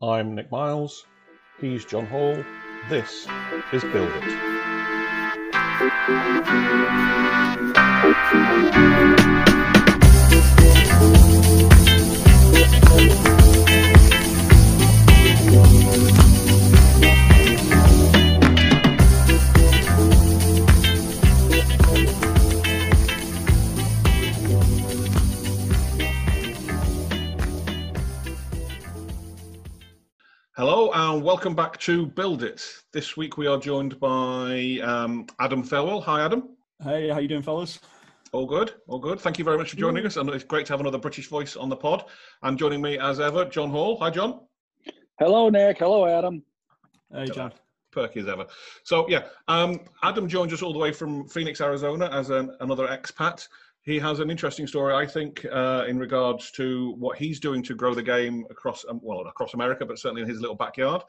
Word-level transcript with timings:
I'm 0.00 0.36
Nick 0.36 0.52
Miles. 0.52 1.06
He's 1.60 1.84
John 1.84 2.06
Hall. 2.06 2.44
This 2.88 3.26
is 3.72 3.82
Build 3.82 4.08
It. 4.14 4.48
And 31.08 31.24
welcome 31.24 31.54
back 31.54 31.78
to 31.78 32.04
Build 32.04 32.42
It. 32.42 32.62
This 32.92 33.16
week 33.16 33.38
we 33.38 33.46
are 33.46 33.56
joined 33.56 33.98
by 33.98 34.78
um, 34.82 35.26
Adam 35.40 35.62
Thelwell. 35.62 36.02
Hi, 36.02 36.22
Adam. 36.22 36.50
Hey, 36.84 37.08
how 37.08 37.18
you 37.18 37.26
doing, 37.26 37.40
fellas? 37.40 37.80
All 38.32 38.44
good, 38.44 38.74
all 38.88 38.98
good. 38.98 39.18
Thank 39.18 39.38
you 39.38 39.44
very 39.44 39.56
much 39.56 39.70
for 39.70 39.76
joining 39.76 40.04
us, 40.04 40.18
and 40.18 40.28
it's 40.28 40.44
great 40.44 40.66
to 40.66 40.74
have 40.74 40.80
another 40.80 40.98
British 40.98 41.28
voice 41.28 41.56
on 41.56 41.70
the 41.70 41.76
pod. 41.76 42.04
And 42.42 42.58
joining 42.58 42.82
me 42.82 42.98
as 42.98 43.20
ever, 43.20 43.46
John 43.46 43.70
Hall. 43.70 43.96
Hi, 44.00 44.10
John. 44.10 44.40
Hello, 45.18 45.48
Nick. 45.48 45.78
Hello, 45.78 46.06
Adam. 46.06 46.42
Hey, 47.10 47.24
John. 47.30 47.52
Perky 47.90 48.20
as 48.20 48.28
ever. 48.28 48.44
So 48.84 49.08
yeah, 49.08 49.28
um, 49.48 49.80
Adam 50.02 50.28
joins 50.28 50.52
us 50.52 50.60
all 50.60 50.74
the 50.74 50.78
way 50.78 50.92
from 50.92 51.26
Phoenix, 51.26 51.62
Arizona, 51.62 52.10
as 52.12 52.28
an, 52.28 52.54
another 52.60 52.86
expat 52.86 53.48
he 53.88 53.98
has 53.98 54.20
an 54.20 54.30
interesting 54.30 54.66
story, 54.66 54.92
I 54.94 55.06
think, 55.06 55.46
uh, 55.50 55.86
in 55.88 55.98
regards 55.98 56.50
to 56.52 56.92
what 56.98 57.16
he's 57.16 57.40
doing 57.40 57.62
to 57.62 57.74
grow 57.74 57.94
the 57.94 58.02
game 58.02 58.44
across, 58.50 58.84
um, 58.86 59.00
well, 59.02 59.20
across 59.20 59.54
America, 59.54 59.86
but 59.86 59.98
certainly 59.98 60.20
in 60.20 60.28
his 60.28 60.42
little 60.42 60.56
backyard. 60.56 61.02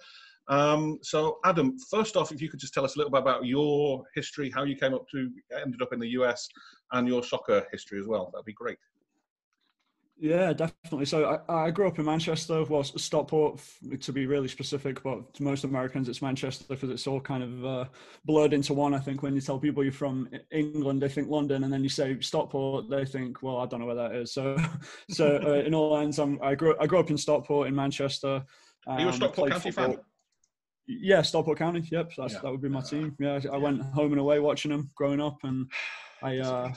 Um, 0.47 0.97
so, 1.01 1.39
Adam, 1.43 1.77
first 1.77 2.15
off, 2.15 2.31
if 2.31 2.41
you 2.41 2.49
could 2.49 2.61
just 2.61 2.73
tell 2.73 2.85
us 2.85 2.95
a 2.95 2.97
little 2.97 3.11
bit 3.11 3.19
about 3.19 3.45
your 3.45 4.05
history, 4.15 4.49
how 4.49 4.63
you 4.63 4.77
came 4.77 4.93
up 4.93 5.09
to 5.09 5.29
ended 5.61 5.81
up 5.81 5.91
in 5.91 5.99
the 5.99 6.07
US, 6.19 6.47
and 6.93 7.05
your 7.05 7.21
soccer 7.21 7.67
history 7.69 7.99
as 7.99 8.07
well, 8.07 8.29
that'd 8.31 8.45
be 8.45 8.53
great. 8.53 8.77
Yeah, 10.21 10.51
definitely. 10.51 11.05
So 11.05 11.41
I, 11.47 11.67
I 11.67 11.71
grew 11.71 11.87
up 11.87 11.97
in 11.97 12.03
Manchester, 12.03 12.65
well, 12.65 12.83
Stockport 12.83 13.61
to 14.01 14.11
be 14.11 14.25
really 14.25 14.49
specific, 14.49 15.01
but 15.01 15.33
to 15.35 15.43
most 15.43 15.63
Americans 15.63 16.09
it's 16.09 16.21
Manchester 16.21 16.65
because 16.67 16.89
it's 16.89 17.07
all 17.07 17.21
kind 17.21 17.41
of 17.41 17.65
uh, 17.65 17.85
blurred 18.25 18.51
into 18.51 18.73
one. 18.73 18.93
I 18.93 18.99
think 18.99 19.23
when 19.23 19.33
you 19.33 19.39
tell 19.39 19.57
people 19.57 19.81
you're 19.81 19.93
from 19.93 20.29
England, 20.51 21.01
they 21.01 21.07
think 21.07 21.29
London, 21.29 21.63
and 21.63 21.71
then 21.71 21.83
you 21.83 21.89
say 21.89 22.19
Stockport, 22.19 22.89
they 22.89 23.05
think, 23.05 23.41
well, 23.41 23.59
I 23.59 23.65
don't 23.65 23.79
know 23.79 23.85
where 23.85 23.95
that 23.95 24.13
is. 24.13 24.33
So, 24.33 24.57
so 25.09 25.39
uh, 25.41 25.65
in 25.65 25.73
all 25.73 25.97
ends, 25.97 26.19
I'm, 26.19 26.37
I 26.43 26.53
grew 26.53 26.75
I 26.81 26.85
grew 26.85 26.99
up 26.99 27.09
in 27.09 27.17
Stockport 27.17 27.69
in 27.69 27.75
Manchester. 27.75 28.43
Um, 28.87 28.97
Are 28.97 28.99
you 28.99 29.05
a 29.05 29.09
um, 29.11 29.15
Stockport 29.15 29.51
County 29.51 29.71
football. 29.71 29.93
fan? 29.93 30.03
Yeah, 30.87 31.21
Stockport 31.21 31.57
County. 31.59 31.87
Yep, 31.89 32.11
yeah. 32.17 32.27
that 32.27 32.51
would 32.51 32.61
be 32.61 32.67
my 32.67 32.81
team. 32.81 33.15
Yeah, 33.19 33.39
I 33.53 33.57
went 33.57 33.81
home 33.81 34.11
and 34.11 34.19
away 34.19 34.39
watching 34.39 34.71
them 34.71 34.91
growing 34.95 35.21
up, 35.21 35.37
and 35.43 35.71
I 36.21 36.39
uh, 36.39 36.73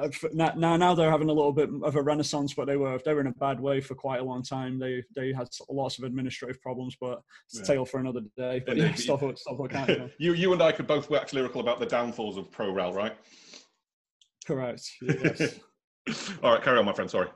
Uh, 0.00 0.08
now 0.32 0.76
now 0.76 0.94
they're 0.94 1.10
having 1.10 1.28
a 1.28 1.32
little 1.32 1.52
bit 1.52 1.68
of 1.82 1.96
a 1.96 2.02
renaissance, 2.02 2.54
but 2.54 2.66
they 2.66 2.76
were 2.76 2.98
they 3.04 3.14
were 3.14 3.20
in 3.20 3.26
a 3.26 3.32
bad 3.32 3.60
way 3.60 3.80
for 3.80 3.94
quite 3.94 4.20
a 4.20 4.24
long 4.24 4.42
time. 4.42 4.78
They 4.78 5.02
they 5.14 5.32
had 5.32 5.48
lots 5.68 5.98
of 5.98 6.04
administrative 6.04 6.60
problems, 6.62 6.96
but 7.00 7.20
it's 7.48 7.60
a 7.60 7.64
tale 7.64 7.84
for 7.84 8.00
another 8.00 8.20
day. 8.36 8.62
But 8.64 8.76
yeah, 8.76 8.94
stop 8.94 9.22
it, 9.22 9.38
stop 9.38 9.58
it, 9.72 10.14
you 10.18 10.34
you 10.34 10.52
and 10.52 10.62
I 10.62 10.72
could 10.72 10.86
both 10.86 11.10
wax 11.10 11.32
lyrical 11.32 11.60
about 11.60 11.80
the 11.80 11.86
downfalls 11.86 12.36
of 12.36 12.50
pro 12.50 12.72
rel, 12.72 12.92
right? 12.92 13.16
Correct. 14.46 14.90
Yes. 15.02 15.58
All 16.42 16.52
right, 16.52 16.62
carry 16.62 16.78
on, 16.78 16.84
my 16.84 16.92
friend. 16.92 17.10
Sorry. 17.10 17.28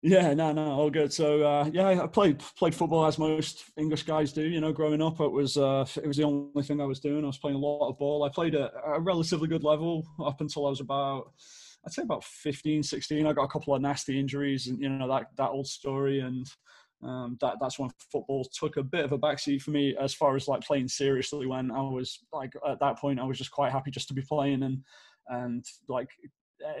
Yeah, 0.00 0.32
no, 0.32 0.52
no, 0.52 0.70
all 0.70 0.90
good. 0.90 1.12
So 1.12 1.42
uh, 1.42 1.70
yeah, 1.72 2.02
I 2.02 2.06
played 2.06 2.38
played 2.56 2.74
football 2.74 3.04
as 3.06 3.18
most 3.18 3.64
English 3.76 4.04
guys 4.04 4.32
do. 4.32 4.42
You 4.42 4.60
know, 4.60 4.72
growing 4.72 5.02
up, 5.02 5.20
it 5.20 5.30
was 5.30 5.56
uh, 5.56 5.86
it 5.96 6.06
was 6.06 6.16
the 6.16 6.22
only 6.22 6.62
thing 6.62 6.80
I 6.80 6.84
was 6.84 7.00
doing. 7.00 7.24
I 7.24 7.26
was 7.26 7.38
playing 7.38 7.56
a 7.56 7.60
lot 7.60 7.88
of 7.88 7.98
ball. 7.98 8.22
I 8.22 8.28
played 8.28 8.54
at 8.54 8.70
a 8.86 9.00
relatively 9.00 9.48
good 9.48 9.64
level 9.64 10.06
up 10.24 10.40
until 10.40 10.66
I 10.66 10.70
was 10.70 10.80
about, 10.80 11.32
I'd 11.84 11.92
say 11.92 12.02
about 12.02 12.22
15, 12.22 12.84
16. 12.84 13.26
I 13.26 13.32
got 13.32 13.42
a 13.42 13.48
couple 13.48 13.74
of 13.74 13.82
nasty 13.82 14.20
injuries, 14.20 14.68
and 14.68 14.80
you 14.80 14.88
know 14.88 15.08
that 15.08 15.26
that 15.36 15.50
old 15.50 15.66
story. 15.66 16.20
And 16.20 16.46
um, 17.02 17.36
that 17.40 17.56
that's 17.60 17.80
when 17.80 17.90
football 18.12 18.44
took 18.52 18.76
a 18.76 18.84
bit 18.84 19.04
of 19.04 19.10
a 19.10 19.18
backseat 19.18 19.62
for 19.62 19.72
me 19.72 19.96
as 20.00 20.14
far 20.14 20.36
as 20.36 20.46
like 20.46 20.60
playing 20.60 20.86
seriously. 20.86 21.46
When 21.46 21.72
I 21.72 21.80
was 21.80 22.20
like 22.32 22.52
at 22.68 22.78
that 22.78 22.98
point, 22.98 23.18
I 23.18 23.24
was 23.24 23.38
just 23.38 23.50
quite 23.50 23.72
happy 23.72 23.90
just 23.90 24.06
to 24.08 24.14
be 24.14 24.22
playing 24.22 24.62
and 24.62 24.84
and 25.26 25.64
like 25.88 26.08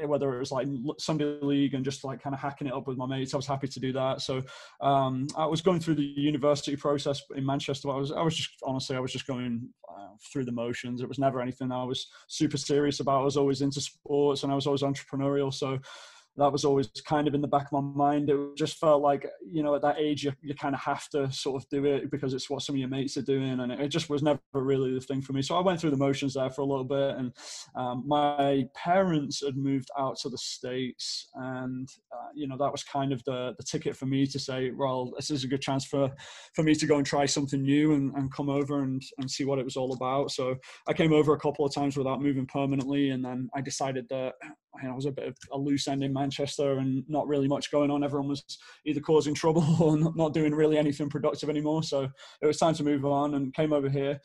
whether 0.06 0.34
it 0.34 0.38
was 0.38 0.52
like 0.52 0.66
Sunday 0.98 1.38
league 1.42 1.74
and 1.74 1.84
just 1.84 2.04
like 2.04 2.22
kind 2.22 2.34
of 2.34 2.40
hacking 2.40 2.66
it 2.66 2.72
up 2.72 2.86
with 2.86 2.96
my 2.96 3.06
mates. 3.06 3.34
I 3.34 3.36
was 3.36 3.46
happy 3.46 3.68
to 3.68 3.80
do 3.80 3.92
that. 3.92 4.20
So 4.20 4.42
um, 4.80 5.26
I 5.36 5.46
was 5.46 5.60
going 5.60 5.80
through 5.80 5.96
the 5.96 6.02
university 6.02 6.76
process 6.76 7.22
in 7.34 7.44
Manchester. 7.44 7.90
I 7.90 7.96
was, 7.96 8.12
I 8.12 8.22
was 8.22 8.36
just 8.36 8.50
honestly, 8.64 8.96
I 8.96 9.00
was 9.00 9.12
just 9.12 9.26
going 9.26 9.68
uh, 9.88 10.14
through 10.32 10.44
the 10.44 10.52
motions. 10.52 11.00
It 11.00 11.08
was 11.08 11.18
never 11.18 11.40
anything 11.40 11.72
I 11.72 11.84
was 11.84 12.08
super 12.28 12.56
serious 12.56 13.00
about. 13.00 13.22
I 13.22 13.24
was 13.24 13.36
always 13.36 13.62
into 13.62 13.80
sports 13.80 14.42
and 14.42 14.52
I 14.52 14.54
was 14.54 14.66
always 14.66 14.82
entrepreneurial. 14.82 15.52
So 15.52 15.78
that 16.38 16.52
was 16.52 16.64
always 16.64 16.88
kind 17.04 17.26
of 17.26 17.34
in 17.34 17.40
the 17.40 17.48
back 17.48 17.66
of 17.66 17.72
my 17.72 17.80
mind. 17.80 18.30
It 18.30 18.56
just 18.56 18.78
felt 18.78 19.02
like, 19.02 19.26
you 19.44 19.62
know, 19.62 19.74
at 19.74 19.82
that 19.82 19.98
age, 19.98 20.24
you, 20.24 20.32
you 20.40 20.54
kind 20.54 20.74
of 20.74 20.80
have 20.80 21.08
to 21.10 21.30
sort 21.32 21.60
of 21.60 21.68
do 21.68 21.84
it 21.84 22.10
because 22.10 22.32
it's 22.32 22.48
what 22.48 22.62
some 22.62 22.76
of 22.76 22.78
your 22.78 22.88
mates 22.88 23.16
are 23.16 23.22
doing. 23.22 23.60
And 23.60 23.72
it 23.72 23.88
just 23.88 24.08
was 24.08 24.22
never 24.22 24.38
really 24.52 24.94
the 24.94 25.00
thing 25.00 25.20
for 25.20 25.32
me. 25.32 25.42
So 25.42 25.56
I 25.56 25.60
went 25.60 25.80
through 25.80 25.90
the 25.90 25.96
motions 25.96 26.34
there 26.34 26.48
for 26.50 26.62
a 26.62 26.66
little 26.66 26.84
bit. 26.84 27.16
And 27.16 27.32
um, 27.74 28.04
my 28.06 28.66
parents 28.76 29.42
had 29.44 29.56
moved 29.56 29.90
out 29.98 30.16
to 30.20 30.28
the 30.28 30.38
States. 30.38 31.28
And, 31.34 31.88
uh, 32.12 32.28
you 32.34 32.46
know, 32.46 32.56
that 32.56 32.70
was 32.70 32.84
kind 32.84 33.12
of 33.12 33.22
the, 33.24 33.54
the 33.58 33.64
ticket 33.64 33.96
for 33.96 34.06
me 34.06 34.24
to 34.26 34.38
say, 34.38 34.70
well, 34.70 35.12
this 35.16 35.30
is 35.30 35.42
a 35.42 35.48
good 35.48 35.62
chance 35.62 35.84
for, 35.84 36.10
for 36.54 36.62
me 36.62 36.74
to 36.76 36.86
go 36.86 36.98
and 36.98 37.06
try 37.06 37.26
something 37.26 37.62
new 37.62 37.94
and, 37.94 38.14
and 38.14 38.32
come 38.32 38.48
over 38.48 38.82
and, 38.82 39.02
and 39.18 39.28
see 39.28 39.44
what 39.44 39.58
it 39.58 39.64
was 39.64 39.76
all 39.76 39.92
about. 39.92 40.30
So 40.30 40.54
I 40.86 40.92
came 40.92 41.12
over 41.12 41.34
a 41.34 41.40
couple 41.40 41.66
of 41.66 41.74
times 41.74 41.96
without 41.96 42.22
moving 42.22 42.46
permanently. 42.46 43.10
And 43.10 43.24
then 43.24 43.48
I 43.56 43.60
decided 43.60 44.06
that 44.10 44.34
I 44.82 44.92
was 44.92 45.06
a 45.06 45.12
bit 45.12 45.28
of 45.28 45.36
a 45.52 45.58
loose 45.58 45.88
end 45.88 46.04
in 46.04 46.12
Manchester 46.12 46.78
and 46.78 47.04
not 47.08 47.26
really 47.26 47.48
much 47.48 47.70
going 47.70 47.90
on. 47.90 48.04
Everyone 48.04 48.28
was 48.28 48.44
either 48.84 49.00
causing 49.00 49.34
trouble 49.34 49.64
or 49.80 49.96
not 50.14 50.34
doing 50.34 50.54
really 50.54 50.78
anything 50.78 51.08
productive 51.08 51.50
anymore. 51.50 51.82
So 51.82 52.08
it 52.42 52.46
was 52.46 52.58
time 52.58 52.74
to 52.74 52.84
move 52.84 53.04
on 53.04 53.34
and 53.34 53.54
came 53.54 53.72
over 53.72 53.88
here. 53.88 54.20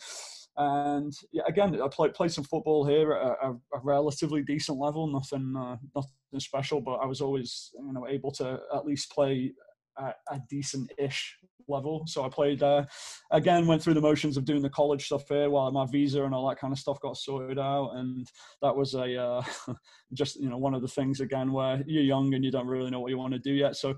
And 0.56 1.12
yeah, 1.32 1.44
again, 1.48 1.82
I 1.82 1.88
played 1.88 2.14
played 2.14 2.32
some 2.32 2.44
football 2.44 2.86
here 2.86 3.14
at 3.14 3.38
a, 3.42 3.54
a 3.74 3.80
relatively 3.82 4.44
decent 4.44 4.78
level. 4.78 5.08
Nothing, 5.08 5.56
uh, 5.58 5.78
nothing 5.96 6.12
special, 6.38 6.80
but 6.80 6.98
I 6.98 7.06
was 7.08 7.22
always 7.22 7.72
you 7.74 7.92
know 7.92 8.08
able 8.08 8.32
to 8.34 8.60
at 8.74 8.86
least 8.86 9.12
play 9.12 9.52
a, 9.98 10.14
a 10.30 10.40
decent-ish 10.50 11.38
level. 11.68 12.04
So 12.08 12.24
I 12.24 12.30
played 12.30 12.60
there. 12.60 12.88
Again, 13.32 13.68
went 13.68 13.82
through 13.82 13.96
the 13.96 14.02
motions 14.02 14.38
of 14.38 14.46
doing 14.46 14.62
the 14.62 14.70
college 14.70 15.06
stuff 15.06 15.24
here 15.28 15.50
while 15.50 15.72
my 15.72 15.86
visa 15.86 16.24
and 16.24 16.34
all 16.34 16.48
that 16.50 16.60
kind 16.60 16.74
of 16.74 16.80
stuff 16.80 17.00
got 17.02 17.18
sorted 17.18 17.60
out. 17.60 17.92
And 17.96 18.28
that 18.62 18.76
was 18.76 18.94
a 18.94 19.22
uh, 19.22 19.44
just 20.14 20.38
you 20.38 20.50
know 20.50 20.58
one 20.58 20.74
of 20.74 20.82
the 20.82 20.88
things 20.88 21.20
again 21.20 21.52
where 21.52 21.84
you're 21.86 22.04
young 22.04 22.34
and 22.34 22.44
you 22.44 22.52
don't 22.52 22.68
really 22.68 22.90
know 22.90 23.00
what 23.00 23.12
you 23.12 23.18
want 23.18 23.34
to 23.34 23.40
do 23.40 23.54
yet. 23.54 23.76
So 23.76 23.96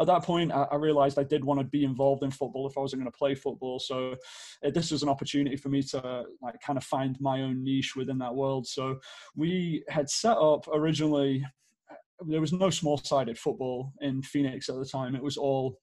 at 0.00 0.06
that 0.06 0.22
point, 0.22 0.52
I, 0.52 0.64
I 0.64 0.76
realized 0.76 1.18
I 1.18 1.24
did 1.24 1.44
want 1.44 1.60
to 1.60 1.64
be 1.64 1.84
involved 1.84 2.24
in 2.24 2.30
football 2.30 2.66
if 2.66 2.76
I 2.76 2.80
wasn't 2.80 3.02
going 3.02 3.12
to 3.12 3.18
play 3.18 3.34
football. 3.34 3.78
So 3.78 4.14
uh, 4.64 4.70
this 4.70 4.90
was 4.90 5.02
an 5.02 5.08
opportunity 5.08 5.56
for 5.56 5.68
me 5.68 5.82
to 5.82 6.24
like 6.42 6.60
kind 6.60 6.76
of 6.76 6.84
find 6.84 7.16
my 7.20 7.42
own 7.42 7.62
niche 7.62 7.94
within 7.96 8.18
that 8.18 8.34
world. 8.34 8.66
So 8.66 8.98
we 9.36 9.84
had 9.88 10.10
set 10.10 10.36
up 10.36 10.66
originally 10.72 11.44
there 12.26 12.40
was 12.40 12.52
no 12.52 12.70
small-sided 12.70 13.38
football 13.38 13.92
in 14.00 14.22
Phoenix 14.22 14.68
at 14.68 14.76
the 14.76 14.84
time. 14.84 15.14
It 15.14 15.22
was 15.22 15.36
all 15.36 15.78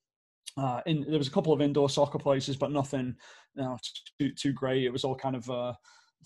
uh, 0.58 0.82
in. 0.86 1.06
There 1.08 1.18
was 1.18 1.28
a 1.28 1.32
couple 1.32 1.54
of 1.54 1.62
indoor 1.62 1.90
soccer 1.90 2.20
places, 2.20 2.56
but 2.58 2.72
nothing, 2.72 3.16
you 3.56 3.64
know, 3.64 3.78
too 4.20 4.32
too 4.34 4.54
great. 4.54 4.84
It 4.84 4.94
was 4.94 5.04
all 5.04 5.16
kind 5.16 5.36
of 5.36 5.50
uh, 5.50 5.74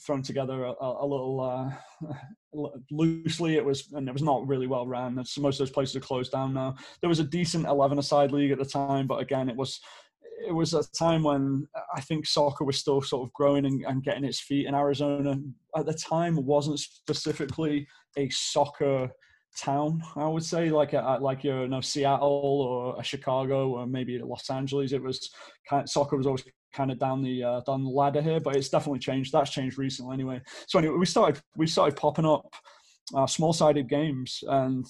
thrown 0.01 0.21
together 0.21 0.63
a, 0.63 0.73
a 0.79 1.05
little 1.05 1.41
uh, 1.41 2.67
loosely. 2.91 3.55
It 3.55 3.65
was, 3.65 3.91
and 3.93 4.07
it 4.07 4.13
was 4.13 4.23
not 4.23 4.47
really 4.47 4.67
well 4.67 4.87
ran. 4.87 5.15
Most 5.15 5.37
of 5.37 5.57
those 5.57 5.71
places 5.71 5.95
are 5.95 6.01
closed 6.01 6.31
down 6.31 6.53
now. 6.53 6.75
There 7.01 7.09
was 7.09 7.19
a 7.19 7.25
decent 7.25 7.65
eleven-a-side 7.65 8.31
league 8.31 8.51
at 8.51 8.59
the 8.59 8.65
time, 8.65 9.07
but 9.07 9.21
again, 9.21 9.49
it 9.49 9.55
was 9.55 9.79
it 10.47 10.53
was 10.53 10.73
a 10.73 10.83
time 10.91 11.23
when 11.23 11.67
I 11.95 12.01
think 12.01 12.25
soccer 12.25 12.63
was 12.63 12.77
still 12.77 13.01
sort 13.01 13.27
of 13.27 13.33
growing 13.33 13.65
and, 13.65 13.83
and, 13.85 14.03
getting 14.03 14.23
its 14.23 14.39
feet 14.39 14.67
in 14.67 14.75
Arizona. 14.75 15.35
At 15.75 15.85
the 15.85 15.93
time, 15.93 16.45
wasn't 16.45 16.79
specifically 16.79 17.87
a 18.17 18.29
soccer 18.29 19.09
town. 19.57 20.01
I 20.15 20.27
would 20.27 20.43
say 20.43 20.69
like 20.69 20.93
a, 20.93 21.17
like 21.21 21.43
you 21.43 21.67
know 21.67 21.81
Seattle 21.81 22.25
or 22.61 22.99
a 22.99 23.03
Chicago 23.03 23.69
or 23.69 23.87
maybe 23.87 24.19
Los 24.19 24.49
Angeles. 24.49 24.91
It 24.91 25.03
was 25.03 25.29
kind 25.69 25.83
of, 25.83 25.89
soccer 25.89 26.17
was 26.17 26.25
always 26.25 26.43
kind 26.73 26.91
of 26.91 26.99
down 26.99 27.21
the 27.21 27.43
uh, 27.43 27.61
down 27.61 27.83
the 27.83 27.89
ladder 27.89 28.21
here, 28.21 28.39
but 28.39 28.55
it's 28.55 28.69
definitely 28.69 28.99
changed. 28.99 29.31
That's 29.31 29.51
changed 29.51 29.77
recently 29.77 30.13
anyway. 30.13 30.41
So 30.67 30.79
anyway, 30.79 30.97
we 30.97 31.05
started 31.05 31.41
we 31.55 31.67
started 31.67 31.95
popping 31.97 32.25
up 32.25 32.53
uh, 33.15 33.27
small 33.27 33.53
sided 33.53 33.89
games, 33.89 34.43
and 34.47 34.85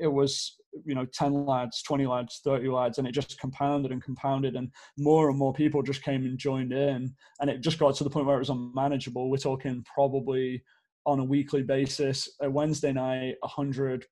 it 0.00 0.12
was 0.12 0.56
you 0.84 0.94
know 0.94 1.06
10 1.06 1.46
lads 1.46 1.82
20 1.82 2.06
lads 2.06 2.40
30 2.44 2.68
lads 2.68 2.98
and 2.98 3.08
it 3.08 3.12
just 3.12 3.40
compounded 3.40 3.92
and 3.92 4.02
compounded 4.02 4.54
and 4.56 4.70
more 4.98 5.30
and 5.30 5.38
more 5.38 5.52
people 5.52 5.82
just 5.82 6.02
came 6.02 6.24
and 6.24 6.38
joined 6.38 6.72
in 6.72 7.12
and 7.40 7.50
it 7.50 7.62
just 7.62 7.78
got 7.78 7.94
to 7.96 8.04
the 8.04 8.10
point 8.10 8.26
where 8.26 8.36
it 8.36 8.40
was 8.40 8.50
unmanageable 8.50 9.30
we're 9.30 9.38
talking 9.38 9.84
probably 9.92 10.62
on 11.06 11.20
a 11.20 11.24
weekly 11.24 11.62
basis. 11.62 12.28
A 12.40 12.50
Wednesday 12.50 12.92
night, 12.92 13.36
100, 13.40 14.04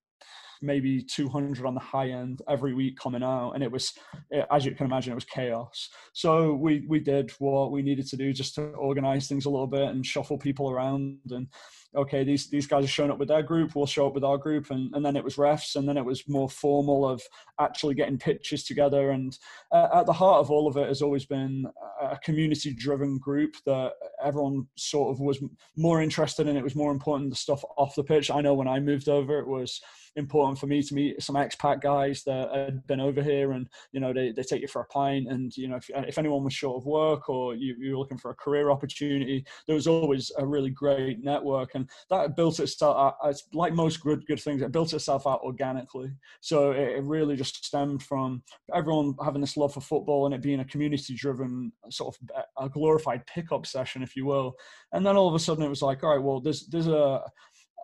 maybe 0.62 1.02
200 1.02 1.66
on 1.66 1.74
the 1.74 1.80
high 1.80 2.10
end 2.10 2.40
every 2.48 2.74
week 2.74 2.98
coming 2.98 3.22
out, 3.22 3.52
and 3.52 3.62
it 3.62 3.70
was, 3.70 3.92
eh, 4.32 4.44
as 4.50 4.64
you 4.64 4.74
can 4.74 4.86
imagine, 4.86 5.12
it 5.12 5.16
was 5.16 5.24
chaos. 5.24 5.90
So 6.12 6.54
we 6.54 6.84
we 6.88 7.00
did 7.00 7.32
what 7.38 7.72
we 7.72 7.82
needed 7.82 8.06
to 8.08 8.16
do 8.16 8.32
just 8.32 8.54
to 8.54 8.68
organize 8.70 9.28
things 9.28 9.44
a 9.44 9.50
little 9.50 9.66
bit 9.66 9.88
and 9.88 10.06
shuffle 10.06 10.38
people 10.38 10.70
around 10.70 11.18
and 11.30 11.48
okay, 11.94 12.24
these 12.24 12.48
these 12.48 12.66
guys 12.66 12.84
are 12.84 12.88
showing 12.88 13.10
up 13.10 13.18
with 13.18 13.28
their 13.28 13.42
group, 13.42 13.74
we'll 13.74 13.86
show 13.86 14.06
up 14.06 14.14
with 14.14 14.24
our 14.24 14.38
group, 14.38 14.70
and, 14.70 14.94
and 14.94 15.04
then 15.04 15.16
it 15.16 15.24
was 15.24 15.36
refs, 15.36 15.76
and 15.76 15.88
then 15.88 15.96
it 15.96 16.04
was 16.04 16.28
more 16.28 16.48
formal 16.48 17.08
of 17.08 17.22
actually 17.60 17.94
getting 17.94 18.18
pitches 18.18 18.64
together. 18.64 19.10
And 19.10 19.38
uh, 19.72 19.88
at 19.94 20.06
the 20.06 20.12
heart 20.12 20.40
of 20.40 20.50
all 20.50 20.66
of 20.66 20.76
it 20.76 20.88
has 20.88 21.02
always 21.02 21.24
been 21.24 21.66
a 22.00 22.18
community-driven 22.18 23.18
group 23.18 23.54
that 23.66 23.92
everyone 24.22 24.66
sort 24.76 25.12
of 25.12 25.20
was 25.20 25.42
more 25.76 26.02
interested 26.02 26.46
in. 26.46 26.56
It 26.56 26.64
was 26.64 26.76
more 26.76 26.92
important 26.92 27.30
the 27.30 27.36
stuff 27.36 27.64
off 27.76 27.94
the 27.94 28.04
pitch. 28.04 28.30
I 28.30 28.40
know 28.40 28.54
when 28.54 28.68
I 28.68 28.80
moved 28.80 29.08
over, 29.08 29.38
it 29.38 29.46
was 29.46 29.80
important 30.16 30.58
for 30.58 30.66
me 30.66 30.82
to 30.82 30.94
meet 30.94 31.22
some 31.22 31.36
expat 31.36 31.80
guys 31.80 32.22
that 32.24 32.54
had 32.54 32.86
been 32.86 33.00
over 33.00 33.22
here 33.22 33.52
and 33.52 33.68
you 33.92 34.00
know 34.00 34.12
they, 34.12 34.32
they 34.32 34.42
take 34.42 34.62
you 34.62 34.68
for 34.68 34.82
a 34.82 34.86
pint 34.86 35.28
and 35.28 35.56
you 35.56 35.68
know 35.68 35.76
if, 35.76 35.90
uh, 35.94 36.04
if 36.06 36.18
anyone 36.18 36.44
was 36.44 36.54
short 36.54 36.76
of 36.76 36.86
work 36.86 37.28
or 37.28 37.54
you, 37.54 37.74
you're 37.78 37.98
looking 37.98 38.18
for 38.18 38.30
a 38.30 38.34
career 38.34 38.70
opportunity 38.70 39.44
there 39.66 39.74
was 39.74 39.86
always 39.86 40.30
a 40.38 40.46
really 40.46 40.70
great 40.70 41.22
network. 41.22 41.74
And 41.74 41.88
that 42.10 42.36
built 42.36 42.60
itself 42.60 42.96
uh, 42.96 43.26
out, 43.26 43.42
like 43.52 43.72
most 43.72 44.00
good 44.02 44.26
good 44.26 44.40
things 44.40 44.62
it 44.62 44.72
built 44.72 44.92
itself 44.92 45.26
out 45.26 45.40
organically. 45.42 46.12
So 46.40 46.72
it, 46.72 46.96
it 46.96 47.04
really 47.04 47.36
just 47.36 47.64
stemmed 47.64 48.02
from 48.02 48.42
everyone 48.74 49.14
having 49.22 49.40
this 49.40 49.56
love 49.56 49.74
for 49.74 49.80
football 49.80 50.26
and 50.26 50.34
it 50.34 50.42
being 50.42 50.60
a 50.60 50.64
community 50.64 51.14
driven 51.14 51.72
uh, 51.84 51.90
sort 51.90 52.16
of 52.16 52.44
a 52.58 52.68
glorified 52.68 53.26
pickup 53.26 53.66
session 53.66 54.02
if 54.02 54.16
you 54.16 54.26
will. 54.26 54.54
And 54.92 55.04
then 55.04 55.16
all 55.16 55.28
of 55.28 55.34
a 55.34 55.38
sudden 55.38 55.64
it 55.64 55.68
was 55.68 55.82
like 55.82 56.02
all 56.02 56.14
right 56.14 56.22
well 56.22 56.40
there's 56.40 56.66
there's 56.66 56.88
a 56.88 57.22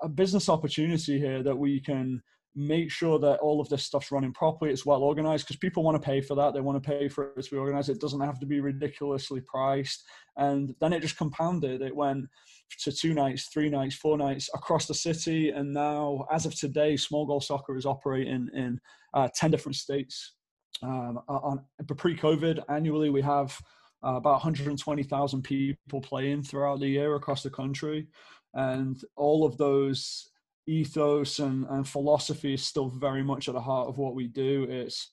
a 0.02 0.08
business 0.08 0.49
opportunity 0.49 1.19
here 1.19 1.43
that 1.43 1.56
we 1.56 1.81
can 1.81 2.23
make 2.56 2.91
sure 2.91 3.19
that 3.19 3.38
all 3.38 3.61
of 3.61 3.69
this 3.69 3.85
stuff's 3.85 4.11
running 4.11 4.32
properly 4.32 4.73
it's 4.73 4.85
well 4.85 5.02
organized 5.02 5.47
because 5.47 5.56
people 5.58 5.85
want 5.85 6.00
to 6.00 6.05
pay 6.05 6.20
for 6.20 6.35
that 6.35 6.52
they 6.52 6.61
want 6.61 6.82
to 6.82 6.88
pay 6.88 7.08
for 7.08 7.32
it 7.37 7.43
to 7.43 7.50
be 7.50 7.56
organized 7.56 7.88
it 7.88 8.00
doesn't 8.00 8.20
have 8.20 8.41
to 8.41 8.47
be 8.47 8.61
ridiculously 8.61 9.41
priced. 9.43 10.05
And 10.37 10.75
then 10.81 10.93
it 10.93 11.00
just 11.00 11.17
compounded 11.17 11.81
it 11.81 11.94
went 11.94 12.26
to 12.81 12.93
two 12.93 13.14
nights 13.14 13.49
three 13.52 13.69
nights 13.69 13.94
four 13.94 14.19
nights 14.19 14.50
across 14.55 14.87
the 14.87 14.94
city 14.94 15.50
and 15.50 15.73
now 15.73 16.26
as 16.32 16.44
of 16.44 16.58
today 16.58 16.97
small 16.97 17.25
goal 17.25 17.41
soccer 17.41 17.76
is 17.76 17.87
operating 17.87 18.49
in 18.55 18.81
uh, 19.14 19.29
10 19.35 19.50
different 19.50 19.76
states. 19.76 20.35
Um, 20.82 21.20
on 21.29 21.61
pre-covid 21.97 22.64
annually 22.69 23.11
we 23.11 23.23
have 23.23 23.56
uh, 24.05 24.14
about 24.14 24.43
120,000 24.43 25.43
people 25.43 26.00
playing 26.00 26.43
throughout 26.43 26.81
the 26.81 26.88
year 26.88 27.14
across 27.17 27.43
the 27.43 27.50
country 27.50 28.08
and 28.55 29.02
all 29.17 29.44
of 29.44 29.56
those 29.56 30.31
ethos 30.67 31.38
and, 31.38 31.67
and 31.70 31.88
philosophy 31.88 32.55
is 32.55 32.64
still 32.64 32.88
very 32.88 33.23
much 33.23 33.49
at 33.49 33.55
the 33.55 33.61
heart 33.61 33.88
of 33.88 33.99
what 33.99 34.14
we 34.14 34.29
do. 34.29 34.67
It's 34.69 35.11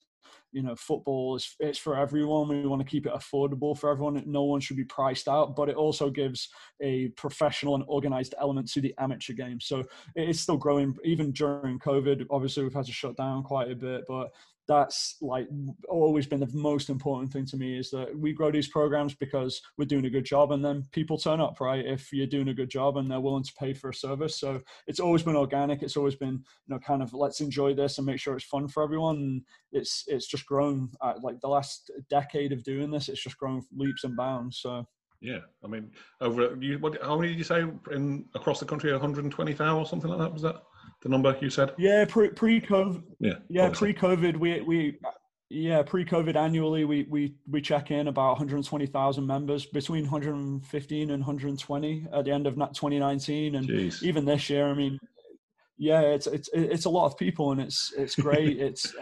you 0.54 0.63
know 0.63 0.75
football 0.75 1.36
is 1.36 1.56
it's 1.60 1.78
for 1.78 1.98
everyone. 1.98 2.48
We 2.48 2.66
want 2.68 2.81
to 2.81 2.88
keep 2.88 3.06
it 3.06 3.13
affordable 3.13 3.78
for 3.78 3.89
everyone. 3.89 4.24
No 4.25 4.44
one 4.44 4.60
should 4.60 4.78
be 4.78 4.86
priced 4.86 5.28
out 5.28 5.56
but 5.56 5.69
it 5.69 5.75
also 5.75 6.10
gives 6.10 6.50
a 6.81 7.10
professional 7.10 7.75
and 7.75 7.84
organized 7.88 8.34
element 8.39 8.72
to 8.72 8.81
the 8.81 8.94
amateur 8.98 9.34
game. 9.34 9.60
So 9.60 9.84
it 10.16 10.30
is 10.30 10.39
still 10.39 10.57
growing 10.57 10.95
even 11.04 11.31
during 11.31 11.80
covid. 11.80 12.25
Obviously 12.30 12.63
we've 12.63 12.74
had 12.74 12.86
to 12.86 12.92
shut 12.92 13.18
down 13.18 13.44
quite 13.44 13.72
a 13.72 13.75
bit 13.75 14.04
but 14.07 14.31
that's 14.68 15.16
like 15.22 15.48
always 15.88 16.28
been 16.28 16.40
the 16.40 16.50
most 16.54 16.90
important 16.90 17.31
thing 17.31 17.46
to 17.46 17.58
me 17.58 17.78
is 17.78 17.90
that 17.92 18.18
we 18.18 18.34
grow 18.34 18.52
these 18.52 18.68
programs 18.68 19.16
because 19.16 19.62
we're 19.78 19.86
doing 19.86 20.06
a 20.06 20.10
good 20.10 20.25
job 20.25 20.52
and 20.52 20.64
then 20.64 20.84
people 20.92 21.18
turn 21.18 21.40
up 21.40 21.60
right 21.60 21.86
if 21.86 22.12
you're 22.12 22.28
doing 22.28 22.50
a 22.50 22.54
good 22.54 22.69
job 22.69 22.98
and 22.98 23.10
they're 23.10 23.19
willing 23.19 23.44
to 23.44 23.54
pay 23.58 23.74
for 23.74 23.90
a 23.90 23.94
service 23.94 24.40
so 24.40 24.62
it's 24.88 25.00
always 25.00 25.24
been 25.24 25.36
organic 25.36 25.81
it's 25.81 25.98
always 25.98 26.16
been 26.16 26.34
you 26.34 26.74
know 26.74 26.80
kind 26.80 27.02
of 27.02 27.14
let's 27.14 27.40
enjoy 27.40 27.74
this 27.74 27.98
and 27.98 28.06
make 28.06 28.19
sure 28.19 28.36
it's 28.36 28.46
fun 28.46 28.68
for 28.68 28.84
everyone 28.84 29.16
and 29.16 29.42
it's 29.72 30.04
it's 30.08 30.28
just 30.28 30.46
grown 30.46 30.90
uh, 31.02 31.13
like 31.24 31.40
the 31.42 31.48
last 31.48 31.90
decade 32.10 32.52
of 32.52 32.63
doing 32.63 32.92
this 32.92 33.10
it's 33.10 33.24
just 33.24 33.38
grown 33.38 33.62
leaps 33.75 34.04
and 34.04 34.18
bounds 34.18 34.60
so 34.60 34.86
yeah, 35.20 35.40
I 35.63 35.68
mean, 35.68 35.92
over 36.22 36.56
you, 36.62 36.78
what, 36.78 37.02
how 37.02 37.18
many 37.18 37.30
did 37.30 37.40
you 37.40 37.44
say 37.44 37.63
in 37.92 38.25
across 38.36 38.60
the 38.60 38.68
country? 38.68 38.92
One 38.92 39.02
hundred 39.02 39.30
twenty 39.31 39.54
thousand 39.54 39.80
or 39.80 39.86
something 39.88 40.12
like 40.12 40.20
that. 40.20 40.31
Was 40.31 40.44
that? 40.44 40.62
The 41.02 41.10
number 41.10 41.36
you 41.42 41.50
said? 41.50 41.74
Yeah, 41.78 42.06
pre 42.06 42.30
pre 42.30 42.62
COVID. 42.62 43.04
Yeah, 43.20 43.34
yeah, 43.50 43.70
pre 43.70 43.94
COVID. 43.94 44.38
We 44.38 44.62
we 44.62 45.00
yeah 45.50 45.82
pre 45.84 46.04
COVID 46.04 46.36
annually 46.36 46.84
we 46.84 47.08
we 47.10 47.36
we 47.50 47.62
check 47.62 47.90
in 47.92 48.08
about 48.08 48.32
120,000 48.32 49.26
members 49.26 49.66
between 49.66 50.04
115 50.04 51.12
and 51.12 51.22
120 51.22 52.08
at 52.12 52.26
the 52.26 52.32
end 52.32 52.48
of 52.48 52.56
2019, 52.56 53.56
and 53.56 53.68
Jeez. 53.68 54.04
even 54.04 54.26
this 54.26 54.50
year. 54.50 54.68
I 54.68 54.74
mean, 54.74 55.00
yeah, 55.78 56.02
it's 56.02 56.28
it's 56.28 56.50
it's 56.54 56.86
a 56.86 56.90
lot 56.90 57.06
of 57.06 57.18
people, 57.18 57.52
and 57.52 57.62
it's 57.62 57.94
it's 57.98 58.16
great. 58.16 58.58
it's 58.62 58.94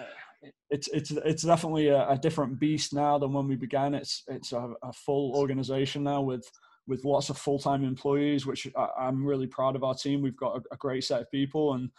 it's 0.70 0.88
it's 0.90 1.12
it's 1.12 1.44
definitely 1.44 1.88
a, 1.88 2.10
a, 2.10 2.18
different 2.18 2.60
beast 2.60 2.94
now 2.94 3.18
than 3.18 3.34
when 3.34 3.48
we 3.48 3.56
began. 3.56 3.94
It's 3.94 4.24
it's 4.28 4.52
a, 4.52 4.74
a 4.84 4.92
full 4.92 5.36
organization 5.36 6.04
now 6.04 6.22
with 6.22 6.50
with 6.88 7.06
lots 7.06 7.30
of 7.30 7.38
full-time 7.38 7.84
employees, 7.84 8.46
which 8.46 8.68
I, 8.76 9.08
am 9.08 9.26
really 9.26 9.48
proud 9.48 9.76
of 9.76 9.84
our 9.84 9.96
team. 9.96 10.22
We've 10.22 10.38
got 10.38 10.58
a, 10.58 10.62
a, 10.74 10.78
great 10.78 11.04
set 11.04 11.22
of 11.22 11.32
people, 11.32 11.74
and 11.74 11.90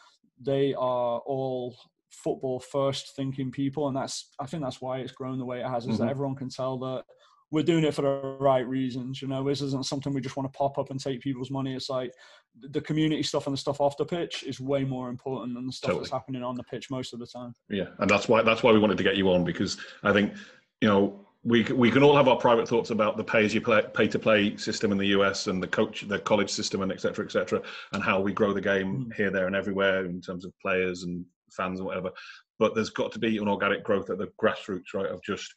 they 0.40 0.74
are 0.74 1.18
all 1.20 1.76
football 2.10 2.60
first 2.60 3.16
thinking 3.16 3.50
people, 3.50 3.88
and 3.88 3.96
that's 3.96 4.30
I 4.38 4.46
think 4.46 4.62
that's 4.62 4.80
why 4.80 4.98
it's 4.98 5.12
grown 5.12 5.38
the 5.38 5.44
way 5.44 5.60
it 5.60 5.68
has. 5.68 5.84
Is 5.84 5.94
mm-hmm. 5.94 6.04
that 6.04 6.10
everyone 6.10 6.36
can 6.36 6.48
tell 6.48 6.78
that 6.78 7.04
we're 7.50 7.62
doing 7.62 7.84
it 7.84 7.94
for 7.94 8.02
the 8.02 8.36
right 8.40 8.66
reasons. 8.66 9.22
You 9.22 9.28
know, 9.28 9.46
this 9.46 9.60
isn't 9.62 9.86
something 9.86 10.12
we 10.12 10.20
just 10.20 10.36
want 10.36 10.52
to 10.52 10.56
pop 10.56 10.78
up 10.78 10.90
and 10.90 11.00
take 11.00 11.20
people's 11.20 11.50
money. 11.50 11.74
It's 11.74 11.88
like 11.88 12.12
the 12.60 12.80
community 12.80 13.22
stuff 13.22 13.46
and 13.46 13.54
the 13.54 13.58
stuff 13.58 13.80
off 13.80 13.96
the 13.96 14.04
pitch 14.04 14.42
is 14.44 14.60
way 14.60 14.84
more 14.84 15.08
important 15.08 15.54
than 15.54 15.66
the 15.66 15.72
stuff 15.72 15.88
totally. 15.88 16.04
that's 16.04 16.12
happening 16.12 16.42
on 16.42 16.56
the 16.56 16.64
pitch 16.64 16.90
most 16.90 17.12
of 17.12 17.20
the 17.20 17.26
time. 17.26 17.54
Yeah, 17.68 17.88
and 17.98 18.10
that's 18.10 18.28
why 18.28 18.42
that's 18.42 18.62
why 18.62 18.72
we 18.72 18.78
wanted 18.78 18.98
to 18.98 19.04
get 19.04 19.16
you 19.16 19.30
on 19.30 19.44
because 19.44 19.76
I 20.02 20.12
think 20.12 20.32
you 20.80 20.88
know 20.88 21.25
we 21.46 21.62
we 21.62 21.92
can 21.92 22.02
all 22.02 22.16
have 22.16 22.26
our 22.26 22.36
private 22.36 22.68
thoughts 22.68 22.90
about 22.90 23.16
the 23.16 23.22
pay 23.22 23.44
as 23.44 23.54
you 23.54 23.60
play 23.60 23.82
pay 23.94 24.08
to 24.08 24.18
play 24.18 24.56
system 24.56 24.90
in 24.90 24.98
the 24.98 25.06
US 25.08 25.46
and 25.46 25.62
the 25.62 25.68
coach 25.68 26.06
the 26.08 26.18
college 26.18 26.50
system 26.50 26.82
and 26.82 26.90
etc 26.90 27.14
cetera, 27.14 27.24
etc 27.24 27.46
cetera, 27.46 27.72
and 27.92 28.02
how 28.02 28.20
we 28.20 28.32
grow 28.32 28.52
the 28.52 28.60
game 28.60 29.06
mm. 29.06 29.14
here 29.14 29.30
there 29.30 29.46
and 29.46 29.54
everywhere 29.54 30.04
in 30.06 30.20
terms 30.20 30.44
of 30.44 30.52
players 30.60 31.04
and 31.04 31.24
fans 31.52 31.78
and 31.78 31.86
whatever. 31.86 32.10
But 32.58 32.74
there's 32.74 32.90
got 32.90 33.12
to 33.12 33.20
be 33.20 33.38
an 33.38 33.48
organic 33.48 33.84
growth 33.84 34.10
at 34.10 34.18
the 34.18 34.28
grassroots 34.42 34.92
right 34.92 35.06
of 35.06 35.22
just 35.22 35.54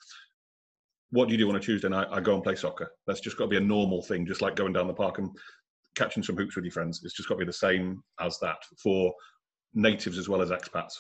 what 1.10 1.28
do 1.28 1.32
you 1.32 1.40
do 1.40 1.50
on 1.50 1.56
a 1.56 1.60
Tuesday 1.60 1.90
night? 1.90 2.08
I 2.12 2.20
go 2.20 2.36
and 2.36 2.44
play 2.44 2.56
soccer. 2.56 2.92
That's 3.08 3.20
just 3.20 3.38
got 3.38 3.46
to 3.46 3.50
be 3.50 3.58
a 3.58 3.62
normal 3.62 4.04
thing 4.04 4.28
just 4.28 4.44
like 4.44 4.56
going 4.56 4.74
down 4.74 4.88
the 4.88 4.94
park 4.94 5.18
and 5.18 5.32
catching 5.96 6.22
some 6.22 6.38
hoops 6.38 6.56
with 6.56 6.66
your 6.66 6.72
friends. 6.72 7.02
It's 7.04 7.16
just 7.16 7.28
got 7.28 7.36
to 7.36 7.40
be 7.40 7.46
the 7.46 7.54
same 7.54 8.04
as 8.20 8.38
that 8.40 8.60
for 8.84 9.12
natives 9.74 10.20
as 10.20 10.30
well 10.30 10.44
as 10.44 10.52
expats 10.52 10.94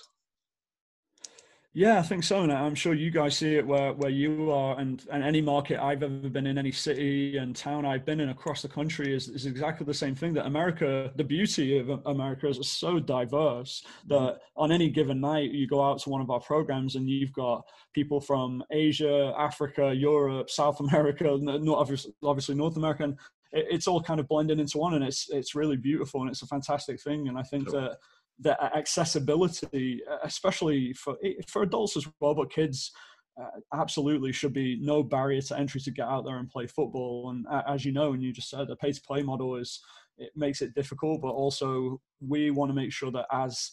yeah, 1.73 1.99
I 1.99 2.01
think 2.01 2.23
so. 2.23 2.41
And 2.41 2.51
I'm 2.51 2.73
sure 2.73 2.95
you 2.95 3.11
guys 3.11 3.37
see 3.37 3.55
it 3.55 3.65
where, 3.65 3.93
where 3.93 4.09
you 4.09 4.51
are 4.51 4.79
and, 4.79 5.05
and 5.11 5.23
any 5.23 5.39
market 5.39 5.79
I've 5.79 6.01
ever 6.01 6.27
been 6.27 6.47
in, 6.47 6.57
any 6.57 6.71
city 6.71 7.37
and 7.37 7.55
town 7.55 7.85
I've 7.85 8.05
been 8.05 8.19
in 8.19 8.29
across 8.29 8.63
the 8.63 8.67
country 8.67 9.15
is, 9.15 9.29
is 9.29 9.45
exactly 9.45 9.85
the 9.85 9.93
same 9.93 10.15
thing 10.15 10.33
that 10.33 10.47
America, 10.47 11.11
the 11.15 11.23
beauty 11.23 11.77
of 11.77 11.89
America 12.07 12.47
is 12.47 12.67
so 12.67 12.99
diverse 12.99 13.83
that 14.07 14.15
mm-hmm. 14.15 14.63
on 14.63 14.71
any 14.71 14.89
given 14.89 15.21
night 15.21 15.51
you 15.51 15.67
go 15.67 15.83
out 15.83 15.99
to 15.99 16.09
one 16.09 16.21
of 16.21 16.31
our 16.31 16.39
programs 16.39 16.95
and 16.95 17.07
you've 17.07 17.33
got 17.33 17.61
people 17.93 18.19
from 18.19 18.63
Asia, 18.71 19.31
Africa, 19.37 19.93
Europe, 19.93 20.49
South 20.49 20.79
America, 20.79 21.37
not 21.39 21.77
obviously, 21.77 22.11
obviously 22.23 22.55
North 22.55 22.77
America. 22.77 23.03
And 23.03 23.17
it's 23.51 23.87
all 23.87 24.01
kind 24.01 24.19
of 24.19 24.27
blending 24.27 24.59
into 24.59 24.79
one 24.79 24.95
and 24.95 25.03
it's, 25.03 25.29
it's 25.29 25.53
really 25.53 25.77
beautiful 25.77 26.21
and 26.21 26.31
it's 26.31 26.41
a 26.41 26.47
fantastic 26.47 26.99
thing. 26.99 27.27
And 27.27 27.37
I 27.37 27.43
think 27.43 27.69
sure. 27.69 27.81
that 27.81 27.97
the 28.39 28.61
accessibility, 28.75 30.01
especially 30.23 30.93
for 30.93 31.17
for 31.47 31.63
adults 31.63 31.97
as 31.97 32.07
well, 32.19 32.35
but 32.35 32.51
kids. 32.51 32.91
Uh, 33.39 33.61
absolutely 33.73 34.33
should 34.33 34.51
be 34.51 34.77
no 34.81 35.01
barrier 35.01 35.41
to 35.41 35.57
entry 35.57 35.79
to 35.79 35.91
get 35.91 36.05
out 36.05 36.25
there 36.25 36.39
and 36.39 36.49
play 36.49 36.67
football. 36.67 37.29
And 37.29 37.47
uh, 37.47 37.61
as 37.69 37.85
you 37.85 37.93
know, 37.93 38.11
and 38.11 38.21
you 38.21 38.33
just 38.33 38.49
said, 38.49 38.67
the 38.67 38.75
pay 38.75 38.91
to 38.91 39.01
play 39.01 39.23
model 39.23 39.55
is 39.55 39.79
it 40.17 40.31
makes 40.35 40.61
it 40.61 40.75
difficult, 40.75 41.21
but 41.21 41.29
also 41.29 42.01
we 42.19 42.51
want 42.51 42.69
to 42.69 42.75
make 42.75 42.91
sure 42.91 43.11
that 43.11 43.27
as 43.31 43.71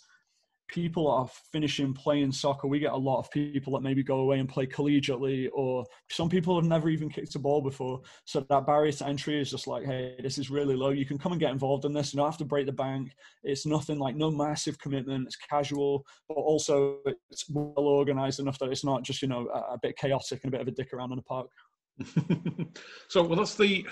people 0.68 1.08
are 1.08 1.28
finishing 1.52 1.94
playing 1.94 2.32
soccer, 2.32 2.66
we 2.66 2.78
get 2.78 2.92
a 2.92 2.96
lot 2.96 3.18
of 3.18 3.30
people 3.30 3.72
that 3.72 3.82
maybe 3.82 4.02
go 4.02 4.18
away 4.20 4.38
and 4.38 4.48
play 4.48 4.66
collegiately, 4.66 5.48
or 5.52 5.84
some 6.10 6.28
people 6.28 6.56
have 6.56 6.68
never 6.68 6.88
even 6.88 7.08
kicked 7.08 7.34
a 7.34 7.38
ball 7.38 7.60
before. 7.60 8.00
So 8.24 8.40
that 8.48 8.66
barrier 8.66 8.92
to 8.92 9.06
entry 9.06 9.40
is 9.40 9.50
just 9.50 9.66
like, 9.66 9.84
hey, 9.84 10.16
this 10.22 10.38
is 10.38 10.50
really 10.50 10.74
low. 10.74 10.90
You 10.90 11.06
can 11.06 11.18
come 11.18 11.32
and 11.32 11.40
get 11.40 11.52
involved 11.52 11.84
in 11.84 11.92
this. 11.92 12.12
You 12.12 12.18
don't 12.18 12.30
have 12.30 12.38
to 12.38 12.44
break 12.44 12.66
the 12.66 12.72
bank. 12.72 13.12
It's 13.42 13.66
nothing 13.66 13.98
like 13.98 14.16
no 14.16 14.30
massive 14.30 14.78
commitment. 14.78 15.26
It's 15.26 15.36
casual, 15.36 16.04
but 16.28 16.34
also 16.34 16.98
it's 17.30 17.48
well 17.48 17.72
organized 17.76 18.40
enough 18.40 18.58
that 18.58 18.70
it's 18.70 18.84
not 18.84 19.02
just 19.02 19.22
you 19.22 19.28
know 19.28 19.48
a, 19.52 19.74
a 19.74 19.78
bit 19.80 19.96
chaotic 19.96 20.40
and 20.42 20.52
a 20.52 20.56
bit 20.56 20.62
of 20.62 20.68
a 20.68 20.72
dick 20.72 20.92
around 20.92 21.12
in 21.12 21.16
the 21.16 21.22
park. 21.22 21.48
so, 23.08 23.22
well, 23.22 23.38
that's 23.38 23.54
the. 23.54 23.86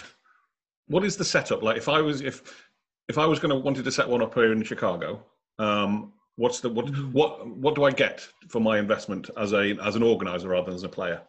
What 0.87 1.04
is 1.04 1.16
the 1.16 1.25
setup 1.25 1.62
like? 1.62 1.78
If 1.78 1.88
I 1.88 2.02
was 2.02 2.21
if 2.21 2.69
if 3.09 3.19
I 3.19 3.26
was 3.26 3.38
going 3.38 3.50
to 3.50 3.57
wanted 3.59 3.85
to 3.85 3.93
set 3.93 4.09
one 4.09 4.23
up 4.23 4.35
here 4.35 4.52
in 4.52 4.62
Chicago, 4.62 5.25
um, 5.59 6.12
What's 6.37 6.61
the 6.61 6.69
what 6.69 6.87
mm-hmm. 6.87 7.12
what 7.12 7.47
what 7.47 7.75
do 7.75 7.85
I 7.85 7.91
get 7.91 8.26
for 8.49 8.61
my 8.61 8.79
investment 8.79 9.31
as 9.37 9.53
a 9.53 9.76
as 9.83 9.95
an 9.95 10.03
organizer 10.03 10.49
rather 10.49 10.67
than 10.67 10.75
as 10.75 10.83
a 10.83 10.88
player? 10.88 11.23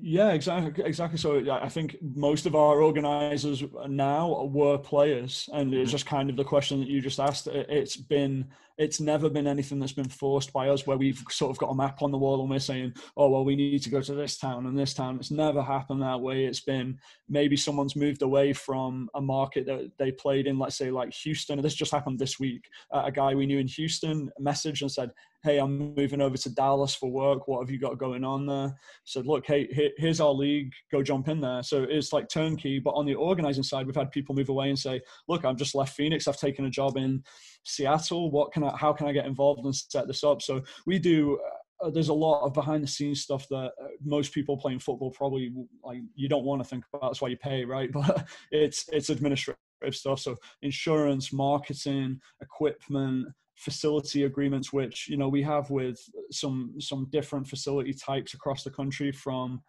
Yeah, 0.00 0.32
exactly. 0.32 0.84
Exactly. 0.84 1.18
So 1.18 1.50
I 1.50 1.68
think 1.68 1.96
most 2.02 2.46
of 2.46 2.54
our 2.54 2.82
organizers 2.82 3.64
now 3.88 4.44
were 4.44 4.78
players, 4.78 5.48
and 5.52 5.72
it's 5.72 5.88
mm-hmm. 5.88 5.90
just 5.90 6.06
kind 6.06 6.28
of 6.28 6.36
the 6.36 6.44
question 6.44 6.80
that 6.80 6.88
you 6.88 7.00
just 7.00 7.20
asked. 7.20 7.46
It's 7.46 7.96
been 7.96 8.46
it's 8.78 9.00
never 9.00 9.30
been 9.30 9.46
anything 9.46 9.78
that's 9.78 9.92
been 9.92 10.08
forced 10.08 10.52
by 10.52 10.68
us 10.68 10.86
where 10.86 10.98
we've 10.98 11.22
sort 11.30 11.50
of 11.50 11.56
got 11.56 11.70
a 11.70 11.74
map 11.74 12.02
on 12.02 12.10
the 12.10 12.18
wall 12.18 12.42
and 12.42 12.50
we're 12.50 12.58
saying, 12.58 12.92
oh, 13.16 13.30
well, 13.30 13.44
we 13.44 13.56
need 13.56 13.82
to 13.82 13.90
go 13.90 14.02
to 14.02 14.14
this 14.14 14.36
town 14.36 14.66
and 14.66 14.78
this 14.78 14.92
town. 14.92 15.16
It's 15.16 15.30
never 15.30 15.62
happened 15.62 16.02
that 16.02 16.20
way. 16.20 16.44
It's 16.44 16.60
been 16.60 16.98
maybe 17.28 17.56
someone's 17.56 17.96
moved 17.96 18.20
away 18.20 18.52
from 18.52 19.08
a 19.14 19.20
market 19.20 19.64
that 19.66 19.92
they 19.98 20.12
played 20.12 20.46
in, 20.46 20.58
let's 20.58 20.76
say 20.76 20.90
like 20.90 21.14
Houston. 21.14 21.60
This 21.62 21.74
just 21.74 21.92
happened 21.92 22.18
this 22.18 22.38
week. 22.38 22.68
Uh, 22.92 23.04
a 23.06 23.12
guy 23.12 23.34
we 23.34 23.46
knew 23.46 23.58
in 23.58 23.68
Houston 23.68 24.30
messaged 24.38 24.82
and 24.82 24.92
said, 24.92 25.10
hey, 25.46 25.58
I'm 25.58 25.94
moving 25.94 26.20
over 26.20 26.36
to 26.36 26.50
Dallas 26.50 26.96
for 26.96 27.08
work. 27.08 27.46
What 27.46 27.60
have 27.60 27.70
you 27.70 27.78
got 27.78 27.98
going 27.98 28.24
on 28.24 28.46
there? 28.46 28.74
said, 29.04 29.26
look, 29.26 29.46
hey, 29.46 29.92
here's 29.96 30.20
our 30.20 30.32
league. 30.32 30.72
Go 30.90 31.04
jump 31.04 31.28
in 31.28 31.40
there. 31.40 31.62
So 31.62 31.86
it's 31.88 32.12
like 32.12 32.28
turnkey. 32.28 32.80
But 32.80 32.94
on 32.94 33.06
the 33.06 33.14
organizing 33.14 33.62
side, 33.62 33.86
we've 33.86 33.94
had 33.94 34.10
people 34.10 34.34
move 34.34 34.48
away 34.48 34.70
and 34.70 34.78
say, 34.78 35.00
look, 35.28 35.44
I've 35.44 35.56
just 35.56 35.76
left 35.76 35.94
Phoenix. 35.96 36.26
I've 36.26 36.36
taken 36.36 36.64
a 36.64 36.70
job 36.70 36.96
in 36.96 37.22
Seattle. 37.64 38.32
What 38.32 38.52
can 38.52 38.64
I? 38.64 38.76
How 38.76 38.92
can 38.92 39.06
I 39.06 39.12
get 39.12 39.26
involved 39.26 39.64
and 39.64 39.74
set 39.74 40.08
this 40.08 40.24
up? 40.24 40.42
So 40.42 40.64
we 40.84 40.98
do. 40.98 41.38
Uh, 41.80 41.90
there's 41.90 42.08
a 42.08 42.14
lot 42.14 42.44
of 42.44 42.52
behind 42.52 42.82
the 42.82 42.88
scenes 42.88 43.22
stuff 43.22 43.46
that 43.50 43.70
uh, 43.80 43.88
most 44.02 44.32
people 44.32 44.56
playing 44.56 44.80
football 44.80 45.12
probably 45.12 45.52
like 45.84 45.98
you 46.16 46.28
don't 46.28 46.44
want 46.44 46.60
to 46.60 46.68
think 46.68 46.84
about. 46.92 47.10
That's 47.10 47.22
why 47.22 47.28
you 47.28 47.36
pay, 47.36 47.64
right? 47.64 47.90
But 47.92 48.26
it's 48.50 48.88
it's 48.90 49.10
administrative 49.10 49.56
stuff. 49.92 50.18
So 50.18 50.36
insurance, 50.62 51.32
marketing, 51.32 52.20
equipment, 52.40 53.28
facility 53.56 54.24
agreements, 54.24 54.72
which 54.72 55.08
you 55.08 55.16
know 55.16 55.28
we 55.28 55.42
have 55.42 55.70
with 55.70 55.98
some 56.30 56.74
some 56.78 57.06
different 57.10 57.46
facility 57.46 57.92
types 57.92 58.34
across 58.34 58.62
the 58.62 58.70
country 58.70 59.10
from 59.10 59.62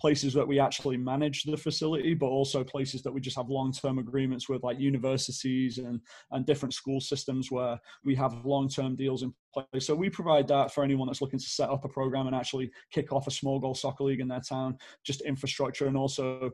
places 0.00 0.34
that 0.34 0.46
we 0.46 0.58
actually 0.58 0.96
manage 0.96 1.44
the 1.44 1.56
facility, 1.56 2.14
but 2.14 2.26
also 2.26 2.64
places 2.64 3.02
that 3.02 3.12
we 3.12 3.20
just 3.20 3.36
have 3.36 3.48
long-term 3.48 3.98
agreements 3.98 4.48
with, 4.48 4.62
like 4.62 4.78
universities 4.78 5.78
and 5.78 6.00
and 6.32 6.46
different 6.46 6.74
school 6.74 7.00
systems 7.00 7.50
where 7.50 7.78
we 8.04 8.14
have 8.14 8.44
long-term 8.44 8.96
deals 8.96 9.22
in 9.22 9.32
place. 9.52 9.86
So 9.86 9.94
we 9.94 10.10
provide 10.10 10.48
that 10.48 10.74
for 10.74 10.82
anyone 10.82 11.06
that's 11.06 11.22
looking 11.22 11.38
to 11.38 11.48
set 11.48 11.70
up 11.70 11.84
a 11.84 11.88
program 11.88 12.26
and 12.26 12.34
actually 12.34 12.70
kick 12.90 13.12
off 13.12 13.28
a 13.28 13.30
small 13.30 13.60
goal 13.60 13.74
soccer 13.74 14.04
league 14.04 14.20
in 14.20 14.28
their 14.28 14.40
town, 14.40 14.76
just 15.04 15.20
infrastructure 15.22 15.86
and 15.86 15.96
also 15.96 16.50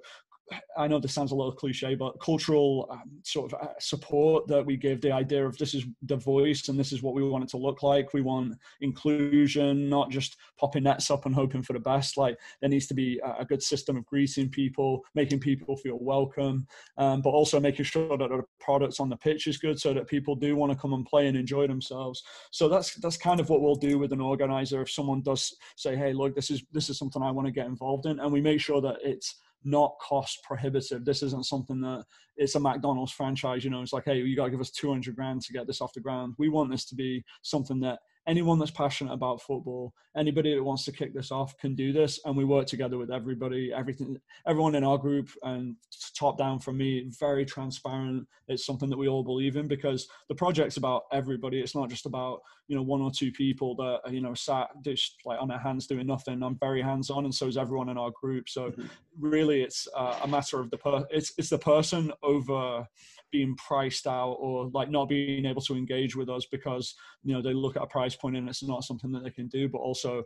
I 0.77 0.89
know 0.89 0.99
this 0.99 1.15
sounds 1.15 1.33
a 1.33 1.35
little 1.35 1.53
cliche, 1.53 1.95
but 1.95 2.21
cultural 2.21 2.89
um, 2.91 3.21
sort 3.23 3.53
of 3.53 3.61
uh, 3.61 3.73
support 3.79 4.47
that 4.49 4.65
we 4.65 4.77
give 4.77 5.01
the 5.01 5.13
idea 5.13 5.47
of 5.47 5.57
this 5.59 5.75
is 5.75 5.85
the 6.03 6.17
voice 6.17 6.69
and 6.69 6.79
this 6.79 6.93
is 6.93 7.03
what 7.03 7.15
we 7.15 7.23
want 7.23 7.45
it 7.45 7.51
to 7.51 7.57
look 7.57 7.83
like. 7.83 8.13
We 8.13 8.23
want 8.23 8.55
inclusion, 8.81 9.89
not 9.89 10.11
just 10.11 10.37
popping 10.59 10.85
nets 10.85 11.11
up 11.11 11.27
and 11.27 11.35
hoping 11.35 11.63
for 11.63 11.73
the 11.73 11.81
best. 11.81 12.17
Like 12.17 12.39
there 12.61 12.71
needs 12.71 12.87
to 12.89 12.95
be 12.95 13.21
a 13.39 13.45
good 13.45 13.63
system 13.63 13.97
of 13.97 14.07
greeting 14.07 14.49
people, 14.49 15.05
making 15.15 15.41
people 15.41 15.77
feel 15.77 15.99
welcome, 16.01 16.67
um, 16.97 17.23
but 17.23 17.31
also 17.31 17.61
making 17.61 17.85
sure 17.85 18.17
that 18.17 18.29
the 18.29 18.43
products 18.59 19.01
on 19.01 19.09
the 19.09 19.17
pitch 19.17 19.47
is 19.47 19.59
good 19.59 19.79
so 19.79 19.93
that 19.95 20.07
people 20.07 20.35
do 20.35 20.57
want 20.57 20.73
to 20.73 20.79
come 20.79 20.93
and 20.93 21.07
play 21.07 21.27
and 21.27 21.37
enjoy 21.37 21.67
themselves. 21.67 22.23
So 22.51 22.69
that's 22.69 22.95
that's 22.97 23.17
kind 23.17 23.41
of 23.41 23.49
what 23.49 23.61
we'll 23.61 23.75
do 23.75 23.99
with 23.99 24.13
an 24.13 24.21
organizer. 24.21 24.83
If 24.83 24.91
someone 24.91 25.23
does 25.23 25.55
say, 25.77 25.97
"Hey, 25.97 26.13
look, 26.13 26.35
this 26.35 26.51
is 26.51 26.65
this 26.73 26.91
is 26.91 26.99
something 26.99 27.23
I 27.23 27.31
want 27.31 27.47
to 27.47 27.53
get 27.53 27.67
involved 27.67 28.07
in," 28.07 28.21
and 28.21 28.33
we 28.33 28.41
make 28.41 28.61
sure 28.61 28.81
that 28.81 28.97
it's 29.03 29.37
not 29.65 29.95
cost 30.01 30.43
prohibitive. 30.43 31.05
This 31.05 31.23
isn't 31.23 31.47
something 31.47 31.81
that 31.83 32.05
it's 32.37 32.55
a 32.55 32.61
McDonald's 32.61 33.13
franchise. 33.13 33.65
You 33.65 33.71
know, 33.71 33.83
it's 33.83 33.93
like, 33.93 34.05
hey, 34.05 34.19
you 34.19 34.37
got 34.37 34.47
to 34.47 34.51
give 34.51 34.61
us 34.61 34.71
200 34.71 35.15
grand 35.15 35.43
to 35.43 35.53
get 35.53 35.67
this 35.67 35.81
off 35.81 35.93
the 35.93 36.01
ground. 36.01 36.35
We 36.39 36.49
want 36.49 36.71
this 36.71 36.87
to 36.87 36.95
be 36.95 37.25
something 37.43 37.81
that 37.81 37.99
anyone 38.27 38.59
that's 38.59 38.71
passionate 38.71 39.13
about 39.13 39.41
football, 39.41 39.93
anybody 40.17 40.55
that 40.55 40.63
wants 40.63 40.85
to 40.85 40.93
kick 40.93 41.15
this 41.15 41.31
off 41.33 41.57
can 41.59 41.75
do 41.75 41.93
this. 41.93 42.21
And 42.25 42.37
we 42.37 42.45
work 42.45 42.67
together 42.67 42.99
with 42.99 43.11
everybody, 43.11 43.73
everything, 43.73 44.19
everyone 44.47 44.75
in 44.75 44.85
our 44.85 44.99
group 44.99 45.31
and 45.43 45.77
top 46.15 46.39
down 46.39 46.59
from 46.59 46.79
me, 46.79 47.11
very 47.19 47.45
transparent. 47.45 48.27
It's 48.49 48.67
something 48.67 48.91
that 48.91 48.99
we 48.99 49.09
all 49.09 49.25
believe 49.25 49.57
in 49.57 49.69
because 49.69 50.09
the 50.29 50.35
project's 50.35 50.77
about 50.77 51.05
everybody. 51.13 51.61
It's 51.61 51.75
not 51.75 51.89
just 51.89 52.07
about, 52.07 52.41
you 52.69 52.77
know, 52.77 52.83
one 52.83 53.01
or 53.01 53.11
two 53.11 53.33
people 53.33 53.75
that, 53.77 54.13
you 54.13 54.21
know, 54.21 54.35
sat 54.35 54.69
just 54.83 55.17
like 55.25 55.41
on 55.41 55.49
their 55.49 55.59
hands 55.59 55.87
doing 55.87 56.07
nothing. 56.07 56.43
I'm 56.43 56.59
very 56.59 56.83
hands 56.83 57.11
on 57.11 57.25
and 57.25 57.35
so 57.35 57.47
is 57.47 57.57
everyone 57.57 57.89
in 57.89 57.99
our 57.99 58.11
group. 58.11 58.49
So 58.49 58.71
mm-hmm. 58.71 58.87
really 59.19 59.63
it's 59.63 59.89
uh, 59.97 60.21
a 60.23 60.29
matter 60.29 60.61
of 60.61 60.71
the, 60.71 60.79
per- 60.79 61.07
it's, 61.11 61.33
it's 61.39 61.51
the 61.51 61.59
person 61.59 62.13
over, 62.23 62.87
being 63.31 63.57
priced 63.57 64.07
out 64.07 64.37
or 64.41 64.71
like 64.75 64.91
not 64.91 65.09
being 65.09 65.47
able 65.47 65.63
to 65.63 65.77
engage 65.77 66.17
with 66.17 66.29
us 66.29 66.47
because 66.51 66.95
you 67.23 67.35
know 67.35 67.43
they 67.43 67.55
look 67.55 67.77
at 67.77 67.83
a 67.83 67.87
price 67.87 68.10
point 68.17 68.37
and 68.37 68.49
it's 68.49 68.63
not 68.63 68.85
something 68.85 69.13
that 69.13 69.25
they 69.25 69.31
can 69.31 69.49
do 69.49 69.69
but 69.69 69.79
also 69.79 70.23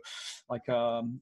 like 0.49 0.67
um, 0.69 1.21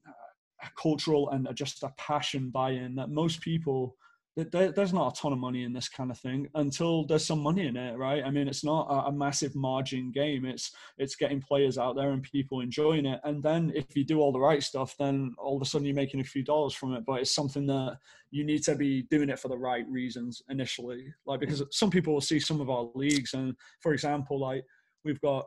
a 0.62 0.68
cultural 0.80 1.30
and 1.30 1.48
just 1.54 1.82
a 1.82 1.92
passion 1.98 2.50
buy-in 2.50 2.94
that 2.94 3.10
most 3.10 3.40
people 3.40 3.96
there's 4.36 4.92
not 4.92 5.16
a 5.16 5.20
ton 5.20 5.32
of 5.32 5.38
money 5.38 5.62
in 5.62 5.72
this 5.72 5.88
kind 5.88 6.10
of 6.10 6.18
thing 6.18 6.48
until 6.56 7.06
there's 7.06 7.24
some 7.24 7.38
money 7.38 7.68
in 7.68 7.76
it 7.76 7.96
right? 7.96 8.24
I 8.24 8.30
mean 8.30 8.48
it's 8.48 8.64
not 8.64 9.06
a, 9.06 9.12
massive 9.12 9.54
margin 9.54 10.10
game. 10.10 10.44
It's 10.44 10.72
it's 10.98 11.14
getting 11.14 11.40
players 11.40 11.78
out 11.78 11.94
there 11.94 12.10
and 12.10 12.22
people 12.22 12.60
enjoying 12.60 13.06
it. 13.06 13.20
And 13.22 13.42
then 13.44 13.70
if 13.76 13.96
you 13.96 14.04
do 14.04 14.18
all 14.18 14.32
the 14.32 14.40
right 14.40 14.62
stuff 14.62 14.96
then 14.98 15.34
all 15.38 15.54
of 15.54 15.62
a 15.62 15.64
sudden 15.64 15.86
you're 15.86 15.94
making 15.94 16.20
a 16.20 16.24
few 16.24 16.42
dollars 16.42 16.74
from 16.74 16.94
it 16.94 17.04
but 17.06 17.20
it's 17.20 17.34
something 17.34 17.66
that 17.68 17.98
you 18.32 18.44
need 18.44 18.64
to 18.64 18.74
be 18.74 19.02
doing 19.02 19.28
it 19.28 19.38
for 19.38 19.48
the 19.48 19.56
right 19.56 19.86
reasons 19.88 20.42
initially. 20.48 21.14
Like 21.26 21.38
because 21.38 21.62
some 21.70 21.90
people 21.90 22.12
will 22.12 22.20
see 22.20 22.40
some 22.40 22.60
of 22.60 22.70
our 22.70 22.90
leagues 22.96 23.34
and 23.34 23.54
for 23.80 23.92
example 23.92 24.40
like 24.40 24.64
we've 25.04 25.20
got 25.20 25.46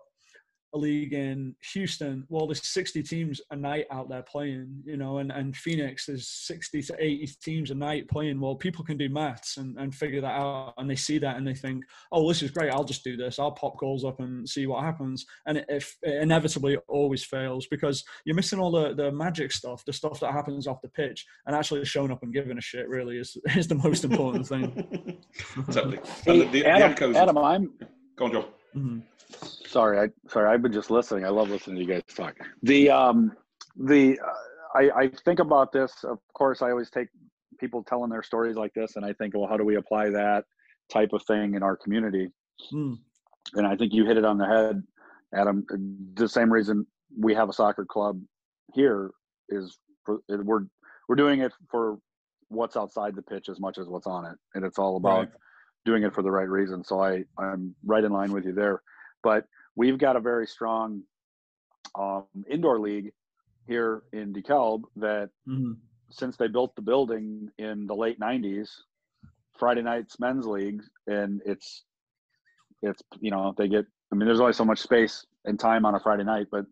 a 0.77 0.79
league 0.79 1.13
in 1.13 1.55
Houston, 1.73 2.25
well, 2.29 2.47
there's 2.47 2.65
60 2.65 3.03
teams 3.03 3.41
a 3.51 3.55
night 3.55 3.85
out 3.91 4.09
there 4.09 4.21
playing, 4.21 4.83
you 4.85 4.97
know, 4.97 5.17
and, 5.17 5.31
and 5.31 5.55
Phoenix, 5.55 6.05
there's 6.05 6.27
60 6.27 6.81
to 6.83 6.95
80 6.97 7.27
teams 7.43 7.71
a 7.71 7.75
night 7.75 8.07
playing. 8.07 8.39
Well, 8.39 8.55
people 8.55 8.85
can 8.85 8.97
do 8.97 9.09
maths 9.09 9.57
and, 9.57 9.77
and 9.77 9.93
figure 9.93 10.21
that 10.21 10.39
out. 10.39 10.73
And 10.77 10.89
they 10.89 10.95
see 10.95 11.17
that 11.19 11.37
and 11.37 11.47
they 11.47 11.53
think, 11.53 11.83
oh, 12.11 12.27
this 12.27 12.41
is 12.41 12.51
great. 12.51 12.71
I'll 12.71 12.83
just 12.83 13.03
do 13.03 13.17
this. 13.17 13.39
I'll 13.39 13.51
pop 13.51 13.77
goals 13.77 14.05
up 14.05 14.19
and 14.19 14.47
see 14.47 14.67
what 14.67 14.83
happens. 14.83 15.25
And 15.45 15.65
if 15.67 15.97
it 16.03 16.21
inevitably 16.21 16.75
it 16.75 16.83
always 16.87 17.23
fails 17.23 17.67
because 17.67 18.03
you're 18.25 18.35
missing 18.35 18.59
all 18.59 18.71
the, 18.71 18.93
the 18.93 19.11
magic 19.11 19.51
stuff, 19.51 19.83
the 19.85 19.93
stuff 19.93 20.19
that 20.19 20.31
happens 20.31 20.67
off 20.67 20.81
the 20.81 20.89
pitch 20.89 21.25
and 21.45 21.55
actually 21.55 21.83
showing 21.85 22.11
up 22.11 22.23
and 22.23 22.33
giving 22.33 22.57
a 22.57 22.61
shit 22.61 22.87
really 22.87 23.17
is, 23.17 23.37
is 23.55 23.67
the 23.67 23.75
most 23.75 24.03
important 24.03 24.47
thing. 24.47 25.17
totally. 25.71 25.99
Hey, 26.23 26.39
the, 26.39 26.45
the, 26.51 26.65
Adam, 26.65 27.13
the 27.13 27.19
Adam, 27.19 27.37
I'm. 27.37 27.73
Go 28.15 28.25
on, 28.25 28.31
Joe. 28.31 28.45
Mm-hmm 28.77 28.99
sorry, 29.67 29.99
I 29.99 30.09
sorry, 30.29 30.49
I've 30.49 30.61
been 30.61 30.73
just 30.73 30.89
listening. 30.89 31.25
I 31.25 31.29
love 31.29 31.49
listening 31.49 31.77
to 31.77 31.81
you 31.83 31.87
guys 31.87 32.03
talk. 32.15 32.35
The 32.63 32.89
um 32.89 33.31
the 33.75 34.19
uh, 34.19 34.77
I 34.77 35.01
I 35.01 35.11
think 35.25 35.39
about 35.39 35.71
this. 35.71 36.03
Of 36.03 36.19
course, 36.33 36.61
I 36.61 36.71
always 36.71 36.89
take 36.89 37.09
people 37.59 37.83
telling 37.83 38.09
their 38.09 38.23
stories 38.23 38.55
like 38.55 38.73
this, 38.73 38.95
and 38.95 39.05
I 39.05 39.13
think, 39.13 39.35
well, 39.35 39.47
how 39.47 39.57
do 39.57 39.63
we 39.63 39.75
apply 39.75 40.09
that 40.09 40.45
type 40.91 41.13
of 41.13 41.23
thing 41.23 41.55
in 41.55 41.63
our 41.63 41.75
community? 41.75 42.29
Mm. 42.73 42.97
And 43.53 43.67
I 43.67 43.75
think 43.75 43.93
you 43.93 44.05
hit 44.05 44.17
it 44.17 44.25
on 44.25 44.37
the 44.37 44.45
head, 44.45 44.83
Adam. 45.33 45.65
The 46.15 46.27
same 46.27 46.51
reason 46.51 46.85
we 47.17 47.33
have 47.33 47.49
a 47.49 47.53
soccer 47.53 47.85
club 47.85 48.21
here 48.73 49.11
is 49.49 49.77
for, 50.05 50.19
we're 50.27 50.65
we're 51.07 51.15
doing 51.15 51.41
it 51.41 51.51
for 51.69 51.99
what's 52.49 52.77
outside 52.77 53.15
the 53.15 53.21
pitch 53.21 53.49
as 53.49 53.59
much 53.59 53.77
as 53.77 53.87
what's 53.87 54.07
on 54.07 54.25
it, 54.25 54.37
and 54.55 54.65
it's 54.65 54.79
all 54.79 54.97
about 54.97 55.19
right. 55.19 55.29
Doing 55.87 56.03
it 56.03 56.13
for 56.13 56.21
the 56.21 56.29
right 56.29 56.49
reason. 56.49 56.83
So 56.83 57.01
I 57.01 57.23
I'm 57.39 57.73
right 57.83 58.03
in 58.03 58.11
line 58.11 58.31
with 58.31 58.45
you 58.45 58.53
there. 58.53 58.81
But 59.23 59.45
we've 59.75 59.97
got 59.97 60.15
a 60.15 60.19
very 60.19 60.45
strong 60.45 61.03
um, 61.97 62.25
indoor 62.49 62.79
league 62.79 63.11
here 63.67 64.03
in 64.11 64.33
DeKalb 64.33 64.83
that 64.97 65.29
mm-hmm. 65.47 65.71
since 66.11 66.35
they 66.37 66.47
built 66.47 66.75
the 66.75 66.81
building 66.81 67.49
in 67.57 67.87
the 67.87 67.95
late 67.95 68.19
90s, 68.19 68.69
Friday 69.57 69.81
nights 69.81 70.19
men's 70.19 70.45
league, 70.45 70.83
and 71.07 71.41
it's 71.45 71.83
it's 72.81 73.01
you 73.19 73.31
know 73.31 73.53
they 73.57 73.67
get 73.67 73.85
I 74.11 74.15
mean 74.15 74.27
there's 74.27 74.41
only 74.41 74.53
so 74.53 74.65
much 74.65 74.79
space 74.79 75.25
and 75.45 75.59
time 75.59 75.85
on 75.85 75.95
a 75.95 75.99
Friday 75.99 76.25
night, 76.25 76.47
but 76.51 76.65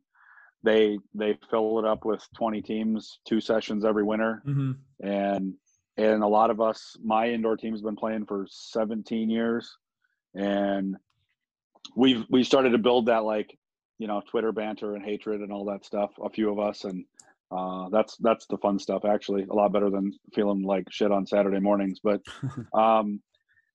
they 0.64 1.00
they 1.14 1.38
fill 1.50 1.80
it 1.80 1.86
up 1.86 2.04
with 2.04 2.26
20 2.36 2.62
teams, 2.62 3.20
two 3.26 3.40
sessions 3.40 3.86
every 3.86 4.04
winter, 4.04 4.44
mm-hmm. 4.46 4.72
and 5.08 5.54
and 5.98 6.24
a 6.24 6.28
lot 6.28 6.50
of 6.50 6.60
us, 6.60 6.98
my 7.04 7.30
indoor 7.30 7.56
team's 7.56 7.82
been 7.82 7.96
playing 7.96 8.26
for 8.26 8.46
17 8.50 9.30
years, 9.30 9.78
and 10.34 10.98
we've 11.96 12.26
we 12.30 12.44
started 12.44 12.72
to 12.72 12.78
build 12.78 13.06
that 13.06 13.24
like 13.24 13.58
you 13.98 14.08
know 14.08 14.22
Twitter 14.30 14.52
banter 14.52 14.96
and 14.96 15.06
hatred 15.06 15.42
and 15.42 15.52
all 15.52 15.66
that 15.66 15.86
stuff. 15.86 16.12
A 16.24 16.30
few 16.30 16.52
of 16.52 16.60
us, 16.60 16.84
and 16.84 17.06
uh, 17.52 17.90
that's 17.90 18.18
that's 18.18 18.46
the 18.48 18.58
fun 18.58 18.78
stuff. 18.78 19.06
Actually, 19.06 19.44
a 19.44 19.54
lot 19.54 19.72
better 19.72 19.90
than 19.90 20.12
feeling 20.34 20.64
like 20.64 20.86
shit 20.92 21.12
on 21.12 21.26
Saturday 21.26 21.60
mornings. 21.60 22.00
But 22.04 22.22
um, 22.74 23.22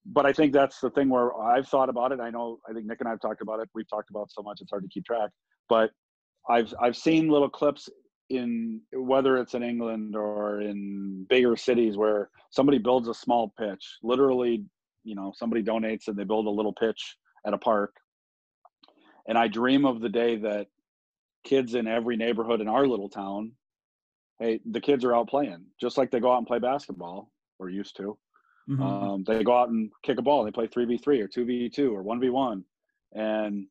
but 0.07 0.27
I 0.27 0.33
think 0.33 0.53
that's 0.53 0.81
the 0.81 0.91
thing 0.91 1.09
where 1.09 1.35
I've 1.41 1.69
thought 1.69 1.89
about 1.89 2.13
it. 2.13 2.21
I 2.21 2.31
know 2.31 2.59
I 2.69 2.73
think 2.73 2.87
Nick 2.87 3.01
and 3.01 3.09
I've 3.09 3.21
talked 3.21 3.43
about 3.43 3.61
it. 3.61 3.69
We've 3.75 3.89
talked 3.89 4.11
about 4.11 4.31
so 4.31 4.43
much 4.43 4.61
it's 4.61 4.71
hard 4.71 4.83
to 4.83 4.89
keep 4.89 5.05
track. 5.05 5.31
But 5.69 5.91
I've 6.49 6.73
I've 6.81 6.97
seen 6.97 7.29
little 7.29 7.51
clips 7.51 7.89
in 8.31 8.81
whether 8.93 9.37
it's 9.37 9.55
in 9.55 9.63
England 9.63 10.17
or 10.17 10.61
in 10.61 11.27
bigger 11.29 11.57
cities 11.57 11.97
where 11.97 12.31
somebody 12.51 12.79
builds 12.79 13.09
a 13.09 13.15
small 13.15 13.53
pitch. 13.59 13.99
Literally, 14.03 14.65
you 15.05 15.15
know, 15.15 15.33
somebody 15.37 15.63
donates 15.63 16.09
and 16.09 16.17
they 16.17 16.25
build 16.25 16.47
a 16.47 16.51
little 16.51 16.73
pitch 16.73 17.17
at 17.47 17.55
a 17.55 17.59
park 17.59 17.95
and 19.29 19.39
I 19.39 19.49
dream 19.49 19.85
of 19.85 20.01
the 20.01 20.09
day 20.09 20.37
that 20.37 20.67
kids 21.45 21.75
in 21.75 21.87
every 21.87 22.17
neighborhood 22.17 22.61
in 22.61 22.69
our 22.69 22.87
little 22.87 23.09
town 23.09 23.53
hey, 24.41 24.59
the 24.71 24.81
kids 24.81 25.05
are 25.05 25.15
out 25.15 25.29
playing, 25.29 25.67
just 25.79 25.99
like 25.99 26.11
they 26.11 26.19
go 26.19 26.33
out 26.33 26.39
and 26.39 26.47
play 26.47 26.59
basketball 26.59 27.31
or 27.59 27.69
used 27.69 27.95
to. 27.99 28.17
Mm-hmm. 28.69 28.83
Um, 28.83 29.25
they 29.25 29.45
go 29.45 29.55
out 29.57 29.69
and 29.69 29.91
kick 30.03 30.19
a 30.19 30.23
ball. 30.23 30.41
And 30.41 30.49
they 30.49 30.55
play 30.55 30.67
three 30.67 30.87
v 30.87 30.97
three 30.97 31.21
or 31.21 31.29
two 31.29 31.45
v 31.45 31.69
two 31.69 31.95
or 31.95 32.03
one 32.03 32.21
v 32.21 32.31
one, 32.31 32.65
and 33.15 33.67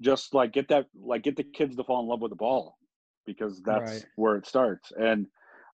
just 0.00 0.32
like 0.32 0.52
get 0.52 0.68
that, 0.68 0.86
like 0.94 1.24
get 1.24 1.36
the 1.36 1.42
kids 1.42 1.76
to 1.76 1.84
fall 1.84 2.02
in 2.02 2.08
love 2.08 2.20
with 2.20 2.30
the 2.30 2.36
ball, 2.36 2.78
because 3.26 3.62
that's 3.62 3.92
right. 3.92 4.06
where 4.16 4.36
it 4.36 4.46
starts. 4.46 4.92
And 4.96 5.26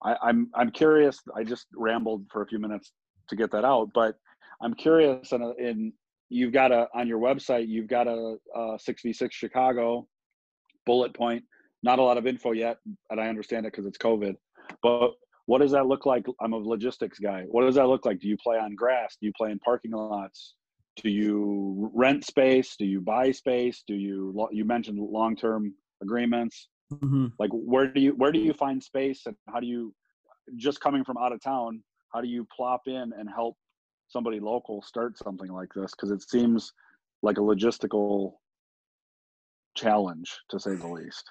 I, 0.03 0.15
I'm 0.21 0.49
I'm 0.55 0.71
curious. 0.71 1.19
I 1.35 1.43
just 1.43 1.67
rambled 1.75 2.25
for 2.31 2.41
a 2.41 2.47
few 2.47 2.59
minutes 2.59 2.91
to 3.29 3.35
get 3.35 3.51
that 3.51 3.65
out, 3.65 3.89
but 3.93 4.15
I'm 4.61 4.73
curious. 4.73 5.31
And 5.31 5.57
in 5.59 5.93
you've 6.29 6.53
got 6.53 6.71
a 6.71 6.87
on 6.95 7.07
your 7.07 7.19
website, 7.19 7.67
you've 7.67 7.87
got 7.87 8.07
a 8.07 8.37
six 8.77 9.01
v 9.01 9.13
six 9.13 9.35
Chicago 9.35 10.07
bullet 10.85 11.13
point 11.13 11.43
not 11.83 11.99
a 11.99 12.03
lot 12.03 12.17
of 12.17 12.27
info 12.27 12.51
yet, 12.51 12.77
and 13.09 13.19
I 13.19 13.27
understand 13.27 13.65
it 13.65 13.71
because 13.71 13.85
it's 13.85 13.97
COVID. 13.97 14.35
But 14.83 15.11
what 15.45 15.61
does 15.61 15.71
that 15.71 15.87
look 15.87 16.05
like? 16.05 16.25
I'm 16.41 16.53
a 16.53 16.57
logistics 16.57 17.19
guy. 17.19 17.45
What 17.47 17.65
does 17.65 17.75
that 17.75 17.87
look 17.87 18.05
like? 18.05 18.19
Do 18.19 18.27
you 18.27 18.37
play 18.37 18.57
on 18.57 18.75
grass? 18.75 19.17
Do 19.19 19.27
you 19.27 19.33
play 19.35 19.51
in 19.51 19.59
parking 19.59 19.91
lots? 19.91 20.55
Do 21.01 21.09
you 21.09 21.89
rent 21.93 22.25
space? 22.25 22.75
Do 22.77 22.85
you 22.85 23.01
buy 23.01 23.31
space? 23.31 23.83
Do 23.87 23.95
you 23.95 24.47
you 24.51 24.65
mentioned 24.65 24.99
long 24.99 25.35
term 25.35 25.73
agreements? 26.01 26.67
Mm-hmm. 26.93 27.27
Like 27.37 27.51
where 27.53 27.87
do 27.87 28.01
you 28.01 28.11
where 28.13 28.31
do 28.31 28.39
you 28.39 28.53
find 28.53 28.81
space 28.81 29.25
and 29.25 29.35
how 29.47 29.59
do 29.59 29.67
you 29.67 29.93
just 30.55 30.81
coming 30.81 31.03
from 31.03 31.17
out 31.17 31.31
of 31.31 31.41
town? 31.41 31.83
How 32.13 32.21
do 32.21 32.27
you 32.27 32.47
plop 32.55 32.81
in 32.87 33.13
and 33.17 33.29
help 33.33 33.55
somebody 34.07 34.39
local 34.39 34.81
start 34.81 35.17
something 35.17 35.51
like 35.51 35.69
this? 35.75 35.91
Because 35.91 36.11
it 36.11 36.27
seems 36.27 36.73
like 37.21 37.37
a 37.37 37.41
logistical 37.41 38.33
challenge 39.75 40.35
to 40.49 40.59
say 40.59 40.75
the 40.75 40.87
least. 40.87 41.23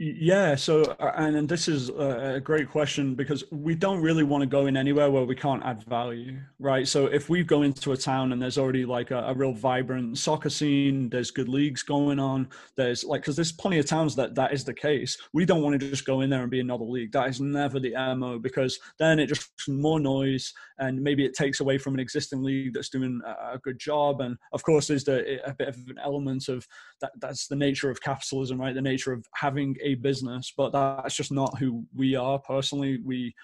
Yeah, 0.00 0.54
so 0.54 0.82
uh, 1.00 1.10
and, 1.16 1.34
and 1.36 1.48
this 1.48 1.66
is 1.66 1.88
a 1.88 2.40
great 2.40 2.70
question 2.70 3.16
because 3.16 3.42
we 3.50 3.74
don't 3.74 4.00
really 4.00 4.22
want 4.22 4.42
to 4.42 4.46
go 4.46 4.66
in 4.66 4.76
anywhere 4.76 5.10
where 5.10 5.24
we 5.24 5.34
can't 5.34 5.60
add 5.64 5.82
value, 5.88 6.38
right? 6.60 6.86
So 6.86 7.06
if 7.06 7.28
we 7.28 7.42
go 7.42 7.62
into 7.62 7.90
a 7.90 7.96
town 7.96 8.30
and 8.30 8.40
there's 8.40 8.58
already 8.58 8.84
like 8.84 9.10
a, 9.10 9.24
a 9.24 9.34
real 9.34 9.52
vibrant 9.52 10.16
soccer 10.16 10.50
scene, 10.50 11.08
there's 11.08 11.32
good 11.32 11.48
leagues 11.48 11.82
going 11.82 12.20
on, 12.20 12.48
there's 12.76 13.02
like 13.02 13.22
because 13.22 13.34
there's 13.34 13.50
plenty 13.50 13.80
of 13.80 13.86
towns 13.86 14.14
that 14.14 14.36
that 14.36 14.52
is 14.52 14.64
the 14.64 14.72
case. 14.72 15.18
We 15.32 15.44
don't 15.44 15.62
want 15.62 15.80
to 15.80 15.90
just 15.90 16.04
go 16.04 16.20
in 16.20 16.30
there 16.30 16.42
and 16.42 16.50
be 16.50 16.60
another 16.60 16.84
league. 16.84 17.10
That 17.10 17.28
is 17.28 17.40
never 17.40 17.80
the 17.80 17.94
mo 18.16 18.38
because 18.38 18.78
then 19.00 19.18
it 19.18 19.26
just 19.26 19.50
more 19.66 19.98
noise 19.98 20.52
and 20.78 21.02
maybe 21.02 21.24
it 21.24 21.34
takes 21.34 21.58
away 21.58 21.76
from 21.76 21.94
an 21.94 22.00
existing 22.00 22.44
league 22.44 22.72
that's 22.72 22.88
doing 22.88 23.20
a 23.26 23.58
good 23.58 23.80
job. 23.80 24.20
And 24.20 24.36
of 24.52 24.62
course, 24.62 24.86
there's 24.86 25.02
the, 25.02 25.40
a 25.44 25.54
bit 25.54 25.66
of 25.66 25.74
an 25.88 25.98
element 26.00 26.46
of 26.48 26.64
that. 27.00 27.10
That's 27.18 27.48
the 27.48 27.56
nature 27.56 27.90
of 27.90 28.00
capitalism, 28.00 28.60
right? 28.60 28.76
The 28.76 28.80
nature 28.80 29.12
of 29.12 29.26
having 29.34 29.76
business, 29.94 30.52
but 30.56 30.72
that's 30.72 31.14
just 31.14 31.32
not 31.32 31.58
who 31.58 31.84
we 31.94 32.14
are 32.14 32.38
personally. 32.38 33.00
We 33.04 33.34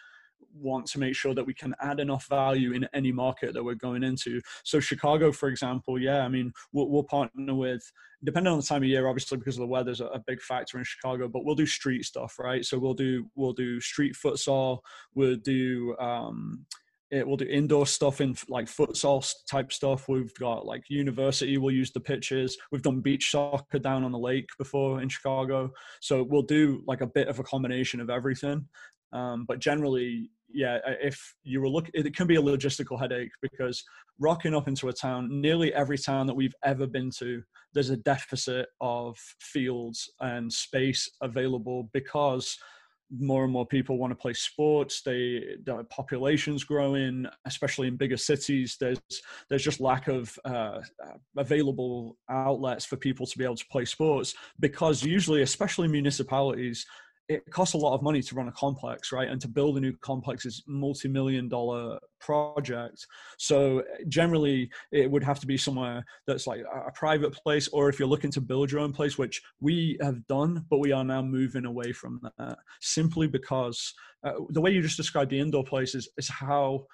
want 0.55 0.87
to 0.87 0.99
make 0.99 1.15
sure 1.15 1.35
that 1.35 1.45
we 1.45 1.55
can 1.55 1.75
add 1.81 2.01
enough 2.01 2.27
value 2.29 2.73
in 2.73 2.89
any 2.95 3.13
market 3.13 3.55
that 3.55 3.65
we're 3.65 3.75
going 3.75 4.05
into. 4.05 4.41
So 4.63 4.81
Chicago, 4.81 5.33
for 5.33 5.49
example, 5.49 5.99
yeah, 5.99 6.21
I 6.21 6.29
mean, 6.29 6.53
we'll, 6.73 6.89
we'll 6.89 7.05
partner 7.05 7.55
with, 7.55 7.83
depending 8.23 8.53
on 8.53 8.61
the 8.61 8.65
time 8.65 8.83
of 8.83 8.89
year, 8.89 9.09
obviously 9.09 9.39
because 9.39 9.57
of 9.57 9.63
the 9.63 9.67
weather's 9.67 10.01
a, 10.01 10.07
a 10.07 10.23
big 10.27 10.41
factor 10.41 10.79
in 10.79 10.85
Chicago, 10.85 11.29
but 11.29 11.45
we'll 11.45 11.55
do 11.55 11.67
street 11.67 12.05
stuff, 12.05 12.39
right? 12.39 12.65
So 12.65 12.79
we'll 12.79 12.95
do 12.95 13.29
we'll 13.35 13.53
do 13.53 13.81
street 13.81 14.15
futsal, 14.15 14.79
we'll 15.15 15.37
do 15.37 15.97
um, 15.99 16.65
it, 17.11 17.27
we'll 17.27 17.37
do 17.37 17.47
indoor 17.47 17.87
stuff 17.87 18.21
in 18.21 18.35
like 18.49 18.67
futsal 18.67 19.27
type 19.51 19.73
stuff. 19.73 20.09
We've 20.09 20.35
got 20.35 20.67
like 20.67 20.83
university. 20.89 21.59
We'll 21.59 21.75
use 21.75 21.93
the 21.93 22.01
pitches. 22.01 22.57
We've 22.73 22.83
done 22.83 23.01
beach 23.01 23.31
soccer 23.31 23.79
down 23.79 24.05
on 24.05 24.13
the 24.13 24.19
lake 24.19 24.49
before 24.59 25.01
in 25.03 25.09
Chicago. 25.09 25.71
So 26.01 26.23
we'll 26.23 26.43
do 26.43 26.83
like 26.87 27.03
a 27.03 27.07
bit 27.07 27.29
of 27.29 27.39
a 27.39 27.45
combination 27.45 28.01
of 28.01 28.11
everything. 28.11 28.67
Um, 29.13 29.45
but 29.47 29.61
generally, 29.61 30.31
yeah, 30.53 30.79
if 31.01 31.35
you 31.43 31.61
were 31.61 31.69
looking, 31.69 31.93
it 31.95 32.17
can 32.17 32.27
be 32.27 32.37
a 32.37 32.43
logistical 32.43 32.99
headache 32.99 33.33
because 33.43 33.85
rocking 34.19 34.55
up 34.55 34.69
into 34.69 34.89
a 34.89 34.93
town, 34.93 35.29
nearly 35.41 35.73
every 35.75 35.99
town 35.99 36.27
that 36.27 36.35
we've 36.35 36.55
ever 36.65 36.87
been 36.87 37.11
to, 37.19 37.43
there's 37.75 37.91
a 37.91 37.97
deficit 37.97 38.67
of 38.81 39.17
fields 39.41 40.11
and 40.21 40.53
space 40.53 41.11
available 41.21 41.91
because 41.93 42.57
more 43.19 43.45
and 43.45 43.53
more 43.53 43.67
people 43.67 43.99
want 43.99 44.11
to 44.11 44.17
play 44.17 44.33
sports 44.33 45.03
they 45.03 45.57
the 45.65 45.85
population's 45.91 46.65
growing 46.65 47.27
especially 47.47 47.89
in 47.89 47.97
bigger 47.97 48.17
cities 48.17 48.77
there's 48.81 48.99
there's 49.49 49.63
just 49.63 49.81
lack 49.81 50.09
of 50.09 50.39
uh, 50.45 50.81
available 51.37 52.17
outlets 52.29 52.85
for 52.85 52.97
people 52.97 53.27
to 53.27 53.39
be 53.39 53.45
able 53.45 53.57
to 53.57 53.67
play 53.71 53.85
sports 53.85 54.35
because 54.61 55.03
usually 55.03 55.43
especially 55.43 55.89
municipalities 55.89 56.87
it 57.29 57.43
costs 57.51 57.75
a 57.75 57.79
lot 57.79 57.95
of 57.95 58.03
money 58.03 58.21
to 58.21 58.35
run 58.35 58.49
a 58.49 58.53
complex, 58.53 59.11
right? 59.13 59.29
And 59.29 59.41
to 59.41 59.49
build 59.49 59.77
a 59.77 59.81
new 59.81 59.97
complex 60.03 60.45
is 60.45 60.63
multi-million 60.67 61.49
dollar 61.49 61.99
project. 62.21 63.07
So 63.39 63.83
generally, 64.09 64.71
it 64.93 65.11
would 65.11 65.25
have 65.25 65.41
to 65.41 65.47
be 65.47 65.57
somewhere 65.57 66.05
that's 66.27 66.47
like 66.47 66.61
a 66.61 66.91
private 66.93 67.33
place, 67.33 67.69
or 67.69 67.89
if 67.89 67.99
you're 67.99 68.09
looking 68.09 68.31
to 68.33 68.41
build 68.41 68.71
your 68.71 68.81
own 68.81 68.93
place, 68.93 69.17
which 69.17 69.41
we 69.61 69.97
have 70.03 70.27
done, 70.27 70.67
but 70.69 70.79
we 70.79 70.93
are 70.93 71.05
now 71.05 71.23
moving 71.23 71.65
away 71.65 71.93
from 71.93 72.21
that 72.39 72.59
simply 72.81 73.27
because 73.27 73.95
uh, 74.25 74.33
the 74.51 74.61
way 74.61 74.71
you 74.71 74.83
just 74.83 74.97
described 74.97 75.31
the 75.31 75.41
indoor 75.41 75.65
places 75.65 76.09
is 76.19 76.29
how 76.29 76.87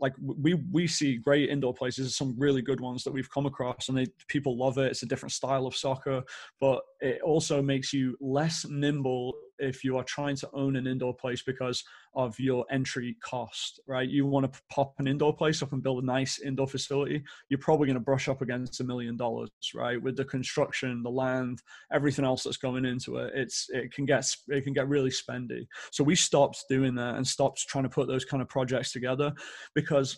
like 0.00 0.14
we 0.20 0.54
we 0.72 0.86
see 0.86 1.16
great 1.16 1.48
indoor 1.48 1.74
places 1.74 2.16
some 2.16 2.34
really 2.38 2.62
good 2.62 2.80
ones 2.80 3.02
that 3.04 3.12
we've 3.12 3.30
come 3.30 3.46
across 3.46 3.88
and 3.88 3.98
they 3.98 4.06
people 4.28 4.56
love 4.56 4.78
it 4.78 4.90
it's 4.90 5.02
a 5.02 5.06
different 5.06 5.32
style 5.32 5.66
of 5.66 5.74
soccer 5.74 6.22
but 6.60 6.80
it 7.00 7.20
also 7.22 7.60
makes 7.60 7.92
you 7.92 8.16
less 8.20 8.64
nimble 8.68 9.34
if 9.60 9.84
you 9.84 9.96
are 9.96 10.04
trying 10.04 10.36
to 10.36 10.48
own 10.52 10.76
an 10.76 10.86
indoor 10.86 11.14
place 11.14 11.42
because 11.42 11.84
of 12.14 12.38
your 12.38 12.66
entry 12.70 13.16
cost, 13.22 13.80
right? 13.86 14.08
You 14.08 14.26
want 14.26 14.52
to 14.52 14.60
pop 14.70 14.94
an 14.98 15.06
indoor 15.06 15.34
place 15.34 15.62
up 15.62 15.72
and 15.72 15.82
build 15.82 16.02
a 16.02 16.06
nice 16.06 16.40
indoor 16.40 16.66
facility, 16.66 17.22
you're 17.48 17.60
probably 17.60 17.86
going 17.86 17.94
to 17.94 18.00
brush 18.00 18.28
up 18.28 18.42
against 18.42 18.80
a 18.80 18.84
million 18.84 19.16
dollars, 19.16 19.50
right? 19.74 20.00
With 20.00 20.16
the 20.16 20.24
construction, 20.24 21.02
the 21.02 21.10
land, 21.10 21.62
everything 21.92 22.24
else 22.24 22.42
that's 22.42 22.56
going 22.56 22.84
into 22.84 23.16
it, 23.16 23.32
it's 23.34 23.66
it 23.70 23.92
can 23.92 24.06
get 24.06 24.24
it 24.48 24.64
can 24.64 24.72
get 24.72 24.88
really 24.88 25.10
spendy. 25.10 25.66
So 25.92 26.02
we 26.02 26.16
stopped 26.16 26.64
doing 26.68 26.94
that 26.96 27.16
and 27.16 27.26
stopped 27.26 27.66
trying 27.68 27.84
to 27.84 27.90
put 27.90 28.08
those 28.08 28.24
kind 28.24 28.42
of 28.42 28.48
projects 28.48 28.92
together 28.92 29.32
because 29.74 30.16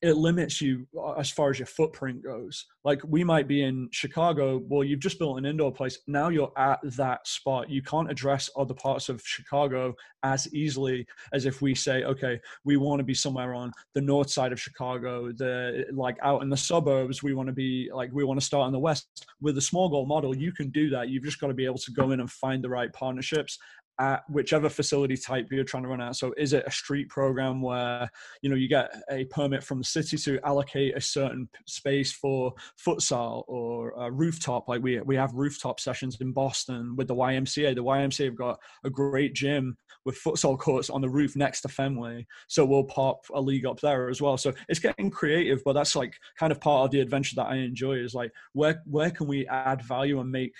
it 0.00 0.16
limits 0.16 0.60
you 0.60 0.86
uh, 0.96 1.12
as 1.14 1.30
far 1.30 1.50
as 1.50 1.58
your 1.58 1.66
footprint 1.66 2.22
goes. 2.22 2.66
Like 2.84 3.00
we 3.06 3.24
might 3.24 3.48
be 3.48 3.62
in 3.62 3.88
Chicago, 3.90 4.62
well, 4.68 4.84
you've 4.84 5.00
just 5.00 5.18
built 5.18 5.38
an 5.38 5.44
indoor 5.44 5.72
place. 5.72 5.98
Now 6.06 6.28
you're 6.28 6.52
at 6.56 6.78
that 6.96 7.26
spot. 7.26 7.68
You 7.68 7.82
can't 7.82 8.10
address 8.10 8.48
other 8.56 8.74
parts 8.74 9.08
of 9.08 9.20
Chicago 9.24 9.94
as 10.22 10.52
easily 10.54 11.04
as 11.32 11.46
if 11.46 11.60
we 11.62 11.74
say, 11.74 12.04
okay, 12.04 12.40
we 12.64 12.76
want 12.76 13.00
to 13.00 13.04
be 13.04 13.14
somewhere 13.14 13.54
on 13.54 13.72
the 13.94 14.00
north 14.00 14.30
side 14.30 14.52
of 14.52 14.60
Chicago, 14.60 15.32
the 15.32 15.84
like 15.92 16.16
out 16.22 16.42
in 16.42 16.48
the 16.48 16.56
suburbs. 16.56 17.22
We 17.22 17.34
want 17.34 17.48
to 17.48 17.52
be 17.52 17.90
like 17.92 18.10
we 18.12 18.24
want 18.24 18.38
to 18.38 18.46
start 18.46 18.66
in 18.68 18.72
the 18.72 18.78
west. 18.78 19.26
With 19.40 19.56
the 19.56 19.60
small 19.60 19.88
goal 19.88 20.06
model, 20.06 20.36
you 20.36 20.52
can 20.52 20.70
do 20.70 20.90
that. 20.90 21.08
You've 21.08 21.24
just 21.24 21.40
got 21.40 21.48
to 21.48 21.54
be 21.54 21.64
able 21.64 21.78
to 21.78 21.92
go 21.92 22.12
in 22.12 22.20
and 22.20 22.30
find 22.30 22.62
the 22.62 22.68
right 22.68 22.92
partnerships 22.92 23.58
at 23.98 24.22
whichever 24.30 24.68
facility 24.68 25.16
type 25.16 25.48
you're 25.50 25.64
trying 25.64 25.82
to 25.82 25.88
run 25.88 26.00
at. 26.00 26.16
So 26.16 26.32
is 26.36 26.52
it 26.52 26.64
a 26.66 26.70
street 26.70 27.08
program 27.08 27.60
where 27.60 28.10
you 28.42 28.50
know 28.50 28.56
you 28.56 28.68
get 28.68 28.90
a 29.10 29.24
permit 29.26 29.64
from 29.64 29.78
the 29.78 29.84
city 29.84 30.16
to 30.18 30.38
allocate 30.44 30.96
a 30.96 31.00
certain 31.00 31.48
space 31.66 32.12
for 32.12 32.52
futsal 32.84 33.44
or 33.48 33.92
a 33.98 34.10
rooftop? 34.10 34.68
Like 34.68 34.82
we 34.82 35.00
we 35.00 35.16
have 35.16 35.34
rooftop 35.34 35.80
sessions 35.80 36.16
in 36.20 36.32
Boston 36.32 36.94
with 36.96 37.08
the 37.08 37.14
YMCA. 37.14 37.74
The 37.74 37.84
YMCA 37.84 38.26
have 38.26 38.36
got 38.36 38.60
a 38.84 38.90
great 38.90 39.34
gym 39.34 39.76
with 40.04 40.18
futsal 40.22 40.58
courts 40.58 40.90
on 40.90 41.00
the 41.00 41.08
roof 41.08 41.36
next 41.36 41.62
to 41.62 41.68
Fenway. 41.68 42.26
So 42.46 42.64
we'll 42.64 42.84
pop 42.84 43.26
a 43.34 43.40
league 43.40 43.66
up 43.66 43.80
there 43.80 44.08
as 44.08 44.22
well. 44.22 44.38
So 44.38 44.52
it's 44.68 44.80
getting 44.80 45.10
creative, 45.10 45.62
but 45.64 45.74
that's 45.74 45.96
like 45.96 46.14
kind 46.38 46.52
of 46.52 46.60
part 46.60 46.84
of 46.84 46.90
the 46.90 47.00
adventure 47.00 47.34
that 47.36 47.46
I 47.46 47.56
enjoy 47.56 47.94
is 47.94 48.14
like 48.14 48.32
where 48.52 48.80
where 48.86 49.10
can 49.10 49.26
we 49.26 49.46
add 49.48 49.82
value 49.82 50.20
and 50.20 50.30
make 50.30 50.54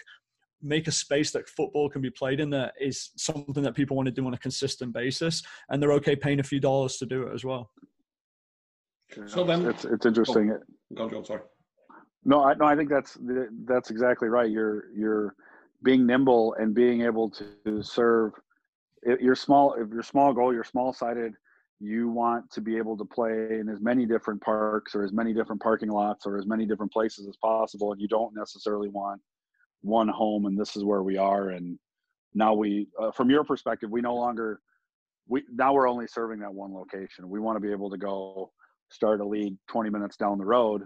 make 0.63 0.89
a 0.89 0.93
space 0.93 1.31
that 1.33 1.49
football 1.49 1.89
can 1.89 2.03
be 2.03 2.11
played 2.11 2.41
in 2.41 2.51
that 2.51 2.75
is 2.81 3.11
something 3.17 3.63
that 3.63 3.75
people 3.75 3.97
want 3.97 4.07
to 4.07 4.13
do 4.13 4.27
on 4.27 4.35
a 4.35 4.39
consistent 4.39 4.93
basis 4.93 5.43
and 5.69 5.83
they're 5.83 5.93
okay 5.93 6.17
paying 6.17 6.41
a 6.41 6.43
few 6.45 6.61
dollars 6.61 6.97
to 6.97 7.07
do 7.07 7.23
it 7.23 7.35
as 7.35 7.45
well. 7.45 7.71
So 9.27 9.45
then 9.45 9.67
it's, 9.67 9.85
it's 9.85 10.05
interesting. 10.05 10.53
Oh, 10.53 11.09
go 11.09 11.09
Joe, 11.09 11.23
sorry. 11.23 11.43
No 12.25 12.45
i 12.45 12.55
no 12.55 12.67
i 12.67 12.77
think 12.77 12.91
that's 12.91 13.17
that's 13.65 13.91
exactly 13.91 14.29
right. 14.29 14.51
You're 14.51 14.87
you're 14.95 15.35
being 15.83 16.05
nimble 16.05 16.55
and 16.55 16.75
being 16.75 17.03
able 17.03 17.31
to 17.31 17.83
serve. 17.83 18.33
Your 19.21 19.37
small 19.37 19.75
if 19.75 19.89
your 19.91 20.03
small 20.03 20.35
goal 20.35 20.53
you're 20.53 20.65
small 20.65 20.93
sided 20.93 21.35
you 21.81 22.09
want 22.09 22.51
to 22.51 22.61
be 22.61 22.77
able 22.77 22.97
to 22.97 23.05
play 23.05 23.61
in 23.61 23.69
as 23.69 23.81
many 23.81 24.05
different 24.05 24.43
parks 24.43 24.95
or 24.95 25.05
as 25.05 25.13
many 25.13 25.33
different 25.33 25.63
parking 25.63 25.89
lots 25.89 26.27
or 26.27 26.37
as 26.37 26.45
many 26.45 26.67
different 26.67 26.93
places 26.93 27.29
as 27.29 27.37
possible 27.37 27.93
and 27.93 28.01
you 28.01 28.09
don't 28.09 28.35
necessarily 28.35 28.89
want 28.89 29.21
one 29.83 30.09
home 30.09 30.47
and 30.47 30.59
this 30.59 30.77
is 30.77 30.85
where 30.85 31.03
we 31.03 31.17
are 31.17 31.51
and 31.51 31.79
now 32.35 32.53
we 32.55 32.89
uh, 33.01 33.11
from 33.11 33.31
your 33.31 33.45
perspective 33.45 33.91
we 33.91 34.01
no 34.01 34.15
longer 34.15 34.61
we 35.29 35.43
now 35.53 35.73
we're 35.73 35.89
only 35.89 36.07
serving 36.07 36.41
that 36.41 36.53
one 36.53 36.75
location 36.75 37.29
we 37.29 37.41
want 37.41 37.57
to 37.57 37.61
be 37.61 37.71
able 37.71 37.91
to 37.91 37.97
go 37.97 38.51
start 38.91 39.21
a 39.21 39.25
league 39.25 39.57
20 39.69 39.91
minutes 39.91 40.17
down 40.17 40.39
the 40.39 40.45
road 40.45 40.83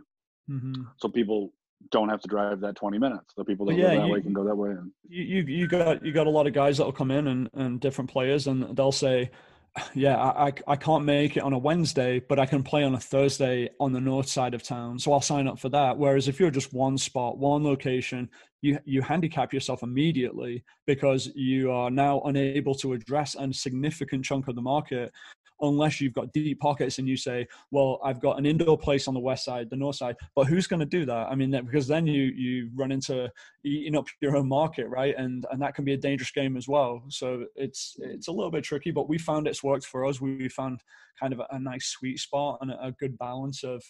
mm-hmm. 0.50 0.82
so 0.96 1.08
people 1.08 1.52
don't 1.90 2.08
have 2.08 2.20
to 2.20 2.28
drive 2.28 2.60
that 2.60 2.76
20 2.76 2.98
minutes. 2.98 3.34
The 3.36 3.44
people 3.44 3.66
that 3.66 3.74
yeah, 3.74 3.94
go 3.94 4.00
that 4.00 4.06
you, 4.06 4.12
way 4.12 4.20
can 4.20 4.32
go 4.32 4.44
that 4.44 4.54
way. 4.54 4.70
And 4.70 4.90
you, 5.08 5.42
you 5.42 5.66
got 5.66 6.04
you 6.04 6.12
got 6.12 6.26
a 6.26 6.30
lot 6.30 6.46
of 6.46 6.52
guys 6.52 6.78
that 6.78 6.84
will 6.84 6.92
come 6.92 7.10
in 7.10 7.26
and, 7.26 7.50
and 7.54 7.80
different 7.80 8.10
players, 8.10 8.46
and 8.46 8.76
they'll 8.76 8.92
say, 8.92 9.30
"Yeah, 9.94 10.18
I, 10.18 10.52
I 10.66 10.76
can't 10.76 11.04
make 11.04 11.36
it 11.36 11.42
on 11.42 11.52
a 11.52 11.58
Wednesday, 11.58 12.20
but 12.20 12.38
I 12.38 12.46
can 12.46 12.62
play 12.62 12.84
on 12.84 12.94
a 12.94 13.00
Thursday 13.00 13.70
on 13.80 13.92
the 13.92 14.00
north 14.00 14.28
side 14.28 14.54
of 14.54 14.62
town, 14.62 14.98
so 14.98 15.12
I'll 15.12 15.20
sign 15.20 15.48
up 15.48 15.58
for 15.58 15.68
that." 15.70 15.96
Whereas 15.96 16.28
if 16.28 16.38
you're 16.38 16.50
just 16.50 16.72
one 16.72 16.98
spot, 16.98 17.38
one 17.38 17.64
location, 17.64 18.28
you 18.60 18.78
you 18.84 19.02
handicap 19.02 19.52
yourself 19.52 19.82
immediately 19.82 20.64
because 20.86 21.30
you 21.34 21.70
are 21.70 21.90
now 21.90 22.20
unable 22.22 22.74
to 22.76 22.92
address 22.92 23.34
a 23.34 23.52
significant 23.52 24.24
chunk 24.24 24.48
of 24.48 24.56
the 24.56 24.62
market 24.62 25.12
unless 25.62 26.00
you've 26.00 26.12
got 26.12 26.32
deep 26.32 26.60
pockets 26.60 26.98
and 26.98 27.08
you 27.08 27.16
say, 27.16 27.46
well, 27.70 28.00
I've 28.04 28.20
got 28.20 28.38
an 28.38 28.46
indoor 28.46 28.76
place 28.76 29.08
on 29.08 29.14
the 29.14 29.20
west 29.20 29.44
side, 29.44 29.70
the 29.70 29.76
north 29.76 29.96
side, 29.96 30.16
but 30.34 30.46
who's 30.46 30.66
going 30.66 30.80
to 30.80 30.86
do 30.86 31.06
that? 31.06 31.28
I 31.28 31.34
mean, 31.34 31.50
because 31.64 31.86
then 31.86 32.06
you 32.06 32.24
you 32.24 32.70
run 32.74 32.92
into 32.92 33.30
eating 33.64 33.96
up 33.96 34.06
your 34.20 34.36
own 34.36 34.48
market, 34.48 34.88
right? 34.88 35.14
And 35.16 35.46
and 35.50 35.62
that 35.62 35.74
can 35.74 35.84
be 35.84 35.94
a 35.94 35.96
dangerous 35.96 36.32
game 36.32 36.56
as 36.56 36.68
well. 36.68 37.02
So 37.08 37.46
it's 37.54 37.96
it's 38.00 38.28
a 38.28 38.32
little 38.32 38.50
bit 38.50 38.64
tricky, 38.64 38.90
but 38.90 39.08
we 39.08 39.18
found 39.18 39.46
it's 39.46 39.62
worked 39.62 39.86
for 39.86 40.04
us. 40.04 40.20
We 40.20 40.48
found 40.48 40.80
kind 41.18 41.32
of 41.32 41.40
a, 41.40 41.46
a 41.50 41.58
nice 41.58 41.86
sweet 41.86 42.18
spot 42.18 42.58
and 42.60 42.70
a, 42.70 42.86
a 42.86 42.92
good 42.92 43.16
balance 43.18 43.62
of 43.62 43.82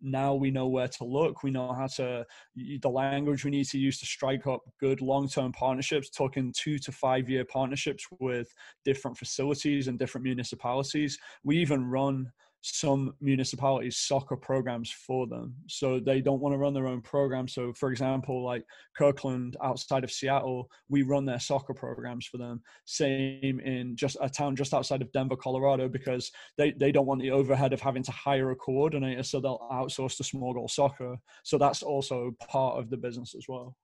now 0.00 0.34
we 0.34 0.50
know 0.50 0.68
where 0.68 0.88
to 0.88 1.04
look. 1.04 1.42
We 1.42 1.50
know 1.50 1.72
how 1.72 1.86
to, 1.96 2.26
the 2.54 2.88
language 2.88 3.44
we 3.44 3.50
need 3.50 3.66
to 3.66 3.78
use 3.78 3.98
to 4.00 4.06
strike 4.06 4.46
up 4.46 4.62
good 4.80 5.00
long 5.00 5.28
term 5.28 5.52
partnerships, 5.52 6.10
talking 6.10 6.52
two 6.56 6.78
to 6.78 6.92
five 6.92 7.28
year 7.28 7.44
partnerships 7.44 8.06
with 8.20 8.52
different 8.84 9.16
facilities 9.16 9.88
and 9.88 9.98
different 9.98 10.24
municipalities. 10.24 11.18
We 11.44 11.58
even 11.58 11.84
run 11.84 12.30
some 12.74 13.14
municipalities 13.20 13.96
soccer 13.96 14.36
programs 14.36 14.90
for 14.90 15.26
them. 15.26 15.54
So 15.66 15.98
they 15.98 16.20
don't 16.20 16.40
want 16.40 16.52
to 16.52 16.58
run 16.58 16.74
their 16.74 16.86
own 16.86 17.00
program. 17.00 17.48
So 17.48 17.72
for 17.72 17.90
example 17.90 18.44
like 18.44 18.64
kirkland 18.96 19.56
outside 19.62 20.04
of 20.04 20.10
seattle 20.10 20.70
we 20.88 21.02
run 21.02 21.24
their 21.24 21.40
soccer 21.40 21.74
programs 21.74 22.26
for 22.26 22.38
them. 22.38 22.62
Same 22.84 23.60
in 23.60 23.96
just 23.96 24.16
a 24.20 24.28
town 24.28 24.56
just 24.56 24.74
outside 24.74 25.02
of 25.02 25.12
denver 25.12 25.36
colorado 25.36 25.88
because 25.88 26.30
they, 26.56 26.72
they 26.72 26.92
don't 26.92 27.06
want 27.06 27.20
the 27.20 27.30
overhead 27.30 27.72
of 27.72 27.80
having 27.80 28.02
to 28.02 28.12
hire 28.12 28.50
a 28.50 28.56
coordinator 28.56 29.22
so 29.22 29.40
they'll 29.40 29.66
outsource 29.72 30.16
to 30.16 30.24
small 30.24 30.54
goal 30.54 30.68
soccer. 30.68 31.16
So 31.44 31.58
that's 31.58 31.82
also 31.82 32.34
part 32.40 32.78
of 32.78 32.90
the 32.90 32.96
business 32.96 33.34
as 33.34 33.44
well. 33.48 33.76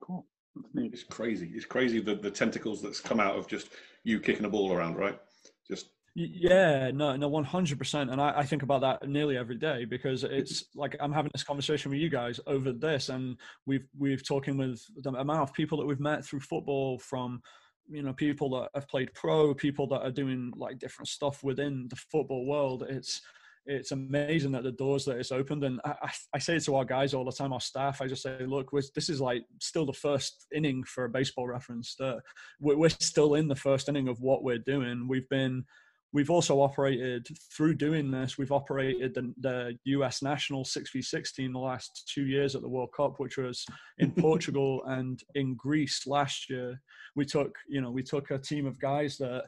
Cool. 0.00 0.26
It's 0.74 1.04
crazy. 1.04 1.50
It's 1.54 1.64
crazy 1.64 2.00
the, 2.00 2.14
the 2.14 2.30
tentacles 2.30 2.82
that's 2.82 3.00
come 3.00 3.20
out 3.20 3.36
of 3.36 3.46
just 3.46 3.68
you 4.04 4.20
kicking 4.20 4.44
a 4.44 4.48
ball 4.48 4.72
around 4.72 4.96
right? 4.96 5.18
Just 5.66 5.88
yeah, 6.14 6.90
no, 6.90 7.16
no, 7.16 7.28
one 7.28 7.44
hundred 7.44 7.78
percent, 7.78 8.10
and 8.10 8.20
I, 8.20 8.40
I, 8.40 8.44
think 8.44 8.62
about 8.62 8.82
that 8.82 9.08
nearly 9.08 9.38
every 9.38 9.56
day 9.56 9.86
because 9.86 10.24
it's 10.24 10.64
like 10.74 10.94
I'm 11.00 11.12
having 11.12 11.30
this 11.32 11.42
conversation 11.42 11.90
with 11.90 12.00
you 12.00 12.10
guys 12.10 12.38
over 12.46 12.70
this, 12.70 13.08
and 13.08 13.38
we've 13.66 13.86
we've 13.98 14.26
talking 14.26 14.58
with 14.58 14.84
the 15.02 15.08
amount 15.10 15.40
of 15.40 15.54
people 15.54 15.78
that 15.78 15.86
we've 15.86 16.00
met 16.00 16.22
through 16.22 16.40
football, 16.40 16.98
from 16.98 17.40
you 17.88 18.02
know 18.02 18.12
people 18.12 18.50
that 18.50 18.68
have 18.74 18.88
played 18.88 19.14
pro, 19.14 19.54
people 19.54 19.86
that 19.88 20.02
are 20.02 20.10
doing 20.10 20.52
like 20.54 20.78
different 20.78 21.08
stuff 21.08 21.42
within 21.42 21.86
the 21.88 21.96
football 21.96 22.44
world. 22.44 22.84
It's 22.90 23.22
it's 23.64 23.92
amazing 23.92 24.52
that 24.52 24.64
the 24.64 24.72
doors 24.72 25.06
that 25.06 25.16
it's 25.16 25.32
opened, 25.32 25.64
and 25.64 25.80
I, 25.84 26.10
I 26.34 26.38
say 26.40 26.56
it 26.56 26.64
to 26.64 26.74
our 26.74 26.84
guys 26.84 27.14
all 27.14 27.24
the 27.24 27.32
time, 27.32 27.54
our 27.54 27.60
staff. 27.60 28.02
I 28.02 28.06
just 28.06 28.22
say, 28.22 28.44
look, 28.44 28.70
this 28.94 29.08
is 29.08 29.20
like 29.20 29.44
still 29.60 29.86
the 29.86 29.92
first 29.94 30.46
inning 30.54 30.82
for 30.84 31.04
a 31.04 31.08
baseball 31.08 31.46
reference. 31.46 31.94
That 31.94 32.20
we're, 32.60 32.76
we're 32.76 32.90
still 32.90 33.34
in 33.34 33.48
the 33.48 33.56
first 33.56 33.88
inning 33.88 34.08
of 34.08 34.20
what 34.20 34.42
we're 34.42 34.58
doing. 34.58 35.06
We've 35.08 35.28
been 35.28 35.64
we've 36.12 36.30
also 36.30 36.60
operated 36.60 37.26
through 37.56 37.74
doing 37.74 38.10
this 38.10 38.38
we've 38.38 38.52
operated 38.52 39.14
the, 39.14 39.76
the, 39.84 39.92
us 40.02 40.22
national 40.22 40.64
6v16 40.64 41.52
the 41.52 41.58
last 41.58 42.10
two 42.12 42.26
years 42.26 42.54
at 42.54 42.62
the 42.62 42.68
world 42.68 42.90
cup 42.96 43.14
which 43.18 43.36
was 43.36 43.64
in 43.98 44.10
portugal 44.18 44.82
and 44.86 45.22
in 45.34 45.54
greece 45.54 46.06
last 46.06 46.48
year 46.50 46.80
we 47.16 47.24
took 47.24 47.56
you 47.68 47.80
know 47.80 47.90
we 47.90 48.02
took 48.02 48.30
a 48.30 48.38
team 48.38 48.66
of 48.66 48.78
guys 48.80 49.16
that 49.18 49.44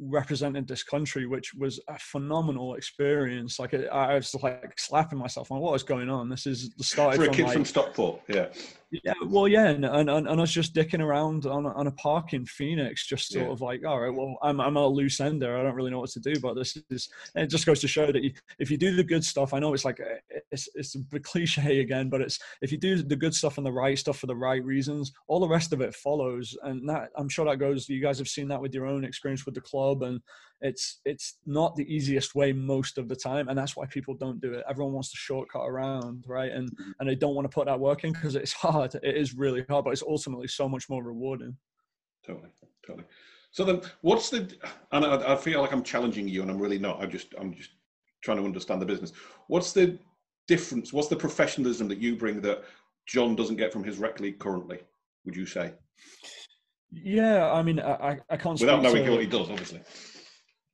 represented 0.00 0.66
this 0.66 0.82
country, 0.82 1.26
which 1.26 1.52
was 1.54 1.80
a 1.88 1.98
phenomenal 1.98 2.74
experience. 2.74 3.58
Like 3.58 3.74
I 3.74 4.14
was 4.14 4.34
like 4.42 4.78
slapping 4.78 5.18
myself 5.18 5.52
on 5.52 5.60
what 5.60 5.72
was 5.72 5.82
going 5.82 6.08
on. 6.08 6.28
This 6.28 6.46
is 6.46 6.70
the 6.70 6.84
start 6.84 7.16
for 7.16 7.24
a 7.24 7.28
kid 7.28 7.44
like, 7.44 7.52
from 7.52 7.64
Stockport, 7.64 8.22
yeah. 8.28 8.46
Yeah, 8.92 9.14
well, 9.24 9.46
yeah, 9.46 9.68
and, 9.68 9.84
and, 9.84 10.10
and 10.10 10.28
I 10.28 10.34
was 10.34 10.50
just 10.50 10.74
dicking 10.74 11.00
around 11.00 11.46
on, 11.46 11.64
on 11.64 11.86
a 11.86 11.92
park 11.92 12.32
in 12.32 12.44
Phoenix, 12.44 13.06
just 13.06 13.30
sort 13.30 13.46
yeah. 13.46 13.52
of 13.52 13.60
like, 13.60 13.84
all 13.86 14.00
right, 14.00 14.12
well, 14.12 14.36
I'm, 14.42 14.60
I'm 14.60 14.76
a 14.76 14.84
loose 14.84 15.20
ender. 15.20 15.56
I 15.56 15.62
don't 15.62 15.76
really 15.76 15.92
know 15.92 16.00
what 16.00 16.10
to 16.10 16.20
do, 16.20 16.34
but 16.40 16.54
this 16.54 16.76
is, 16.90 17.08
it 17.36 17.46
just 17.46 17.66
goes 17.66 17.80
to 17.82 17.88
show 17.88 18.10
that 18.10 18.22
you, 18.22 18.32
if 18.58 18.68
you 18.68 18.76
do 18.76 18.96
the 18.96 19.04
good 19.04 19.24
stuff, 19.24 19.54
I 19.54 19.60
know 19.60 19.72
it's 19.74 19.84
like, 19.84 20.00
eh, 20.00 20.38
it's, 20.50 20.68
it's 20.74 20.96
a 20.96 21.20
cliche 21.20 21.80
again, 21.80 22.08
but 22.08 22.20
it's, 22.20 22.40
if 22.62 22.72
you 22.72 22.78
do 22.78 23.00
the 23.00 23.14
good 23.14 23.34
stuff 23.34 23.58
and 23.58 23.66
the 23.66 23.72
right 23.72 23.96
stuff 23.96 24.18
for 24.18 24.26
the 24.26 24.34
right 24.34 24.64
reasons, 24.64 25.12
all 25.28 25.38
the 25.38 25.48
rest 25.48 25.72
of 25.72 25.80
it 25.80 25.94
follows. 25.94 26.56
And 26.64 26.88
that, 26.88 27.10
I'm 27.16 27.28
sure 27.28 27.44
that 27.44 27.58
goes, 27.58 27.88
you 27.88 28.02
guys 28.02 28.18
have 28.18 28.28
seen 28.28 28.48
that 28.48 28.60
with 28.60 28.74
your 28.74 28.86
own 28.86 29.04
experience 29.04 29.46
with 29.46 29.54
the 29.54 29.60
club 29.60 30.02
and 30.02 30.20
it's 30.60 31.00
it's 31.04 31.38
not 31.46 31.74
the 31.76 31.94
easiest 31.94 32.34
way 32.34 32.52
most 32.52 32.98
of 32.98 33.08
the 33.08 33.16
time 33.16 33.48
and 33.48 33.58
that's 33.58 33.76
why 33.76 33.86
people 33.86 34.14
don't 34.14 34.40
do 34.40 34.52
it. 34.52 34.64
Everyone 34.68 34.92
wants 34.92 35.10
to 35.10 35.16
shortcut 35.16 35.62
around 35.66 36.24
right? 36.26 36.52
And 36.52 36.70
mm-hmm. 36.70 36.90
and 36.98 37.08
they 37.08 37.14
don't 37.14 37.34
want 37.34 37.50
to 37.50 37.54
put 37.54 37.66
that 37.66 37.80
work 37.80 38.04
in 38.04 38.12
because 38.12 38.34
it's 38.36 38.52
hard. 38.52 38.94
It 38.94 39.16
is 39.16 39.34
really 39.34 39.64
hard 39.68 39.84
but 39.84 39.90
it's 39.90 40.02
ultimately 40.02 40.48
so 40.48 40.68
much 40.68 40.88
more 40.88 41.02
rewarding. 41.02 41.56
Totally 42.26 42.50
totally. 42.86 43.06
So 43.52 43.64
then 43.64 43.80
what's 44.02 44.30
the 44.30 44.54
and 44.92 45.04
I, 45.04 45.32
I 45.32 45.36
feel 45.36 45.60
like 45.60 45.72
i'm 45.72 45.82
challenging 45.82 46.28
you 46.28 46.42
and 46.42 46.50
i'm 46.50 46.58
really 46.58 46.78
not. 46.78 47.02
I'm 47.02 47.10
just 47.10 47.34
i'm 47.38 47.54
just 47.54 47.70
trying 48.22 48.36
to 48.36 48.44
understand 48.44 48.82
the 48.82 48.86
business. 48.86 49.12
What's 49.48 49.72
the 49.72 49.98
difference 50.50 50.92
what's 50.92 51.06
the 51.06 51.14
professionalism 51.14 51.86
that 51.86 51.98
you 51.98 52.16
bring 52.16 52.40
that 52.40 52.64
john 53.06 53.36
doesn't 53.36 53.54
get 53.54 53.72
from 53.72 53.84
his 53.84 53.98
rec 53.98 54.18
league 54.18 54.40
currently 54.40 54.80
would 55.24 55.36
you 55.36 55.46
say? 55.46 55.72
Yeah 56.90 57.52
i 57.52 57.62
mean 57.62 57.78
i 57.78 58.18
i 58.28 58.36
can't 58.36 58.58
say 58.58 58.64
without 58.64 58.82
knowing 58.82 59.04
to, 59.04 59.12
what 59.12 59.20
he 59.20 59.28
does 59.28 59.48
obviously 59.48 59.80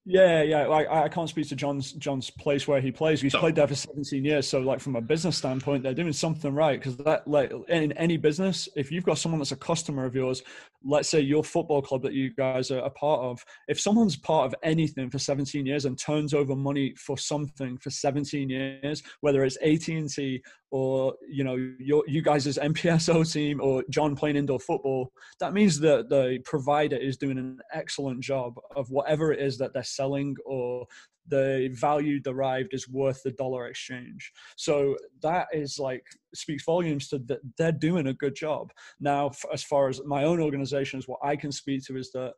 yeah, 0.09 0.41
yeah. 0.43 0.67
Like 0.69 0.89
I 0.89 1.09
can't 1.09 1.29
speak 1.29 1.49
to 1.49 1.57
John's 1.57 1.91
John's 1.93 2.31
place 2.31 2.69
where 2.69 2.81
he 2.81 2.93
plays. 2.93 3.21
He's 3.21 3.35
played 3.35 3.57
there 3.57 3.67
for 3.67 3.75
17 3.75 4.25
years. 4.25 4.49
So, 4.49 4.61
like 4.61 4.79
from 4.79 4.95
a 4.95 5.01
business 5.01 5.37
standpoint, 5.37 5.83
they're 5.83 5.95
doing 5.95 6.13
something 6.13 6.55
right. 6.55 6.79
Because 6.79 6.97
that, 6.99 7.27
like 7.27 7.53
in 7.69 7.91
any 7.93 8.17
business, 8.17 8.69
if 8.77 8.93
you've 8.93 9.05
got 9.05 9.19
someone 9.19 9.41
that's 9.41 9.51
a 9.51 9.57
customer 9.57 10.05
of 10.05 10.15
yours, 10.15 10.45
let's 10.85 11.09
say 11.09 11.19
your 11.19 11.43
football 11.43 11.83
club 11.83 12.03
that 12.03 12.13
you 12.13 12.33
guys 12.33 12.71
are 12.71 12.79
a 12.79 12.91
part 12.91 13.21
of, 13.21 13.45
if 13.67 13.81
someone's 13.81 14.17
part 14.17 14.47
of 14.47 14.55
anything 14.63 15.11
for 15.11 15.19
17 15.19 15.67
years 15.67 15.87
and 15.87 15.99
turns 15.99 16.35
over 16.35 16.55
money 16.55 16.95
for 16.97 17.19
something 17.19 17.77
for 17.79 17.91
17 17.91 18.49
years, 18.49 19.03
whether 19.23 19.43
it's 19.43 19.57
AT 19.57 19.89
and 19.89 20.09
T 20.09 20.41
or 20.71 21.15
you 21.29 21.45
know 21.45 21.57
your 21.79 22.03
you 22.07 22.23
guys' 22.23 22.47
as 22.47 22.59
MPSO 22.59 23.31
team 23.33 23.61
or 23.61 23.85
John 23.91 24.17
playing 24.17 24.37
indoor 24.37 24.61
football, 24.61 25.13
that 25.41 25.53
means 25.53 25.79
that 25.81 26.09
the 26.09 26.39
provider 26.45 26.97
is 26.97 27.17
doing 27.17 27.39
an 27.39 27.59
excellent 27.73 28.23
job 28.23 28.55
of 28.75 28.91
whatever 28.91 29.33
it 29.33 29.41
is 29.41 29.59
that 29.59 29.73
they're 29.73 29.85
selling 29.85 30.35
or 30.45 30.87
the 31.29 31.69
value 31.73 32.21
derived 32.21 32.73
is 32.73 32.89
worth 32.89 33.23
the 33.23 33.33
dollar 33.33 33.67
exchange. 33.67 34.33
So 34.57 34.97
that 35.23 35.49
is 35.53 35.79
like 35.79 36.05
speaks 36.35 36.65
volumes 36.65 37.09
to 37.09 37.19
that 37.27 37.41
they're 37.59 37.73
doing 37.73 38.09
a 38.09 38.15
good 38.15 38.35
job. 38.35 38.71
Now, 39.01 39.33
as 39.53 39.63
far 39.63 39.89
as 39.89 40.01
my 40.05 40.25
own 40.25 40.41
organization 40.41 40.99
is, 40.99 41.09
what 41.09 41.21
I 41.23 41.37
can 41.37 41.53
speak 41.53 41.85
to 41.87 41.97
is 41.97 42.13
that 42.13 42.33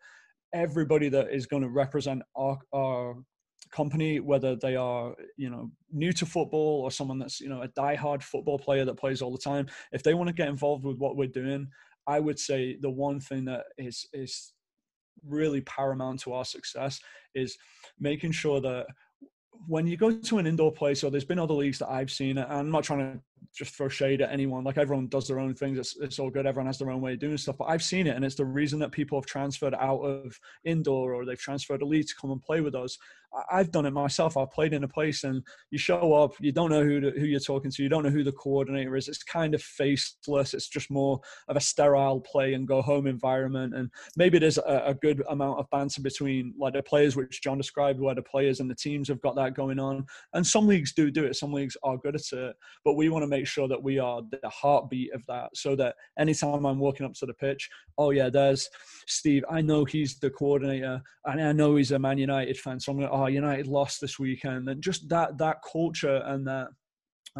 everybody 0.55 1.09
that 1.11 1.33
is 1.33 1.47
going 1.47 1.63
to 1.63 1.69
represent 1.69 2.23
our, 2.35 2.59
our 2.73 3.17
company, 3.71 4.21
whether 4.21 4.57
they 4.57 4.77
are 4.77 5.15
you 5.37 5.51
know 5.51 5.71
new 5.93 6.13
to 6.13 6.27
football 6.27 6.83
or 6.83 6.91
someone 6.91 7.19
that's 7.19 7.41
you 7.41 7.49
know 7.49 7.63
a 7.63 7.69
diehard 7.69 8.23
football 8.23 8.59
player 8.59 8.85
that 8.85 8.97
plays 8.97 9.23
all 9.23 9.33
the 9.33 9.39
time, 9.39 9.67
if 9.93 10.03
they 10.03 10.15
want 10.15 10.29
to 10.29 10.35
get 10.35 10.49
involved 10.49 10.85
with 10.85 10.99
what 10.99 11.17
we're 11.17 11.29
doing, 11.29 11.69
I 12.07 12.21
would 12.21 12.39
say 12.39 12.77
the 12.81 12.91
one 12.91 13.21
thing 13.21 13.45
that 13.47 13.65
is 13.77 14.07
is 14.13 14.53
really 15.27 15.61
paramount 15.63 16.21
to 16.21 16.33
our 16.33 16.45
success 16.45 17.01
is 17.35 17.57
making 17.99 18.33
sure 18.33 18.61
that 18.61 18.87
when 19.67 19.87
you 19.87 19.97
go 19.97 20.13
to 20.13 20.39
an 20.39 20.47
indoor 20.47 20.73
place, 20.73 21.03
or 21.03 21.11
there's 21.11 21.25
been 21.25 21.39
other 21.39 21.55
leagues 21.55 21.79
that 21.79 21.91
I've 21.91 22.11
seen, 22.11 22.39
and 22.39 22.53
I'm 22.53 22.71
not 22.71 22.85
trying 22.85 23.01
to 23.01 23.21
just 23.57 23.75
throw 23.75 23.89
shade 23.89 24.21
at 24.21 24.31
anyone. 24.31 24.63
Like 24.65 24.79
everyone 24.79 25.09
does 25.09 25.27
their 25.27 25.41
own 25.41 25.55
things. 25.55 25.79
It's, 25.79 25.97
it's 25.99 26.19
all 26.19 26.31
good. 26.31 26.47
Everyone 26.47 26.67
has 26.67 26.79
their 26.79 26.91
own 26.91 27.01
way 27.01 27.15
of 27.15 27.19
doing 27.19 27.37
stuff. 27.37 27.59
But 27.59 27.65
I've 27.65 27.83
seen 27.83 28.07
it, 28.07 28.15
and 28.15 28.25
it's 28.25 28.37
the 28.37 28.45
reason 28.45 28.79
that 28.81 28.93
people 28.93 29.19
have 29.19 29.27
transferred 29.27 29.75
out 29.75 30.01
of 30.01 30.39
indoor 30.65 31.15
or 31.15 31.25
they've 31.25 31.39
transferred 31.39 31.83
elite 31.83 32.09
to 32.09 32.15
come 32.21 32.31
and 32.31 32.43
play 32.43 32.61
with 32.61 32.75
us. 32.75 32.99
I've 33.51 33.71
done 33.71 33.87
it 33.87 33.93
myself. 33.93 34.37
I've 34.37 34.51
played 34.51 34.73
in 34.73 34.85
a 34.85 34.89
place 34.89 35.25
and 35.25 35.43
you 35.71 35.79
show 35.79 36.15
up, 36.15 36.33
you 36.41 36.53
don't 36.53 36.71
know 36.71 36.83
who, 36.83 37.01
to, 37.01 37.11
who 37.11 37.27
you're 37.27 37.41
talking 37.41 37.71
to, 37.71 37.83
you 37.83 37.89
don't 37.89 38.03
know 38.03 38.11
who 38.11 38.25
the 38.25 38.33
coordinator 38.33 38.97
is. 38.97 39.09
It's 39.09 39.23
kind 39.23 39.55
of 39.55 39.63
faceless. 39.63 40.55
It's 40.55 40.69
just 40.69 40.91
more 40.91 41.21
of 41.49 41.57
a 41.57 41.61
sterile 41.61 42.21
play 42.21 42.55
and 42.55 42.67
go 42.67 42.81
home 42.81 43.07
environment. 43.07 43.75
And 43.75 43.91
maybe 44.17 44.39
there's 44.39 44.59
a, 44.59 44.83
a 44.87 44.95
good 44.95 45.23
amount 45.29 45.59
of 45.59 45.71
banter 45.71 46.01
between 46.01 46.55
like 46.59 46.75
the 46.75 46.83
players, 46.83 47.17
which 47.17 47.43
John 47.43 47.59
described, 47.59 48.01
where 48.01 48.15
the 48.15 48.23
players 48.23 48.61
and 48.61 48.71
the 48.71 48.75
teams 48.75 49.09
have 49.09 49.21
got 49.21 49.37
that 49.37 49.55
going 49.55 49.79
on. 49.79 50.07
And 50.33 50.47
some 50.47 50.67
leagues 50.67 50.93
do 50.95 51.11
do 51.11 51.25
it. 51.25 51.37
Some 51.37 51.53
leagues 51.53 51.77
are 51.83 51.99
good 51.99 52.15
at 52.15 52.23
it. 52.33 52.57
But 52.85 52.95
we 52.95 53.09
want 53.09 53.23
to 53.25 53.29
make 53.29 53.47
sure 53.47 53.69
that 53.69 53.83
we 53.83 53.99
are 53.99 54.23
the 54.31 54.49
heartbeat 54.49 55.13
of 55.13 55.25
that 55.27 55.51
so 55.55 55.77
that 55.77 55.97
anytime 56.19 56.65
I'm 56.65 56.79
walking 56.79 57.07
up 57.07 57.15
to 57.15 57.27
the 57.27 57.35
pitch, 57.35 57.69
oh 57.99 58.11
yeah, 58.11 58.31
there's 58.31 58.69
Steve. 59.07 59.45
I 59.51 59.61
know 59.61 59.85
he's 59.85 60.19
the 60.19 60.31
coordinator 60.31 61.03
and 61.27 61.43
I 61.43 61.53
know 61.53 61.77
he's 61.77 61.93
a 61.93 61.99
Man 61.99 62.19
United 62.19 62.57
fan. 62.57 62.81
So 62.81 62.93
I'm 62.93 62.99
going 62.99 63.11
to, 63.11 63.18
oh, 63.19 63.27
United 63.27 63.67
lost 63.67 64.01
this 64.01 64.19
weekend, 64.19 64.69
and 64.69 64.83
just 64.83 65.09
that 65.09 65.39
that 65.39 65.59
culture 65.71 66.23
and 66.27 66.47
that 66.47 66.69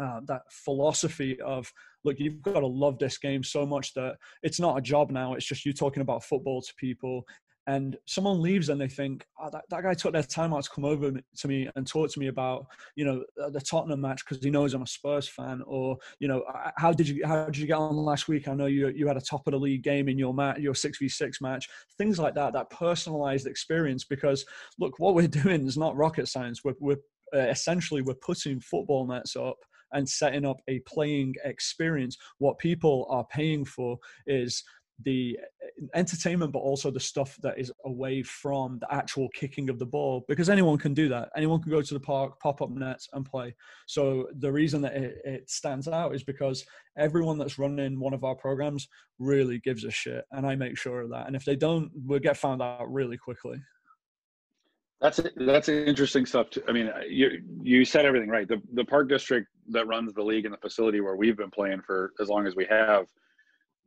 uh, 0.01 0.21
that 0.27 0.41
philosophy 0.49 1.39
of 1.41 1.71
look 2.03 2.19
you've 2.19 2.41
got 2.41 2.61
to 2.61 2.67
love 2.67 2.97
this 2.99 3.17
game 3.17 3.43
so 3.43 3.65
much 3.65 3.93
that 3.93 4.15
it's 4.43 4.59
not 4.59 4.77
a 4.77 4.81
job 4.81 5.11
now 5.11 5.33
it's 5.33 5.45
just 5.45 5.65
you 5.65 5.73
talking 5.73 6.01
about 6.01 6.23
football 6.23 6.61
to 6.61 6.73
people 6.77 7.25
and 7.69 7.97
someone 8.05 8.41
leaves 8.41 8.69
and 8.69 8.81
they 8.81 8.87
think 8.87 9.27
oh, 9.39 9.49
that, 9.51 9.63
that 9.69 9.83
guy 9.83 9.93
took 9.93 10.11
their 10.11 10.23
time 10.23 10.55
out 10.55 10.63
to 10.63 10.69
come 10.71 10.85
over 10.85 11.11
to 11.11 11.47
me 11.47 11.69
and 11.75 11.85
talk 11.85 12.11
to 12.11 12.19
me 12.19 12.27
about 12.27 12.65
you 12.95 13.05
know 13.05 13.23
the 13.51 13.61
Tottenham 13.61 14.01
match 14.01 14.25
because 14.25 14.43
he 14.43 14.49
knows 14.49 14.73
I'm 14.73 14.81
a 14.81 14.87
Spurs 14.87 15.27
fan 15.27 15.61
or 15.67 15.95
you 16.19 16.27
know 16.27 16.43
how 16.77 16.91
did 16.91 17.07
you 17.07 17.25
how 17.27 17.45
did 17.45 17.57
you 17.57 17.67
get 17.67 17.77
on 17.77 17.95
last 17.95 18.27
week? 18.27 18.47
I 18.47 18.55
know 18.55 18.65
you 18.65 18.87
you 18.89 19.07
had 19.07 19.17
a 19.17 19.21
top 19.21 19.45
of 19.45 19.51
the 19.51 19.59
league 19.59 19.83
game 19.83 20.09
in 20.09 20.17
your 20.17 20.33
match 20.33 20.57
your 20.57 20.73
6v6 20.73 21.41
match. 21.41 21.69
Things 21.95 22.17
like 22.17 22.33
that 22.33 22.53
that 22.53 22.71
personalized 22.71 23.45
experience 23.45 24.03
because 24.03 24.43
look 24.79 24.97
what 24.97 25.13
we're 25.13 25.27
doing 25.43 25.67
is 25.67 25.77
not 25.77 25.95
rocket 25.95 26.27
science. 26.27 26.63
We're, 26.63 26.73
we're 26.79 26.97
uh, 27.35 27.49
essentially 27.49 28.01
we're 28.01 28.15
putting 28.15 28.59
football 28.59 29.05
nets 29.05 29.35
up 29.35 29.57
and 29.93 30.07
setting 30.07 30.45
up 30.45 30.57
a 30.67 30.79
playing 30.79 31.35
experience. 31.45 32.17
What 32.37 32.57
people 32.57 33.07
are 33.09 33.25
paying 33.25 33.65
for 33.65 33.97
is 34.27 34.63
the 35.03 35.37
uh, 35.41 35.85
entertainment, 35.93 36.51
but 36.51 36.59
also 36.59 36.91
the 36.91 36.99
stuff 36.99 37.37
that 37.41 37.57
is 37.57 37.71
away 37.85 38.21
from 38.23 38.79
the 38.79 38.93
actual 38.93 39.29
kicking 39.29 39.69
of 39.69 39.79
the 39.79 39.85
ball, 39.85 40.25
because 40.27 40.49
anyone 40.49 40.77
can 40.77 40.93
do 40.93 41.07
that. 41.09 41.29
Anyone 41.35 41.61
can 41.61 41.71
go 41.71 41.81
to 41.81 41.93
the 41.93 41.99
park, 41.99 42.39
pop 42.39 42.61
up 42.61 42.69
nets, 42.69 43.07
and 43.13 43.25
play. 43.25 43.55
So 43.87 44.27
the 44.39 44.51
reason 44.51 44.81
that 44.81 44.95
it, 44.95 45.17
it 45.25 45.49
stands 45.49 45.87
out 45.87 46.15
is 46.15 46.23
because 46.23 46.65
everyone 46.97 47.37
that's 47.37 47.59
running 47.59 47.99
one 47.99 48.13
of 48.13 48.23
our 48.23 48.35
programs 48.35 48.87
really 49.19 49.59
gives 49.59 49.83
a 49.83 49.91
shit, 49.91 50.25
and 50.31 50.45
I 50.45 50.55
make 50.55 50.77
sure 50.77 51.01
of 51.01 51.09
that. 51.11 51.27
And 51.27 51.35
if 51.35 51.45
they 51.45 51.55
don't, 51.55 51.89
we'll 51.93 52.19
get 52.19 52.37
found 52.37 52.61
out 52.61 52.91
really 52.91 53.17
quickly. 53.17 53.61
That's 55.01 55.21
that's 55.37 55.69
interesting 55.69 56.25
stuff. 56.25 56.49
Too. 56.49 56.61
I 56.67 56.73
mean, 56.73 56.91
you 57.07 57.41
you 57.61 57.85
said 57.85 58.05
everything 58.05 58.29
right. 58.29 58.47
The 58.47 58.61
the 58.73 58.83
park 58.83 59.07
district 59.07 59.47
that 59.69 59.87
runs 59.87 60.13
the 60.13 60.21
league 60.21 60.43
and 60.43 60.53
the 60.53 60.57
facility 60.57 60.99
where 60.99 61.15
we've 61.15 61.37
been 61.37 61.51
playing 61.51 61.81
for 61.81 62.11
as 62.19 62.27
long 62.27 62.45
as 62.45 62.55
we 62.55 62.65
have. 62.65 63.05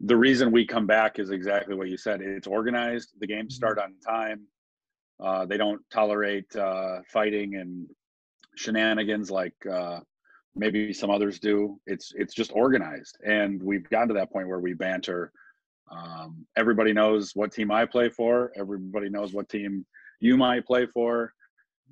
The 0.00 0.16
reason 0.16 0.50
we 0.50 0.66
come 0.66 0.86
back 0.86 1.18
is 1.18 1.30
exactly 1.30 1.74
what 1.74 1.88
you 1.88 1.96
said. 1.96 2.20
It's 2.20 2.46
organized. 2.46 3.10
The 3.20 3.26
games 3.26 3.54
start 3.54 3.78
on 3.78 3.94
time. 4.06 4.46
Uh, 5.22 5.46
they 5.46 5.56
don't 5.56 5.80
tolerate 5.92 6.54
uh, 6.56 7.00
fighting 7.06 7.54
and 7.54 7.86
shenanigans 8.56 9.30
like 9.30 9.54
uh, 9.70 10.00
maybe 10.56 10.92
some 10.92 11.10
others 11.10 11.38
do. 11.38 11.80
It's 11.86 12.12
it's 12.16 12.34
just 12.34 12.52
organized, 12.52 13.18
and 13.24 13.62
we've 13.62 13.88
gotten 13.90 14.08
to 14.08 14.14
that 14.14 14.32
point 14.32 14.48
where 14.48 14.60
we 14.60 14.74
banter. 14.74 15.32
Um, 15.90 16.46
everybody 16.56 16.92
knows 16.92 17.32
what 17.34 17.52
team 17.52 17.70
I 17.70 17.84
play 17.84 18.08
for. 18.08 18.52
Everybody 18.56 19.08
knows 19.08 19.32
what 19.32 19.48
team 19.48 19.86
you 20.20 20.36
might 20.36 20.66
play 20.66 20.86
for 20.86 21.34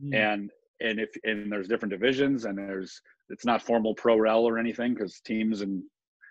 mm. 0.02 0.14
and 0.14 0.50
and 0.80 0.98
if 0.98 1.10
and 1.24 1.50
there's 1.52 1.68
different 1.68 1.92
divisions 1.92 2.44
and 2.44 2.56
there's 2.56 3.00
it's 3.28 3.44
not 3.44 3.62
formal 3.62 3.94
pro 3.94 4.16
rel 4.16 4.44
or 4.44 4.58
anything 4.58 4.94
because 4.94 5.20
teams 5.20 5.60
and 5.60 5.82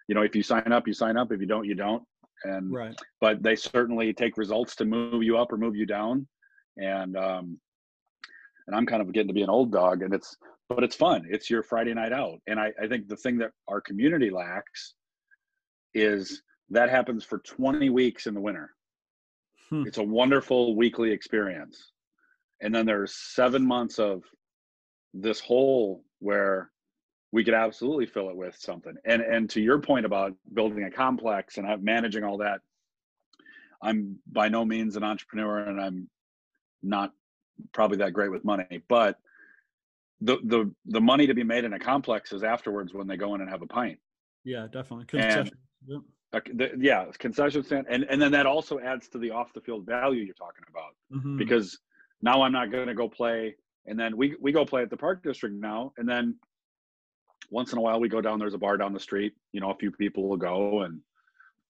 you 0.09 0.15
know 0.15 0.23
if 0.23 0.35
you 0.35 0.43
sign 0.43 0.73
up 0.73 0.87
you 0.87 0.93
sign 0.93 1.15
up. 1.15 1.31
If 1.31 1.39
you 1.39 1.45
don't 1.45 1.65
you 1.65 1.75
don't. 1.75 2.03
And 2.43 2.73
right. 2.73 2.95
but 3.21 3.43
they 3.43 3.55
certainly 3.55 4.11
take 4.13 4.37
results 4.37 4.75
to 4.77 4.85
move 4.85 5.23
you 5.23 5.37
up 5.37 5.51
or 5.53 5.57
move 5.57 5.75
you 5.75 5.85
down. 5.85 6.27
And 6.77 7.15
um 7.15 7.59
and 8.67 8.75
i'm 8.75 8.85
kind 8.85 9.01
of 9.01 9.11
getting 9.13 9.27
to 9.27 9.33
be 9.33 9.43
an 9.43 9.49
old 9.49 9.71
dog 9.71 10.01
and 10.01 10.13
it's 10.13 10.35
but 10.67 10.83
it's 10.83 10.95
fun. 10.95 11.25
It's 11.29 11.49
your 11.49 11.63
friday 11.63 11.93
night 11.93 12.11
out. 12.11 12.39
And 12.47 12.59
i 12.59 12.73
i 12.81 12.87
think 12.87 13.07
the 13.07 13.15
thing 13.15 13.37
that 13.37 13.51
our 13.67 13.79
community 13.79 14.31
lacks 14.31 14.95
is 15.93 16.41
that 16.71 16.89
happens 16.89 17.23
for 17.23 17.39
20 17.39 17.89
weeks 17.89 18.25
in 18.27 18.33
the 18.33 18.41
winter. 18.41 18.71
Hmm. 19.69 19.83
It's 19.85 19.97
a 19.99 20.03
wonderful 20.03 20.75
weekly 20.75 21.11
experience. 21.11 21.91
And 22.61 22.73
then 22.73 22.85
there's 22.85 23.15
seven 23.15 23.65
months 23.65 23.99
of 23.99 24.23
this 25.13 25.39
hole 25.39 26.03
where 26.19 26.71
we 27.31 27.43
could 27.43 27.53
absolutely 27.53 28.05
fill 28.05 28.29
it 28.29 28.35
with 28.35 28.55
something. 28.55 28.95
And 29.05 29.21
and 29.21 29.49
to 29.51 29.61
your 29.61 29.79
point 29.79 30.05
about 30.05 30.33
building 30.53 30.83
a 30.83 30.91
complex 30.91 31.57
and 31.57 31.83
managing 31.83 32.23
all 32.23 32.37
that, 32.37 32.61
I'm 33.81 34.17
by 34.31 34.49
no 34.49 34.65
means 34.65 34.95
an 34.95 35.03
entrepreneur 35.03 35.59
and 35.59 35.79
I'm 35.79 36.09
not 36.81 37.11
probably 37.73 37.97
that 37.97 38.13
great 38.13 38.31
with 38.31 38.43
money, 38.43 38.81
but 38.87 39.17
the 40.21 40.37
the 40.43 40.71
the 40.85 41.01
money 41.01 41.27
to 41.27 41.33
be 41.33 41.43
made 41.43 41.63
in 41.63 41.73
a 41.73 41.79
complex 41.79 42.33
is 42.33 42.43
afterwards 42.43 42.93
when 42.93 43.07
they 43.07 43.17
go 43.17 43.35
in 43.35 43.41
and 43.41 43.49
have 43.49 43.61
a 43.61 43.67
pint. 43.67 43.99
Yeah, 44.43 44.67
definitely. 44.71 45.19
And, 45.19 45.51
uh, 46.31 46.39
the, 46.53 46.71
yeah, 46.77 47.05
concession 47.17 47.63
stand, 47.63 47.87
and 47.89 48.03
and 48.03 48.21
then 48.21 48.31
that 48.31 48.45
also 48.45 48.79
adds 48.79 49.07
to 49.09 49.17
the 49.17 49.31
off 49.31 49.53
the 49.53 49.61
field 49.61 49.85
value 49.85 50.23
you're 50.23 50.33
talking 50.35 50.63
about 50.69 50.95
mm-hmm. 51.11 51.37
because 51.37 51.79
now 52.21 52.41
I'm 52.41 52.51
not 52.51 52.71
going 52.71 52.87
to 52.87 52.93
go 52.93 53.07
play, 53.09 53.55
and 53.85 53.99
then 53.99 54.15
we 54.15 54.35
we 54.39 54.51
go 54.51 54.65
play 54.65 54.81
at 54.81 54.89
the 54.89 54.97
park 54.97 55.23
district 55.23 55.55
now, 55.55 55.93
and 55.97 56.07
then 56.07 56.35
once 57.49 57.71
in 57.71 57.77
a 57.77 57.81
while 57.81 57.99
we 57.99 58.09
go 58.09 58.21
down. 58.21 58.39
There's 58.39 58.53
a 58.53 58.59
bar 58.59 58.77
down 58.77 58.93
the 58.93 58.99
street. 58.99 59.33
You 59.51 59.61
know, 59.61 59.71
a 59.71 59.75
few 59.75 59.91
people 59.91 60.27
will 60.27 60.37
go, 60.37 60.81
and 60.81 61.01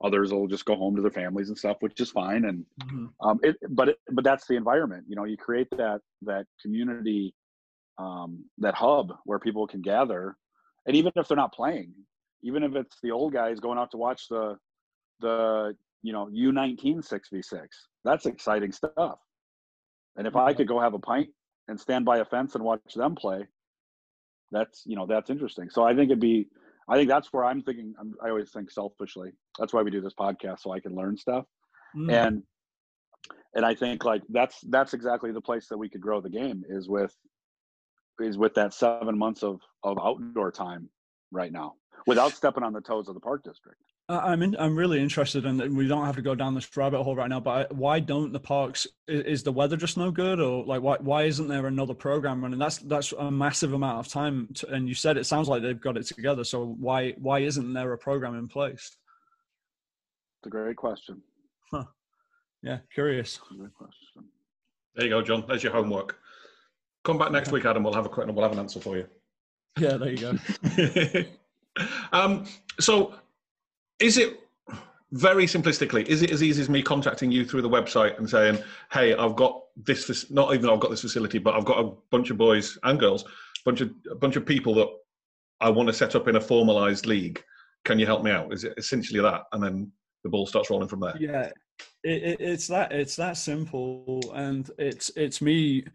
others 0.04 0.32
will 0.32 0.48
just 0.48 0.66
go 0.66 0.76
home 0.76 0.96
to 0.96 1.02
their 1.02 1.12
families 1.12 1.50
and 1.50 1.58
stuff, 1.58 1.78
which 1.80 2.00
is 2.00 2.12
fine. 2.12 2.46
And 2.46 2.66
mm-hmm. 2.84 3.06
um, 3.22 3.40
it, 3.44 3.58
but 3.70 3.90
it, 3.90 3.98
but 4.12 4.24
that's 4.24 4.48
the 4.48 4.56
environment. 4.56 5.06
You 5.08 5.16
know, 5.16 5.26
you 5.26 5.38
create 5.38 5.68
that 5.72 6.02
that 6.24 6.46
community, 6.62 7.34
um, 7.98 8.46
that 8.60 8.76
hub 8.76 9.14
where 9.26 9.40
people 9.40 9.68
can 9.68 9.82
gather, 9.82 10.36
and 10.86 10.96
even 10.96 11.12
if 11.16 11.28
they're 11.28 11.38
not 11.38 11.54
playing, 11.54 11.94
even 12.44 12.64
if 12.64 12.76
it's 12.76 12.98
the 13.04 13.12
old 13.12 13.34
guys 13.34 13.60
going 13.60 13.78
out 13.78 13.92
to 13.92 13.98
watch 13.98 14.28
the 14.30 14.58
the 15.20 15.76
you 16.02 16.14
know 16.14 16.28
U19 16.28 17.08
6v6. 17.08 17.68
That's 18.06 18.26
exciting 18.26 18.72
stuff. 18.72 19.20
And 20.16 20.28
if 20.28 20.36
I 20.36 20.54
could 20.54 20.68
go 20.68 20.80
have 20.80 20.94
a 20.94 21.00
pint 21.00 21.30
and 21.68 21.80
stand 21.80 22.06
by 22.06 22.18
a 22.20 22.26
fence 22.26 22.56
and 22.56 22.64
watch 22.64 22.82
them 22.96 23.16
play, 23.16 23.48
that's 24.52 24.84
you 24.86 24.96
know 24.96 25.06
that's 25.06 25.30
interesting. 25.30 25.70
So 25.70 25.84
I 25.84 25.94
think 25.96 26.10
it'd 26.10 26.20
be 26.20 26.48
I 26.90 26.96
think 26.96 27.10
that's 27.10 27.32
where 27.32 27.46
I'm 27.46 27.62
thinking. 27.62 27.94
I'm, 28.00 28.16
i 28.24 28.30
always 28.30 28.52
think 28.52 28.72
selfishly. 28.72 29.32
That's 29.60 29.74
why 29.74 29.84
we 29.84 29.92
do 29.92 30.02
this 30.02 30.16
podcast 30.20 30.62
so 30.62 30.72
I 30.72 30.80
can 30.80 30.96
learn 30.96 31.18
stuff. 31.18 31.46
Mm. 31.96 32.12
And 32.12 32.44
and 33.56 33.66
I 33.66 33.76
think 33.76 34.06
like 34.06 34.24
that's 34.30 34.60
that's 34.70 34.94
exactly 34.94 35.32
the 35.32 35.42
place 35.42 35.68
that 35.70 35.78
we 35.78 35.90
could 35.90 36.02
grow 36.02 36.20
the 36.22 36.30
game 36.30 36.64
is 36.68 36.90
with 36.90 37.16
is 38.20 38.38
with 38.38 38.56
that 38.56 38.74
seven 38.74 39.18
months 39.18 39.44
of 39.44 39.60
of 39.84 39.98
outdoor 40.00 40.52
time 40.52 40.90
right 41.32 41.52
now 41.52 41.74
without 42.08 42.34
stepping 42.34 42.64
on 42.64 42.74
the 42.74 42.82
toes 42.82 43.08
of 43.08 43.14
the 43.14 43.20
park 43.20 43.44
district. 43.44 43.82
I'm 44.10 44.42
in, 44.42 44.56
I'm 44.58 44.76
really 44.76 45.00
interested 45.00 45.46
in. 45.46 45.76
We 45.76 45.88
don't 45.88 46.06
have 46.06 46.16
to 46.16 46.22
go 46.24 46.34
down 46.34 46.56
this 46.56 46.76
rabbit 46.76 47.04
hole 47.04 47.16
right 47.16 47.30
now, 47.30 47.40
but 47.40 47.72
why 47.74 48.00
don't 48.00 48.34
the 48.34 48.40
parks? 48.40 48.88
Is 49.08 49.44
the 49.44 49.52
weather 49.52 49.78
just 49.78 49.98
no 49.98 50.10
good, 50.10 50.40
or 50.40 50.66
like 50.66 50.82
why 50.82 50.98
why 51.00 51.24
isn't 51.24 51.48
there 51.48 51.68
another 51.68 51.94
program 51.94 52.42
running? 52.42 52.58
That's 52.58 52.80
that's 52.80 53.12
a 53.14 53.30
massive 53.30 53.74
amount 53.74 54.06
of 54.06 54.12
time. 54.12 54.50
To, 54.56 54.68
and 54.70 54.88
you 54.88 54.96
said 54.96 55.18
it 55.18 55.26
sounds 55.26 55.48
like 55.48 55.62
they've 55.62 55.80
got 55.80 55.96
it 55.96 56.08
together. 56.08 56.44
So 56.44 56.76
why 56.80 57.14
why 57.20 57.40
isn't 57.40 57.72
there 57.72 57.94
a 57.94 57.98
program 58.00 58.36
in 58.36 58.48
place? 58.48 58.98
It's 60.40 60.48
a 60.48 60.50
great 60.50 60.76
question. 60.76 61.22
Huh. 61.70 61.84
Yeah, 62.64 62.80
curious. 62.94 63.38
Great 63.38 63.74
question. 63.76 64.26
There 64.96 65.06
you 65.06 65.12
go, 65.12 65.22
John. 65.22 65.46
There's 65.48 65.64
your 65.64 65.72
homework. 65.72 66.18
Come 67.04 67.18
back 67.18 67.32
next 67.32 67.52
week, 67.52 67.66
Adam. 67.66 67.84
We'll 67.84 67.94
have 67.94 68.06
a 68.06 68.10
quick, 68.10 68.28
we'll 68.28 68.44
have 68.44 68.52
an 68.52 68.60
answer 68.60 68.80
for 68.80 68.98
you. 68.98 69.08
Yeah, 69.78 69.98
there 69.98 70.12
you 70.12 70.18
go. 70.18 71.26
um, 72.12 72.46
so, 72.80 73.14
is 74.00 74.18
it 74.18 74.40
very 75.12 75.46
simplistically? 75.46 76.06
Is 76.06 76.22
it 76.22 76.32
as 76.32 76.44
easy 76.44 76.62
as 76.62 76.70
me 76.70 76.82
contacting 76.82 77.32
you 77.32 77.46
through 77.46 77.62
the 77.62 77.70
website 77.70 78.18
and 78.18 78.30
saying, 78.30 78.62
"Hey, 78.92 79.16
I've 79.16 79.36
got 79.36 79.64
this. 79.76 80.30
Not 80.30 80.54
even 80.54 80.70
I've 80.70 80.80
got 80.80 80.92
this 80.92 81.02
facility, 81.02 81.40
but 81.40 81.56
I've 81.56 81.66
got 81.66 81.84
a 81.84 81.92
bunch 82.12 82.30
of 82.30 82.38
boys 82.38 82.78
and 82.84 83.00
girls, 83.00 83.24
a 83.24 83.28
bunch 83.66 83.82
of 83.82 83.92
a 84.12 84.16
bunch 84.16 84.36
of 84.36 84.46
people 84.46 84.74
that 84.76 84.88
I 85.62 85.70
want 85.70 85.88
to 85.88 85.94
set 85.94 86.16
up 86.16 86.28
in 86.28 86.36
a 86.36 86.42
formalized 86.42 87.06
league. 87.06 87.44
Can 87.86 88.00
you 88.00 88.06
help 88.06 88.24
me 88.24 88.32
out?" 88.32 88.54
Is 88.54 88.64
it 88.64 88.74
essentially 88.78 89.22
that, 89.22 89.44
and 89.52 89.64
then 89.64 89.92
the 90.24 90.30
ball 90.30 90.46
starts 90.46 90.70
rolling 90.70 90.90
from 90.90 91.00
there? 91.00 91.16
Yeah, 91.20 91.50
it, 92.04 92.24
it, 92.24 92.42
it's 92.42 92.68
that. 92.68 92.92
It's 92.92 93.16
that 93.16 93.38
simple, 93.38 94.22
and 94.36 94.70
it's 94.78 95.12
it's 95.16 95.42
me 95.42 95.86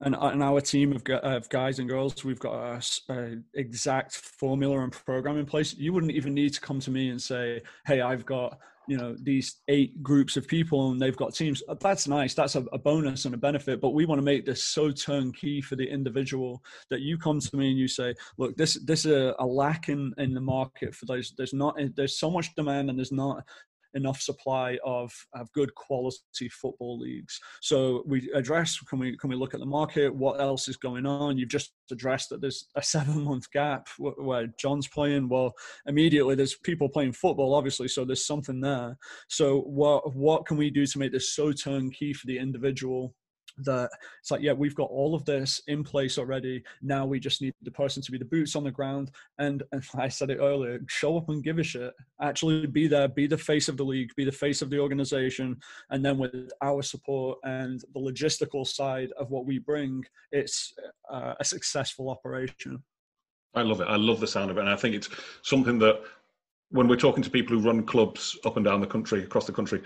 and, 0.00 0.14
uh, 0.14 0.30
and 0.32 0.42
our 0.42 0.60
team 0.60 0.92
of, 0.92 1.02
of 1.22 1.48
guys 1.48 1.78
and 1.78 1.88
girls, 1.88 2.24
we've 2.24 2.38
got 2.38 2.54
a, 2.54 3.12
a, 3.12 3.36
exact 3.54 4.14
formula 4.14 4.80
and 4.80 4.92
program 4.92 5.38
in 5.38 5.46
place. 5.46 5.74
You 5.76 5.92
wouldn't 5.92 6.12
even 6.12 6.34
need 6.34 6.54
to 6.54 6.60
come 6.60 6.80
to 6.80 6.90
me 6.90 7.10
and 7.10 7.20
say, 7.20 7.60
"Hey, 7.86 8.00
I've 8.00 8.24
got 8.24 8.58
you 8.86 8.96
know 8.96 9.14
these 9.22 9.56
eight 9.68 10.02
groups 10.02 10.38
of 10.38 10.48
people 10.48 10.92
and 10.92 11.02
they've 11.02 11.16
got 11.16 11.34
teams." 11.34 11.62
Uh, 11.68 11.74
that's 11.80 12.06
nice. 12.06 12.32
That's 12.34 12.54
a, 12.54 12.60
a 12.72 12.78
bonus 12.78 13.24
and 13.24 13.34
a 13.34 13.38
benefit. 13.38 13.80
But 13.80 13.90
we 13.90 14.06
want 14.06 14.20
to 14.20 14.24
make 14.24 14.46
this 14.46 14.62
so 14.62 14.92
turnkey 14.92 15.60
for 15.60 15.74
the 15.74 15.88
individual 15.88 16.62
that 16.90 17.00
you 17.00 17.18
come 17.18 17.40
to 17.40 17.56
me 17.56 17.70
and 17.70 17.78
you 17.78 17.88
say, 17.88 18.14
"Look, 18.36 18.56
this 18.56 18.74
this 18.84 19.04
is 19.04 19.12
a, 19.12 19.34
a 19.40 19.46
lack 19.46 19.88
in 19.88 20.14
in 20.18 20.32
the 20.32 20.40
market 20.40 20.94
for 20.94 21.06
those. 21.06 21.34
There's 21.36 21.54
not 21.54 21.74
eh, 21.80 21.88
there's 21.96 22.18
so 22.18 22.30
much 22.30 22.54
demand 22.54 22.88
and 22.88 22.96
there's 22.98 23.12
not 23.12 23.44
enough 23.94 24.20
supply 24.20 24.78
of, 24.84 25.12
of 25.34 25.50
good 25.52 25.74
quality 25.74 26.48
football 26.50 26.98
leagues. 26.98 27.38
So 27.62 28.02
we 28.06 28.30
address 28.34 28.78
can 28.88 28.98
we 28.98 29.16
can 29.16 29.30
we 29.30 29.36
look 29.36 29.54
at 29.54 29.60
the 29.60 29.66
market? 29.66 30.14
What 30.14 30.40
else 30.40 30.68
is 30.68 30.76
going 30.76 31.06
on? 31.06 31.38
You've 31.38 31.48
just 31.48 31.72
addressed 31.90 32.30
that 32.30 32.40
there's 32.40 32.66
a 32.76 32.82
seven 32.98 33.24
month 33.24 33.50
gap 33.52 33.88
where 33.98 34.48
John's 34.58 34.88
playing. 34.88 35.28
Well, 35.28 35.52
immediately 35.86 36.34
there's 36.34 36.56
people 36.56 36.88
playing 36.88 37.12
football, 37.12 37.54
obviously, 37.54 37.88
so 37.88 38.04
there's 38.04 38.26
something 38.26 38.60
there. 38.60 38.96
So 39.28 39.60
what 39.60 40.14
what 40.14 40.46
can 40.46 40.56
we 40.56 40.70
do 40.70 40.86
to 40.86 40.98
make 40.98 41.12
this 41.12 41.34
so 41.34 41.52
turnkey 41.52 42.12
for 42.12 42.26
the 42.26 42.38
individual? 42.38 43.14
That 43.64 43.90
it's 44.20 44.30
like 44.30 44.40
yeah 44.40 44.52
we've 44.52 44.74
got 44.74 44.90
all 44.90 45.14
of 45.14 45.24
this 45.24 45.60
in 45.66 45.84
place 45.84 46.18
already. 46.18 46.62
Now 46.82 47.06
we 47.06 47.20
just 47.20 47.42
need 47.42 47.54
the 47.62 47.70
person 47.70 48.02
to 48.02 48.12
be 48.12 48.18
the 48.18 48.24
boots 48.24 48.56
on 48.56 48.64
the 48.64 48.70
ground. 48.70 49.10
And 49.38 49.62
and 49.72 49.82
i 49.96 50.08
said 50.08 50.30
it 50.30 50.38
earlier 50.38 50.80
show 50.88 51.16
up 51.16 51.28
and 51.28 51.42
give 51.42 51.58
a 51.58 51.62
shit. 51.62 51.92
Actually 52.20 52.66
be 52.66 52.86
there 52.86 53.08
be 53.08 53.26
the 53.26 53.38
face 53.38 53.68
of 53.68 53.76
the 53.76 53.84
league 53.84 54.14
be 54.16 54.24
the 54.24 54.32
face 54.32 54.62
of 54.62 54.70
the 54.70 54.78
organization. 54.78 55.56
And 55.90 56.04
then 56.04 56.18
with 56.18 56.50
our 56.62 56.82
support 56.82 57.38
and 57.44 57.80
the 57.94 58.00
logistical 58.00 58.66
side 58.66 59.12
of 59.18 59.30
what 59.30 59.46
we 59.46 59.58
bring 59.58 60.04
it's 60.32 60.74
uh, 61.10 61.34
a 61.40 61.44
successful 61.44 62.10
operation. 62.10 62.82
I 63.54 63.62
love 63.62 63.80
it. 63.80 63.88
I 63.88 63.96
love 63.96 64.20
the 64.20 64.26
sound 64.26 64.50
of 64.50 64.58
it. 64.58 64.60
And 64.60 64.70
i 64.70 64.76
think 64.76 64.94
it's 64.94 65.08
something 65.42 65.78
that 65.78 66.00
when 66.70 66.86
we're 66.86 66.96
talking 66.96 67.22
to 67.22 67.30
people 67.30 67.56
who 67.56 67.66
run 67.66 67.82
clubs 67.84 68.38
up 68.44 68.56
and 68.56 68.64
down 68.64 68.80
the 68.80 68.86
country 68.86 69.22
across 69.22 69.46
the 69.46 69.52
country 69.52 69.82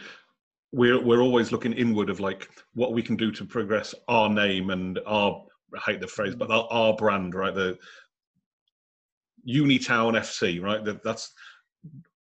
we're 0.72 1.00
we're 1.00 1.20
always 1.20 1.52
looking 1.52 1.72
inward 1.74 2.10
of 2.10 2.18
like 2.18 2.48
what 2.74 2.92
we 2.92 3.02
can 3.02 3.16
do 3.16 3.30
to 3.30 3.44
progress 3.44 3.94
our 4.08 4.28
name 4.28 4.70
and 4.70 4.98
our 5.06 5.44
I 5.74 5.92
hate 5.92 6.00
the 6.00 6.06
phrase, 6.06 6.34
but 6.34 6.50
our, 6.50 6.66
our 6.70 6.94
brand, 6.94 7.34
right? 7.34 7.54
The 7.54 7.78
Unitown 9.48 10.14
FC, 10.14 10.62
right? 10.62 10.84
That, 10.84 11.02
that's 11.02 11.32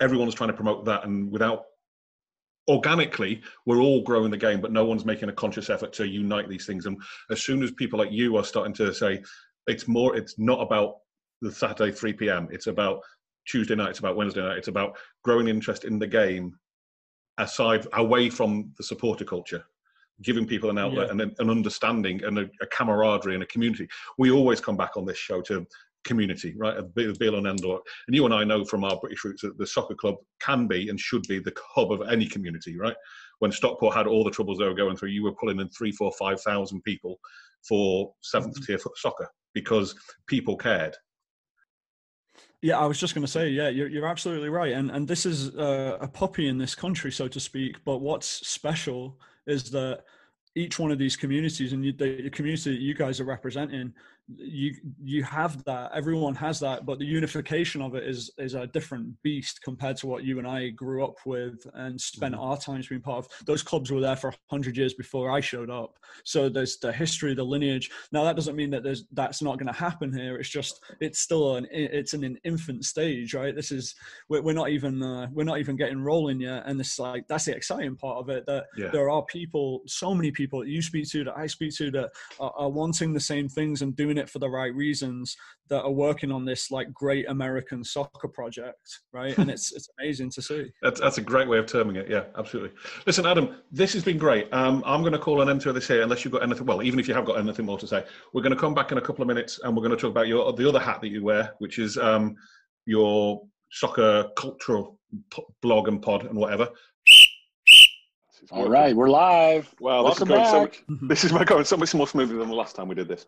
everyone's 0.01 0.35
trying 0.35 0.51
to 0.51 0.57
promote 0.57 0.85
that, 0.87 1.05
and 1.05 1.31
without 1.31 1.65
organically, 2.69 3.43
we're 3.65 3.81
all 3.81 4.03
growing 4.03 4.31
the 4.31 4.37
game, 4.37 4.61
but 4.61 4.73
no 4.73 4.85
one's 4.85 5.05
making 5.05 5.29
a 5.29 5.33
conscious 5.33 5.71
effort 5.71 5.93
to 5.95 6.07
unite 6.07 6.49
these 6.49 6.67
things. 6.67 6.87
And 6.87 7.01
as 7.31 7.43
soon 7.43 7.63
as 7.63 7.71
people 7.71 7.99
like 7.99 8.11
you 8.11 8.37
are 8.37 8.45
starting 8.45 8.75
to 8.75 8.93
say, 8.93 9.23
it's 9.69 9.87
more, 9.87 10.17
it's 10.17 10.37
not 10.39 10.61
about 10.61 10.97
the 11.43 11.53
Saturday 11.53 11.93
3 11.93 12.13
p.m. 12.15 12.49
It's 12.51 12.67
about 12.67 13.01
Tuesday 13.47 13.77
night. 13.77 13.91
It's 13.91 14.01
about 14.01 14.17
Wednesday 14.17 14.43
night. 14.43 14.59
It's 14.59 14.67
about 14.67 14.97
growing 15.23 15.47
interest 15.47 15.85
in 15.85 16.01
the 16.01 16.09
game 16.09 16.57
aside 17.39 17.87
away 17.95 18.31
from 18.31 18.73
the 18.77 18.85
supporter 18.85 19.25
culture 19.25 19.65
giving 20.23 20.47
people 20.47 20.71
an 20.71 20.79
outlet 20.79 21.07
yeah. 21.07 21.13
and 21.13 21.35
an 21.39 21.51
understanding 21.51 22.25
and 22.25 22.39
a, 22.39 22.49
a, 22.63 22.67
camaraderie 22.69 23.35
and 23.35 23.43
a 23.43 23.47
community. 23.47 23.87
We 24.17 24.31
always 24.31 24.61
come 24.61 24.77
back 24.77 24.97
on 24.97 25.05
this 25.05 25.19
show 25.19 25.43
to 25.43 25.67
community 26.05 26.55
right? 26.57 26.79
A 26.79 26.83
bill 26.83 27.35
and 27.37 27.47
endor. 27.47 27.81
And 28.07 28.17
you 28.17 28.25
and 28.25 28.33
i 28.33 28.45
know 28.45 28.65
from 28.65 28.85
our 28.85 28.97
british 29.01 29.25
roots 29.25 29.43
that 29.43 29.59
the 29.59 29.67
soccer 29.67 29.95
club 29.95 30.15
can 30.41 30.67
be 30.67 30.89
and 30.89 30.99
should 30.99 31.23
be 31.29 31.41
the 31.41 31.53
hub 31.75 31.93
of 31.93 32.03
any 32.09 32.27
community 32.27 32.79
right? 32.79 32.97
When 33.41 33.53
stockport 33.53 33.95
had 33.95 34.07
all 34.07 34.25
the 34.25 34.31
troubles 34.31 34.59
they 34.59 34.65
were 34.65 34.75
going 34.75 34.97
through 34.97 35.11
you 35.11 35.25
were 35.25 35.35
pulling 35.35 35.61
in 35.61 35.69
three 35.69 35.93
four 35.93 36.13
five 36.19 36.41
thousand 36.41 36.83
people 36.83 37.19
for 37.69 38.13
seventh 38.23 38.55
mm-hmm. 38.55 38.73
tier 38.73 38.79
soccer 38.95 39.29
because 39.53 39.95
people 40.29 40.57
cared 40.57 40.97
yeah, 42.63 42.79
I 42.79 42.87
was 42.87 42.99
just 42.99 43.15
going 43.15 43.25
to 43.25 43.31
say, 43.31 43.49
yeah, 43.51 43.69
you're, 43.69 43.89
you're 43.89 44.07
absolutely 44.07 44.49
right. 44.49 44.73
And, 44.73 44.91
and 44.91 45.07
this 45.07 45.27
is 45.27 45.55
uh, 45.57 45.99
a 46.01 46.09
puppy 46.09 46.49
in 46.49 46.59
this 46.59 46.75
country, 46.75 47.13
so 47.13 47.29
to 47.29 47.39
speak. 47.39 47.85
But 47.85 47.99
what's 47.99 48.27
special 48.27 49.19
is 49.47 49.71
that 49.71 50.05
each 50.55 50.79
one 50.79 50.91
of 50.91 50.99
these 50.99 51.17
communities 51.17 51.73
and 51.73 51.85
you, 51.85 51.93
the 51.93 52.31
community 52.31 52.71
that 52.71 52.81
you 52.81 52.95
guys 52.95 53.21
are 53.21 53.25
representing 53.25 53.93
you 54.35 54.75
you 55.03 55.23
have 55.23 55.63
that 55.65 55.91
everyone 55.95 56.35
has 56.35 56.59
that 56.59 56.85
but 56.85 56.99
the 56.99 57.05
unification 57.05 57.81
of 57.81 57.95
it 57.95 58.03
is 58.03 58.31
is 58.39 58.55
a 58.55 58.67
different 58.67 59.15
beast 59.23 59.63
compared 59.63 59.97
to 59.97 60.09
what 60.09 60.25
you 60.25 60.39
and 60.39 60.49
I 60.49 60.71
grew 60.71 61.05
up 61.05 61.15
with 61.25 61.65
and 61.75 62.01
spent 62.01 62.35
mm-hmm. 62.35 62.43
our 62.43 62.57
times 62.57 62.89
being 62.89 63.01
part 63.01 63.19
of. 63.19 63.47
Those 63.47 63.63
clubs 63.63 63.93
were 63.93 64.01
there 64.01 64.17
for 64.17 64.31
100 64.49 64.77
years 64.77 64.95
before 64.95 65.31
I 65.31 65.41
showed 65.41 65.71
up. 65.71 65.99
So 66.25 66.49
there's 66.49 66.79
the 66.79 66.93
history 66.93 67.35
the 67.35 67.45
lineage. 67.45 67.91
Now 68.11 68.25
that 68.25 68.37
doesn't 68.37 68.57
mean 68.57 68.71
that 68.71 68.83
there's 68.83 69.05
that's 69.13 69.43
not 69.43 69.59
going 69.59 69.73
to 69.73 69.79
happen 69.79 70.13
here. 70.13 70.37
It's 70.37 70.49
just 70.49 70.83
it's 71.01 71.21
still 71.21 71.57
an 71.57 71.69
it's 71.71 72.15
in 72.15 72.25
an 72.25 72.39
infant 72.45 72.85
stage 72.85 73.35
right? 73.35 73.55
This 73.55 73.71
is 73.71 73.95
we're, 74.29 74.43
we're 74.43 74.53
not 74.53 74.71
even 74.71 75.03
uh, 75.03 75.29
we're 75.33 75.45
not 75.45 75.59
even 75.59 75.77
getting 75.77 76.03
rolling 76.03 76.41
yet. 76.41 76.65
And 76.67 76.81
it's 76.81 76.99
like 76.99 77.29
that's 77.29 77.45
the 77.45 77.55
exciting 77.55 77.97
part 77.97 78.19
of 78.19 78.29
it 78.29 78.45
that 78.47 78.67
yeah. 78.77 78.89
there 78.89 79.11
are 79.11 79.25
people 79.25 79.83
so 79.87 80.15
many 80.15 80.31
people 80.31 80.61
that 80.61 80.69
you 80.69 80.83
speak 80.83 81.09
to 81.11 81.25
that 81.25 81.37
I 81.37 81.47
speak 81.47 81.75
to 81.77 81.91
that 81.93 82.11
are, 82.41 82.53
are 82.57 82.71
wanting 82.71 83.13
the 83.13 83.21
same 83.21 83.49
things 83.49 83.83
and 83.83 83.95
doing 83.95 84.16
doing 84.17 84.25
it 84.25 84.31
for 84.31 84.39
the 84.39 84.49
right 84.49 84.75
reasons 84.75 85.37
that 85.69 85.83
are 85.83 85.91
working 85.91 86.31
on 86.31 86.45
this 86.45 86.71
like 86.71 86.93
great 86.93 87.29
American 87.29 87.85
soccer 87.85 88.29
project, 88.29 89.01
right? 89.13 89.37
And 89.39 89.51
it's 89.51 89.73
it's 89.73 89.89
amazing 89.99 90.31
to 90.31 90.43
see. 90.43 90.73
That's 90.83 91.01
that's 91.01 91.19
a 91.19 91.23
great 91.23 91.49
way 91.49 91.59
of 91.59 91.67
terming 91.67 91.97
it. 91.97 92.09
Yeah, 92.09 92.25
absolutely. 92.37 92.71
Listen, 93.07 93.27
Adam, 93.27 93.57
this 93.73 93.93
has 93.93 94.05
been 94.05 94.19
great. 94.19 94.53
Um, 94.53 94.83
I'm 94.87 95.01
going 95.01 95.13
to 95.13 95.19
call 95.19 95.41
an 95.41 95.49
end 95.49 95.61
to 95.63 95.73
this 95.73 95.89
here, 95.89 96.03
unless 96.03 96.25
you've 96.25 96.33
got 96.33 96.43
anything. 96.43 96.67
Well, 96.67 96.83
even 96.83 96.99
if 97.01 97.09
you 97.09 97.15
have 97.15 97.25
got 97.25 97.39
anything 97.39 97.67
more 97.67 97.79
to 97.79 97.87
say, 97.87 98.05
we're 98.33 98.43
going 98.43 98.55
to 98.55 98.61
come 98.61 98.75
back 98.75 98.93
in 98.93 98.99
a 98.99 99.01
couple 99.01 99.23
of 99.23 99.29
minutes, 99.29 99.61
and 99.63 99.75
we're 99.75 99.83
going 99.83 99.97
to 99.97 100.01
talk 100.01 100.11
about 100.11 100.29
your 100.29 100.53
the 100.53 100.69
other 100.69 100.81
hat 100.81 101.01
that 101.01 101.09
you 101.09 101.25
wear, 101.25 101.55
which 101.59 101.79
is 101.79 101.97
um, 101.97 102.37
your 102.87 103.43
soccer 103.71 104.27
cultural 104.37 104.99
blog 105.63 105.89
and 105.89 106.01
pod 106.03 106.25
and 106.27 106.37
whatever. 106.37 106.69
All 108.53 108.69
right, 108.69 108.95
we're 108.95 109.09
live. 109.09 109.75
Well, 109.81 110.05
this 110.05 110.21
is, 110.21 110.29
going 110.29 110.47
so, 110.47 110.71
this 111.03 111.25
is 111.25 111.33
my 111.33 111.43
going 111.43 111.65
so 111.65 111.77
much 111.77 111.93
more 111.95 112.07
smoothly 112.07 112.37
than 112.37 112.49
the 112.49 112.55
last 112.55 112.77
time 112.77 112.87
we 112.87 112.95
did 112.95 113.09
this 113.09 113.27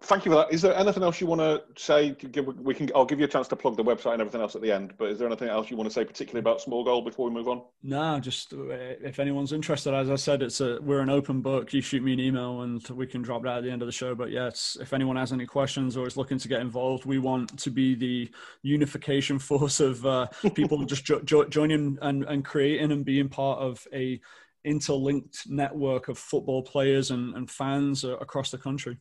thank 0.00 0.24
you 0.24 0.30
for 0.30 0.36
that. 0.36 0.52
Is 0.52 0.62
there 0.62 0.74
anything 0.74 1.02
else 1.02 1.20
you 1.20 1.26
want 1.26 1.40
to 1.40 1.62
say? 1.80 2.10
Give, 2.10 2.46
we 2.46 2.74
can. 2.74 2.90
I'll 2.94 3.04
give 3.04 3.18
you 3.18 3.24
a 3.24 3.28
chance 3.28 3.48
to 3.48 3.56
plug 3.56 3.76
the 3.76 3.84
website 3.84 4.12
and 4.12 4.20
everything 4.20 4.40
else 4.40 4.54
at 4.54 4.62
the 4.62 4.72
end. 4.72 4.94
But 4.98 5.10
is 5.10 5.18
there 5.18 5.26
anything 5.26 5.48
else 5.48 5.70
you 5.70 5.76
want 5.76 5.88
to 5.88 5.94
say, 5.94 6.04
particularly 6.04 6.40
about 6.40 6.60
Small 6.60 6.84
Goal, 6.84 7.02
before 7.02 7.28
we 7.28 7.34
move 7.34 7.48
on? 7.48 7.62
No, 7.82 8.18
just 8.20 8.52
uh, 8.52 8.66
if 8.68 9.18
anyone's 9.18 9.52
interested, 9.52 9.94
as 9.94 10.10
I 10.10 10.16
said, 10.16 10.42
it's 10.42 10.60
a 10.60 10.78
we're 10.80 11.00
an 11.00 11.10
open 11.10 11.40
book. 11.40 11.72
You 11.72 11.80
shoot 11.80 12.02
me 12.02 12.12
an 12.12 12.20
email 12.20 12.62
and 12.62 12.86
we 12.88 13.06
can 13.06 13.22
drop 13.22 13.42
that 13.44 13.58
at 13.58 13.64
the 13.64 13.70
end 13.70 13.82
of 13.82 13.86
the 13.86 13.92
show. 13.92 14.14
But 14.14 14.30
yes, 14.30 14.76
if 14.80 14.92
anyone 14.92 15.16
has 15.16 15.32
any 15.32 15.46
questions 15.46 15.96
or 15.96 16.06
is 16.06 16.16
looking 16.16 16.38
to 16.38 16.48
get 16.48 16.60
involved, 16.60 17.04
we 17.04 17.18
want 17.18 17.58
to 17.58 17.70
be 17.70 17.94
the 17.94 18.30
unification 18.62 19.38
force 19.46 19.80
of 19.80 20.04
uh, 20.06 20.26
people 20.54 20.84
just 20.84 21.04
jo- 21.04 21.22
jo- 21.22 21.48
joining 21.48 21.98
and, 22.02 22.24
and 22.24 22.44
creating 22.44 22.92
and 22.92 23.04
being 23.04 23.28
part 23.28 23.58
of 23.60 23.86
a 23.92 24.20
interlinked 24.64 25.48
network 25.48 26.08
of 26.08 26.18
football 26.18 26.60
players 26.60 27.12
and, 27.12 27.34
and 27.36 27.50
fans 27.50 28.04
uh, 28.04 28.16
across 28.16 28.50
the 28.50 28.58
country. 28.58 28.98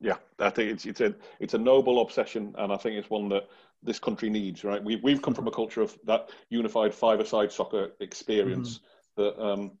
Yeah, 0.00 0.16
I 0.38 0.50
think 0.50 0.72
it's 0.72 0.86
it's 0.86 1.00
a 1.00 1.14
it's 1.40 1.54
a 1.54 1.58
noble 1.58 2.00
obsession, 2.00 2.54
and 2.56 2.72
I 2.72 2.76
think 2.76 2.96
it's 2.96 3.10
one 3.10 3.28
that 3.28 3.48
this 3.82 3.98
country 3.98 4.30
needs. 4.30 4.64
Right, 4.64 4.82
we've 4.82 5.02
we've 5.02 5.20
come 5.20 5.34
from 5.34 5.46
a 5.46 5.50
culture 5.50 5.82
of 5.82 5.96
that 6.04 6.30
unified 6.48 6.94
five-a-side 6.94 7.52
soccer 7.52 7.92
experience 8.00 8.80
mm-hmm. 9.18 9.22
that 9.22 9.44
um 9.44 9.72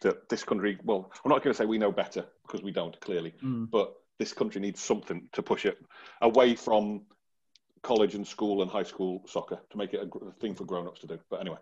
that 0.00 0.28
this 0.28 0.42
country. 0.42 0.78
Well, 0.84 1.12
I'm 1.24 1.28
not 1.30 1.42
going 1.42 1.54
to 1.54 1.56
say 1.56 1.64
we 1.64 1.78
know 1.78 1.92
better 1.92 2.26
because 2.42 2.62
we 2.62 2.72
don't 2.72 2.98
clearly, 3.00 3.34
mm. 3.42 3.70
but 3.70 3.94
this 4.18 4.32
country 4.32 4.60
needs 4.60 4.80
something 4.80 5.28
to 5.32 5.42
push 5.42 5.64
it 5.64 5.78
away 6.22 6.56
from 6.56 7.02
college 7.82 8.16
and 8.16 8.26
school 8.26 8.62
and 8.62 8.70
high 8.70 8.82
school 8.82 9.22
soccer 9.26 9.60
to 9.70 9.78
make 9.78 9.94
it 9.94 10.00
a 10.00 10.32
thing 10.40 10.54
for 10.54 10.64
grown-ups 10.64 11.00
to 11.00 11.06
do. 11.06 11.18
But 11.30 11.40
anyway, 11.40 11.58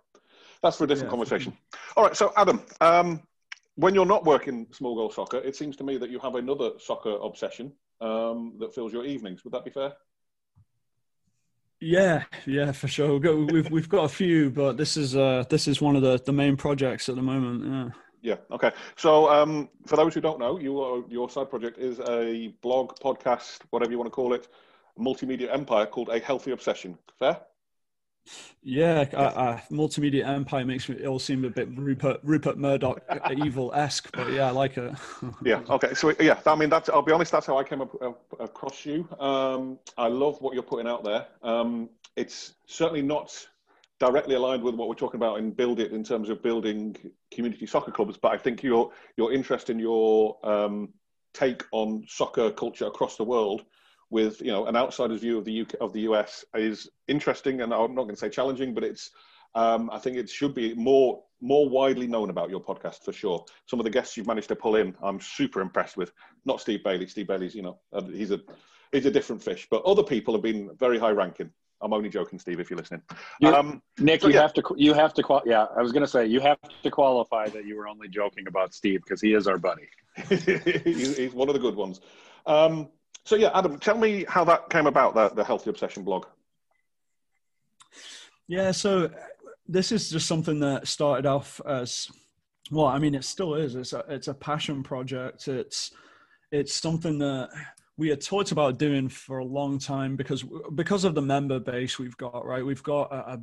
that's 0.63 0.79
for 0.79 0.85
a 0.85 0.87
different 0.87 1.09
yeah, 1.09 1.17
conversation. 1.17 1.57
All 1.97 2.05
right, 2.05 2.17
so 2.17 2.33
Adam, 2.37 2.63
um, 2.81 3.23
when 3.75 3.95
you're 3.95 4.07
not 4.07 4.25
working 4.25 4.67
small 4.73 4.95
goal 4.95 5.11
soccer, 5.11 5.39
it 5.39 5.55
seems 5.55 5.77
to 5.77 5.85
me 5.85 5.99
that 5.99 6.09
you 6.09 6.19
have 6.21 6.35
another 6.35 6.71
soccer 6.79 7.19
obsession 7.23 7.73
um, 8.01 8.55
that 8.59 8.75
fills 8.75 8.93
your 8.93 9.05
evenings. 9.05 9.45
Would 9.45 9.53
that 9.53 9.65
be 9.65 9.71
fair? 9.71 9.93
Yeah, 11.81 12.25
yeah, 12.47 12.73
for 12.73 12.89
sure. 12.89 13.19
We've 13.19 13.71
we've 13.71 13.89
got 13.89 14.05
a 14.05 14.09
few, 14.09 14.51
but 14.51 14.79
this 14.79 14.97
is 14.97 15.15
uh 15.15 15.45
this 15.51 15.69
is 15.69 15.81
one 15.81 15.95
of 15.95 16.03
the 16.03 16.19
the 16.25 16.33
main 16.33 16.57
projects 16.57 17.09
at 17.09 17.17
the 17.17 17.23
moment. 17.23 17.65
Yeah. 17.65 18.01
Yeah. 18.23 18.37
Okay. 18.51 18.73
So, 18.97 19.31
um, 19.31 19.69
for 19.87 19.97
those 19.97 20.15
who 20.15 20.21
don't 20.21 20.41
know, 20.41 20.59
you 20.59 21.07
your 21.09 21.29
side 21.29 21.49
project 21.51 21.79
is 21.79 22.01
a 22.01 22.49
blog, 22.63 22.99
podcast, 22.99 23.61
whatever 23.71 23.93
you 23.93 23.99
want 23.99 24.07
to 24.07 24.11
call 24.11 24.33
it, 24.33 24.49
multimedia 24.99 25.53
empire 25.53 25.87
called 25.87 26.09
A 26.09 26.19
Healthy 26.19 26.51
Obsession. 26.51 26.99
Fair. 27.19 27.41
Yeah, 28.63 29.07
uh, 29.13 29.17
uh, 29.17 29.61
multimedia 29.71 30.27
empire 30.27 30.65
makes 30.65 30.89
it 30.89 31.05
all 31.07 31.19
seem 31.19 31.45
a 31.45 31.51
bit 31.51 31.69
Rupert 31.77 32.21
Rupert 32.23 32.59
Murdoch 32.59 33.01
evil 33.37 33.73
esque, 33.75 34.11
but 34.13 34.33
yeah, 34.33 34.49
I 34.49 34.51
like 34.51 34.77
it. 34.77 34.93
yeah. 35.45 35.63
Okay. 35.71 35.95
So 35.95 36.13
yeah, 36.19 36.41
I 36.47 36.55
mean, 36.57 36.69
that's. 36.69 36.89
I'll 36.89 37.03
be 37.03 37.13
honest. 37.13 37.33
That's 37.33 37.47
how 37.47 37.59
I 37.59 37.65
came 37.65 37.81
up, 37.81 37.95
uh, 38.03 38.13
across 38.41 38.85
you. 38.85 39.09
Um, 39.21 39.79
I 39.97 40.09
love 40.09 40.41
what 40.41 40.55
you're 40.55 40.63
putting 40.63 40.89
out 40.89 41.05
there. 41.05 41.27
Um, 41.43 41.89
it's 42.17 42.55
certainly 42.67 43.03
not 43.03 43.47
directly 43.99 44.35
aligned 44.35 44.63
with 44.63 44.75
what 44.75 44.89
we're 44.89 44.95
talking 44.95 45.19
about 45.19 45.39
in 45.39 45.51
build 45.51 45.81
it 45.81 45.93
in 45.93 46.05
terms 46.05 46.29
of 46.29 46.43
building 46.43 46.97
community 47.31 47.67
soccer 47.67 47.91
clubs, 47.91 48.17
but 48.17 48.33
I 48.33 48.37
think 48.37 48.63
your 48.63 48.91
your 49.17 49.33
interest 49.33 49.71
in 49.71 49.79
your 49.79 50.39
um, 50.45 50.93
take 51.33 51.63
on 51.73 52.05
soccer 52.09 52.51
culture 52.51 52.87
across 52.87 53.17
the 53.17 53.25
world 53.25 53.65
with 54.11 54.41
you 54.41 54.53
know 54.53 54.67
an 54.67 54.77
outsider's 54.77 55.21
view 55.21 55.39
of 55.39 55.45
the 55.45 55.63
UK 55.63 55.75
of 55.81 55.93
the 55.93 56.01
US 56.03 56.45
is 56.55 56.89
interesting, 57.09 57.61
and 57.61 57.73
I'm 57.73 57.95
not 57.95 58.05
going 58.05 58.15
to 58.15 58.17
say 58.17 58.29
challenging, 58.29 58.75
but 58.75 58.85
it's 58.85 59.11
um, 59.55 59.91
I 59.91 59.99
think 59.99 60.17
it 60.17 60.29
should 60.29 60.55
be 60.55 60.75
more 60.75 61.23
more 61.41 61.69
widely 61.69 62.07
known 62.07 62.31
about 62.31 62.51
your 62.51 62.61
podcast 62.61 63.05
for 63.05 63.13
sure. 63.13 63.45
Some 63.67 63.81
of 63.81 63.85
the 63.85 63.91
guests 63.91 64.17
you've 64.17 64.27
managed 64.27 64.49
to 64.49 64.57
pull 64.57 64.77
in, 64.77 64.95
I'm 65.03 65.21
super 65.21 65.61
impressed 65.61 65.97
with. 65.97 66.13
Not 66.45 66.61
Steve 66.61 66.83
Bailey. 66.85 67.07
Steve 67.07 67.29
Bailey's 67.29 67.55
you 67.55 67.63
know 67.63 67.79
uh, 67.93 68.03
he's 68.03 68.31
a 68.31 68.41
he's 68.93 69.07
a 69.07 69.11
different 69.11 69.43
fish, 69.43 69.67
but 69.71 69.83
other 69.85 70.03
people 70.03 70.35
have 70.35 70.43
been 70.43 70.71
very 70.79 70.99
high 70.99 71.11
ranking. 71.11 71.51
I'm 71.83 71.93
only 71.93 72.09
joking, 72.09 72.39
Steve, 72.39 72.59
if 72.59 72.71
you're 72.71 72.79
listening. 72.79 73.03
Um, 73.45 73.83
Nick, 73.99 74.23
so, 74.23 74.29
you 74.29 74.35
yeah. 74.35 74.41
have 74.41 74.55
to, 74.55 74.63
you 74.79 74.95
have 74.95 75.13
to, 75.13 75.23
qual- 75.23 75.43
yeah, 75.45 75.67
I 75.77 75.83
was 75.83 75.93
going 75.93 76.05
to 76.05 76.09
say, 76.09 76.25
you 76.25 76.41
have 76.41 76.57
to 76.83 76.91
qualify 76.91 77.49
that 77.51 77.67
you 77.67 77.77
were 77.77 77.87
only 77.87 78.09
joking 78.09 78.47
about 78.47 78.73
Steve 78.73 79.03
because 79.05 79.21
he 79.21 79.35
is 79.35 79.47
our 79.47 79.59
buddy. 79.59 79.89
he's 80.29 81.35
one 81.35 81.49
of 81.49 81.55
the 81.55 81.61
good 81.61 81.77
ones. 81.77 82.01
Um, 82.47 82.89
so 83.27 83.35
yeah, 83.35 83.51
Adam, 83.55 83.77
tell 83.81 83.99
me 83.99 84.25
how 84.29 84.45
that 84.45 84.71
came 84.71 84.87
about, 84.87 85.15
the, 85.17 85.29
the 85.31 85.43
Healthy 85.43 85.71
Obsession 85.71 86.05
blog. 86.05 86.27
Yeah, 88.47 88.71
so 88.71 89.11
this 89.67 89.91
is 89.91 90.11
just 90.11 90.29
something 90.29 90.61
that 90.61 90.87
started 90.87 91.27
off 91.27 91.61
as 91.67 92.09
well. 92.71 92.87
I 92.87 93.01
mean, 93.01 93.17
it 93.17 93.25
still 93.25 93.57
is. 93.57 93.75
It's 93.75 93.93
a 93.93 94.05
it's 94.09 94.29
a 94.29 94.35
passion 94.35 94.85
project. 94.85 95.49
It's 95.49 95.91
it's 96.53 96.73
something 96.73 97.19
that 97.19 97.51
we 97.97 98.09
had 98.09 98.21
talked 98.21 98.53
about 98.53 98.79
doing 98.79 99.09
for 99.09 99.39
a 99.39 99.45
long 99.45 99.81
time 99.81 100.15
because 100.15 100.45
because 100.77 101.03
of 101.03 101.17
the 101.17 101.23
member 101.23 101.59
base 101.59 101.99
we've 101.99 102.17
got 102.19 102.45
right 102.45 102.65
we've 102.65 102.83
got 102.83 103.11
a, 103.11 103.41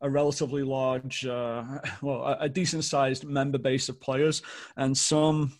a 0.00 0.10
relatively 0.10 0.62
large 0.62 1.24
uh, 1.24 1.62
well 2.02 2.22
a, 2.24 2.36
a 2.40 2.48
decent 2.48 2.84
sized 2.84 3.24
member 3.24 3.58
base 3.58 3.88
of 3.88 4.00
players 4.00 4.42
and 4.76 4.98
some 4.98 5.52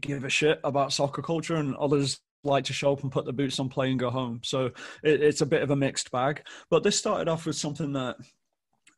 give 0.00 0.24
a 0.24 0.30
shit 0.30 0.60
about 0.62 0.92
soccer 0.92 1.20
culture 1.20 1.56
and 1.56 1.74
others 1.76 2.20
like 2.44 2.64
to 2.64 2.72
show 2.72 2.92
up 2.92 3.02
and 3.02 3.12
put 3.12 3.24
the 3.24 3.32
boots 3.32 3.58
on 3.60 3.68
play 3.68 3.90
and 3.90 4.00
go 4.00 4.10
home. 4.10 4.40
So 4.42 4.66
it, 5.02 5.22
it's 5.22 5.40
a 5.40 5.46
bit 5.46 5.62
of 5.62 5.70
a 5.70 5.76
mixed 5.76 6.10
bag. 6.10 6.42
But 6.70 6.82
this 6.82 6.98
started 6.98 7.28
off 7.28 7.46
with 7.46 7.56
something 7.56 7.92
that 7.92 8.16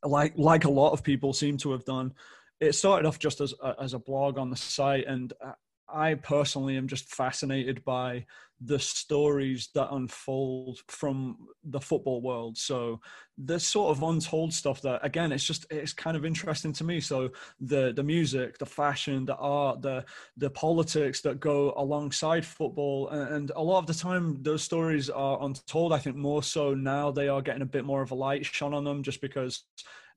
like 0.05 0.35
like 0.37 0.65
a 0.65 0.71
lot 0.71 0.93
of 0.93 1.03
people 1.03 1.33
seem 1.33 1.57
to 1.59 1.73
have 1.73 1.85
done. 1.85 2.13
It 2.61 2.75
started 2.75 3.07
off 3.09 3.19
just 3.19 3.41
as 3.41 3.55
a, 3.63 3.75
as 3.81 3.95
a 3.95 3.99
blog 3.99 4.39
on 4.39 4.51
the 4.51 4.57
site 4.57 5.07
and 5.07 5.33
uh, 5.45 5.53
I 5.93 6.15
personally 6.15 6.77
am 6.77 6.89
just 6.89 7.09
fascinated 7.09 7.85
by 7.85 8.27
the 8.65 8.79
stories 8.79 9.69
that 9.75 9.93
unfold 9.93 10.81
from 10.87 11.37
the 11.65 11.81
football 11.81 12.21
world. 12.21 12.57
So 12.57 13.01
this 13.37 13.67
sort 13.67 13.97
of 13.97 14.03
untold 14.05 14.53
stuff 14.53 14.81
that 14.83 15.05
again 15.05 15.33
it's 15.33 15.45
just 15.45 15.67
it's 15.71 15.93
kind 15.93 16.17
of 16.17 16.25
interesting 16.25 16.73
to 16.75 16.85
me. 16.85 17.01
So 17.01 17.31
the 17.61 17.93
the 17.93 18.03
music, 18.03 18.59
the 18.59 18.67
fashion, 18.67 19.25
the 19.27 19.37
art, 19.37 19.83
the 19.83 20.05
the 20.37 20.51
politics 20.51 21.21
that 21.23 21.41
go 21.41 21.75
alongside 21.77 22.45
football 22.47 23.09
and 23.09 23.51
a 23.57 23.63
lot 23.63 23.79
of 23.79 23.87
the 23.87 23.95
time 23.95 24.43
those 24.43 24.63
stories 24.63 25.11
are 25.11 25.43
untold. 25.43 25.93
I 25.93 25.99
think 25.99 26.17
more 26.17 26.43
so 26.43 26.75
now 26.75 27.11
they 27.11 27.29
are 27.29 27.43
getting 27.43 27.63
a 27.63 27.67
bit 27.67 27.85
more 27.85 28.03
of 28.03 28.13
a 28.13 28.17
light 28.17 28.45
shone 28.47 28.75
on 28.75 28.85
them 28.85 29.03
just 29.03 29.21
because 29.21 29.65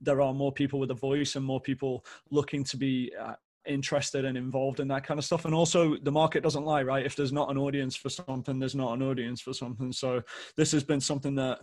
there 0.01 0.21
are 0.21 0.33
more 0.33 0.51
people 0.51 0.79
with 0.79 0.91
a 0.91 0.95
voice 0.95 1.35
and 1.35 1.45
more 1.45 1.61
people 1.61 2.05
looking 2.29 2.63
to 2.65 2.77
be 2.77 3.11
uh, 3.19 3.33
interested 3.67 4.25
and 4.25 4.37
involved 4.37 4.79
in 4.79 4.87
that 4.89 5.05
kind 5.05 5.17
of 5.17 5.25
stuff. 5.25 5.45
And 5.45 5.53
also 5.53 5.97
the 5.97 6.11
market 6.11 6.43
doesn't 6.43 6.65
lie 6.65 6.83
right? 6.83 7.05
If 7.05 7.15
there's 7.15 7.33
not 7.33 7.49
an 7.49 7.57
audience 7.57 7.95
for 7.95 8.09
something 8.09 8.59
there's 8.59 8.75
not 8.75 8.93
an 8.93 9.01
audience 9.01 9.41
for 9.41 9.53
something. 9.53 9.91
So 9.91 10.21
this 10.57 10.71
has 10.71 10.83
been 10.83 11.01
something 11.01 11.35
that 11.35 11.59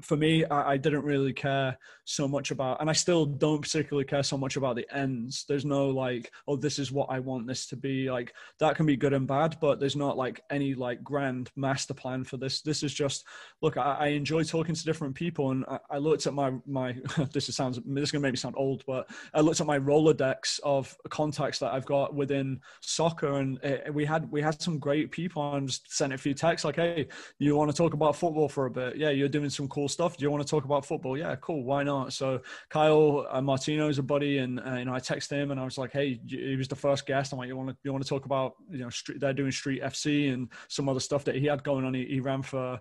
for 0.00 0.16
me, 0.16 0.44
I, 0.44 0.72
I, 0.72 0.76
didn't 0.76 1.04
really 1.04 1.32
care 1.32 1.76
so 2.04 2.26
much 2.26 2.50
about, 2.50 2.80
and 2.80 2.88
I 2.88 2.92
still 2.94 3.26
don't 3.26 3.60
particularly 3.60 4.06
care 4.06 4.22
so 4.22 4.36
much 4.38 4.56
about 4.56 4.76
the 4.76 4.86
ends. 4.94 5.44
There's 5.46 5.64
no 5.64 5.88
like, 5.88 6.32
oh, 6.48 6.56
this 6.56 6.78
is 6.78 6.90
what 6.90 7.10
I 7.10 7.18
want 7.18 7.46
this 7.46 7.66
to 7.68 7.76
be. 7.76 8.10
Like 8.10 8.32
that 8.58 8.76
can 8.76 8.86
be 8.86 8.96
good 8.96 9.12
and 9.12 9.26
bad, 9.26 9.58
but 9.60 9.78
there's 9.78 9.96
not 9.96 10.16
like 10.16 10.42
any 10.50 10.74
like 10.74 11.04
grand 11.04 11.50
master 11.56 11.94
plan 11.94 12.24
for 12.24 12.36
this. 12.36 12.62
This 12.62 12.82
is 12.82 12.94
just, 12.94 13.24
look, 13.60 13.76
I, 13.76 13.96
I 14.00 14.06
enjoy 14.08 14.44
talking 14.44 14.74
to 14.74 14.84
different 14.84 15.14
people, 15.14 15.50
and 15.50 15.64
I, 15.68 15.78
I 15.90 15.98
looked 15.98 16.26
at 16.26 16.34
my 16.34 16.52
my. 16.66 16.96
this 17.32 17.48
is 17.48 17.56
sounds 17.56 17.78
this 17.84 18.04
is 18.04 18.10
gonna 18.12 18.22
make 18.22 18.32
me 18.32 18.38
sound 18.38 18.54
old, 18.56 18.82
but 18.86 19.10
I 19.34 19.40
looked 19.40 19.60
at 19.60 19.66
my 19.66 19.78
Rolodex 19.78 20.58
of 20.60 20.96
contacts 21.10 21.58
that 21.58 21.72
I've 21.72 21.86
got 21.86 22.14
within 22.14 22.60
soccer, 22.80 23.38
and 23.38 23.58
it, 23.62 23.92
we 23.92 24.04
had 24.04 24.30
we 24.30 24.40
had 24.40 24.60
some 24.60 24.78
great 24.78 25.10
people. 25.10 25.42
And 25.52 25.68
just 25.72 25.92
sent 25.92 26.12
a 26.12 26.18
few 26.18 26.34
texts 26.34 26.64
like, 26.64 26.76
hey, 26.76 27.08
you 27.38 27.56
want 27.56 27.70
to 27.70 27.76
talk 27.76 27.94
about 27.94 28.16
football 28.16 28.48
for 28.48 28.66
a 28.66 28.70
bit? 28.70 28.96
Yeah, 28.96 29.10
you're 29.10 29.28
doing 29.28 29.50
some 29.50 29.68
cool 29.68 29.81
stuff. 29.88 30.16
Do 30.16 30.24
you 30.24 30.30
want 30.30 30.42
to 30.42 30.48
talk 30.48 30.64
about 30.64 30.84
football? 30.84 31.16
Yeah, 31.16 31.34
cool. 31.36 31.64
Why 31.64 31.82
not? 31.82 32.12
So 32.12 32.40
Kyle 32.68 33.26
uh, 33.30 33.40
Martino 33.40 33.88
is 33.88 33.98
a 33.98 34.02
buddy, 34.02 34.38
and 34.38 34.60
uh, 34.60 34.74
you 34.74 34.84
know 34.84 34.94
I 34.94 35.00
texted 35.00 35.32
him 35.32 35.50
and 35.50 35.60
I 35.60 35.64
was 35.64 35.78
like, 35.78 35.92
hey, 35.92 36.20
he 36.26 36.56
was 36.56 36.68
the 36.68 36.76
first 36.76 37.06
guest. 37.06 37.32
I'm 37.32 37.38
like, 37.38 37.48
you 37.48 37.56
want 37.56 37.70
to 37.70 37.76
you 37.84 37.92
want 37.92 38.04
to 38.04 38.08
talk 38.08 38.24
about 38.24 38.54
you 38.70 38.78
know 38.78 38.90
street, 38.90 39.20
they're 39.20 39.32
doing 39.32 39.52
Street 39.52 39.82
FC 39.82 40.32
and 40.32 40.48
some 40.68 40.88
other 40.88 41.00
stuff 41.00 41.24
that 41.24 41.36
he 41.36 41.46
had 41.46 41.64
going 41.64 41.84
on. 41.84 41.94
He, 41.94 42.04
he 42.06 42.20
ran 42.20 42.42
for 42.42 42.80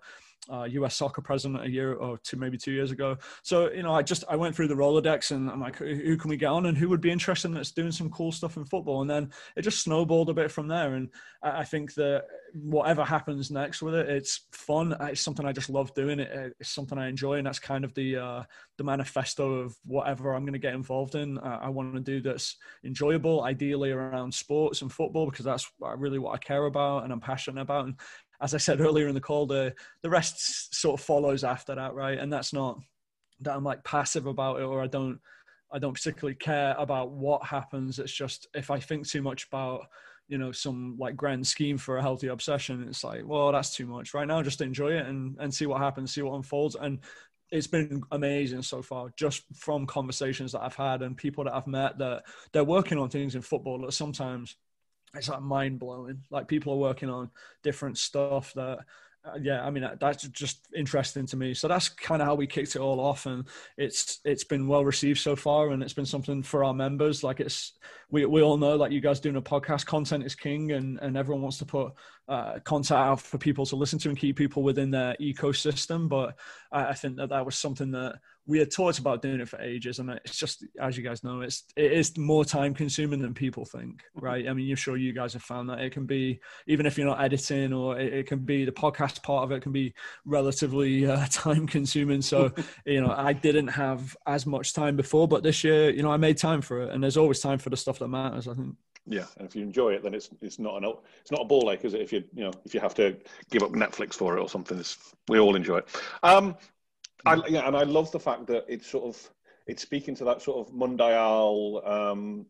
uh, 0.49 0.63
U.S. 0.63 0.95
soccer 0.95 1.21
president 1.21 1.63
a 1.63 1.69
year 1.69 1.93
or 1.93 2.17
two, 2.17 2.37
maybe 2.37 2.57
two 2.57 2.71
years 2.71 2.91
ago. 2.91 3.17
So 3.43 3.71
you 3.71 3.83
know, 3.83 3.93
I 3.93 4.01
just 4.01 4.23
I 4.29 4.35
went 4.35 4.55
through 4.55 4.67
the 4.67 4.75
Rolodex 4.75 5.31
and 5.31 5.49
I'm 5.49 5.61
like, 5.61 5.77
who 5.77 6.17
can 6.17 6.29
we 6.29 6.37
get 6.37 6.47
on 6.47 6.65
and 6.65 6.77
who 6.77 6.89
would 6.89 7.01
be 7.01 7.11
interested 7.11 7.49
in 7.49 7.53
that's 7.53 7.71
doing 7.71 7.91
some 7.91 8.09
cool 8.09 8.31
stuff 8.31 8.57
in 8.57 8.65
football? 8.65 9.01
And 9.01 9.09
then 9.09 9.31
it 9.55 9.61
just 9.61 9.83
snowballed 9.83 10.29
a 10.29 10.33
bit 10.33 10.51
from 10.51 10.67
there. 10.67 10.95
And 10.95 11.09
I 11.43 11.63
think 11.63 11.93
that 11.95 12.25
whatever 12.53 13.03
happens 13.03 13.51
next 13.51 13.81
with 13.81 13.95
it, 13.95 14.09
it's 14.09 14.41
fun. 14.51 14.95
It's 15.01 15.21
something 15.21 15.45
I 15.45 15.51
just 15.51 15.69
love 15.69 15.93
doing. 15.93 16.19
It, 16.19 16.55
it's 16.59 16.69
something 16.71 16.97
I 16.97 17.07
enjoy, 17.07 17.35
and 17.35 17.47
that's 17.47 17.59
kind 17.59 17.83
of 17.83 17.93
the 17.93 18.17
uh, 18.17 18.43
the 18.77 18.83
manifesto 18.83 19.59
of 19.59 19.75
whatever 19.85 20.33
I'm 20.33 20.43
going 20.43 20.53
to 20.53 20.59
get 20.59 20.73
involved 20.73 21.15
in. 21.15 21.37
Uh, 21.37 21.59
I 21.61 21.69
want 21.69 21.93
to 21.93 22.01
do 22.01 22.21
that's 22.21 22.57
enjoyable, 22.83 23.43
ideally 23.43 23.91
around 23.91 24.33
sports 24.33 24.81
and 24.81 24.91
football, 24.91 25.29
because 25.29 25.45
that's 25.45 25.71
really 25.97 26.19
what 26.19 26.33
I 26.33 26.37
care 26.37 26.65
about 26.65 27.03
and 27.03 27.13
I'm 27.13 27.19
passionate 27.19 27.61
about. 27.61 27.85
And 27.85 27.95
as 28.41 28.53
I 28.53 28.57
said 28.57 28.81
earlier 28.81 29.07
in 29.07 29.15
the 29.15 29.21
call, 29.21 29.45
the 29.45 29.73
the 30.01 30.09
rest 30.09 30.75
sort 30.75 30.99
of 30.99 31.05
follows 31.05 31.43
after 31.43 31.75
that, 31.75 31.93
right? 31.93 32.17
And 32.17 32.31
that's 32.31 32.53
not 32.53 32.79
that 33.41 33.55
I'm 33.55 33.63
like 33.63 33.83
passive 33.83 34.25
about 34.25 34.59
it 34.59 34.63
or 34.63 34.81
I 34.83 34.87
don't 34.87 35.19
I 35.71 35.79
don't 35.79 35.93
particularly 35.93 36.35
care 36.35 36.75
about 36.77 37.11
what 37.11 37.45
happens. 37.45 37.99
It's 37.99 38.11
just 38.11 38.47
if 38.53 38.69
I 38.69 38.79
think 38.79 39.07
too 39.07 39.21
much 39.21 39.47
about 39.47 39.87
you 40.27 40.37
know 40.37 40.51
some 40.51 40.97
like 40.99 41.15
grand 41.15 41.45
scheme 41.45 41.77
for 41.77 41.97
a 41.97 42.01
healthy 42.01 42.27
obsession, 42.27 42.85
it's 42.87 43.03
like 43.03 43.21
well 43.25 43.51
that's 43.51 43.75
too 43.75 43.85
much. 43.85 44.13
Right 44.13 44.27
now, 44.27 44.41
just 44.41 44.61
enjoy 44.61 44.93
it 44.93 45.05
and 45.05 45.37
and 45.39 45.53
see 45.53 45.65
what 45.65 45.81
happens, 45.81 46.13
see 46.13 46.21
what 46.21 46.35
unfolds, 46.35 46.75
and 46.75 46.99
it's 47.51 47.67
been 47.67 48.01
amazing 48.11 48.61
so 48.61 48.81
far 48.81 49.09
just 49.17 49.43
from 49.53 49.85
conversations 49.85 50.53
that 50.53 50.61
I've 50.61 50.75
had 50.75 51.01
and 51.01 51.17
people 51.17 51.43
that 51.43 51.53
I've 51.53 51.67
met 51.67 51.97
that 51.97 52.23
they're 52.53 52.63
working 52.63 52.97
on 52.97 53.09
things 53.09 53.35
in 53.35 53.41
football 53.41 53.79
that 53.79 53.91
sometimes 53.91 54.55
it's 55.15 55.29
like 55.29 55.41
mind 55.41 55.79
blowing. 55.79 56.23
Like 56.29 56.47
people 56.47 56.73
are 56.73 56.77
working 56.77 57.09
on 57.09 57.29
different 57.63 57.97
stuff 57.97 58.53
that, 58.53 58.79
uh, 59.23 59.37
yeah, 59.39 59.63
I 59.63 59.69
mean 59.69 59.87
that's 59.99 60.23
just 60.29 60.67
interesting 60.75 61.27
to 61.27 61.37
me. 61.37 61.53
So 61.53 61.67
that's 61.67 61.89
kind 61.89 62.21
of 62.21 62.27
how 62.27 62.33
we 62.33 62.47
kicked 62.47 62.75
it 62.75 62.81
all 62.81 62.99
off, 62.99 63.27
and 63.27 63.45
it's 63.77 64.19
it's 64.25 64.43
been 64.43 64.67
well 64.67 64.83
received 64.83 65.19
so 65.19 65.35
far, 65.35 65.69
and 65.69 65.83
it's 65.83 65.93
been 65.93 66.07
something 66.07 66.41
for 66.41 66.63
our 66.63 66.73
members. 66.73 67.23
Like 67.23 67.39
it's 67.39 67.73
we 68.09 68.25
we 68.25 68.41
all 68.41 68.57
know 68.57 68.75
like 68.75 68.91
you 68.91 68.99
guys 68.99 69.19
doing 69.19 69.35
a 69.35 69.41
podcast, 69.41 69.85
content 69.85 70.25
is 70.25 70.33
king, 70.33 70.71
and 70.71 70.97
and 71.01 71.15
everyone 71.15 71.43
wants 71.43 71.59
to 71.59 71.65
put 71.65 71.93
uh, 72.27 72.59
content 72.59 72.99
out 72.99 73.21
for 73.21 73.37
people 73.37 73.65
to 73.65 73.75
listen 73.75 73.99
to 73.99 74.09
and 74.09 74.17
keep 74.17 74.37
people 74.37 74.63
within 74.63 74.91
their 74.91 75.15
ecosystem. 75.19 76.07
But 76.07 76.37
I, 76.71 76.87
I 76.87 76.93
think 76.93 77.17
that 77.17 77.29
that 77.29 77.45
was 77.45 77.55
something 77.55 77.91
that 77.91 78.19
we 78.47 78.57
had 78.57 78.71
talked 78.71 78.99
about 78.99 79.21
doing 79.21 79.39
it 79.39 79.49
for 79.49 79.61
ages, 79.61 79.99
and 79.99 80.09
it's 80.09 80.37
just 80.37 80.65
as 80.79 80.97
you 80.97 81.03
guys 81.03 81.23
know, 81.23 81.41
it's 81.41 81.63
it 81.75 81.91
is 81.91 82.17
more 82.17 82.43
time 82.43 82.73
consuming 82.73 83.21
than 83.21 83.33
people 83.33 83.65
think, 83.65 84.01
mm-hmm. 84.01 84.25
right? 84.25 84.47
I 84.47 84.53
mean, 84.53 84.65
you're 84.65 84.77
sure 84.77 84.97
you 84.97 85.13
guys 85.13 85.33
have 85.33 85.43
found 85.43 85.69
that 85.69 85.79
it 85.79 85.91
can 85.91 86.05
be 86.05 86.39
even 86.67 86.85
if 86.85 86.97
you're 86.97 87.07
not 87.07 87.21
editing, 87.21 87.73
or 87.73 87.99
it, 87.99 88.13
it 88.13 88.27
can 88.27 88.39
be 88.39 88.65
the 88.65 88.71
podcast 88.71 89.23
part 89.23 89.43
of 89.43 89.51
it 89.51 89.61
can 89.61 89.71
be 89.71 89.93
relatively 90.25 91.05
uh, 91.05 91.25
time 91.31 91.67
consuming. 91.67 92.21
So 92.21 92.51
you 92.85 93.01
know, 93.01 93.13
I 93.15 93.33
didn't 93.33 93.67
have 93.67 94.15
as 94.25 94.45
much 94.45 94.73
time 94.73 94.95
before, 94.95 95.27
but 95.27 95.43
this 95.43 95.63
year, 95.63 95.89
you 95.91 96.01
know, 96.01 96.11
I 96.11 96.17
made 96.17 96.37
time 96.37 96.61
for 96.61 96.81
it, 96.81 96.93
and 96.93 97.03
there's 97.03 97.17
always 97.17 97.39
time 97.39 97.59
for 97.59 97.69
the 97.69 97.77
stuff 97.77 97.99
that 97.99 98.07
matters. 98.07 98.47
I 98.47 98.53
think. 98.53 98.75
Yeah, 99.07 99.25
and 99.37 99.47
if 99.47 99.55
you 99.55 99.63
enjoy 99.63 99.93
it, 99.93 100.03
then 100.03 100.13
it's 100.13 100.29
it's 100.41 100.59
not 100.59 100.83
an 100.83 100.93
it's 101.21 101.31
not 101.31 101.41
a 101.41 101.45
ball 101.45 101.71
ache, 101.71 101.83
is 101.85 101.93
it? 101.93 102.01
If 102.01 102.13
you 102.13 102.23
you 102.33 102.43
know 102.43 102.53
if 102.65 102.73
you 102.73 102.79
have 102.79 102.93
to 102.95 103.17
give 103.49 103.63
up 103.63 103.71
Netflix 103.71 104.13
for 104.13 104.37
it 104.37 104.41
or 104.41 104.47
something, 104.47 104.77
it's, 104.77 105.15
we 105.27 105.39
all 105.39 105.55
enjoy 105.55 105.77
it. 105.77 105.87
Um, 106.21 106.55
I, 107.25 107.41
yeah, 107.47 107.67
and 107.67 107.75
I 107.75 107.83
love 107.83 108.11
the 108.11 108.19
fact 108.19 108.47
that 108.47 108.65
it's 108.67 108.87
sort 108.87 109.05
of 109.05 109.29
it's 109.67 109.81
speaking 109.81 110.15
to 110.15 110.25
that 110.25 110.41
sort 110.41 110.67
of 110.67 110.73
Mundial, 110.73 111.81
um, 111.87 112.45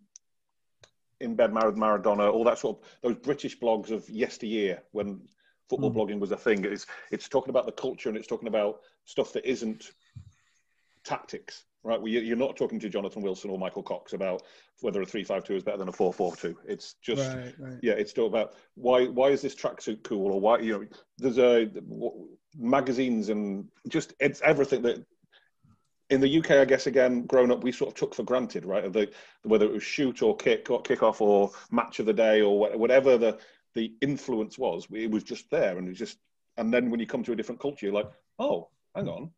in 1.19 1.35
bed 1.35 1.53
with 1.53 1.75
Maradona, 1.75 2.31
all 2.31 2.43
that 2.43 2.57
sort 2.57 2.77
of 2.77 2.83
those 3.01 3.15
British 3.15 3.57
blogs 3.59 3.91
of 3.91 4.09
yesteryear 4.09 4.81
when 4.91 5.21
football 5.69 5.91
mm. 5.91 5.95
blogging 5.95 6.19
was 6.19 6.31
a 6.31 6.37
thing. 6.37 6.65
It's 6.65 6.85
it's 7.11 7.29
talking 7.29 7.49
about 7.49 7.65
the 7.65 7.71
culture 7.71 8.09
and 8.09 8.17
it's 8.17 8.27
talking 8.27 8.47
about 8.47 8.81
stuff 9.05 9.33
that 9.33 9.49
isn't 9.49 9.91
tactics, 11.03 11.65
right? 11.83 11.99
Well, 11.99 12.09
you're 12.09 12.37
not 12.37 12.55
talking 12.55 12.79
to 12.79 12.89
Jonathan 12.89 13.21
Wilson 13.21 13.49
or 13.49 13.57
Michael 13.57 13.83
Cox 13.83 14.13
about 14.13 14.43
whether 14.81 15.01
a 15.01 15.05
three-five-two 15.05 15.55
is 15.55 15.63
better 15.63 15.77
than 15.77 15.89
a 15.89 15.93
four-four-two. 15.93 16.57
It's 16.65 16.95
just 17.01 17.35
right, 17.35 17.53
right. 17.57 17.79
yeah, 17.81 17.93
it's 17.93 18.11
still 18.11 18.27
about 18.27 18.53
why 18.75 19.07
why 19.07 19.29
is 19.29 19.41
this 19.41 19.55
tracksuit 19.55 20.03
cool 20.03 20.31
or 20.31 20.39
why 20.39 20.59
you 20.59 20.73
know 20.73 20.85
there's 21.17 21.39
a 21.39 21.69
magazines 22.57 23.29
and 23.29 23.67
just 23.87 24.13
it's 24.19 24.41
everything 24.41 24.81
that 24.83 25.05
in 26.11 26.19
the 26.19 26.39
UK, 26.39 26.51
I 26.51 26.65
guess 26.65 26.87
again, 26.87 27.25
growing 27.25 27.51
up, 27.51 27.63
we 27.63 27.71
sort 27.71 27.89
of 27.89 27.95
took 27.95 28.13
for 28.13 28.23
granted, 28.23 28.65
right? 28.65 28.91
The, 28.91 29.09
whether 29.43 29.65
it 29.65 29.71
was 29.71 29.81
shoot 29.81 30.21
or 30.21 30.35
kick 30.35 30.69
or 30.69 30.81
kick 30.81 31.01
off 31.01 31.21
or 31.21 31.51
match 31.71 31.99
of 31.99 32.05
the 32.05 32.13
day 32.13 32.41
or 32.41 32.59
whatever 32.77 33.17
the 33.17 33.39
the 33.73 33.93
influence 34.01 34.57
was, 34.59 34.85
it 34.91 35.09
was 35.09 35.23
just 35.23 35.49
there, 35.49 35.77
and 35.77 35.87
it 35.87 35.91
was 35.91 35.97
just. 35.97 36.17
And 36.57 36.71
then 36.73 36.91
when 36.91 36.99
you 36.99 37.07
come 37.07 37.23
to 37.23 37.31
a 37.31 37.35
different 37.35 37.61
culture, 37.61 37.85
you're 37.85 37.95
like, 37.95 38.11
oh, 38.37 38.67
hang 38.93 39.07
on, 39.07 39.31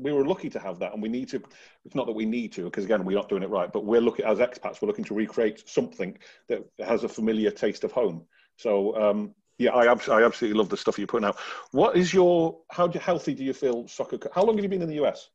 we 0.00 0.12
were 0.12 0.24
lucky 0.24 0.50
to 0.50 0.58
have 0.58 0.78
that, 0.80 0.92
and 0.92 1.02
we 1.02 1.08
need 1.08 1.28
to. 1.30 1.42
It's 1.84 1.94
not 1.94 2.06
that 2.06 2.12
we 2.12 2.26
need 2.26 2.52
to, 2.52 2.64
because 2.64 2.84
again, 2.84 3.04
we're 3.04 3.16
not 3.16 3.28
doing 3.28 3.42
it 3.42 3.50
right, 3.50 3.72
but 3.72 3.84
we're 3.84 4.00
looking 4.00 4.24
as 4.24 4.38
expats, 4.38 4.80
we're 4.80 4.88
looking 4.88 5.04
to 5.04 5.14
recreate 5.14 5.68
something 5.68 6.16
that 6.48 6.64
has 6.84 7.04
a 7.04 7.08
familiar 7.08 7.50
taste 7.50 7.84
of 7.84 7.92
home. 7.92 8.22
So 8.56 8.96
um, 8.96 9.34
yeah, 9.60 9.72
I, 9.72 9.84
I 9.84 10.24
absolutely 10.24 10.54
love 10.54 10.70
the 10.70 10.76
stuff 10.76 10.98
you're 10.98 11.06
putting 11.06 11.26
out. 11.26 11.38
What 11.72 11.96
is 11.96 12.14
your 12.14 12.58
how 12.70 12.88
healthy 12.88 13.34
do 13.34 13.44
you 13.44 13.52
feel 13.52 13.86
soccer? 13.88 14.18
How 14.34 14.42
long 14.42 14.56
have 14.56 14.64
you 14.64 14.70
been 14.70 14.82
in 14.82 14.88
the 14.88 15.04
US? 15.04 15.28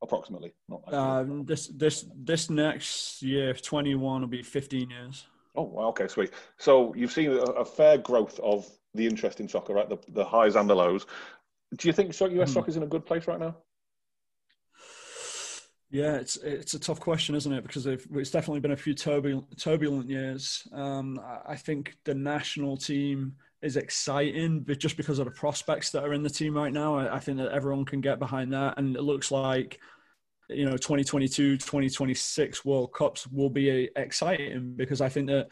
Approximately. 0.00 0.54
Not 0.68 0.94
um, 0.94 1.44
this 1.44 1.66
this 1.66 2.04
this 2.14 2.50
next 2.50 3.20
year, 3.20 3.52
21 3.52 4.20
will 4.20 4.28
be 4.28 4.44
15 4.44 4.90
years. 4.90 5.26
Oh, 5.56 5.64
well, 5.64 5.88
okay, 5.88 6.06
sweet. 6.06 6.30
So 6.56 6.94
you've 6.94 7.10
seen 7.10 7.32
a, 7.32 7.42
a, 7.42 7.64
fair 7.64 7.98
growth 7.98 8.38
of 8.38 8.68
the 8.94 9.04
interest 9.04 9.40
in 9.40 9.48
soccer, 9.48 9.74
right? 9.74 9.88
The, 9.88 9.98
the 10.10 10.24
highs 10.24 10.54
and 10.54 10.70
the 10.70 10.76
lows. 10.76 11.06
Do 11.76 11.88
you 11.88 11.92
think 11.92 12.10
US 12.10 12.20
mm. 12.22 12.48
soccer 12.48 12.68
is 12.68 12.76
in 12.76 12.84
a 12.84 12.86
good 12.86 13.04
place 13.04 13.26
right 13.26 13.40
now? 13.40 13.56
Yeah, 15.90 16.16
it's 16.16 16.36
it's 16.36 16.74
a 16.74 16.78
tough 16.78 17.00
question, 17.00 17.34
isn't 17.34 17.52
it? 17.52 17.62
Because 17.62 17.86
it's 17.86 18.30
definitely 18.30 18.60
been 18.60 18.72
a 18.72 18.76
few 18.76 18.92
turbulent 18.94 19.58
turbulent 19.58 20.08
years. 20.10 20.66
Um, 20.72 21.18
I 21.46 21.56
think 21.56 21.96
the 22.04 22.14
national 22.14 22.76
team 22.76 23.34
is 23.62 23.76
exciting, 23.76 24.60
but 24.60 24.78
just 24.78 24.98
because 24.98 25.18
of 25.18 25.24
the 25.24 25.30
prospects 25.30 25.90
that 25.92 26.04
are 26.04 26.12
in 26.12 26.22
the 26.22 26.28
team 26.30 26.54
right 26.54 26.72
now, 26.72 26.96
I, 26.98 27.16
I 27.16 27.18
think 27.20 27.38
that 27.38 27.52
everyone 27.52 27.86
can 27.86 28.02
get 28.02 28.18
behind 28.18 28.52
that. 28.52 28.74
And 28.78 28.96
it 28.96 29.02
looks 29.02 29.30
like 29.30 29.80
you 30.50 30.64
know 30.64 30.76
2022 30.76 31.58
2026 31.58 32.64
world 32.64 32.92
cups 32.92 33.26
will 33.28 33.50
be 33.50 33.90
exciting 33.96 34.74
because 34.76 35.00
i 35.00 35.08
think 35.08 35.26
that 35.28 35.48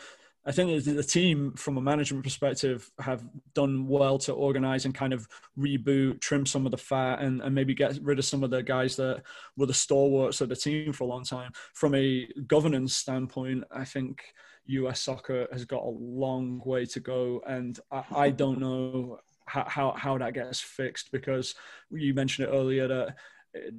I 0.46 0.52
think 0.52 0.84
the 0.84 1.02
team, 1.02 1.54
from 1.54 1.76
a 1.76 1.80
management 1.80 2.22
perspective, 2.22 2.88
have 3.00 3.24
done 3.54 3.88
well 3.88 4.16
to 4.18 4.32
organize 4.32 4.84
and 4.84 4.94
kind 4.94 5.12
of 5.12 5.26
reboot, 5.58 6.20
trim 6.20 6.46
some 6.46 6.64
of 6.66 6.70
the 6.70 6.78
fat, 6.78 7.20
and, 7.20 7.42
and 7.42 7.52
maybe 7.52 7.74
get 7.74 7.98
rid 8.00 8.20
of 8.20 8.24
some 8.24 8.44
of 8.44 8.50
the 8.50 8.62
guys 8.62 8.94
that 8.96 9.22
were 9.56 9.66
the 9.66 9.74
stalwarts 9.74 10.40
of 10.40 10.48
the 10.48 10.54
team 10.54 10.92
for 10.92 11.02
a 11.02 11.08
long 11.08 11.24
time. 11.24 11.50
From 11.74 11.96
a 11.96 12.28
governance 12.46 12.94
standpoint, 12.94 13.64
I 13.72 13.84
think 13.84 14.22
US 14.66 15.00
soccer 15.00 15.48
has 15.52 15.64
got 15.64 15.82
a 15.82 15.96
long 15.98 16.62
way 16.64 16.86
to 16.86 17.00
go, 17.00 17.42
and 17.48 17.78
I, 17.90 18.04
I 18.14 18.30
don't 18.30 18.60
know 18.60 19.18
how, 19.46 19.64
how, 19.66 19.92
how 19.92 20.18
that 20.18 20.34
gets 20.34 20.60
fixed 20.60 21.10
because 21.10 21.56
you 21.90 22.14
mentioned 22.14 22.48
it 22.48 22.52
earlier 22.52 22.86
that 22.86 23.16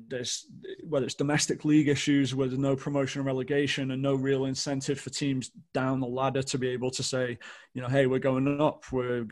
there's 0.07 0.45
whether 0.88 1.05
it's 1.05 1.15
domestic 1.15 1.65
league 1.65 1.88
issues 1.88 2.34
there's 2.34 2.57
no 2.57 2.75
promotion 2.75 3.19
and 3.19 3.28
relegation 3.28 3.91
and 3.91 4.01
no 4.01 4.15
real 4.15 4.45
incentive 4.45 4.99
for 4.99 5.09
teams 5.09 5.51
down 5.73 5.99
the 5.99 6.07
ladder 6.07 6.43
to 6.43 6.57
be 6.57 6.69
able 6.69 6.91
to 6.91 7.03
say, 7.03 7.38
you 7.73 7.82
know, 7.82 7.88
hey, 7.88 8.05
we're 8.05 8.19
going 8.19 8.61
up, 8.61 8.84
we're 8.91 9.28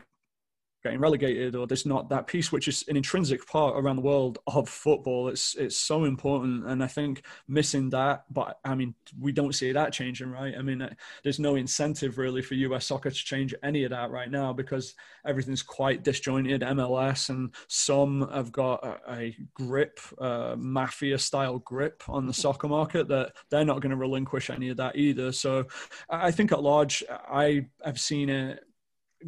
getting 0.86 1.00
relegated 1.00 1.54
or 1.56 1.66
there's 1.66 1.86
not 1.86 2.08
that 2.08 2.26
piece 2.26 2.52
which 2.52 2.68
is 2.68 2.84
an 2.88 2.96
intrinsic 2.96 3.46
part 3.46 3.74
around 3.76 3.96
the 3.96 4.02
world 4.02 4.38
of 4.46 4.68
football. 4.68 5.28
It's 5.28 5.54
it's 5.56 5.76
so 5.76 6.04
important 6.04 6.66
and 6.66 6.82
i 6.82 6.86
think 6.86 7.22
missing 7.48 7.90
that 7.90 8.24
but 8.30 8.58
i 8.64 8.74
mean 8.74 8.94
we 9.18 9.32
don't 9.32 9.54
see 9.54 9.72
that 9.72 9.92
changing 9.92 10.30
right? 10.30 10.54
I 10.56 10.62
mean 10.62 10.88
there's 11.22 11.38
no 11.38 11.56
incentive 11.56 12.18
really 12.18 12.42
for 12.42 12.54
us 12.54 12.86
soccer 12.86 13.10
to 13.10 13.24
change 13.32 13.54
any 13.62 13.84
of 13.84 13.90
that 13.90 14.10
right 14.10 14.30
now 14.30 14.52
because 14.52 14.94
everything's 15.24 15.62
quite 15.62 16.04
disjointed. 16.04 16.60
Mls 16.62 17.30
and 17.30 17.54
some 17.68 18.28
have 18.32 18.52
got 18.52 18.84
a, 18.84 19.12
a 19.12 19.36
grip 19.54 19.98
uh, 20.18 20.54
mafia 20.56 21.18
style 21.18 21.58
grip 21.58 22.02
on 22.08 22.26
the 22.26 22.32
soccer 22.32 22.68
market 22.68 23.08
that 23.08 23.32
they're 23.50 23.64
not 23.64 23.80
going 23.80 23.90
to 23.90 23.96
relinquish 23.96 24.50
any 24.50 24.68
of 24.68 24.76
that 24.76 24.96
either. 24.96 25.32
So 25.32 25.66
i 26.10 26.30
think 26.30 26.52
at 26.52 26.62
large 26.62 27.02
i 27.28 27.66
have 27.84 28.00
seen 28.00 28.28
it 28.28 28.64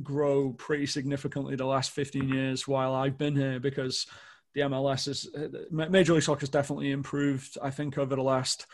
grow 0.03 0.53
pretty 0.53 0.87
significantly 0.87 1.57
the 1.57 1.67
last 1.67 1.91
15 1.91 2.29
years 2.29 2.69
while 2.69 2.95
I've 2.95 3.19
been 3.19 3.37
here 3.37 3.61
because 3.61 4.07
the 4.55 4.63
MLS 4.63 5.09
is 5.09 5.29
uh, 5.37 5.49
Major 5.71 6.15
League 6.15 6.23
Soccer 6.23 6.41
has 6.41 6.49
definitely 6.49 6.91
improved. 6.91 7.59
I 7.63 7.71
think 7.71 7.99
over 7.99 8.17
the 8.17 8.23
last, 8.23 8.67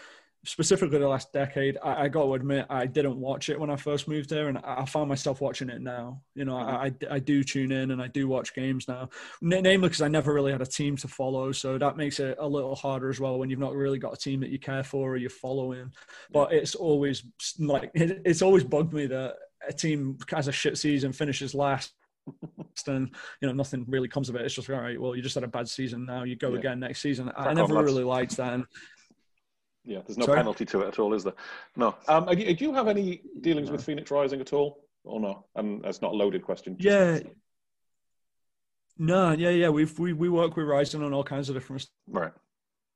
specifically 0.45 0.99
the 0.99 1.09
last 1.09 1.33
decade. 1.33 1.79
I, 1.83 2.05
I, 2.05 2.09
got 2.09 2.25
to 2.25 2.35
admit 2.35 2.67
I 2.71 2.87
didn't 2.87 3.19
watch 3.19 3.49
it 3.49 3.59
when 3.59 3.71
I 3.71 3.77
first 3.77 4.07
moved 4.09 4.31
there, 4.31 4.49
and 4.49 4.59
I 4.59 4.85
found 4.85 5.09
myself 5.09 5.41
watching 5.41 5.69
it 5.69 5.83
now. 5.83 6.23
You 6.35 6.45
know, 6.45 6.57
I, 6.57 6.91
mm-hmm. 6.91 7.13
I, 7.13 7.17
I 7.17 7.19
do 7.19 7.43
tune 7.43 7.73
in 7.73 7.91
and 7.91 8.01
I 8.01 8.07
do 8.07 8.29
watch 8.29 8.55
games 8.55 8.89
now, 8.89 9.09
N- 9.43 9.63
namely 9.63 9.89
because 9.89 10.03
I 10.03 10.09
never 10.09 10.33
really 10.33 10.53
had 10.53 10.63
a 10.63 10.67
team 10.67 10.97
to 10.99 11.09
follow, 11.09 11.53
so 11.53 11.77
that 11.77 11.97
makes 11.97 12.21
it 12.21 12.37
a 12.39 12.49
little 12.49 12.75
harder 12.75 13.11
as 13.11 13.21
well 13.21 13.39
when 13.39 13.51
you've 13.51 13.59
not 13.59 13.75
really 13.75 13.99
got 13.99 14.15
a 14.15 14.19
team 14.19 14.41
that 14.41 14.51
you 14.51 14.59
care 14.59 14.85
for 14.85 15.13
or 15.13 15.17
you're 15.17 15.31
following. 15.31 15.93
But 16.31 16.53
it's 16.53 16.75
always 16.75 17.25
like 17.59 17.91
it, 17.95 18.23
it's 18.25 18.43
always 18.43 18.65
bugged 18.65 18.93
me 18.93 19.07
that 19.07 19.35
a 19.69 19.73
team 19.73 20.19
has 20.31 20.49
a 20.49 20.53
shit 20.53 20.79
season, 20.79 21.13
finishes 21.13 21.55
last, 21.55 21.93
and 22.87 23.11
you 23.41 23.49
know 23.49 23.55
nothing 23.55 23.85
really 23.89 24.09
comes 24.09 24.29
of 24.29 24.37
it. 24.37 24.43
It's 24.43 24.55
just 24.55 24.71
all 24.71 24.81
right. 24.81 25.01
Well, 25.01 25.15
you 25.15 25.23
just 25.23 25.35
had 25.35 25.45
a 25.45 25.49
bad 25.49 25.69
season. 25.69 26.07
Now 26.07 26.25
you 26.25 26.37
go 26.37 26.53
yeah. 26.53 26.59
again 26.59 26.81
next 26.81 27.01
season. 27.01 27.31
I, 27.37 27.49
I 27.49 27.55
never 27.55 27.83
really 27.83 28.05
liked 28.05 28.37
that. 28.37 28.55
And, 28.55 28.65
yeah, 29.85 30.01
there's 30.07 30.17
no 30.17 30.27
Sorry? 30.27 30.39
penalty 30.39 30.65
to 30.67 30.81
it 30.81 30.89
at 30.89 30.99
all, 30.99 31.13
is 31.13 31.25
there? 31.25 31.35
No. 31.77 31.95
Um, 32.09 32.27
do 32.27 32.37
you 32.37 32.73
have 32.73 32.89
any 32.89 33.23
dealings 33.41 33.69
no. 33.69 33.73
with 33.73 33.85
Phoenix 33.85 34.11
Rising 34.11 34.41
at 34.41 34.53
all, 34.53 34.85
or 35.05 35.21
no? 35.21 35.45
And 35.57 35.83
that's 35.85 36.01
not 36.01 36.13
a 36.13 36.17
loaded 36.17 36.43
question. 36.43 36.77
yeah. 36.79 37.21
No, 38.97 39.33
yeah, 39.33 39.51
yeah. 39.51 39.71
We've 39.71 39.99
we 39.99 40.13
we 40.13 40.29
work 40.29 40.57
with 40.57 40.67
Rising 40.67 41.03
on 41.03 41.13
all 41.13 41.25
kinds 41.25 41.49
of 41.49 41.57
different 41.57 41.85
right 42.09 42.31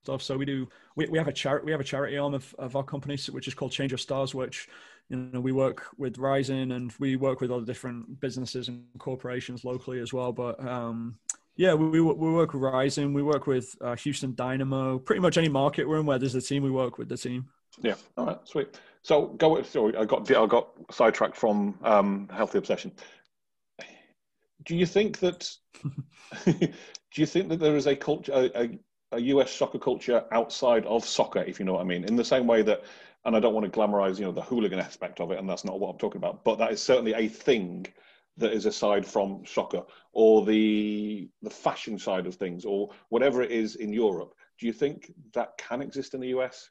stuff. 0.03 0.23
So 0.23 0.37
we 0.37 0.45
do 0.45 0.69
we, 0.97 1.07
we 1.07 1.19
have 1.19 1.29
a 1.29 1.33
charity 1.33 1.67
we 1.67 1.73
have 1.73 1.81
a 1.81 1.85
charity 1.85 2.17
arm 2.17 2.35
of, 2.35 2.55
of 2.59 2.77
our 2.77 2.83
company 2.83 3.19
which 3.31 3.49
is 3.49 3.55
called 3.55 3.73
Change 3.73 3.93
of 3.93 4.01
Stars, 4.01 4.35
which 4.35 4.69
you 5.09 5.17
know 5.17 5.41
we 5.41 5.53
work 5.53 5.87
with 5.97 6.19
Rising 6.19 6.73
and 6.73 6.93
we 6.99 7.17
work 7.17 7.41
with 7.41 7.51
other 7.51 7.65
different 7.65 8.21
businesses 8.21 8.69
and 8.69 8.85
corporations 8.99 9.65
locally 9.65 10.01
as 10.01 10.13
well. 10.13 10.33
But 10.33 10.65
um, 10.67 11.19
yeah, 11.57 11.75
we, 11.75 11.89
we, 11.89 12.01
we 12.01 12.33
work 12.33 12.53
with 12.53 12.63
Rising, 12.63 13.13
we 13.13 13.23
work 13.23 13.47
with 13.47 13.75
uh, 13.81 13.97
Houston 13.97 14.35
Dynamo, 14.35 14.99
pretty 14.99 15.21
much 15.21 15.37
any 15.37 15.49
market 15.49 15.89
we're 15.89 16.01
in 16.01 16.07
where 16.07 16.19
there's 16.19 16.35
a 16.35 16.43
team, 16.43 16.63
we 16.63 16.71
work 16.71 16.99
with 16.99 17.09
the 17.09 17.17
team. 17.17 17.49
Yeah, 17.81 17.95
all 18.17 18.27
right, 18.27 18.39
sweet. 18.45 18.81
So 19.03 19.27
go. 19.27 19.63
Sorry, 19.63 19.97
I 19.97 20.05
got 20.05 20.31
I 20.31 20.47
got 20.47 20.71
sidetracked 20.91 21.37
from 21.37 21.79
um, 21.83 22.29
healthy 22.33 22.59
obsession. 22.59 22.93
Do 24.65 24.77
you 24.77 24.87
think 24.87 25.19
that? 25.21 25.51
do 26.45 27.21
you 27.23 27.27
think 27.27 27.49
that 27.49 27.61
there 27.61 27.77
is 27.77 27.87
a 27.87 27.97
culture, 27.97 28.33
a, 28.33 28.63
a 28.63 28.79
US 29.17 29.51
soccer 29.51 29.79
culture 29.79 30.25
outside 30.33 30.85
of 30.87 31.05
soccer, 31.05 31.43
if 31.43 31.59
you 31.59 31.65
know 31.65 31.75
what 31.75 31.81
I 31.81 31.85
mean, 31.85 32.05
in 32.05 32.17
the 32.17 32.25
same 32.25 32.47
way 32.47 32.63
that 32.63 32.83
and 33.25 33.37
I 33.37 33.41
don't 33.41 33.55
want 33.55 33.71
to 33.71 33.79
glamorize, 33.79 34.19
you 34.19 34.25
know, 34.25 34.33
the 34.33 34.43
hooligan 34.43 34.79
aspect 34.79 35.21
of 35.21 35.31
it, 35.33 35.39
and 35.39 35.49
that's 35.49 35.65
not 35.65 35.81
what 35.81 35.91
I'm 35.91 35.99
talking 35.99 36.19
about. 36.19 36.45
But 36.45 36.57
that 36.59 36.73
is 36.73 36.83
certainly 36.83 37.15
a 37.15 37.29
thing 37.29 37.87
that 38.37 38.53
is 38.53 38.67
aside 38.67 39.05
from 39.05 39.43
soccer 39.45 39.83
or 40.13 40.47
the 40.47 41.29
the 41.43 41.51
fashion 41.51 41.99
side 41.99 42.27
of 42.27 42.37
things 42.37 42.65
or 42.65 42.91
whatever 43.09 43.43
it 43.43 43.51
is 43.51 43.77
in 43.77 43.93
Europe. 43.93 44.35
Do 44.59 44.67
you 44.67 44.73
think 44.73 45.13
that 45.35 45.59
can 45.59 45.83
exist 45.83 46.15
in 46.15 46.21
the 46.21 46.29
US? 46.29 46.71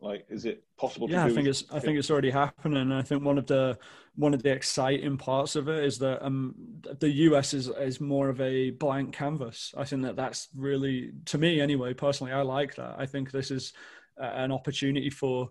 Like, 0.00 0.26
is 0.30 0.44
it 0.46 0.64
possible? 0.78 1.10
Yeah, 1.10 1.24
I 1.24 1.30
think 1.30 1.46
it's. 1.46 1.64
I 1.70 1.78
think 1.78 1.98
it's 1.98 2.10
already 2.10 2.30
happening. 2.30 2.90
I 2.90 3.02
think 3.02 3.22
one 3.22 3.36
of 3.36 3.46
the 3.46 3.78
one 4.16 4.34
of 4.34 4.42
the 4.42 4.50
exciting 4.50 5.16
parts 5.16 5.56
of 5.56 5.68
it 5.68 5.84
is 5.84 5.98
that 5.98 6.24
um, 6.24 6.54
the 6.98 7.10
US 7.10 7.52
is 7.54 7.68
is 7.68 8.00
more 8.00 8.28
of 8.28 8.40
a 8.40 8.70
blank 8.70 9.12
canvas. 9.12 9.74
I 9.76 9.84
think 9.84 10.02
that 10.02 10.16
that's 10.16 10.48
really, 10.56 11.12
to 11.26 11.38
me 11.38 11.60
anyway, 11.60 11.94
personally, 11.94 12.32
I 12.32 12.42
like 12.42 12.76
that. 12.76 12.96
I 12.98 13.06
think 13.06 13.30
this 13.30 13.50
is 13.50 13.72
an 14.16 14.52
opportunity 14.52 15.10
for 15.10 15.50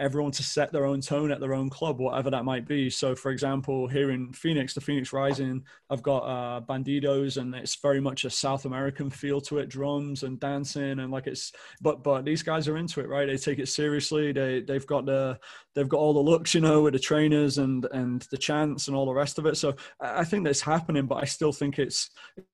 everyone 0.00 0.32
to 0.32 0.42
set 0.42 0.72
their 0.72 0.86
own 0.86 1.00
tone 1.00 1.30
at 1.30 1.40
their 1.40 1.54
own 1.54 1.68
club, 1.68 2.00
whatever 2.00 2.30
that 2.30 2.44
might 2.44 2.66
be. 2.66 2.88
So, 2.90 3.14
for 3.14 3.30
example, 3.30 3.86
here 3.86 4.10
in 4.10 4.32
Phoenix, 4.32 4.74
the 4.74 4.80
Phoenix 4.80 5.12
Rising, 5.12 5.62
I've 5.90 6.02
got 6.02 6.20
uh, 6.20 6.60
Bandidos, 6.62 7.36
and 7.36 7.54
it's 7.54 7.76
very 7.76 8.00
much 8.00 8.24
a 8.24 8.30
South 8.30 8.64
American 8.64 9.10
feel 9.10 9.40
to 9.42 9.58
it, 9.58 9.68
drums 9.68 10.22
and 10.22 10.40
dancing, 10.40 10.98
and 10.98 11.10
like 11.10 11.26
it's. 11.26 11.52
But 11.80 12.02
but 12.02 12.24
these 12.24 12.42
guys 12.42 12.66
are 12.66 12.78
into 12.78 13.00
it, 13.00 13.08
right? 13.08 13.26
They 13.26 13.36
take 13.36 13.58
it 13.58 13.68
seriously. 13.68 14.32
They 14.32 14.62
they've 14.62 14.86
got 14.86 15.06
the 15.06 15.38
they've 15.74 15.88
got 15.88 15.98
all 15.98 16.14
the 16.14 16.20
looks, 16.20 16.54
you 16.54 16.60
know, 16.60 16.82
with 16.82 16.94
the 16.94 16.98
trainers 16.98 17.58
and 17.58 17.86
and 17.92 18.26
the 18.30 18.38
chants 18.38 18.88
and 18.88 18.96
all 18.96 19.06
the 19.06 19.12
rest 19.12 19.38
of 19.38 19.46
it. 19.46 19.56
So 19.56 19.74
I 20.00 20.24
think 20.24 20.44
that's 20.44 20.62
happening, 20.62 21.06
but 21.06 21.22
I 21.22 21.26
still 21.26 21.52
think 21.52 21.78
it's 21.78 22.10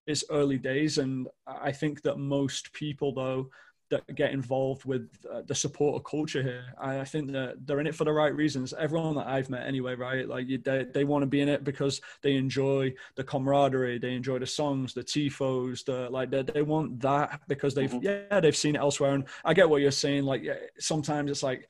it's 0.07 0.24
early 0.30 0.59
days, 0.59 0.99
and 0.99 1.28
I 1.47 1.72
think 1.72 2.03
that 2.03 2.18
most 2.18 2.72
people 2.72 3.14
though 3.14 3.51
that 3.91 4.14
get 4.14 4.32
involved 4.32 4.84
with 4.84 5.09
uh, 5.32 5.43
the 5.47 5.55
supporter 5.55 6.03
culture 6.03 6.43
here. 6.43 6.64
I, 6.78 7.01
I, 7.01 7.05
think 7.05 7.30
that 7.32 7.66
they're 7.66 7.80
in 7.80 7.87
it 7.87 7.95
for 7.95 8.05
the 8.05 8.12
right 8.12 8.34
reasons. 8.34 8.74
Everyone 8.76 9.14
that 9.14 9.28
I've 9.28 9.49
met, 9.49 9.66
anyway, 9.66 9.95
right? 9.95 10.28
Like 10.28 10.49
you, 10.49 10.59
they, 10.59 10.87
they 10.93 11.05
want 11.05 11.22
to 11.22 11.26
be 11.26 11.41
in 11.41 11.49
it 11.49 11.62
because 11.62 12.01
they 12.22 12.34
enjoy 12.34 12.93
the 13.14 13.24
camaraderie, 13.24 13.99
they 13.99 14.14
enjoy 14.14 14.39
the 14.39 14.47
songs, 14.47 14.93
the 14.93 15.05
tifos, 15.05 15.84
the 15.84 16.11
like. 16.11 16.30
They, 16.30 16.43
they 16.43 16.62
want 16.62 17.01
that 17.01 17.41
because 17.47 17.74
they've 17.74 17.91
mm-hmm. 17.91 18.05
yeah 18.30 18.41
they've 18.41 18.57
seen 18.57 18.74
it 18.74 18.80
elsewhere. 18.80 19.14
And 19.14 19.24
I 19.45 19.55
get 19.55 19.70
what 19.70 19.82
you're 19.82 19.91
saying. 19.91 20.24
Like 20.24 20.43
yeah, 20.43 20.55
sometimes 20.78 21.30
it's 21.30 21.43
like 21.43 21.68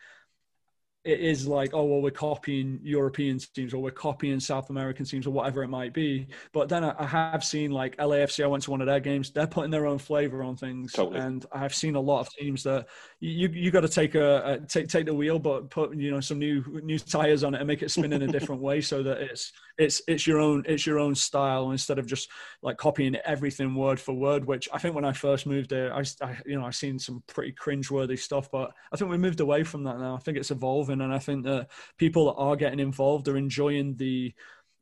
it 1.06 1.20
is 1.20 1.46
like, 1.46 1.72
oh, 1.72 1.84
well, 1.84 2.02
we're 2.02 2.10
copying 2.10 2.80
European 2.82 3.38
teams 3.38 3.72
or 3.72 3.80
we're 3.80 3.92
copying 3.92 4.40
South 4.40 4.70
American 4.70 5.06
teams 5.06 5.24
or 5.24 5.30
whatever 5.30 5.62
it 5.62 5.68
might 5.68 5.92
be. 5.92 6.26
But 6.52 6.68
then 6.68 6.82
I, 6.82 7.06
have 7.06 7.44
seen 7.44 7.70
like 7.70 7.96
LAFC, 7.98 8.42
I 8.42 8.48
went 8.48 8.64
to 8.64 8.72
one 8.72 8.80
of 8.80 8.88
their 8.88 8.98
games, 8.98 9.30
they're 9.30 9.46
putting 9.46 9.70
their 9.70 9.86
own 9.86 9.98
flavor 9.98 10.42
on 10.42 10.56
things. 10.56 10.92
Totally. 10.92 11.20
And 11.20 11.46
I've 11.52 11.74
seen 11.74 11.94
a 11.94 12.00
lot 12.00 12.20
of 12.22 12.30
teams 12.30 12.64
that 12.64 12.88
you 13.20 13.48
you 13.48 13.70
got 13.70 13.82
to 13.82 13.88
take 13.88 14.16
a, 14.16 14.54
a, 14.54 14.66
take 14.66 14.88
take 14.88 15.06
the 15.06 15.14
wheel, 15.14 15.38
but 15.38 15.70
put 15.70 15.94
you 15.94 16.10
know 16.10 16.20
some 16.20 16.40
new 16.40 16.64
new 16.82 16.98
tires 16.98 17.44
on 17.44 17.54
it 17.54 17.58
and 17.58 17.68
make 17.68 17.82
it 17.82 17.90
spin 17.92 18.12
in 18.12 18.22
a 18.22 18.26
different 18.26 18.60
way 18.60 18.80
so 18.80 19.02
that 19.04 19.18
it's 19.18 19.52
it's 19.78 20.02
it's 20.08 20.26
your 20.26 20.40
own 20.40 20.64
it's 20.66 20.86
your 20.86 20.98
own 20.98 21.14
style 21.14 21.70
instead 21.70 21.98
of 21.98 22.06
just 22.06 22.28
like 22.62 22.78
copying 22.78 23.14
everything 23.24 23.74
word 23.76 24.00
for 24.00 24.12
word. 24.12 24.44
Which 24.44 24.68
I 24.72 24.78
think 24.78 24.96
when 24.96 25.04
I 25.04 25.12
first 25.12 25.46
moved 25.46 25.70
there, 25.70 25.94
I, 25.94 26.02
I 26.20 26.36
you 26.44 26.58
know 26.58 26.66
I've 26.66 26.74
seen 26.74 26.98
some 26.98 27.22
pretty 27.28 27.52
cringe-worthy 27.52 28.16
stuff, 28.16 28.50
but 28.50 28.72
I 28.92 28.96
think 28.96 29.10
we 29.10 29.18
moved 29.18 29.40
away 29.40 29.62
from 29.62 29.84
that 29.84 29.98
now. 29.98 30.16
I 30.16 30.18
think 30.18 30.36
it's 30.36 30.50
evolving 30.50 30.95
and 31.02 31.12
I 31.12 31.18
think 31.18 31.44
that 31.44 31.68
people 31.96 32.26
that 32.26 32.40
are 32.40 32.56
getting 32.56 32.80
involved 32.80 33.28
are 33.28 33.36
enjoying 33.36 33.96
the 33.96 34.34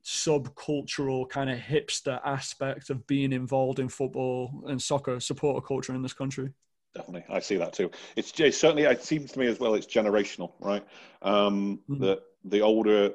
subcultural 0.05 1.29
kind 1.29 1.51
of 1.51 1.59
hipster 1.59 2.21
aspect 2.25 2.91
of 2.91 3.07
being 3.07 3.33
involved 3.33 3.79
in 3.79 3.89
football 3.89 4.65
and 4.67 4.81
soccer 4.81 5.19
supporter 5.19 5.65
culture 5.67 5.95
in 5.95 6.03
this 6.03 6.13
country. 6.13 6.51
Definitely, 6.95 7.25
I 7.35 7.41
see 7.41 7.57
that 7.57 7.73
too. 7.73 7.91
It's, 8.15 8.39
it's 8.39 8.59
certainly 8.59 8.85
it 8.85 9.03
seems 9.03 9.33
to 9.33 9.39
me 9.39 9.47
as 9.47 9.59
well. 9.59 9.75
It's 9.75 9.87
generational, 9.87 10.53
right? 10.61 10.87
Um, 11.23 11.81
mm-hmm. 11.89 12.03
That 12.05 12.21
the 12.45 12.61
older 12.61 13.11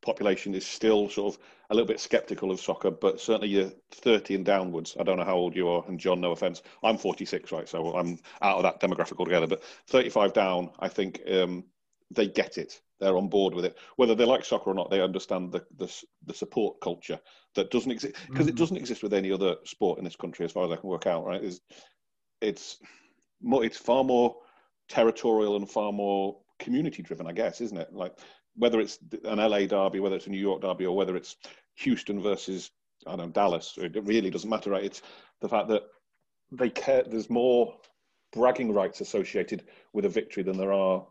population 0.00 0.54
is 0.54 0.66
still 0.66 1.08
sort 1.08 1.34
of 1.34 1.40
a 1.70 1.74
little 1.74 1.86
bit 1.86 2.00
skeptical 2.00 2.50
of 2.50 2.60
soccer, 2.60 2.90
but 2.90 3.20
certainly 3.20 3.48
you're 3.48 3.72
30 3.92 4.34
and 4.34 4.44
downwards. 4.44 4.96
I 4.98 5.04
don't 5.04 5.16
know 5.16 5.24
how 5.24 5.36
old 5.36 5.54
you 5.54 5.68
are, 5.68 5.84
and 5.86 6.00
John, 6.00 6.20
no 6.20 6.32
offense, 6.32 6.62
I'm 6.82 6.98
46, 6.98 7.52
right? 7.52 7.68
So 7.68 7.94
I'm 7.96 8.18
out 8.42 8.56
of 8.56 8.62
that 8.64 8.80
demographic 8.80 9.18
altogether. 9.18 9.46
But 9.46 9.62
35 9.86 10.32
down, 10.32 10.70
I 10.80 10.88
think 10.88 11.22
um, 11.30 11.64
they 12.14 12.28
get 12.28 12.58
it. 12.58 12.80
They're 13.00 13.16
on 13.16 13.28
board 13.28 13.54
with 13.54 13.64
it. 13.64 13.76
Whether 13.96 14.14
they 14.14 14.24
like 14.24 14.44
soccer 14.44 14.70
or 14.70 14.74
not, 14.74 14.90
they 14.90 15.00
understand 15.00 15.52
the 15.52 15.64
the, 15.76 15.92
the 16.26 16.34
support 16.34 16.80
culture 16.80 17.18
that 17.54 17.70
doesn't 17.70 17.90
exist 17.90 18.14
because 18.28 18.46
mm. 18.46 18.50
it 18.50 18.56
doesn't 18.56 18.76
exist 18.76 19.02
with 19.02 19.14
any 19.14 19.32
other 19.32 19.56
sport 19.64 19.98
in 19.98 20.04
this 20.04 20.16
country, 20.16 20.44
as 20.44 20.52
far 20.52 20.64
as 20.64 20.72
I 20.72 20.76
can 20.76 20.88
work 20.88 21.06
out. 21.06 21.24
Right? 21.24 21.42
It's 21.42 21.60
it's 22.40 22.78
more, 23.40 23.64
it's 23.64 23.78
far 23.78 24.04
more 24.04 24.36
territorial 24.88 25.56
and 25.56 25.68
far 25.68 25.92
more 25.92 26.38
community 26.58 27.02
driven, 27.02 27.26
I 27.26 27.32
guess, 27.32 27.60
isn't 27.60 27.78
it? 27.78 27.92
Like 27.92 28.18
whether 28.56 28.80
it's 28.80 28.98
an 29.24 29.38
LA 29.38 29.66
derby, 29.66 30.00
whether 30.00 30.16
it's 30.16 30.26
a 30.26 30.30
New 30.30 30.38
York 30.38 30.62
derby, 30.62 30.86
or 30.86 30.96
whether 30.96 31.16
it's 31.16 31.36
Houston 31.76 32.20
versus 32.20 32.70
I 33.06 33.16
don't 33.16 33.26
know 33.26 33.32
Dallas, 33.32 33.74
it 33.78 33.96
really 34.04 34.30
doesn't 34.30 34.50
matter, 34.50 34.70
right? 34.70 34.84
It's 34.84 35.02
the 35.40 35.48
fact 35.48 35.68
that 35.68 35.82
they 36.52 36.70
care. 36.70 37.02
There's 37.04 37.30
more 37.30 37.74
bragging 38.32 38.72
rights 38.72 39.00
associated 39.00 39.64
with 39.92 40.04
a 40.04 40.08
victory 40.08 40.42
than 40.42 40.56
there 40.56 40.72
are 40.72 41.06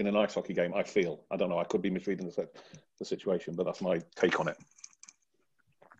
in 0.00 0.06
an 0.06 0.16
ice 0.16 0.34
hockey 0.34 0.54
game. 0.54 0.72
I 0.74 0.82
feel. 0.82 1.20
I 1.30 1.36
don't 1.36 1.50
know. 1.50 1.58
I 1.58 1.64
could 1.64 1.82
be 1.82 1.90
misreading 1.90 2.26
the, 2.26 2.48
the 2.98 3.04
situation, 3.04 3.54
but 3.54 3.64
that's 3.66 3.82
my 3.82 4.00
take 4.16 4.40
on 4.40 4.48
it. 4.48 4.56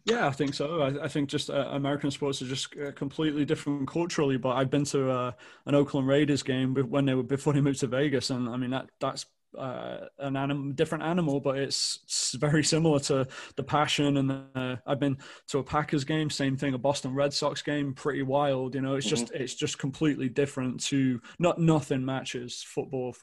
Yeah, 0.07 0.27
I 0.27 0.31
think 0.31 0.55
so. 0.55 0.81
I, 0.81 1.05
I 1.05 1.09
think 1.09 1.29
just 1.29 1.51
uh, 1.51 1.69
American 1.71 2.11
sports 2.11 2.41
are 2.41 2.47
just 2.47 2.75
uh, 2.79 2.91
completely 2.93 3.45
different 3.45 3.87
culturally. 3.87 4.39
But 4.39 4.57
I've 4.57 4.71
been 4.71 4.85
to 4.87 5.11
uh, 5.11 5.33
an 5.67 5.75
Oakland 5.75 6.09
Raiders 6.09 6.43
game 6.43 6.75
when 6.75 7.05
they 7.05 7.15
were 7.15 7.23
before 7.23 7.53
they 7.53 7.61
moved 7.61 7.81
to 7.81 7.87
Vegas, 7.87 8.31
and 8.31 8.49
I 8.49 8.57
mean 8.57 8.71
that 8.71 8.89
that's 8.99 9.27
uh, 9.59 10.07
an 10.19 10.37
animal, 10.37 10.73
different 10.73 11.05
animal, 11.05 11.41
but 11.41 11.59
it's, 11.59 11.99
very 12.39 12.63
similar 12.63 13.01
to 13.01 13.27
the 13.57 13.63
passion. 13.63 14.17
And 14.17 14.45
uh, 14.55 14.77
I've 14.87 15.01
been 15.01 15.19
to 15.49 15.59
a 15.59 15.65
Packers 15.65 16.05
game, 16.05 16.31
same 16.31 16.57
thing, 16.57 16.75
a 16.75 16.79
Boston 16.79 17.15
Red 17.15 17.33
Sox 17.33 17.61
game, 17.61 17.93
pretty 17.93 18.23
wild. 18.23 18.75
You 18.75 18.83
know, 18.83 18.95
it's 18.95 19.07
mm-hmm. 19.07 19.17
just 19.17 19.33
it's 19.33 19.55
just 19.55 19.79
completely 19.79 20.29
different 20.29 20.81
to 20.85 21.21
not 21.39 21.59
nothing 21.59 22.05
matches 22.05 22.63
football 22.63 23.15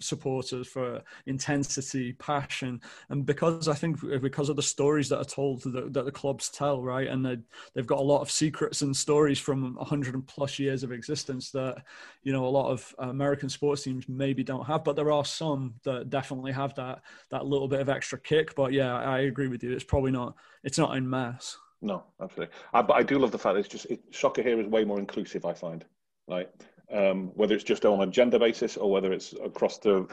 supporters 0.00 0.68
for 0.68 1.02
intensity, 1.26 2.12
passion, 2.14 2.80
and 3.10 3.26
because 3.26 3.68
I 3.68 3.74
think 3.74 4.00
because 4.22 4.48
of 4.48 4.56
the 4.56 4.62
stories 4.62 5.08
that 5.08 5.18
are 5.18 5.24
told 5.24 5.62
that, 5.64 5.92
that 5.92 6.04
the 6.04 6.12
clubs 6.12 6.48
tell, 6.50 6.80
right, 6.80 7.08
and 7.08 7.24
they 7.24 7.38
they've 7.74 7.86
got 7.86 7.98
a 7.98 8.02
lot 8.02 8.20
of 8.20 8.30
secrets 8.30 8.82
and 8.82 8.96
stories 8.96 9.38
from 9.38 9.76
a 9.80 9.84
hundred 9.84 10.26
plus 10.26 10.58
years 10.58 10.82
of 10.82 10.92
existence 10.92 11.50
that 11.50 11.82
you 12.22 12.32
know 12.32 12.46
a 12.46 12.48
lot 12.48 12.70
of 12.70 12.94
American 12.98 13.48
sports 13.48 13.82
teams 13.82 14.08
maybe 14.08 14.44
don't 14.44 14.66
have, 14.66 14.84
but 14.84 14.96
there 14.96 15.10
are 15.10 15.24
some 15.24 15.71
that 15.84 16.10
definitely 16.10 16.52
have 16.52 16.74
that 16.74 17.02
that 17.30 17.46
little 17.46 17.68
bit 17.68 17.80
of 17.80 17.88
extra 17.88 18.18
kick. 18.18 18.54
But 18.54 18.72
yeah, 18.72 18.98
I 18.98 19.20
agree 19.20 19.48
with 19.48 19.62
you. 19.62 19.72
It's 19.72 19.84
probably 19.84 20.10
not 20.10 20.34
it's 20.64 20.78
not 20.78 20.96
in 20.96 21.08
mass. 21.08 21.56
No, 21.80 22.04
absolutely. 22.20 22.54
I, 22.72 22.82
but 22.82 22.94
I 22.94 23.02
do 23.02 23.18
love 23.18 23.32
the 23.32 23.38
fact 23.38 23.54
that 23.54 23.60
it's 23.60 23.68
just 23.68 23.86
it, 23.86 24.00
soccer 24.12 24.42
here 24.42 24.60
is 24.60 24.68
way 24.68 24.84
more 24.84 25.00
inclusive. 25.00 25.44
I 25.44 25.52
find, 25.52 25.84
like 26.28 26.50
um, 26.92 27.32
whether 27.34 27.54
it's 27.54 27.64
just 27.64 27.84
on 27.84 28.06
a 28.06 28.10
gender 28.10 28.38
basis 28.38 28.76
or 28.76 28.90
whether 28.90 29.12
it's 29.12 29.34
across 29.44 29.78
the 29.78 30.06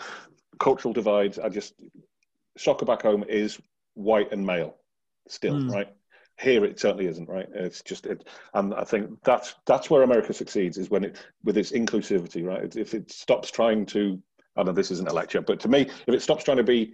cultural 0.60 0.94
divides. 0.94 1.38
I 1.38 1.50
just 1.50 1.76
soccer 2.58 2.86
back 2.86 3.04
home 3.04 3.24
is 3.28 3.60
white 3.94 4.32
and 4.32 4.46
male 4.46 4.78
still, 5.28 5.56
mm. 5.56 5.72
right? 5.72 5.88
Here 6.40 6.64
it 6.64 6.80
certainly 6.80 7.08
isn't, 7.08 7.28
right? 7.28 7.48
It's 7.54 7.82
just 7.82 8.06
it, 8.06 8.28
and 8.54 8.74
I 8.74 8.84
think 8.84 9.12
that's 9.24 9.56
that's 9.66 9.90
where 9.90 10.04
America 10.04 10.34
succeeds 10.34 10.78
is 10.78 10.90
when 10.90 11.04
it 11.04 11.18
with 11.44 11.58
its 11.58 11.72
inclusivity, 11.72 12.46
right? 12.46 12.76
If 12.76 12.94
it 12.94 13.12
stops 13.12 13.52
trying 13.52 13.86
to 13.88 14.22
I 14.60 14.64
know 14.64 14.72
this 14.72 14.92
isn't 14.92 15.10
a 15.10 15.14
lecture, 15.14 15.42
but 15.42 15.60
to 15.62 15.68
me, 15.68 15.82
if 15.82 16.14
it 16.14 16.22
stops 16.22 16.44
trying 16.44 16.58
to 16.58 16.64
be 16.64 16.94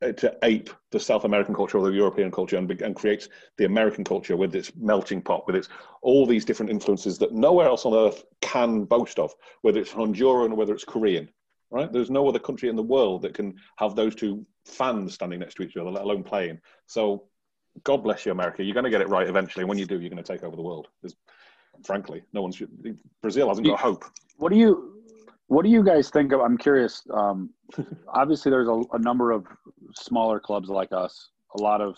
uh, 0.00 0.12
to 0.12 0.36
ape 0.44 0.70
the 0.92 1.00
South 1.00 1.24
American 1.24 1.54
culture 1.54 1.76
or 1.78 1.90
the 1.90 1.96
European 1.96 2.30
culture 2.30 2.56
and, 2.56 2.70
and 2.82 2.94
creates 2.94 3.28
the 3.56 3.64
American 3.64 4.04
culture 4.04 4.36
with 4.36 4.54
its 4.54 4.70
melting 4.76 5.20
pot, 5.20 5.44
with 5.46 5.56
its 5.56 5.68
all 6.02 6.24
these 6.24 6.44
different 6.44 6.70
influences 6.70 7.18
that 7.18 7.32
nowhere 7.32 7.66
else 7.66 7.84
on 7.84 7.94
earth 7.94 8.24
can 8.40 8.84
boast 8.84 9.18
of, 9.18 9.34
whether 9.62 9.80
it's 9.80 9.92
Honduran 9.92 10.52
or 10.52 10.54
whether 10.54 10.72
it's 10.72 10.84
Korean, 10.84 11.28
right? 11.70 11.92
There's 11.92 12.10
no 12.10 12.28
other 12.28 12.38
country 12.38 12.68
in 12.68 12.76
the 12.76 12.82
world 12.82 13.22
that 13.22 13.34
can 13.34 13.56
have 13.76 13.96
those 13.96 14.14
two 14.14 14.46
fans 14.64 15.14
standing 15.14 15.40
next 15.40 15.54
to 15.54 15.62
each 15.62 15.76
other, 15.76 15.90
let 15.90 16.04
alone 16.04 16.22
playing. 16.22 16.60
So, 16.86 17.24
God 17.82 18.04
bless 18.04 18.24
you, 18.24 18.32
America. 18.32 18.62
You're 18.62 18.74
going 18.74 18.84
to 18.84 18.90
get 18.90 19.00
it 19.00 19.08
right 19.08 19.28
eventually. 19.28 19.64
When 19.64 19.78
you 19.78 19.86
do, 19.86 20.00
you're 20.00 20.10
going 20.10 20.22
to 20.22 20.32
take 20.32 20.44
over 20.44 20.56
the 20.56 20.62
world. 20.62 20.88
There's, 21.02 21.16
frankly, 21.84 22.22
no 22.32 22.42
one's. 22.42 22.60
Brazil 23.20 23.48
hasn't 23.48 23.66
got 23.66 23.80
hope. 23.80 24.04
What 24.36 24.50
do 24.50 24.58
you 24.58 24.97
what 25.48 25.64
do 25.64 25.70
you 25.70 25.82
guys 25.82 26.10
think 26.10 26.32
of? 26.32 26.40
I'm 26.40 26.58
curious. 26.58 27.02
Um, 27.12 27.50
obviously, 28.08 28.50
there's 28.50 28.68
a, 28.68 28.82
a, 28.92 28.98
number 28.98 29.32
of 29.32 29.46
smaller 29.94 30.38
clubs 30.38 30.68
like 30.68 30.92
us, 30.92 31.30
a 31.58 31.60
lot 31.60 31.80
of 31.80 31.96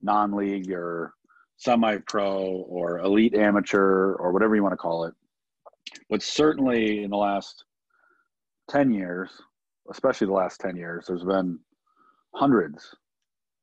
non-league 0.00 0.70
or 0.72 1.12
semi-pro 1.56 2.40
or 2.68 3.00
elite 3.00 3.34
amateur 3.34 4.14
or 4.14 4.32
whatever 4.32 4.54
you 4.54 4.62
want 4.62 4.72
to 4.72 4.76
call 4.76 5.04
it. 5.04 5.14
But 6.08 6.22
certainly 6.22 7.02
in 7.02 7.10
the 7.10 7.16
last 7.16 7.64
ten 8.70 8.92
years, 8.92 9.30
especially 9.90 10.28
the 10.28 10.32
last 10.34 10.60
ten 10.60 10.76
years, 10.76 11.06
there's 11.08 11.24
been 11.24 11.58
hundreds, 12.34 12.94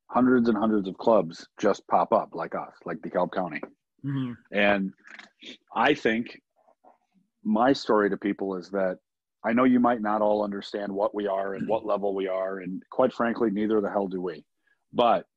hundreds 0.08 0.50
and 0.50 0.58
hundreds 0.58 0.90
of 0.90 0.98
clubs 0.98 1.48
just 1.58 1.88
pop 1.88 2.12
up 2.12 2.32
like 2.34 2.54
us, 2.54 2.74
like 2.84 2.98
DeKalb 2.98 3.32
County. 3.32 3.62
Mm-hmm. 4.04 4.34
And 4.52 4.92
I 5.74 5.94
think 5.94 6.42
my 7.46 7.72
story 7.72 8.10
to 8.10 8.18
people 8.18 8.58
is 8.58 8.70
that 8.72 8.98
I 9.46 9.54
know 9.54 9.64
you 9.64 9.80
might 9.80 10.02
not 10.02 10.22
all 10.22 10.44
understand 10.44 10.92
what 10.92 11.14
we 11.14 11.28
are 11.28 11.54
and 11.54 11.68
what 11.68 11.86
level 11.86 12.16
we 12.16 12.28
are, 12.28 12.60
and 12.60 12.82
quite 12.90 13.14
frankly, 13.14 13.52
neither 13.52 13.80
the 13.80 13.90
hell 13.90 14.08
do 14.08 14.20
we. 14.20 14.44
But 14.92 15.28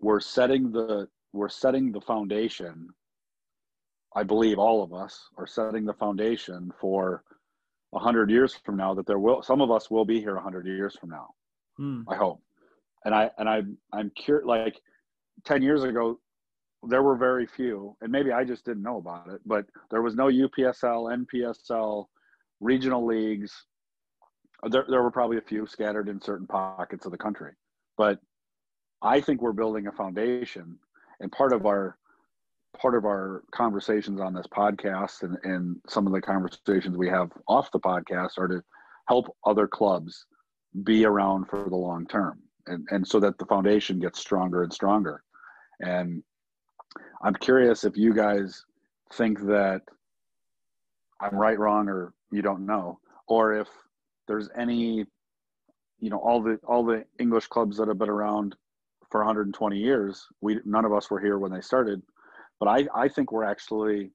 we're 0.00 0.20
setting 0.20 0.72
the 0.72 1.08
we're 1.32 1.48
setting 1.48 1.92
the 1.92 2.00
foundation. 2.00 2.88
I 4.16 4.24
believe 4.24 4.58
all 4.58 4.82
of 4.82 4.92
us 4.92 5.28
are 5.36 5.46
setting 5.46 5.84
the 5.84 5.94
foundation 5.94 6.72
for 6.80 7.22
a 7.94 7.98
hundred 7.98 8.30
years 8.30 8.58
from 8.64 8.76
now 8.76 8.94
that 8.94 9.06
there 9.06 9.18
will 9.18 9.42
some 9.42 9.60
of 9.60 9.70
us 9.70 9.90
will 9.90 10.04
be 10.04 10.20
here 10.20 10.36
a 10.36 10.42
hundred 10.42 10.66
years 10.66 10.96
from 10.96 11.10
now. 11.10 11.28
Hmm. 11.76 12.02
I 12.08 12.16
hope. 12.16 12.42
And 13.04 13.14
I 13.14 13.30
and 13.38 13.48
I 13.48 13.62
I'm 13.92 14.10
curious 14.16 14.46
like 14.46 14.80
ten 15.44 15.62
years 15.62 15.84
ago 15.84 16.18
there 16.88 17.02
were 17.02 17.16
very 17.16 17.46
few, 17.46 17.96
and 18.00 18.10
maybe 18.10 18.32
I 18.32 18.44
just 18.44 18.64
didn't 18.64 18.82
know 18.82 18.98
about 18.98 19.28
it, 19.28 19.40
but 19.46 19.66
there 19.90 20.02
was 20.02 20.14
no 20.14 20.26
UPSL, 20.26 21.26
NPSL, 21.26 22.06
regional 22.60 23.04
leagues. 23.04 23.52
There, 24.68 24.86
there 24.88 25.02
were 25.02 25.10
probably 25.10 25.38
a 25.38 25.42
few 25.42 25.66
scattered 25.66 26.08
in 26.08 26.20
certain 26.20 26.46
pockets 26.46 27.04
of 27.06 27.12
the 27.12 27.18
country, 27.18 27.52
but 27.96 28.18
I 29.02 29.20
think 29.20 29.42
we're 29.42 29.52
building 29.52 29.86
a 29.86 29.92
foundation, 29.92 30.78
and 31.20 31.30
part 31.30 31.52
of 31.52 31.66
our 31.66 31.98
part 32.80 32.94
of 32.94 33.04
our 33.04 33.42
conversations 33.52 34.20
on 34.20 34.34
this 34.34 34.46
podcast 34.46 35.22
and, 35.22 35.36
and 35.44 35.76
some 35.88 36.06
of 36.06 36.12
the 36.12 36.20
conversations 36.20 36.96
we 36.96 37.08
have 37.08 37.30
off 37.48 37.70
the 37.72 37.80
podcast 37.80 38.38
are 38.38 38.48
to 38.48 38.62
help 39.08 39.34
other 39.46 39.66
clubs 39.66 40.26
be 40.84 41.04
around 41.04 41.46
for 41.46 41.66
the 41.68 41.76
long 41.76 42.06
term 42.06 42.38
and, 42.66 42.86
and 42.90 43.06
so 43.06 43.18
that 43.18 43.38
the 43.38 43.46
foundation 43.46 43.98
gets 43.98 44.18
stronger 44.18 44.62
and 44.62 44.72
stronger 44.72 45.22
and 45.80 46.22
i'm 47.24 47.34
curious 47.34 47.84
if 47.84 47.96
you 47.96 48.12
guys 48.12 48.64
think 49.14 49.40
that 49.40 49.80
i'm 51.20 51.34
right 51.34 51.58
wrong 51.58 51.88
or 51.88 52.12
you 52.30 52.42
don't 52.42 52.66
know, 52.66 52.98
or 53.28 53.54
if 53.54 53.68
there's 54.26 54.48
any, 54.56 55.06
you 56.00 56.10
know, 56.10 56.18
all 56.18 56.42
the 56.42 56.58
all 56.66 56.84
the 56.84 57.04
English 57.18 57.46
clubs 57.46 57.76
that 57.78 57.88
have 57.88 57.98
been 57.98 58.10
around 58.10 58.56
for 59.10 59.20
120 59.20 59.78
years. 59.78 60.26
We 60.40 60.60
none 60.64 60.84
of 60.84 60.92
us 60.92 61.10
were 61.10 61.20
here 61.20 61.38
when 61.38 61.52
they 61.52 61.60
started, 61.60 62.02
but 62.58 62.68
I 62.68 62.86
I 62.94 63.08
think 63.08 63.32
we're 63.32 63.44
actually 63.44 64.10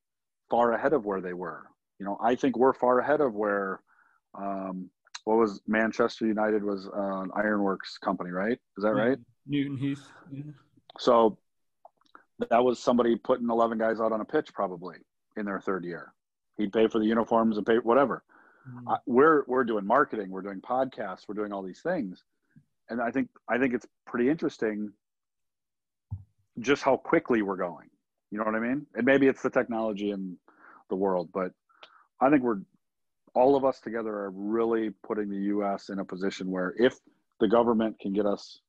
far 0.50 0.74
ahead 0.74 0.94
of 0.94 1.06
where 1.06 1.22
they 1.22 1.34
were. 1.34 1.64
You 2.00 2.06
know, 2.06 2.18
I 2.22 2.36
think 2.36 2.58
we're 2.58 2.74
far 2.74 3.00
ahead 3.00 3.22
of 3.22 3.34
where. 3.34 3.82
Um, 4.38 4.90
what 5.26 5.38
was 5.38 5.62
Manchester 5.68 6.26
United 6.26 6.64
was 6.64 6.90
an 6.92 7.30
Ironworks 7.36 8.00
company, 8.00 8.32
right? 8.32 8.58
Is 8.76 8.84
that 8.84 8.94
right? 8.94 9.20
Newton 9.46 9.78
Heath. 9.78 10.04
Yeah. 10.32 10.44
So 10.98 11.38
that 12.50 12.64
was 12.64 12.80
somebody 12.80 13.16
putting 13.18 13.48
11 13.48 13.78
guys 13.78 14.00
out 14.00 14.14
on 14.14 14.22
a 14.22 14.26
pitch 14.26 14.52
probably 14.52 14.96
in 15.38 15.46
their 15.46 15.60
third 15.60 15.86
year. 15.86 16.12
He'd 16.58 16.74
pay 16.74 16.88
for 16.88 17.00
the 17.00 17.06
uniforms 17.06 17.58
and 17.58 17.66
pay 17.66 17.78
whatever. 17.78 18.24
Mm-hmm. 18.70 18.88
Uh, 18.88 18.98
we're 19.06 19.44
we're 19.48 19.64
doing 19.64 19.86
marketing, 19.86 20.30
we're 20.30 20.42
doing 20.42 20.62
podcasts, 20.62 21.28
we're 21.28 21.36
doing 21.36 21.52
all 21.52 21.64
these 21.64 21.82
things, 21.82 22.24
and 22.90 23.02
I 23.02 23.12
think 23.12 23.30
I 23.50 23.58
think 23.58 23.74
it's 23.74 23.88
pretty 24.06 24.30
interesting 24.30 24.92
just 26.60 26.84
how 26.84 26.98
quickly 26.98 27.42
we're 27.42 27.58
going. 27.58 27.90
You 28.30 28.38
know 28.38 28.44
what 28.44 28.56
I 28.56 28.60
mean? 28.60 28.86
And 28.94 29.06
maybe 29.06 29.28
it's 29.28 29.42
the 29.42 29.50
technology 29.50 30.12
in 30.12 30.38
the 30.90 30.96
world, 30.96 31.30
but 31.34 31.52
I 32.20 32.30
think 32.30 32.44
we're 32.44 32.60
all 33.34 33.56
of 33.56 33.66
us 33.66 33.80
together 33.80 34.14
are 34.14 34.32
really 34.32 34.92
putting 35.06 35.30
the 35.30 35.44
U.S. 35.56 35.90
in 35.90 36.00
a 36.00 36.06
position 36.06 36.52
where 36.52 36.74
if 36.78 37.00
the 37.40 37.48
government 37.48 37.98
can 38.00 38.14
get 38.14 38.26
us, 38.26 38.60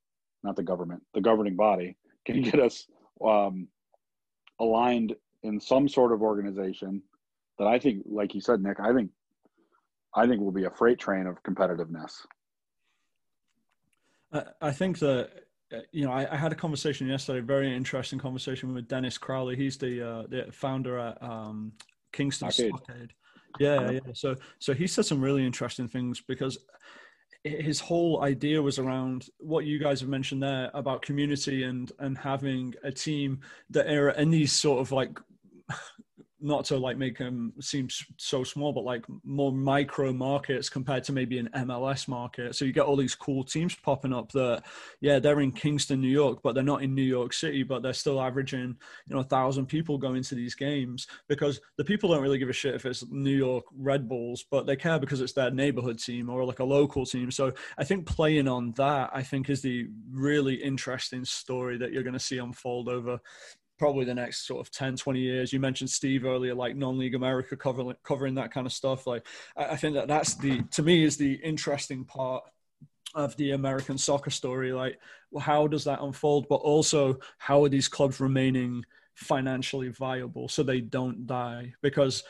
not 0.42 0.56
the 0.56 0.62
government, 0.62 1.02
the 1.14 1.20
governing 1.20 1.56
body 1.56 1.96
can 2.24 2.42
get 2.42 2.60
us 2.60 2.86
um, 3.24 3.68
aligned 4.60 5.14
in 5.42 5.60
some 5.60 5.88
sort 5.88 6.12
of 6.12 6.22
organization 6.22 7.02
that 7.58 7.66
I 7.66 7.78
think, 7.78 8.04
like 8.06 8.34
you 8.34 8.40
said, 8.40 8.62
Nick, 8.62 8.80
I 8.80 8.92
think, 8.92 9.10
I 10.14 10.26
think 10.26 10.40
will 10.40 10.52
be 10.52 10.64
a 10.64 10.70
freight 10.70 10.98
train 10.98 11.26
of 11.26 11.42
competitiveness. 11.42 12.12
I, 14.32 14.44
I 14.60 14.70
think 14.72 14.98
that 15.00 15.30
uh, 15.72 15.78
you 15.90 16.04
know, 16.04 16.12
I, 16.12 16.30
I, 16.30 16.36
had 16.36 16.52
a 16.52 16.54
conversation 16.54 17.06
yesterday, 17.06 17.40
very 17.40 17.74
interesting 17.74 18.18
conversation 18.18 18.74
with 18.74 18.88
Dennis 18.88 19.16
Crowley. 19.16 19.56
He's 19.56 19.78
the 19.78 20.06
uh, 20.06 20.22
the 20.28 20.52
founder 20.52 20.98
at 20.98 21.22
um, 21.22 21.72
Kingston 22.12 22.46
Arcade. 22.46 22.72
Stockade. 22.76 23.12
Yeah, 23.58 23.90
yeah. 23.90 24.00
So 24.14 24.36
so 24.58 24.74
he 24.74 24.86
said 24.86 25.06
some 25.06 25.20
really 25.20 25.44
interesting 25.46 25.88
things 25.88 26.20
because 26.20 26.58
his 27.44 27.80
whole 27.80 28.22
idea 28.22 28.62
was 28.62 28.78
around 28.78 29.26
what 29.38 29.64
you 29.64 29.78
guys 29.78 30.00
have 30.00 30.08
mentioned 30.08 30.42
there 30.42 30.70
about 30.74 31.02
community 31.02 31.64
and 31.64 31.90
and 31.98 32.16
having 32.16 32.74
a 32.84 32.92
team 32.92 33.40
that 33.70 33.86
are 33.86 34.10
in 34.10 34.30
these 34.30 34.52
sort 34.52 34.80
of 34.80 34.92
like 34.92 35.18
not 36.42 36.64
to 36.66 36.76
like 36.76 36.98
make 36.98 37.18
them 37.18 37.52
seem 37.60 37.88
so 38.16 38.42
small, 38.42 38.72
but 38.72 38.84
like 38.84 39.04
more 39.24 39.52
micro 39.52 40.12
markets 40.12 40.68
compared 40.68 41.04
to 41.04 41.12
maybe 41.12 41.38
an 41.38 41.48
MLS 41.54 42.08
market. 42.08 42.54
So 42.54 42.64
you 42.64 42.72
get 42.72 42.84
all 42.84 42.96
these 42.96 43.14
cool 43.14 43.44
teams 43.44 43.74
popping 43.74 44.12
up 44.12 44.32
that, 44.32 44.64
yeah, 45.00 45.18
they're 45.18 45.40
in 45.40 45.52
Kingston, 45.52 46.00
New 46.00 46.08
York, 46.08 46.40
but 46.42 46.54
they're 46.54 46.64
not 46.64 46.82
in 46.82 46.94
New 46.94 47.02
York 47.02 47.32
City, 47.32 47.62
but 47.62 47.82
they're 47.82 47.92
still 47.92 48.20
averaging, 48.20 48.76
you 49.06 49.14
know, 49.14 49.20
a 49.20 49.24
thousand 49.24 49.66
people 49.66 49.98
going 49.98 50.22
to 50.22 50.34
these 50.34 50.54
games 50.54 51.06
because 51.28 51.60
the 51.78 51.84
people 51.84 52.10
don't 52.10 52.22
really 52.22 52.38
give 52.38 52.48
a 52.48 52.52
shit 52.52 52.74
if 52.74 52.84
it's 52.84 53.04
New 53.10 53.36
York 53.36 53.64
Red 53.76 54.08
Bulls, 54.08 54.44
but 54.50 54.66
they 54.66 54.76
care 54.76 54.98
because 54.98 55.20
it's 55.20 55.32
their 55.32 55.50
neighborhood 55.50 55.98
team 55.98 56.28
or 56.28 56.44
like 56.44 56.58
a 56.58 56.64
local 56.64 57.06
team. 57.06 57.30
So 57.30 57.52
I 57.78 57.84
think 57.84 58.06
playing 58.06 58.48
on 58.48 58.72
that, 58.72 59.10
I 59.12 59.22
think 59.22 59.48
is 59.48 59.62
the 59.62 59.88
really 60.10 60.54
interesting 60.54 61.24
story 61.24 61.78
that 61.78 61.92
you're 61.92 62.02
going 62.02 62.12
to 62.14 62.18
see 62.18 62.38
unfold 62.38 62.88
over 62.88 63.20
probably 63.82 64.04
the 64.04 64.14
next 64.14 64.46
sort 64.46 64.64
of 64.64 64.70
10 64.70 64.94
20 64.94 65.18
years. 65.18 65.52
You 65.52 65.58
mentioned 65.58 65.90
steve 65.90 66.24
earlier 66.24 66.54
like 66.54 66.76
non-league 66.76 67.16
america 67.16 67.56
covering 67.56 67.92
covering 68.04 68.36
that 68.36 68.52
kind 68.52 68.64
of 68.64 68.72
stuff. 68.72 69.08
Like 69.08 69.26
i 69.56 69.74
think 69.74 69.94
that 69.94 70.06
that's 70.06 70.34
the 70.36 70.62
to 70.70 70.84
me 70.84 71.02
is 71.02 71.16
the 71.16 71.32
interesting 71.42 72.04
part 72.04 72.44
of 73.16 73.36
the 73.38 73.50
american 73.50 73.98
soccer 73.98 74.30
story. 74.30 74.72
Like 74.72 75.00
how 75.40 75.66
does 75.66 75.82
that 75.82 76.00
unfold? 76.00 76.46
But 76.48 76.60
also 76.60 77.18
how 77.38 77.64
are 77.64 77.68
these 77.68 77.88
clubs 77.88 78.20
remaining 78.20 78.84
financially 79.14 79.88
viable 79.88 80.48
so 80.48 80.62
they 80.62 80.80
don't 80.80 81.26
die? 81.26 81.74
Because 81.82 82.22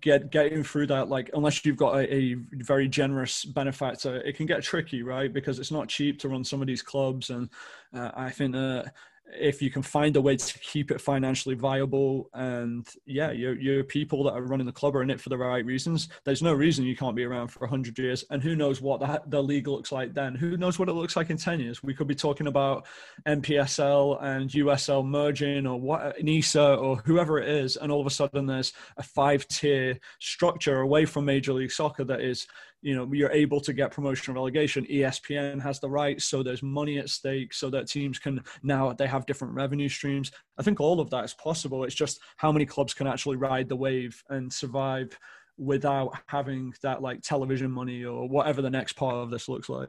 get 0.00 0.30
getting 0.30 0.62
through 0.62 0.86
that 0.86 1.08
like 1.08 1.30
unless 1.34 1.64
you've 1.64 1.76
got 1.76 1.96
a, 1.96 2.14
a, 2.14 2.36
very 2.62 2.86
generous 2.86 3.44
benefactor 3.44 4.16
it 4.18 4.36
can 4.36 4.46
get 4.46 4.62
tricky 4.62 5.02
right? 5.02 5.32
Because 5.32 5.58
it's 5.58 5.72
not 5.72 5.88
cheap 5.88 6.20
to 6.20 6.28
run 6.28 6.44
some 6.44 6.60
of 6.60 6.68
these 6.68 6.82
clubs. 6.82 7.30
And 7.30 7.50
uh, 7.92 8.12
i 8.14 8.30
think 8.30 8.52
that 8.52 8.92
if 9.32 9.60
you 9.60 9.70
can 9.70 9.82
find 9.82 10.16
a 10.16 10.20
way 10.20 10.36
to 10.36 10.58
keep 10.60 10.90
it 10.90 11.00
financially 11.00 11.54
viable 11.54 12.30
and 12.34 12.86
yeah 13.06 13.30
your, 13.30 13.58
your 13.58 13.82
people 13.82 14.22
that 14.24 14.32
are 14.32 14.42
running 14.42 14.66
the 14.66 14.72
club 14.72 14.94
are 14.94 15.02
in 15.02 15.10
it 15.10 15.20
for 15.20 15.28
the 15.28 15.38
right 15.38 15.64
reasons. 15.64 16.08
There's 16.24 16.42
no 16.42 16.52
reason 16.52 16.84
you 16.84 16.96
can't 16.96 17.16
be 17.16 17.24
around 17.24 17.48
for 17.48 17.60
100 17.60 17.98
years. 17.98 18.24
And 18.30 18.42
who 18.42 18.54
knows 18.54 18.80
what 18.80 19.00
the, 19.00 19.22
the 19.26 19.42
league 19.42 19.68
looks 19.68 19.92
like 19.92 20.14
then? 20.14 20.34
Who 20.34 20.56
knows 20.56 20.78
what 20.78 20.88
it 20.88 20.92
looks 20.92 21.16
like 21.16 21.30
in 21.30 21.36
10 21.36 21.60
years? 21.60 21.82
We 21.82 21.94
could 21.94 22.06
be 22.06 22.14
talking 22.14 22.46
about 22.46 22.86
npsl 23.26 24.22
and 24.22 24.50
usl 24.50 25.06
merging 25.06 25.66
or 25.66 25.80
what 25.80 26.22
nisa 26.22 26.74
or 26.74 26.96
whoever 26.98 27.38
it 27.38 27.48
is. 27.48 27.76
And 27.76 27.90
all 27.90 28.00
of 28.00 28.06
a 28.06 28.10
sudden 28.10 28.46
there's 28.46 28.72
a 28.96 29.02
five 29.02 29.46
tier 29.48 29.98
structure 30.18 30.80
away 30.80 31.04
from 31.04 31.24
major 31.24 31.52
league 31.52 31.72
soccer 31.72 32.04
that 32.04 32.20
is 32.20 32.46
you 32.84 32.94
know 32.94 33.10
you're 33.12 33.32
able 33.32 33.60
to 33.60 33.72
get 33.72 33.90
promotion 33.90 34.32
or 34.32 34.34
relegation. 34.34 34.84
Espn 34.84 35.60
has 35.60 35.80
the 35.80 35.88
rights 35.88 36.26
so 36.26 36.42
there's 36.42 36.62
money 36.62 36.98
at 36.98 37.08
stake 37.08 37.54
so 37.54 37.70
that 37.70 37.88
teams 37.88 38.18
can 38.18 38.44
now 38.62 38.92
they 38.92 39.06
have 39.06 39.24
different 39.24 39.54
revenue 39.54 39.88
streams. 39.88 40.30
I 40.58 40.62
think 40.62 40.80
all 40.80 41.00
of 41.00 41.08
that 41.10 41.24
is 41.24 41.32
possible. 41.32 41.84
It's 41.84 41.94
just 41.94 42.20
how 42.36 42.52
many 42.52 42.66
clubs 42.66 42.92
can 42.92 43.06
actually 43.06 43.36
ride 43.36 43.70
the 43.70 43.76
wave 43.76 44.22
and 44.28 44.52
survive 44.52 45.18
without 45.56 46.14
having 46.26 46.74
that 46.82 47.00
like 47.00 47.22
television 47.22 47.70
money 47.70 48.04
or 48.04 48.28
whatever 48.28 48.60
the 48.60 48.70
next 48.70 48.92
part 48.92 49.14
of 49.14 49.30
this 49.30 49.48
looks 49.48 49.70
like. 49.70 49.88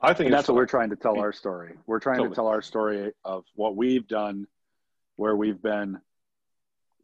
I 0.00 0.14
think 0.14 0.30
that's 0.30 0.46
what 0.46 0.54
we're 0.54 0.66
trying 0.66 0.90
to 0.90 0.96
tell 0.96 1.18
our 1.18 1.32
story. 1.32 1.74
We're 1.86 1.98
trying 1.98 2.18
totally. 2.18 2.30
to 2.30 2.34
tell 2.36 2.46
our 2.46 2.62
story 2.62 3.12
of 3.24 3.44
what 3.56 3.74
we've 3.74 4.06
done 4.06 4.46
where 5.16 5.34
we've 5.34 5.60
been 5.60 5.98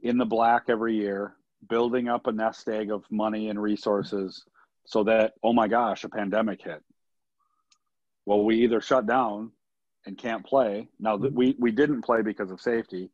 in 0.02 0.16
the 0.16 0.26
black 0.26 0.64
every 0.68 0.94
year 0.94 1.34
building 1.68 2.08
up 2.08 2.28
a 2.28 2.32
nest 2.32 2.68
egg 2.68 2.92
of 2.92 3.04
money 3.10 3.48
and 3.48 3.60
resources 3.60 4.44
so 4.90 5.04
that 5.04 5.34
oh 5.44 5.52
my 5.52 5.68
gosh 5.68 6.04
a 6.04 6.08
pandemic 6.08 6.60
hit. 6.62 6.82
Well 8.26 8.44
we 8.44 8.56
either 8.64 8.80
shut 8.80 9.06
down 9.06 9.52
and 10.04 10.18
can't 10.18 10.44
play. 10.44 10.88
Now 10.98 11.16
that 11.16 11.32
we 11.32 11.54
we 11.58 11.70
didn't 11.70 12.02
play 12.02 12.22
because 12.22 12.50
of 12.50 12.60
safety 12.60 13.10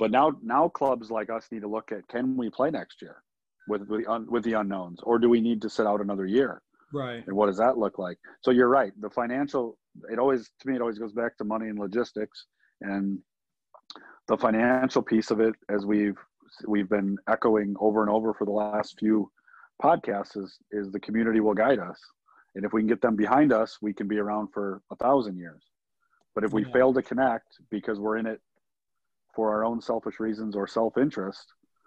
but 0.00 0.10
now 0.10 0.32
now 0.42 0.66
clubs 0.66 1.10
like 1.10 1.28
us 1.28 1.46
need 1.52 1.60
to 1.60 1.68
look 1.68 1.92
at 1.92 2.08
can 2.08 2.34
we 2.34 2.48
play 2.48 2.70
next 2.70 3.02
year 3.02 3.22
with 3.68 3.86
with 3.86 4.06
the, 4.06 4.26
with 4.30 4.42
the 4.44 4.54
unknowns 4.54 4.98
or 5.02 5.18
do 5.18 5.28
we 5.28 5.42
need 5.42 5.60
to 5.62 5.68
sit 5.68 5.86
out 5.86 6.00
another 6.00 6.26
year? 6.26 6.62
Right. 6.92 7.22
And 7.24 7.36
what 7.36 7.46
does 7.46 7.58
that 7.58 7.76
look 7.76 7.98
like? 7.98 8.18
So 8.40 8.50
you're 8.50 8.68
right. 8.68 8.92
The 9.00 9.10
financial 9.10 9.78
it 10.10 10.18
always 10.18 10.50
to 10.60 10.68
me 10.68 10.74
it 10.74 10.80
always 10.80 10.98
goes 10.98 11.12
back 11.12 11.36
to 11.36 11.44
money 11.44 11.68
and 11.68 11.78
logistics 11.78 12.46
and 12.80 13.18
the 14.26 14.38
financial 14.38 15.02
piece 15.02 15.30
of 15.30 15.40
it 15.40 15.54
as 15.68 15.84
we've 15.84 16.18
we've 16.66 16.88
been 16.88 17.18
echoing 17.28 17.74
over 17.78 18.00
and 18.00 18.10
over 18.10 18.32
for 18.32 18.46
the 18.46 18.50
last 18.50 18.98
few 18.98 19.30
podcasts 19.80 20.36
is 20.36 20.58
is 20.70 20.90
the 20.90 21.00
community 21.00 21.40
will 21.40 21.54
guide 21.54 21.78
us. 21.78 21.98
And 22.54 22.64
if 22.64 22.72
we 22.72 22.80
can 22.80 22.88
get 22.88 23.00
them 23.00 23.16
behind 23.16 23.52
us 23.52 23.78
we 23.80 23.92
can 23.92 24.08
be 24.08 24.18
around 24.18 24.48
for 24.52 24.82
a 24.90 24.96
thousand 24.96 25.38
years. 25.38 25.62
But 26.34 26.44
if 26.44 26.52
we 26.52 26.64
yeah. 26.64 26.72
fail 26.72 26.94
to 26.94 27.02
connect 27.02 27.58
because 27.70 27.98
we're 27.98 28.18
in 28.18 28.26
it 28.26 28.40
for 29.34 29.52
our 29.52 29.64
own 29.64 29.80
selfish 29.80 30.20
reasons 30.20 30.56
or 30.56 30.66
self-interest 30.66 31.46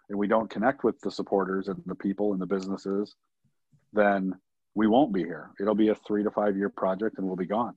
and 0.09 0.17
we 0.17 0.27
don't 0.27 0.49
connect 0.49 0.83
with 0.83 0.99
the 1.01 1.11
supporters 1.11 1.67
and 1.67 1.81
the 1.85 1.95
people 1.95 2.33
and 2.33 2.41
the 2.41 2.45
businesses 2.45 3.15
then 3.93 4.33
we 4.75 4.87
won't 4.87 5.13
be 5.13 5.21
here. 5.21 5.51
It'll 5.59 5.75
be 5.75 5.89
a 5.89 5.95
three 5.95 6.23
to 6.23 6.31
five 6.31 6.57
year 6.57 6.69
project 6.69 7.17
and 7.17 7.27
we'll 7.27 7.35
be 7.35 7.45
gone. 7.45 7.75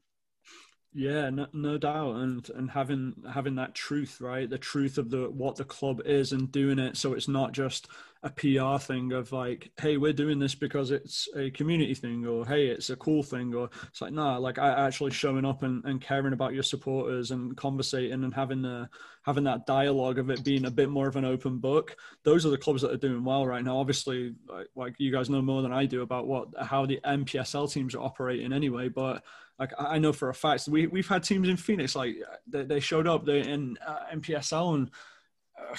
Yeah, 0.99 1.29
no, 1.29 1.47
no 1.53 1.77
doubt, 1.77 2.17
and 2.17 2.49
and 2.55 2.71
having 2.71 3.17
having 3.31 3.57
that 3.57 3.75
truth, 3.75 4.19
right? 4.19 4.49
The 4.49 4.57
truth 4.57 4.97
of 4.97 5.11
the 5.11 5.29
what 5.29 5.57
the 5.57 5.64
club 5.64 6.01
is, 6.07 6.33
and 6.33 6.51
doing 6.51 6.79
it. 6.79 6.97
So 6.97 7.12
it's 7.12 7.29
not 7.29 7.53
just 7.53 7.89
a 8.27 8.31
PR 8.31 8.83
thing 8.83 9.12
of 9.12 9.31
like, 9.31 9.70
hey, 9.81 9.97
we're 9.97 10.12
doing 10.12 10.41
this 10.41 10.55
because 10.55 10.91
it's 10.91 11.29
a 11.37 11.49
community 11.53 11.95
thing, 11.95 12.27
or 12.27 12.45
hey, 12.45 12.66
it's 12.66 12.91
a 12.91 12.97
cool 12.97 13.22
thing, 13.22 13.55
or 13.55 13.70
it's 13.87 14.01
like, 14.01 14.12
nah, 14.12 14.37
like 14.37 14.59
I 14.59 14.87
actually 14.87 15.12
showing 15.12 15.45
up 15.45 15.62
and, 15.62 15.85
and 15.85 16.01
caring 16.01 16.33
about 16.33 16.53
your 16.53 16.64
supporters 16.64 17.31
and 17.31 17.57
conversating 17.57 18.24
and 18.24 18.35
having 18.35 18.62
the 18.62 18.89
having 19.24 19.45
that 19.45 19.64
dialogue 19.64 20.18
of 20.18 20.29
it 20.31 20.43
being 20.43 20.64
a 20.66 20.70
bit 20.70 20.89
more 20.89 21.07
of 21.07 21.14
an 21.14 21.24
open 21.24 21.59
book. 21.59 21.97
Those 22.24 22.45
are 22.45 22.51
the 22.51 22.59
clubs 22.59 22.83
that 22.83 22.91
are 22.91 22.97
doing 22.97 23.22
well 23.22 23.47
right 23.47 23.64
now. 23.64 23.79
Obviously, 23.79 24.35
like, 24.49 24.66
like 24.74 24.95
you 24.99 25.12
guys 25.12 25.31
know 25.31 25.43
more 25.43 25.62
than 25.62 25.72
I 25.72 25.87
do 25.87 26.03
about 26.03 26.27
what 26.27 26.49
how 26.61 26.85
the 26.85 26.99
NPSL 27.05 27.72
teams 27.72 27.95
are 27.95 28.03
operating 28.03 28.53
anyway, 28.53 28.89
but 28.89 29.22
like 29.61 29.72
I 29.79 29.99
know 29.99 30.12
for 30.12 30.31
a 30.31 30.35
fact 30.35 30.66
we 30.66 30.89
we've 30.89 31.09
had 31.09 31.22
teams 31.22 31.49
in 31.49 31.57
Phoenix 31.57 31.95
like 31.95 32.16
they, 32.49 32.64
they 32.64 32.81
showed 32.81 33.07
up 33.07 33.29
in 33.29 33.79
uh, 33.87 34.01
NPSL 34.12 34.74
and 34.74 34.91
uh, 35.59 35.77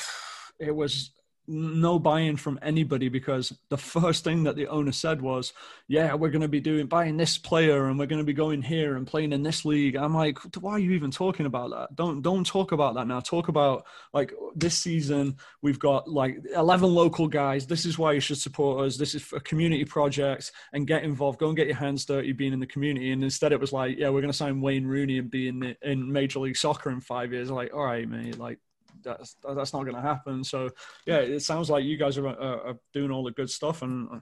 it 0.60 0.74
was 0.74 1.12
no 1.48 1.98
buy-in 1.98 2.36
from 2.36 2.60
anybody 2.62 3.08
because 3.08 3.58
the 3.70 3.78
first 3.78 4.24
thing 4.24 4.44
that 4.44 4.56
the 4.56 4.68
owner 4.68 4.92
said 4.92 5.22
was, 5.22 5.54
"Yeah, 5.88 6.14
we're 6.14 6.30
going 6.30 6.42
to 6.42 6.48
be 6.48 6.60
doing 6.60 6.88
buying 6.88 7.16
this 7.16 7.38
player 7.38 7.88
and 7.88 7.98
we're 7.98 8.06
going 8.06 8.22
to 8.22 8.26
be 8.26 8.34
going 8.34 8.62
here 8.62 8.96
and 8.98 9.08
playing 9.08 9.32
in 9.32 9.44
this 9.44 9.64
league." 9.64 9.96
I'm 9.96 10.14
like, 10.14 10.40
"Why 10.58 10.74
are 10.74 10.80
you 10.80 10.92
even 10.92 11.12
talking 11.12 11.46
about 11.46 11.70
that? 11.72 11.96
Don't 11.96 12.22
don't 12.22 12.46
talk 12.46 12.74
about 12.74 12.96
that 12.96 13.08
now. 13.08 13.22
Talk 13.22 13.48
about 13.48 13.86
like 14.14 14.34
this 14.56 14.78
season 14.78 15.38
we've 15.62 15.80
got 15.80 16.10
like 16.10 16.38
11 16.54 16.94
local 16.94 17.28
guys. 17.28 17.66
This 17.66 17.86
is 17.86 17.98
why 17.98 18.12
you 18.12 18.20
should 18.20 18.38
support 18.38 18.86
us. 18.86 18.98
This 18.98 19.16
is 19.16 19.32
a 19.34 19.40
community 19.40 19.86
project 19.86 20.52
and 20.74 20.86
get 20.88 21.04
involved. 21.04 21.40
Go 21.40 21.48
and 21.48 21.58
get 21.58 21.68
your 21.68 21.78
hands 21.78 22.06
dirty 22.06 22.34
being 22.34 22.54
in 22.54 22.60
the 22.60 22.68
community." 22.68 23.12
And 23.12 23.24
instead 23.24 23.54
it 23.54 23.60
was 23.60 23.72
like, 23.72 23.98
"Yeah, 23.98 24.10
we're 24.10 24.22
going 24.22 24.32
to 24.32 24.38
sign 24.38 24.62
Wayne 24.62 24.86
Rooney 24.86 25.20
and 25.20 25.32
be 25.32 25.48
in 25.48 25.60
the, 25.60 25.78
in 25.82 26.12
Major 26.12 26.40
League 26.40 26.58
Soccer 26.58 26.90
in 26.90 27.00
5 27.00 27.32
years." 27.32 27.50
Like, 27.50 27.74
"All 27.74 27.86
right, 27.86 28.08
mate, 28.08 28.38
like 28.38 28.60
that's 29.08 29.36
that's 29.56 29.74
not 29.74 29.84
going 29.84 29.96
to 29.96 30.02
happen. 30.02 30.44
So 30.44 30.70
yeah, 31.06 31.18
it 31.18 31.42
sounds 31.42 31.70
like 31.70 31.84
you 31.84 31.98
guys 31.98 32.18
are, 32.18 32.28
are, 32.28 32.68
are 32.68 32.80
doing 32.94 33.12
all 33.12 33.24
the 33.24 33.32
good 33.32 33.50
stuff, 33.50 33.82
and 33.82 34.10
uh, 34.10 34.20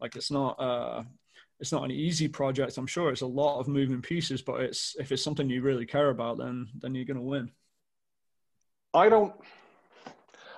like 0.00 0.16
it's 0.16 0.30
not 0.30 0.60
uh, 0.60 1.02
it's 1.58 1.72
not 1.72 1.84
an 1.84 1.90
easy 1.90 2.28
project. 2.28 2.76
I'm 2.76 2.86
sure 2.86 3.10
it's 3.10 3.22
a 3.22 3.26
lot 3.26 3.58
of 3.58 3.68
moving 3.68 4.02
pieces, 4.02 4.42
but 4.42 4.60
it's 4.60 4.94
if 4.98 5.10
it's 5.12 5.22
something 5.22 5.48
you 5.48 5.62
really 5.62 5.86
care 5.86 6.10
about, 6.10 6.38
then 6.38 6.68
then 6.80 6.94
you're 6.94 7.04
going 7.04 7.16
to 7.16 7.22
win. 7.22 7.50
I 8.94 9.08
don't. 9.08 9.32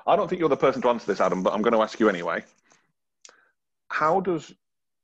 I 0.06 0.16
don't 0.16 0.28
think 0.28 0.40
you're 0.40 0.48
the 0.48 0.56
person 0.56 0.80
to 0.82 0.88
answer 0.88 1.06
this, 1.06 1.20
Adam, 1.20 1.42
but 1.42 1.52
I'm 1.52 1.62
going 1.62 1.74
to 1.74 1.82
ask 1.82 2.00
you 2.00 2.08
anyway. 2.08 2.42
How 3.90 4.20
does 4.20 4.52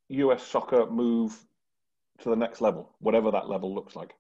US 0.09 0.43
soccer 0.43 0.87
move 0.87 1.39
to 2.21 2.31
the 2.31 2.37
next 2.37 2.61
level, 2.61 2.95
whatever 3.01 3.31
that 3.31 3.49
level 3.49 3.75
looks 3.75 3.97
like? 3.97 4.15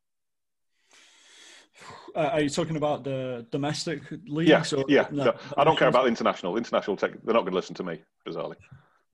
Uh, 2.14 2.30
are 2.32 2.40
you 2.40 2.48
talking 2.48 2.76
about 2.76 3.02
the 3.02 3.44
domestic 3.50 4.02
leagues? 4.26 4.72
Yeah, 4.72 4.78
or, 4.78 4.84
yeah. 4.88 5.06
No, 5.10 5.24
no, 5.24 5.34
I 5.56 5.64
don't 5.64 5.78
care 5.78 5.88
about 5.88 6.06
international. 6.06 6.56
International, 6.56 6.96
tech, 6.96 7.12
they're 7.24 7.34
not 7.34 7.40
going 7.40 7.52
to 7.52 7.56
listen 7.56 7.74
to 7.76 7.82
me, 7.82 8.00
bizarrely. 8.26 8.56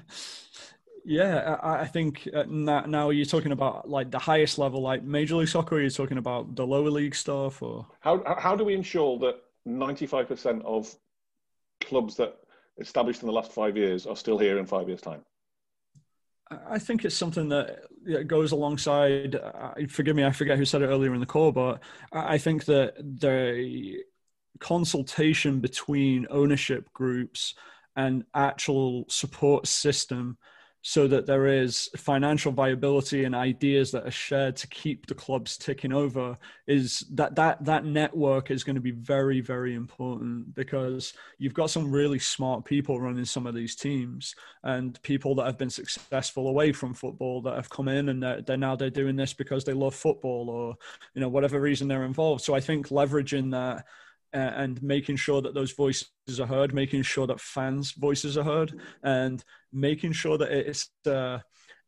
yeah, 1.06 1.58
I, 1.62 1.82
I 1.82 1.86
think 1.86 2.28
uh, 2.34 2.46
now, 2.48 2.82
now 2.82 3.10
you're 3.12 3.26
talking 3.26 3.52
about 3.52 3.90
like 3.90 4.10
the 4.10 4.20
highest 4.20 4.58
level, 4.58 4.82
like 4.82 5.04
Major 5.04 5.36
League 5.36 5.50
Soccer. 5.50 5.76
Or 5.76 5.82
you're 5.82 5.90
talking 5.90 6.18
about 6.18 6.56
the 6.56 6.66
lower 6.66 6.90
league 6.90 7.16
stuff, 7.16 7.62
or 7.62 7.86
how 8.00 8.24
how 8.40 8.56
do 8.56 8.64
we 8.64 8.74
ensure 8.74 9.20
that 9.20 9.36
95% 9.68 10.64
of 10.64 10.96
clubs 11.82 12.16
that 12.16 12.38
established 12.80 13.22
in 13.22 13.28
the 13.28 13.34
last 13.34 13.52
five 13.52 13.78
years 13.78 14.08
are 14.08 14.16
still 14.16 14.38
here 14.38 14.58
in 14.58 14.66
five 14.66 14.88
years' 14.88 15.02
time? 15.02 15.22
I 16.70 16.80
think 16.80 17.04
it's 17.04 17.16
something 17.16 17.50
that 17.50 18.28
goes 18.28 18.52
alongside. 18.52 19.36
Uh, 19.36 19.74
forgive 19.90 20.16
me, 20.16 20.24
I 20.24 20.32
forget 20.32 20.58
who 20.58 20.66
said 20.66 20.82
it 20.82 20.88
earlier 20.88 21.14
in 21.14 21.20
the 21.20 21.26
call, 21.26 21.52
but 21.52 21.82
I 22.12 22.38
think 22.38 22.66
that 22.66 22.96
the 22.98 23.98
consultation 24.60 25.60
between 25.60 26.28
ownership 26.30 26.92
groups 26.94 27.54
and 27.96 28.24
actual 28.34 29.06
support 29.10 29.68
system 29.68 30.38
so 30.88 31.06
that 31.06 31.26
there 31.26 31.48
is 31.48 31.90
financial 31.98 32.50
viability 32.50 33.26
and 33.26 33.36
ideas 33.36 33.92
that 33.92 34.08
are 34.08 34.10
shared 34.12 34.56
to 34.56 34.66
keep 34.68 35.06
the 35.06 35.14
clubs 35.14 35.58
ticking 35.58 35.92
over 35.92 36.38
is 36.66 37.06
that 37.12 37.36
that 37.36 37.62
that 37.66 37.84
network 37.84 38.52
is 38.52 38.64
going 38.64 38.78
to 38.78 38.82
be 38.82 38.92
very 38.92 39.42
very 39.42 39.76
important 39.76 40.56
because 40.56 41.12
you've 41.40 41.54
got 41.54 41.70
some 41.70 41.92
really 41.92 42.18
smart 42.18 42.64
people 42.64 43.02
running 43.02 43.26
some 43.26 43.46
of 43.46 43.54
these 43.54 43.76
teams 43.76 44.34
and 44.64 45.02
people 45.02 45.36
that 45.36 45.46
have 45.46 45.58
been 45.58 45.70
successful 45.70 46.48
away 46.48 46.72
from 46.72 46.94
football 46.94 47.42
that 47.42 47.56
have 47.56 47.70
come 47.70 47.90
in 47.90 48.08
and 48.08 48.24
they're, 48.24 48.42
they're 48.44 48.56
now 48.56 48.74
they're 48.74 48.90
doing 48.90 49.18
this 49.18 49.34
because 49.34 49.66
they 49.66 49.74
love 49.74 49.94
football 49.94 50.50
or 50.50 50.74
you 51.16 51.20
know 51.20 51.28
whatever 51.28 51.60
reason 51.60 51.90
they're 51.90 52.06
involved. 52.06 52.42
So 52.46 52.56
i 52.56 52.62
think 52.62 52.88
leveraging 52.88 53.52
that 53.52 53.84
and 54.34 54.82
making 54.84 55.16
sure 55.16 55.42
that 55.42 55.54
those 55.54 55.72
voices 55.72 56.10
are 56.40 56.48
heard, 56.48 56.74
making 56.74 57.04
sure 57.04 57.28
that 57.28 57.40
fans' 57.40 57.92
voices 57.92 58.38
are 58.38 58.44
heard, 58.44 58.80
and 59.04 59.44
making 59.72 60.12
sure 60.12 60.38
that 60.38 60.52
it's 60.52 60.90
uh, 61.06 61.40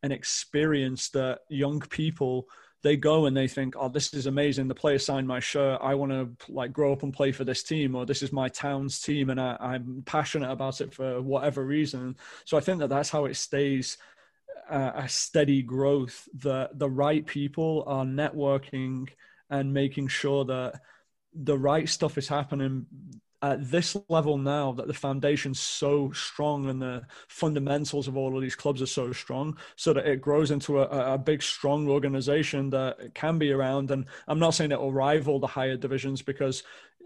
an 0.02 0.12
experience 0.12 1.10
that 1.10 1.40
young 1.48 1.80
people 1.80 2.46
they 2.82 2.96
go 2.96 3.26
and 3.26 3.36
they 3.36 3.48
think, 3.48 3.74
"Oh, 3.76 3.88
this 3.88 4.14
is 4.14 4.26
amazing! 4.26 4.68
The 4.68 4.74
player 4.74 4.98
signed 4.98 5.28
my 5.28 5.40
shirt. 5.40 5.80
I 5.82 5.94
want 5.94 6.12
to 6.12 6.52
like 6.52 6.72
grow 6.72 6.92
up 6.92 7.02
and 7.02 7.12
play 7.12 7.32
for 7.32 7.44
this 7.44 7.62
team, 7.62 7.94
or 7.94 8.06
this 8.06 8.22
is 8.22 8.32
my 8.32 8.48
town's 8.48 9.00
team, 9.00 9.30
and 9.30 9.40
I, 9.40 9.56
I'm 9.60 10.02
passionate 10.06 10.50
about 10.50 10.80
it 10.80 10.94
for 10.94 11.20
whatever 11.20 11.64
reason." 11.64 12.16
So 12.44 12.56
I 12.56 12.60
think 12.60 12.78
that 12.80 12.88
that's 12.88 13.10
how 13.10 13.26
it 13.26 13.36
stays 13.36 13.98
uh, 14.70 14.92
a 14.94 15.08
steady 15.08 15.62
growth. 15.62 16.28
That 16.34 16.78
the 16.78 16.88
right 16.88 17.26
people 17.26 17.84
are 17.86 18.04
networking 18.04 19.08
and 19.50 19.74
making 19.74 20.08
sure 20.08 20.44
that 20.46 20.80
the 21.34 21.56
right 21.56 21.88
stuff 21.88 22.18
is 22.18 22.28
happening 22.28 22.86
at 23.42 23.70
this 23.70 23.96
level 24.08 24.36
now 24.36 24.72
that 24.72 24.86
the 24.86 24.94
foundation's 24.94 25.58
so 25.58 26.10
strong 26.12 26.68
and 26.68 26.82
the 26.82 27.02
fundamentals 27.28 28.06
of 28.06 28.16
all 28.16 28.36
of 28.36 28.42
these 28.42 28.54
clubs 28.54 28.82
are 28.82 28.86
so 28.86 29.12
strong 29.12 29.56
so 29.76 29.92
that 29.92 30.06
it 30.06 30.20
grows 30.20 30.50
into 30.50 30.80
a, 30.80 31.14
a 31.14 31.18
big 31.18 31.42
strong 31.42 31.88
organization 31.88 32.68
that 32.68 33.14
can 33.14 33.38
be 33.38 33.50
around. 33.50 33.90
And 33.90 34.04
i'm 34.28 34.38
not 34.38 34.54
saying 34.54 34.72
it 34.72 34.80
will 34.80 34.92
rival 34.92 35.38
the 35.38 35.46
higher 35.46 35.76
divisions 35.76 36.20
because 36.20 36.62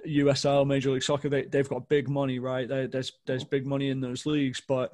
usl 0.07 0.67
major 0.67 0.91
league 0.91 1.03
soccer 1.03 1.29
they, 1.29 1.45
they've 1.45 1.69
got 1.69 1.89
big 1.89 2.09
money 2.09 2.39
right? 2.39 2.69
They, 2.69 2.87
there's 2.87 3.13
there's 3.27 3.45
big 3.45 3.67
money 3.67 3.91
in 3.91 4.01
those 4.01 4.27
leagues 4.27 4.61
but 4.61 4.93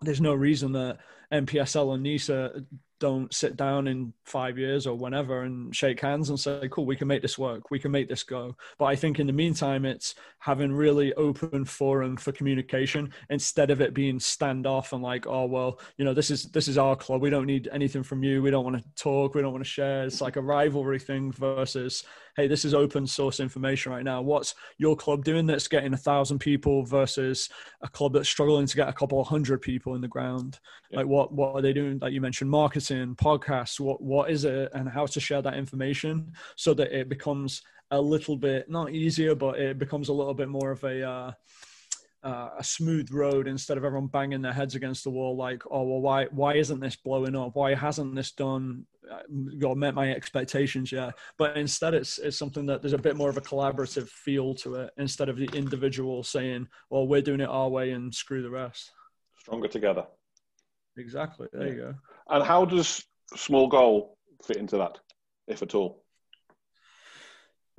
there's 0.00 0.20
no 0.20 0.34
reason 0.34 0.72
that 0.72 0.98
NPSL 1.30 1.94
and 1.94 2.02
NISA 2.02 2.64
don't 3.00 3.32
sit 3.34 3.56
down 3.56 3.88
in 3.88 4.12
five 4.24 4.58
years 4.58 4.86
or 4.86 4.94
whenever 4.94 5.42
and 5.42 5.74
shake 5.74 6.00
hands 6.00 6.28
and 6.28 6.38
say, 6.38 6.68
cool, 6.70 6.86
we 6.86 6.94
can 6.94 7.08
make 7.08 7.22
this 7.22 7.38
work. 7.38 7.70
We 7.70 7.78
can 7.78 7.90
make 7.90 8.08
this 8.08 8.22
go. 8.22 8.54
But 8.78 8.84
I 8.84 8.94
think 8.94 9.18
in 9.18 9.26
the 9.26 9.32
meantime, 9.32 9.84
it's 9.84 10.14
having 10.38 10.72
really 10.72 11.12
open 11.14 11.64
forum 11.64 12.16
for 12.16 12.30
communication 12.30 13.12
instead 13.30 13.70
of 13.70 13.80
it 13.80 13.94
being 13.94 14.18
standoff 14.18 14.92
and 14.92 15.02
like, 15.02 15.26
oh, 15.26 15.46
well, 15.46 15.80
you 15.96 16.04
know, 16.04 16.14
this 16.14 16.30
is, 16.30 16.44
this 16.44 16.68
is 16.68 16.78
our 16.78 16.94
club. 16.94 17.22
We 17.22 17.30
don't 17.30 17.46
need 17.46 17.68
anything 17.72 18.02
from 18.02 18.22
you. 18.22 18.42
We 18.42 18.50
don't 18.50 18.64
want 18.64 18.76
to 18.76 19.02
talk. 19.02 19.34
We 19.34 19.42
don't 19.42 19.52
want 19.52 19.64
to 19.64 19.70
share. 19.70 20.04
It's 20.04 20.20
like 20.20 20.36
a 20.36 20.42
rivalry 20.42 20.98
thing 20.98 21.32
versus, 21.32 22.04
hey, 22.40 22.48
this 22.48 22.64
is 22.64 22.72
open 22.72 23.06
source 23.06 23.38
information 23.38 23.92
right 23.92 24.04
now. 24.04 24.22
What's 24.22 24.54
your 24.78 24.96
club 24.96 25.24
doing 25.24 25.44
that's 25.44 25.68
getting 25.68 25.92
a 25.92 25.98
thousand 25.98 26.38
people 26.38 26.84
versus 26.84 27.50
a 27.82 27.88
club 27.88 28.14
that's 28.14 28.30
struggling 28.30 28.66
to 28.66 28.76
get 28.76 28.88
a 28.88 28.94
couple 28.94 29.20
of 29.20 29.26
hundred 29.26 29.60
people 29.60 29.94
in 29.94 30.00
the 30.00 30.08
ground? 30.08 30.58
Yeah. 30.90 31.00
Like 31.00 31.06
what, 31.06 31.32
what 31.32 31.54
are 31.54 31.60
they 31.60 31.74
doing? 31.74 31.98
Like 31.98 32.14
you 32.14 32.22
mentioned, 32.22 32.50
marketing 32.50 33.14
podcasts 33.14 33.78
what 33.78 34.00
what 34.00 34.30
is 34.30 34.44
it 34.44 34.70
and 34.72 34.88
how 34.88 35.04
to 35.04 35.20
share 35.20 35.42
that 35.42 35.54
information 35.54 36.32
so 36.56 36.72
that 36.74 36.98
it 36.98 37.10
becomes 37.10 37.62
a 37.90 38.00
little 38.00 38.36
bit 38.36 38.70
not 38.70 38.90
easier 38.90 39.34
but 39.34 39.58
it 39.58 39.78
becomes 39.78 40.08
a 40.08 40.12
little 40.12 40.34
bit 40.34 40.48
more 40.48 40.70
of 40.70 40.82
a 40.84 41.02
uh, 41.06 41.32
uh, 42.22 42.50
a 42.58 42.64
smooth 42.64 43.10
road 43.10 43.48
instead 43.48 43.78
of 43.78 43.84
everyone 43.84 44.08
banging 44.08 44.42
their 44.42 44.52
heads 44.52 44.74
against 44.74 45.04
the 45.04 45.10
wall 45.10 45.36
like 45.36 45.62
oh 45.70 45.82
well 45.82 46.00
why 46.00 46.26
why 46.26 46.54
isn't 46.54 46.80
this 46.80 46.96
blowing 46.96 47.34
up? 47.34 47.54
Why 47.54 47.74
hasn't 47.74 48.14
this 48.14 48.32
done 48.32 48.86
got 49.58 49.72
uh, 49.72 49.74
met 49.74 49.94
my 49.94 50.12
expectations 50.12 50.92
yet? 50.92 51.14
But 51.38 51.56
instead 51.56 51.94
it's 51.94 52.18
it's 52.18 52.36
something 52.36 52.66
that 52.66 52.82
there's 52.82 52.92
a 52.92 52.98
bit 52.98 53.16
more 53.16 53.30
of 53.30 53.36
a 53.36 53.42
collaborative 53.42 54.08
feel 54.08 54.54
to 54.56 54.76
it 54.76 54.90
instead 54.98 55.28
of 55.28 55.36
the 55.36 55.48
individual 55.54 56.22
saying 56.22 56.68
well 56.90 57.06
we're 57.06 57.22
doing 57.22 57.40
it 57.40 57.48
our 57.48 57.68
way 57.68 57.92
and 57.92 58.14
screw 58.14 58.42
the 58.42 58.50
rest. 58.50 58.92
Stronger 59.38 59.68
together. 59.68 60.06
Exactly. 60.98 61.48
There 61.52 61.66
yeah. 61.66 61.72
you 61.72 61.78
go. 61.78 61.94
And 62.28 62.44
how 62.44 62.64
does 62.64 63.04
small 63.34 63.68
goal 63.68 64.18
fit 64.44 64.58
into 64.58 64.76
that, 64.78 64.98
if 65.46 65.62
at 65.62 65.74
all? 65.74 66.04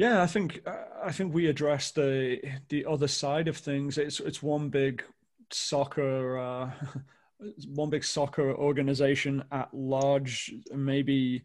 Yeah, 0.02 0.24
I 0.24 0.26
think 0.26 0.68
I 1.04 1.12
think 1.12 1.32
we 1.32 1.45
address 1.45 1.91
the 1.91 2.39
the 2.70 2.88
other 2.88 3.08
side 3.08 3.47
of 3.47 3.56
things. 3.56 3.99
It's 3.99 4.20
it's 4.20 4.41
one 4.41 4.70
big 4.70 5.04
soccer 5.52 6.39
uh, 6.39 6.72
one 7.68 7.91
big 7.91 8.04
soccer 8.04 8.52
organization 8.52 9.43
at 9.52 9.72
large, 9.72 10.56
maybe 10.74 11.43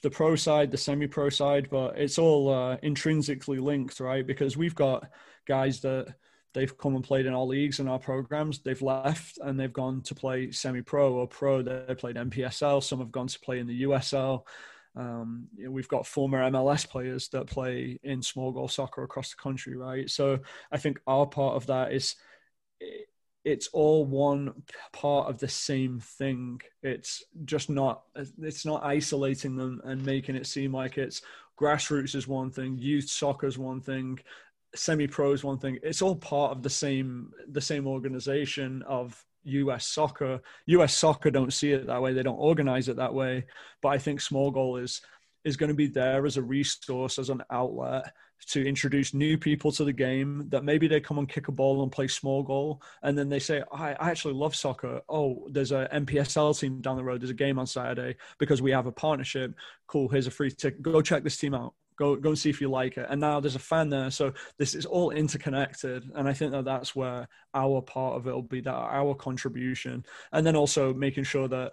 the 0.00 0.08
pro 0.08 0.36
side, 0.36 0.70
the 0.70 0.78
semi-pro 0.78 1.28
side, 1.28 1.68
but 1.68 1.98
it's 1.98 2.18
all 2.18 2.48
uh, 2.48 2.78
intrinsically 2.82 3.58
linked, 3.58 4.00
right? 4.00 4.26
Because 4.26 4.56
we've 4.56 4.74
got 4.74 5.10
guys 5.46 5.80
that 5.80 6.14
they've 6.54 6.78
come 6.78 6.94
and 6.96 7.04
played 7.04 7.26
in 7.26 7.34
our 7.34 7.44
leagues 7.44 7.78
and 7.78 7.90
our 7.90 7.98
programs. 7.98 8.60
They've 8.60 8.80
left 8.80 9.36
and 9.42 9.60
they've 9.60 9.70
gone 9.70 10.00
to 10.04 10.14
play 10.14 10.50
semi-pro 10.50 11.12
or 11.12 11.28
pro. 11.28 11.60
They 11.60 11.94
played 11.94 12.16
NPSL. 12.16 12.82
Some 12.82 13.00
have 13.00 13.12
gone 13.12 13.26
to 13.26 13.40
play 13.40 13.58
in 13.58 13.66
the 13.66 13.82
USL. 13.82 14.44
Um, 14.96 15.48
you 15.56 15.64
know, 15.64 15.70
we've 15.70 15.88
got 15.88 16.06
former 16.06 16.50
MLS 16.50 16.88
players 16.88 17.28
that 17.28 17.46
play 17.46 17.98
in 18.02 18.22
small 18.22 18.52
goal 18.52 18.68
soccer 18.68 19.02
across 19.02 19.30
the 19.30 19.36
country, 19.36 19.76
right? 19.76 20.08
So 20.10 20.38
I 20.72 20.78
think 20.78 21.00
our 21.06 21.26
part 21.26 21.56
of 21.56 21.66
that 21.66 21.92
is 21.92 22.16
it's 23.44 23.68
all 23.68 24.04
one 24.04 24.52
part 24.92 25.28
of 25.28 25.38
the 25.38 25.48
same 25.48 26.00
thing. 26.00 26.60
It's 26.82 27.22
just 27.44 27.70
not 27.70 28.02
it's 28.14 28.66
not 28.66 28.84
isolating 28.84 29.56
them 29.56 29.80
and 29.84 30.04
making 30.04 30.36
it 30.36 30.46
seem 30.46 30.72
like 30.72 30.98
it's 30.98 31.22
grassroots 31.58 32.14
is 32.14 32.28
one 32.28 32.50
thing, 32.50 32.78
youth 32.78 33.08
soccer 33.08 33.46
is 33.46 33.58
one 33.58 33.80
thing, 33.80 34.18
semi-pro 34.74 35.32
is 35.32 35.44
one 35.44 35.58
thing. 35.58 35.78
It's 35.82 36.02
all 36.02 36.16
part 36.16 36.52
of 36.52 36.62
the 36.62 36.70
same 36.70 37.32
the 37.48 37.60
same 37.60 37.86
organization 37.86 38.82
of 38.82 39.24
US 39.48 39.86
soccer. 39.86 40.40
US 40.66 40.94
soccer 40.94 41.30
don't 41.30 41.52
see 41.52 41.72
it 41.72 41.86
that 41.86 42.02
way. 42.02 42.12
They 42.12 42.22
don't 42.22 42.36
organize 42.36 42.88
it 42.88 42.96
that 42.96 43.14
way. 43.14 43.44
But 43.82 43.88
I 43.88 43.98
think 43.98 44.20
small 44.20 44.50
goal 44.50 44.76
is 44.76 45.00
is 45.44 45.56
going 45.56 45.68
to 45.68 45.74
be 45.74 45.86
there 45.86 46.26
as 46.26 46.36
a 46.36 46.42
resource, 46.42 47.18
as 47.18 47.30
an 47.30 47.42
outlet 47.50 48.12
to 48.46 48.66
introduce 48.66 49.14
new 49.14 49.36
people 49.36 49.72
to 49.72 49.84
the 49.84 49.92
game 49.92 50.46
that 50.48 50.64
maybe 50.64 50.86
they 50.86 51.00
come 51.00 51.18
and 51.18 51.28
kick 51.28 51.48
a 51.48 51.52
ball 51.52 51.82
and 51.82 51.92
play 51.92 52.06
small 52.06 52.42
goal 52.42 52.80
and 53.02 53.18
then 53.18 53.28
they 53.28 53.38
say 53.38 53.62
I, 53.72 53.92
I 53.94 54.10
actually 54.10 54.34
love 54.34 54.54
soccer 54.54 55.00
oh 55.08 55.48
there's 55.50 55.72
a 55.72 55.88
npsl 55.92 56.58
team 56.58 56.80
down 56.80 56.96
the 56.96 57.04
road 57.04 57.20
there's 57.20 57.30
a 57.30 57.34
game 57.34 57.58
on 57.58 57.66
saturday 57.66 58.16
because 58.38 58.62
we 58.62 58.70
have 58.70 58.86
a 58.86 58.92
partnership 58.92 59.54
cool 59.86 60.08
here's 60.08 60.26
a 60.26 60.30
free 60.30 60.50
ticket 60.50 60.82
go 60.82 61.02
check 61.02 61.24
this 61.24 61.36
team 61.36 61.54
out 61.54 61.74
go 61.98 62.16
go 62.16 62.30
and 62.30 62.38
see 62.38 62.50
if 62.50 62.60
you 62.60 62.70
like 62.70 62.96
it. 62.96 63.06
And 63.08 63.20
now 63.20 63.40
there's 63.40 63.56
a 63.56 63.60
fan 63.60 63.90
there 63.90 64.10
so 64.10 64.32
this 64.58 64.74
is 64.74 64.86
all 64.86 65.10
interconnected 65.10 66.10
and 66.14 66.28
i 66.28 66.32
think 66.32 66.52
that 66.52 66.64
that's 66.64 66.94
where 66.94 67.28
our 67.54 67.80
part 67.82 68.16
of 68.16 68.26
it 68.26 68.32
will 68.32 68.42
be 68.42 68.60
that 68.60 68.70
our 68.72 69.14
contribution. 69.14 70.04
And 70.32 70.46
then 70.46 70.56
also 70.56 70.94
making 70.94 71.24
sure 71.24 71.48
that 71.48 71.72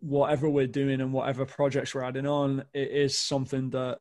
whatever 0.00 0.48
we're 0.48 0.66
doing 0.66 1.00
and 1.00 1.12
whatever 1.12 1.46
projects 1.46 1.94
we're 1.94 2.02
adding 2.02 2.26
on 2.26 2.64
it 2.74 2.90
is 2.90 3.16
something 3.16 3.70
that 3.70 3.98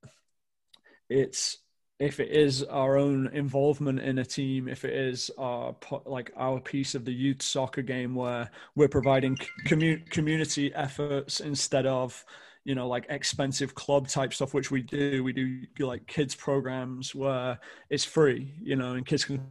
it's 1.09 1.57
if 1.99 2.19
it 2.19 2.31
is 2.31 2.63
our 2.63 2.97
own 2.97 3.29
involvement 3.31 3.99
in 3.99 4.17
a 4.17 4.25
team, 4.25 4.67
if 4.67 4.83
it 4.85 4.93
is 4.93 5.29
our 5.37 5.75
like 6.07 6.31
our 6.35 6.59
piece 6.59 6.95
of 6.95 7.05
the 7.05 7.13
youth 7.13 7.43
soccer 7.43 7.83
game 7.83 8.15
where 8.15 8.49
we're 8.75 8.87
providing 8.87 9.37
commu- 9.67 10.03
community 10.09 10.73
efforts 10.73 11.41
instead 11.41 11.85
of 11.85 12.25
you 12.63 12.75
know 12.75 12.87
like 12.87 13.05
expensive 13.09 13.73
club 13.75 14.07
type 14.07 14.33
stuff 14.33 14.53
which 14.53 14.71
we 14.71 14.81
do. 14.81 15.23
We 15.23 15.33
do 15.33 15.65
like 15.79 16.07
kids 16.07 16.35
programs 16.35 17.15
where 17.15 17.59
it's 17.89 18.05
free 18.05 18.53
you 18.61 18.75
know 18.75 18.93
and 18.93 19.05
kids 19.05 19.25
can 19.25 19.45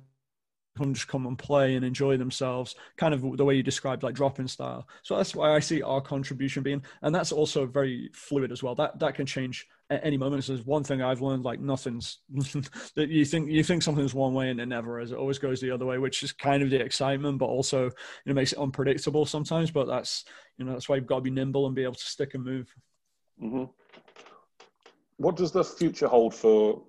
come 0.76 0.94
just 0.94 1.08
come 1.08 1.26
and 1.26 1.38
play 1.38 1.74
and 1.74 1.84
enjoy 1.84 2.16
themselves 2.16 2.74
kind 2.96 3.12
of 3.12 3.36
the 3.36 3.44
way 3.44 3.54
you 3.54 3.62
described 3.62 4.02
like 4.02 4.14
drop-in 4.14 4.48
style. 4.48 4.86
So 5.02 5.16
that's 5.16 5.34
why 5.34 5.54
i 5.54 5.58
see 5.58 5.82
our 5.82 6.00
contribution 6.00 6.62
being 6.62 6.82
and 7.02 7.14
that's 7.14 7.32
also 7.32 7.66
very 7.66 8.10
fluid 8.14 8.52
as 8.52 8.62
well. 8.62 8.74
That 8.74 8.98
that 9.00 9.14
can 9.14 9.26
change 9.26 9.66
at 9.90 10.04
any 10.04 10.16
moment. 10.16 10.44
So 10.44 10.54
there's 10.54 10.66
one 10.66 10.84
thing 10.84 11.02
i've 11.02 11.20
learned 11.20 11.44
like 11.44 11.60
nothing's 11.60 12.18
that 12.96 13.08
you 13.08 13.24
think 13.24 13.50
you 13.50 13.64
think 13.64 13.82
something's 13.82 14.14
one 14.14 14.32
way 14.34 14.50
and 14.50 14.60
it 14.60 14.66
never 14.66 15.00
is. 15.00 15.12
It 15.12 15.18
always 15.18 15.38
goes 15.38 15.60
the 15.60 15.72
other 15.72 15.86
way 15.86 15.98
which 15.98 16.22
is 16.22 16.32
kind 16.32 16.62
of 16.62 16.70
the 16.70 16.80
excitement 16.80 17.38
but 17.38 17.46
also 17.46 17.84
you 17.84 17.90
know 18.26 18.34
makes 18.34 18.52
it 18.52 18.58
unpredictable 18.58 19.26
sometimes. 19.26 19.70
But 19.70 19.88
that's 19.88 20.24
you 20.56 20.64
know 20.64 20.72
that's 20.72 20.88
why 20.88 20.96
you've 20.96 21.06
got 21.06 21.16
to 21.16 21.22
be 21.22 21.30
nimble 21.30 21.66
and 21.66 21.74
be 21.74 21.84
able 21.84 21.94
to 21.94 22.06
stick 22.06 22.34
and 22.34 22.44
move 22.44 22.72
Mm-hmm. 23.42 23.64
What 25.16 25.36
does 25.36 25.52
the 25.52 25.64
future 25.64 26.08
hold 26.08 26.34
for 26.34 26.82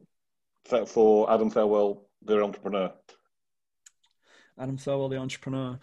for 0.86 1.32
Adam 1.32 1.50
Farewell, 1.50 2.08
the 2.24 2.42
entrepreneur? 2.42 2.94
Adam 4.62 4.78
Thelwell, 4.78 5.10
the 5.10 5.18
entrepreneur. 5.18 5.80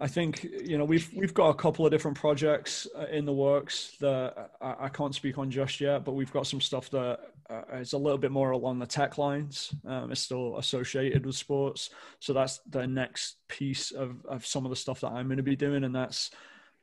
I 0.00 0.08
think 0.08 0.42
you 0.42 0.76
know 0.76 0.84
we've 0.84 1.08
we've 1.14 1.34
got 1.34 1.50
a 1.50 1.54
couple 1.54 1.86
of 1.86 1.92
different 1.92 2.16
projects 2.16 2.86
uh, 2.98 3.06
in 3.06 3.24
the 3.24 3.32
works 3.32 3.96
that 4.00 4.50
I, 4.60 4.74
I 4.80 4.88
can't 4.88 5.14
speak 5.14 5.38
on 5.38 5.50
just 5.50 5.80
yet, 5.80 6.04
but 6.04 6.12
we've 6.12 6.32
got 6.32 6.46
some 6.46 6.60
stuff 6.60 6.90
that 6.90 7.20
uh, 7.48 7.62
is 7.76 7.92
a 7.92 7.98
little 7.98 8.18
bit 8.18 8.32
more 8.32 8.50
along 8.50 8.80
the 8.80 8.86
tech 8.86 9.18
lines. 9.18 9.72
Um, 9.86 10.10
it's 10.10 10.20
still 10.20 10.58
associated 10.58 11.26
with 11.26 11.36
sports, 11.36 11.90
so 12.18 12.32
that's 12.32 12.60
the 12.68 12.86
next 12.86 13.36
piece 13.46 13.92
of 13.92 14.24
of 14.26 14.44
some 14.44 14.64
of 14.64 14.70
the 14.70 14.76
stuff 14.76 15.00
that 15.00 15.12
I'm 15.12 15.28
going 15.28 15.36
to 15.36 15.42
be 15.42 15.56
doing, 15.56 15.84
and 15.84 15.94
that's 15.94 16.30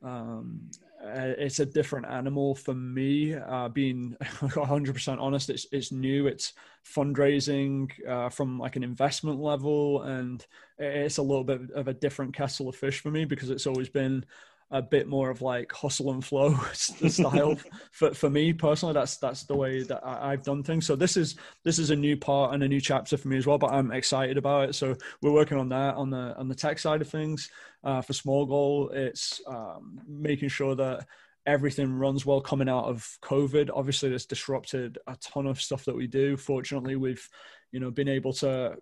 um, 0.03 0.69
it's 1.08 1.60
a 1.60 1.66
different 1.66 2.08
animal 2.08 2.56
for 2.56 2.74
me. 2.74 3.34
Uh, 3.36 3.70
being 3.70 4.16
100% 4.22 5.20
honest, 5.20 5.49
it's 5.49 5.68
it's 5.72 5.91
new. 5.91 6.28
It's 6.28 6.53
fundraising 6.86 7.91
uh, 8.08 8.30
from 8.30 8.60
like 8.60 8.76
an 8.76 8.84
investment 8.84 9.39
level, 9.39 10.01
and 10.03 10.45
it's 10.78 11.18
a 11.18 11.22
little 11.24 11.43
bit 11.43 11.72
of 11.72 11.88
a 11.88 11.93
different 11.93 12.34
kettle 12.34 12.70
of 12.70 12.76
fish 12.76 12.99
for 12.99 13.12
me 13.12 13.26
because 13.26 13.49
it's 13.49 13.68
always 13.68 13.89
been 13.89 14.26
a 14.72 14.82
bit 14.82 15.07
more 15.07 15.30
of 15.30 15.41
like 15.41 15.72
hustle 15.72 16.11
and 16.11 16.26
flow 16.26 16.55
style 16.74 17.55
for, 17.91 18.13
for 18.13 18.30
me 18.30 18.51
personally 18.51 18.93
that's 18.93 19.18
that's 19.18 19.43
the 19.43 19.55
way 19.55 19.84
that 19.84 20.01
I, 20.03 20.32
have 20.32 20.43
done 20.43 20.63
things. 20.63 20.86
So 20.86 20.95
this 20.95 21.18
is 21.18 21.36
this 21.63 21.78
is 21.78 21.91
a 21.91 21.95
new 21.95 22.18
part 22.18 22.53
and 22.53 22.63
a 22.63 22.68
new 22.68 22.82
chapter 22.82 23.16
for 23.18 23.28
me 23.28 23.38
as 23.38 23.45
well 23.45 23.57
but 23.57 23.72
i'm 23.72 23.91
excited 23.91 24.38
about 24.38 24.70
it. 24.70 24.76
So 24.76 24.95
we're 25.22 25.32
working 25.32 25.57
on 25.57 25.70
that 25.70 25.95
on 25.95 26.09
the 26.09 26.36
on 26.38 26.47
the 26.47 26.55
tech 26.55 26.80
side 26.80 27.01
of 27.01 27.09
things. 27.09 27.49
Uh, 27.84 28.01
for 28.01 28.13
small 28.13 28.47
goal 28.47 28.89
it's 28.89 29.39
um, 29.47 30.01
making 30.07 30.49
sure 30.49 30.74
that 30.76 31.05
everything 31.45 31.93
runs 31.93 32.26
well 32.26 32.41
coming 32.41 32.68
out 32.68 32.86
of 32.86 33.07
covid. 33.22 33.70
Obviously 33.74 34.11
it's 34.11 34.26
disrupted 34.26 34.97
a 35.05 35.16
ton 35.18 35.45
of 35.45 35.61
stuff 35.61 35.86
that 35.86 35.95
we 35.95 36.07
do. 36.07 36.36
Fortunately 36.36 36.95
we've 36.95 37.30
you 37.76 37.82
know 37.82 37.91
been 37.91 38.07
able 38.07 38.32
to 38.32 38.73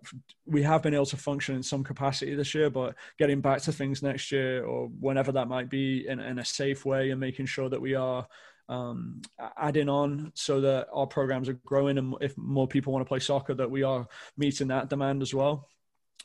we 0.46 0.62
have 0.62 0.80
been 0.80 0.94
able 0.94 1.04
to 1.04 1.16
function 1.16 1.56
in 1.56 1.64
some 1.64 1.82
capacity 1.82 2.36
this 2.36 2.54
year 2.54 2.70
but 2.70 2.94
getting 3.18 3.40
back 3.40 3.60
to 3.60 3.72
things 3.72 4.04
next 4.04 4.30
year 4.30 4.64
or 4.64 4.86
whenever 5.00 5.32
that 5.32 5.48
might 5.48 5.68
be 5.68 6.06
in, 6.06 6.20
in 6.20 6.38
a 6.38 6.44
safe 6.44 6.84
way 6.84 7.10
and 7.10 7.18
making 7.18 7.44
sure 7.44 7.68
that 7.68 7.80
we 7.80 7.96
are 7.96 8.24
um, 8.68 9.20
adding 9.58 9.88
on 9.88 10.30
so 10.36 10.60
that 10.60 10.86
our 10.92 11.08
programs 11.08 11.48
are 11.48 11.58
growing 11.66 11.98
and 11.98 12.14
if 12.20 12.38
more 12.38 12.68
people 12.68 12.92
want 12.92 13.04
to 13.04 13.08
play 13.08 13.18
soccer 13.18 13.52
that 13.52 13.68
we 13.68 13.82
are 13.82 14.06
meeting 14.36 14.68
that 14.68 14.88
demand 14.88 15.22
as 15.22 15.34
well 15.34 15.68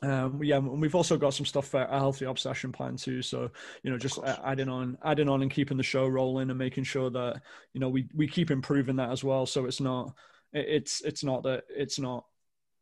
um, 0.04 0.42
yeah, 0.42 0.58
and 0.58 0.80
we've 0.80 0.96
also 0.96 1.18
got 1.18 1.34
some 1.34 1.46
stuff 1.46 1.68
for 1.68 1.82
a 1.82 2.00
healthy 2.00 2.24
obsession 2.24 2.72
plan 2.72 2.96
too. 2.96 3.22
So 3.22 3.52
you 3.84 3.92
know, 3.92 3.98
just 3.98 4.18
adding 4.46 4.70
on, 4.70 4.98
adding 5.04 5.28
on, 5.28 5.42
and 5.42 5.52
keeping 5.52 5.76
the 5.76 5.84
show 5.84 6.08
rolling, 6.08 6.50
and 6.50 6.58
making 6.58 6.86
sure 6.86 7.10
that 7.10 7.42
you 7.74 7.82
know 7.82 7.90
we 7.90 8.08
we 8.16 8.26
keep 8.26 8.50
improving 8.50 8.96
that 8.96 9.12
as 9.12 9.26
well. 9.26 9.46
So 9.46 9.66
it's 9.66 9.82
not, 9.82 10.14
it's 10.54 11.02
it's 11.02 11.22
not 11.22 11.44
that 11.44 11.64
it's 11.68 12.00
not 12.00 12.24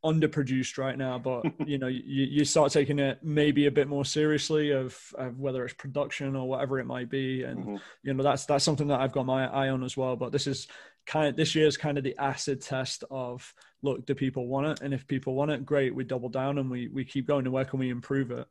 underproduced 0.03 0.77
right 0.77 0.97
now, 0.97 1.17
but 1.17 1.45
you 1.67 1.77
know, 1.77 1.87
you, 1.87 2.01
you 2.25 2.45
start 2.45 2.71
taking 2.71 2.99
it 2.99 3.19
maybe 3.23 3.65
a 3.65 3.71
bit 3.71 3.87
more 3.87 4.05
seriously 4.05 4.71
of, 4.71 4.97
of 5.17 5.39
whether 5.39 5.63
it's 5.65 5.73
production 5.73 6.35
or 6.35 6.47
whatever 6.47 6.79
it 6.79 6.85
might 6.85 7.09
be, 7.09 7.43
and 7.43 7.59
mm-hmm. 7.59 7.75
you 8.03 8.13
know, 8.13 8.23
that's 8.23 8.45
that's 8.45 8.63
something 8.63 8.87
that 8.87 8.99
I've 8.99 9.11
got 9.11 9.25
my 9.25 9.47
eye 9.47 9.69
on 9.69 9.83
as 9.83 9.97
well. 9.97 10.15
But 10.15 10.31
this 10.31 10.47
is 10.47 10.67
kind 11.05 11.27
of 11.27 11.35
this 11.35 11.55
year 11.55 11.67
is 11.67 11.77
kind 11.77 11.97
of 11.97 12.03
the 12.03 12.17
acid 12.17 12.61
test 12.61 13.03
of 13.09 13.53
look, 13.81 14.05
do 14.05 14.15
people 14.15 14.47
want 14.47 14.67
it, 14.67 14.81
and 14.81 14.93
if 14.93 15.07
people 15.07 15.35
want 15.35 15.51
it, 15.51 15.65
great, 15.65 15.93
we 15.93 16.03
double 16.03 16.29
down 16.29 16.57
and 16.57 16.69
we 16.69 16.87
we 16.89 17.05
keep 17.05 17.27
going. 17.27 17.45
And 17.45 17.53
where 17.53 17.65
can 17.65 17.79
we 17.79 17.89
improve 17.89 18.31
it? 18.31 18.47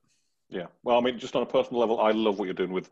Yeah, 0.48 0.66
well, 0.84 0.96
I 0.96 1.00
mean, 1.00 1.18
just 1.18 1.34
on 1.34 1.42
a 1.42 1.46
personal 1.46 1.80
level, 1.80 2.00
I 2.00 2.12
love 2.12 2.38
what 2.38 2.44
you're 2.44 2.54
doing 2.54 2.72
with 2.72 2.90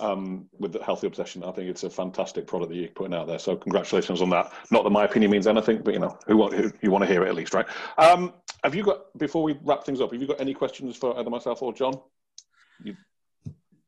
um, 0.00 0.48
with 0.58 0.72
the 0.72 0.82
healthy 0.82 1.06
obsession. 1.06 1.42
I 1.44 1.50
think 1.50 1.68
it's 1.68 1.82
a 1.82 1.90
fantastic 1.90 2.46
product 2.46 2.70
that 2.70 2.76
you're 2.76 2.88
putting 2.88 3.14
out 3.14 3.26
there. 3.26 3.38
So 3.38 3.56
congratulations 3.56 4.22
on 4.22 4.30
that. 4.30 4.52
Not 4.70 4.84
that 4.84 4.90
my 4.90 5.04
opinion 5.04 5.30
means 5.30 5.46
anything, 5.46 5.82
but 5.82 5.94
you 5.94 6.00
know, 6.00 6.16
who, 6.26 6.36
want, 6.36 6.54
who 6.54 6.72
you 6.80 6.90
want 6.90 7.02
to 7.02 7.10
hear 7.10 7.24
it 7.24 7.28
at 7.28 7.34
least, 7.34 7.54
right? 7.54 7.66
Um, 7.98 8.34
have 8.62 8.74
you 8.74 8.84
got 8.84 9.16
before 9.18 9.42
we 9.42 9.58
wrap 9.64 9.84
things 9.84 10.00
up? 10.00 10.12
Have 10.12 10.20
you 10.20 10.28
got 10.28 10.40
any 10.40 10.54
questions 10.54 10.96
for 10.96 11.18
either 11.18 11.30
myself 11.30 11.62
or 11.62 11.72
John? 11.72 11.94
You... 12.84 12.96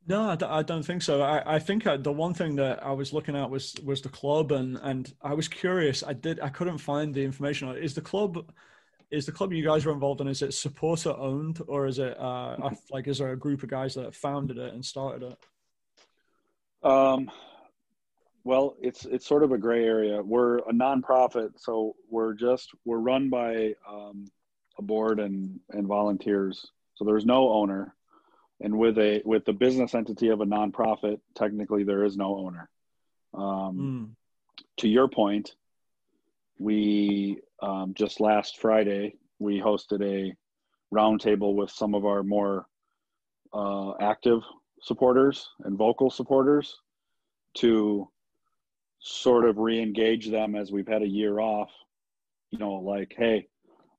No, 0.07 0.23
I 0.23 0.59
I 0.59 0.63
don't 0.63 0.83
think 0.83 1.03
so. 1.03 1.23
I, 1.23 1.57
I 1.57 1.59
think 1.59 1.87
uh, 1.87 1.97
the 1.97 2.13
one 2.13 2.35
thing 2.35 2.57
that 2.57 2.85
I 2.85 2.93
was 2.93 3.13
looking 3.13 3.37
at 3.37 3.51
was 3.51 3.75
was 3.85 4.01
the 4.01 4.09
club, 4.09 4.51
and 4.53 4.79
and 4.83 5.13
I 5.23 5.35
was 5.35 5.49
curious. 5.49 6.03
I 6.03 6.15
did 6.15 6.41
I 6.41 6.49
couldn't 6.49 6.79
find 6.79 7.15
the 7.15 7.25
information. 7.25 7.69
On 7.69 7.77
is 7.77 7.95
the 7.95 8.01
club 8.01 8.51
is 9.13 9.27
the 9.27 9.33
club 9.33 9.53
you 9.53 9.63
guys 9.63 9.85
are 9.85 9.93
involved 9.93 10.23
in? 10.23 10.27
Is 10.27 10.41
it 10.41 10.55
supporter 10.55 11.15
owned, 11.17 11.61
or 11.69 11.87
is 11.87 11.99
it 11.99 12.19
uh, 12.19 12.71
like 12.91 13.07
is 13.07 13.19
there 13.19 13.33
a 13.33 13.39
group 13.39 13.63
of 13.63 13.69
guys 13.69 13.95
that 13.95 14.15
founded 14.15 14.57
it 14.57 14.73
and 14.73 14.85
started 14.85 15.33
it? 15.33 15.39
Um, 16.89 17.31
well, 18.43 18.75
it's 18.81 19.05
it's 19.05 19.27
sort 19.27 19.45
of 19.45 19.53
a 19.53 19.59
gray 19.59 19.85
area. 19.85 20.23
We're 20.23 20.59
a 20.59 20.73
nonprofit, 20.73 21.51
so 21.59 21.95
we're 22.09 22.33
just 22.33 22.71
we're 22.87 22.99
run 22.99 23.29
by 23.29 23.75
um, 23.89 24.25
a 24.79 24.83
board 24.83 25.21
and 25.21 25.61
and 25.71 25.87
volunteers. 25.87 26.67
So 26.95 27.05
there's 27.05 27.27
no 27.27 27.53
owner, 27.53 27.95
and 28.63 28.79
with 28.79 28.99
a 28.99 29.21
with 29.27 29.45
the 29.45 29.53
business 29.53 29.95
entity 29.95 30.29
of 30.29 30.41
a 30.41 30.47
nonprofit, 30.47 31.21
technically 31.35 31.85
there 31.85 32.05
is 32.05 32.17
no 32.17 32.37
owner. 32.39 32.71
Um, 33.35 33.77
mm. 33.79 34.65
To 34.79 34.89
your 34.89 35.09
point, 35.09 35.55
we 36.59 37.41
um, 37.63 37.95
just 37.95 38.21
last 38.21 38.59
Friday 38.59 39.15
we 39.39 39.61
hosted 39.61 40.03
a 40.03 40.35
roundtable 40.95 41.55
with 41.55 41.71
some 41.71 41.95
of 41.95 42.05
our 42.05 42.23
more 42.23 42.67
uh, 43.55 43.93
active 44.01 44.41
supporters 44.83 45.49
and 45.65 45.79
vocal 45.79 46.11
supporters 46.11 46.77
to 47.55 48.09
sort 48.99 49.45
of 49.45 49.59
re-engage 49.59 50.31
them 50.31 50.55
as 50.55 50.71
we've 50.71 50.89
had 50.89 51.03
a 51.03 51.09
year 51.09 51.41
off. 51.41 51.71
You 52.51 52.59
know 52.59 52.75
like 52.75 53.15
hey 53.17 53.47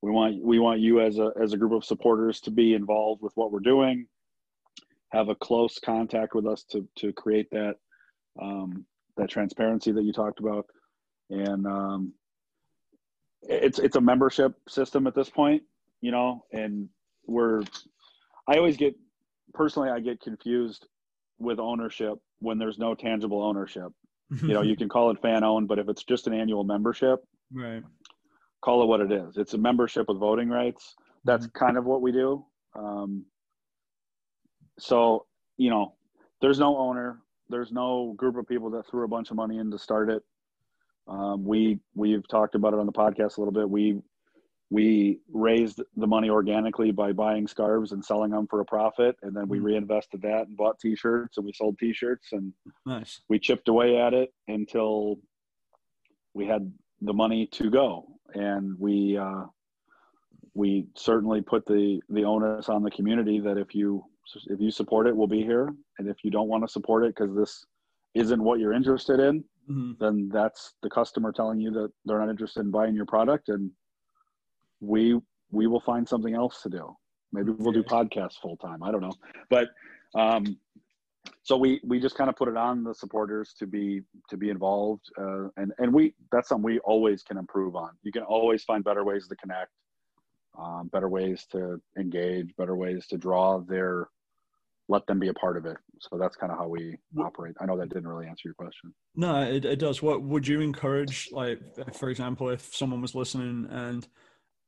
we 0.01 0.11
want 0.11 0.43
we 0.43 0.59
want 0.59 0.81
you 0.81 0.99
as 0.99 1.17
a 1.17 1.31
as 1.41 1.53
a 1.53 1.57
group 1.57 1.71
of 1.71 1.85
supporters 1.85 2.41
to 2.41 2.51
be 2.51 2.73
involved 2.73 3.21
with 3.21 3.31
what 3.35 3.51
we're 3.51 3.59
doing. 3.61 4.05
Have 5.13 5.29
a 5.29 5.35
close 5.35 5.79
contact 5.79 6.35
with 6.35 6.45
us 6.45 6.63
to 6.71 6.87
to 6.97 7.13
create 7.13 7.49
that 7.51 7.75
um, 8.41 8.85
that 9.15 9.29
transparency 9.29 9.93
that 9.93 10.03
you 10.03 10.11
talked 10.11 10.39
about. 10.39 10.65
And 11.29 11.65
um, 11.65 12.13
it's 13.47 13.79
it's 13.79 13.95
a 13.95 14.01
membership 14.01 14.53
system 14.67 15.07
at 15.07 15.15
this 15.15 15.29
point 15.29 15.63
you 16.01 16.11
know 16.11 16.43
and 16.51 16.89
we're 17.27 17.61
i 18.47 18.57
always 18.57 18.77
get 18.77 18.95
personally, 19.53 19.89
I 19.89 19.99
get 19.99 20.19
confused 20.21 20.87
with 21.39 21.59
ownership 21.59 22.15
when 22.39 22.57
there's 22.57 22.77
no 22.77 22.95
tangible 22.95 23.41
ownership. 23.43 23.91
you 24.41 24.53
know, 24.53 24.61
you 24.61 24.75
can 24.77 24.89
call 24.89 25.11
it 25.11 25.21
fan 25.21 25.43
owned, 25.43 25.67
but 25.67 25.79
if 25.79 25.89
it's 25.89 26.03
just 26.03 26.27
an 26.27 26.33
annual 26.33 26.63
membership, 26.63 27.19
right, 27.51 27.83
call 28.61 28.83
it 28.83 28.87
what 28.87 29.01
it 29.01 29.11
is. 29.11 29.37
It's 29.37 29.53
a 29.53 29.57
membership 29.57 30.07
with 30.07 30.19
voting 30.19 30.49
rights. 30.49 30.95
That's 31.23 31.47
mm-hmm. 31.47 31.65
kind 31.65 31.77
of 31.77 31.85
what 31.85 32.01
we 32.01 32.11
do. 32.11 32.45
Um, 32.75 33.25
so, 34.79 35.25
you 35.57 35.69
know, 35.69 35.93
there's 36.41 36.59
no 36.59 36.77
owner. 36.77 37.19
There's 37.49 37.71
no 37.71 38.13
group 38.17 38.37
of 38.37 38.47
people 38.47 38.71
that 38.71 38.87
threw 38.89 39.05
a 39.05 39.07
bunch 39.07 39.29
of 39.29 39.37
money 39.37 39.59
in 39.59 39.69
to 39.71 39.77
start 39.77 40.09
it. 40.09 40.23
Um, 41.07 41.43
we 41.43 41.79
we've 41.95 42.27
talked 42.27 42.55
about 42.55 42.73
it 42.73 42.79
on 42.79 42.85
the 42.85 42.91
podcast 42.91 43.37
a 43.37 43.41
little 43.41 43.51
bit. 43.53 43.69
We 43.69 44.01
we 44.73 45.19
raised 45.31 45.83
the 45.97 46.07
money 46.07 46.31
organically 46.31 46.91
by 46.91 47.11
buying 47.11 47.47
scarves 47.47 47.91
and 47.91 48.03
selling 48.03 48.31
them 48.31 48.47
for 48.47 48.59
a 48.61 48.65
profit 48.65 49.15
and 49.21 49.35
then 49.35 49.47
we 49.47 49.57
mm-hmm. 49.57 49.67
reinvested 49.67 50.19
that 50.21 50.47
and 50.47 50.57
bought 50.57 50.79
t-shirts 50.79 51.37
and 51.37 51.45
we 51.45 51.53
sold 51.53 51.77
t-shirts 51.77 52.29
and 52.31 52.51
nice. 52.85 53.21
we 53.29 53.37
chipped 53.37 53.67
away 53.67 53.97
at 53.97 54.15
it 54.15 54.33
until 54.47 55.19
we 56.33 56.47
had 56.47 56.71
the 57.01 57.13
money 57.13 57.45
to 57.45 57.69
go 57.69 58.07
and 58.33 58.75
we 58.79 59.15
uh, 59.15 59.43
we 60.55 60.87
certainly 60.95 61.41
put 61.41 61.65
the 61.67 62.01
the 62.09 62.23
onus 62.23 62.67
on 62.67 62.81
the 62.81 62.91
community 62.91 63.39
that 63.39 63.57
if 63.59 63.75
you 63.75 64.03
if 64.47 64.59
you 64.59 64.71
support 64.71 65.05
it 65.05 65.15
we'll 65.15 65.27
be 65.27 65.43
here 65.43 65.71
and 65.99 66.07
if 66.07 66.17
you 66.23 66.31
don't 66.31 66.47
want 66.47 66.65
to 66.65 66.71
support 66.71 67.03
it 67.03 67.13
because 67.15 67.35
this 67.35 67.63
isn't 68.15 68.41
what 68.41 68.59
you're 68.59 68.73
interested 68.73 69.19
in 69.19 69.43
mm-hmm. 69.69 69.91
then 69.99 70.29
that's 70.31 70.73
the 70.81 70.89
customer 70.89 71.31
telling 71.31 71.59
you 71.59 71.71
that 71.71 71.91
they're 72.05 72.19
not 72.19 72.29
interested 72.29 72.61
in 72.61 72.71
buying 72.71 72.95
your 72.95 73.05
product 73.05 73.49
and 73.49 73.71
we 74.79 75.19
we 75.51 75.67
will 75.67 75.81
find 75.81 76.07
something 76.07 76.33
else 76.33 76.61
to 76.63 76.69
do. 76.69 76.95
Maybe 77.31 77.51
we'll 77.51 77.71
do 77.71 77.83
podcasts 77.83 78.39
full 78.41 78.57
time. 78.57 78.83
I 78.83 78.91
don't 78.91 79.01
know, 79.01 79.13
but 79.49 79.69
um, 80.15 80.57
so 81.43 81.57
we 81.57 81.79
we 81.83 81.99
just 81.99 82.15
kind 82.15 82.29
of 82.29 82.35
put 82.35 82.47
it 82.47 82.57
on 82.57 82.83
the 82.83 82.93
supporters 82.93 83.53
to 83.59 83.67
be 83.67 84.01
to 84.29 84.37
be 84.37 84.49
involved, 84.49 85.09
uh, 85.17 85.47
and 85.57 85.71
and 85.77 85.93
we 85.93 86.13
that's 86.31 86.49
something 86.49 86.63
we 86.63 86.79
always 86.79 87.23
can 87.23 87.37
improve 87.37 87.75
on. 87.75 87.91
You 88.03 88.11
can 88.11 88.23
always 88.23 88.63
find 88.63 88.83
better 88.83 89.03
ways 89.03 89.27
to 89.27 89.35
connect, 89.35 89.71
um, 90.57 90.89
better 90.91 91.09
ways 91.09 91.45
to 91.51 91.81
engage, 91.97 92.55
better 92.55 92.75
ways 92.75 93.07
to 93.07 93.17
draw 93.17 93.59
their 93.59 94.09
let 94.89 95.07
them 95.07 95.19
be 95.19 95.29
a 95.29 95.33
part 95.33 95.57
of 95.57 95.65
it. 95.65 95.77
So 96.09 96.17
that's 96.17 96.35
kind 96.35 96.51
of 96.51 96.57
how 96.57 96.67
we 96.67 96.97
operate. 97.17 97.55
I 97.61 97.65
know 97.65 97.77
that 97.77 97.89
didn't 97.89 98.07
really 98.07 98.27
answer 98.27 98.49
your 98.49 98.55
question. 98.55 98.93
No, 99.15 99.41
it, 99.41 99.63
it 99.63 99.79
does. 99.79 100.01
What 100.01 100.21
would 100.21 100.47
you 100.47 100.59
encourage? 100.59 101.29
Like, 101.31 101.59
for 101.93 102.09
example, 102.09 102.49
if 102.49 102.75
someone 102.75 103.01
was 103.01 103.15
listening 103.15 103.67
and 103.69 104.05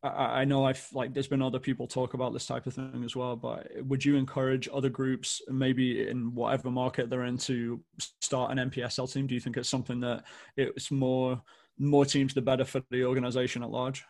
I, 0.05 0.41
I 0.41 0.45
know 0.45 0.65
I've 0.65 0.87
like 0.93 1.13
there's 1.13 1.27
been 1.27 1.41
other 1.41 1.59
people 1.59 1.87
talk 1.87 2.13
about 2.13 2.31
this 2.31 2.45
type 2.45 2.67
of 2.67 2.73
thing 2.73 3.03
as 3.03 3.15
well, 3.15 3.35
but 3.35 3.67
would 3.85 4.05
you 4.05 4.15
encourage 4.15 4.69
other 4.71 4.89
groups, 4.89 5.41
maybe 5.49 6.07
in 6.07 6.33
whatever 6.33 6.71
market 6.71 7.09
they're 7.09 7.25
in, 7.25 7.37
to 7.39 7.81
start 8.21 8.51
an 8.51 8.69
NPSL 8.69 9.11
team? 9.11 9.27
Do 9.27 9.33
you 9.33 9.41
think 9.41 9.57
it's 9.57 9.69
something 9.69 9.99
that 10.01 10.23
it's 10.55 10.91
more 10.91 11.41
more 11.77 12.05
teams 12.05 12.33
the 12.33 12.41
better 12.41 12.63
for 12.63 12.81
the 12.91 13.03
organization 13.03 13.63
at 13.63 13.69
large? 13.69 14.05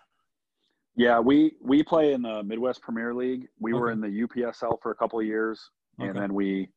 Yeah, 0.96 1.20
we 1.20 1.54
we 1.62 1.82
play 1.82 2.14
in 2.14 2.22
the 2.22 2.44
Midwest 2.44 2.82
Premier 2.82 3.14
League. 3.14 3.48
We 3.60 3.74
okay. 3.74 3.80
were 3.80 3.92
in 3.92 4.02
the 4.02 4.08
UPSL 4.08 4.82
for 4.82 4.92
a 4.92 4.96
couple 4.96 5.20
of 5.20 5.26
years, 5.26 5.72
okay. 6.00 6.10
and 6.10 6.18
then 6.18 6.34
we 6.34 6.70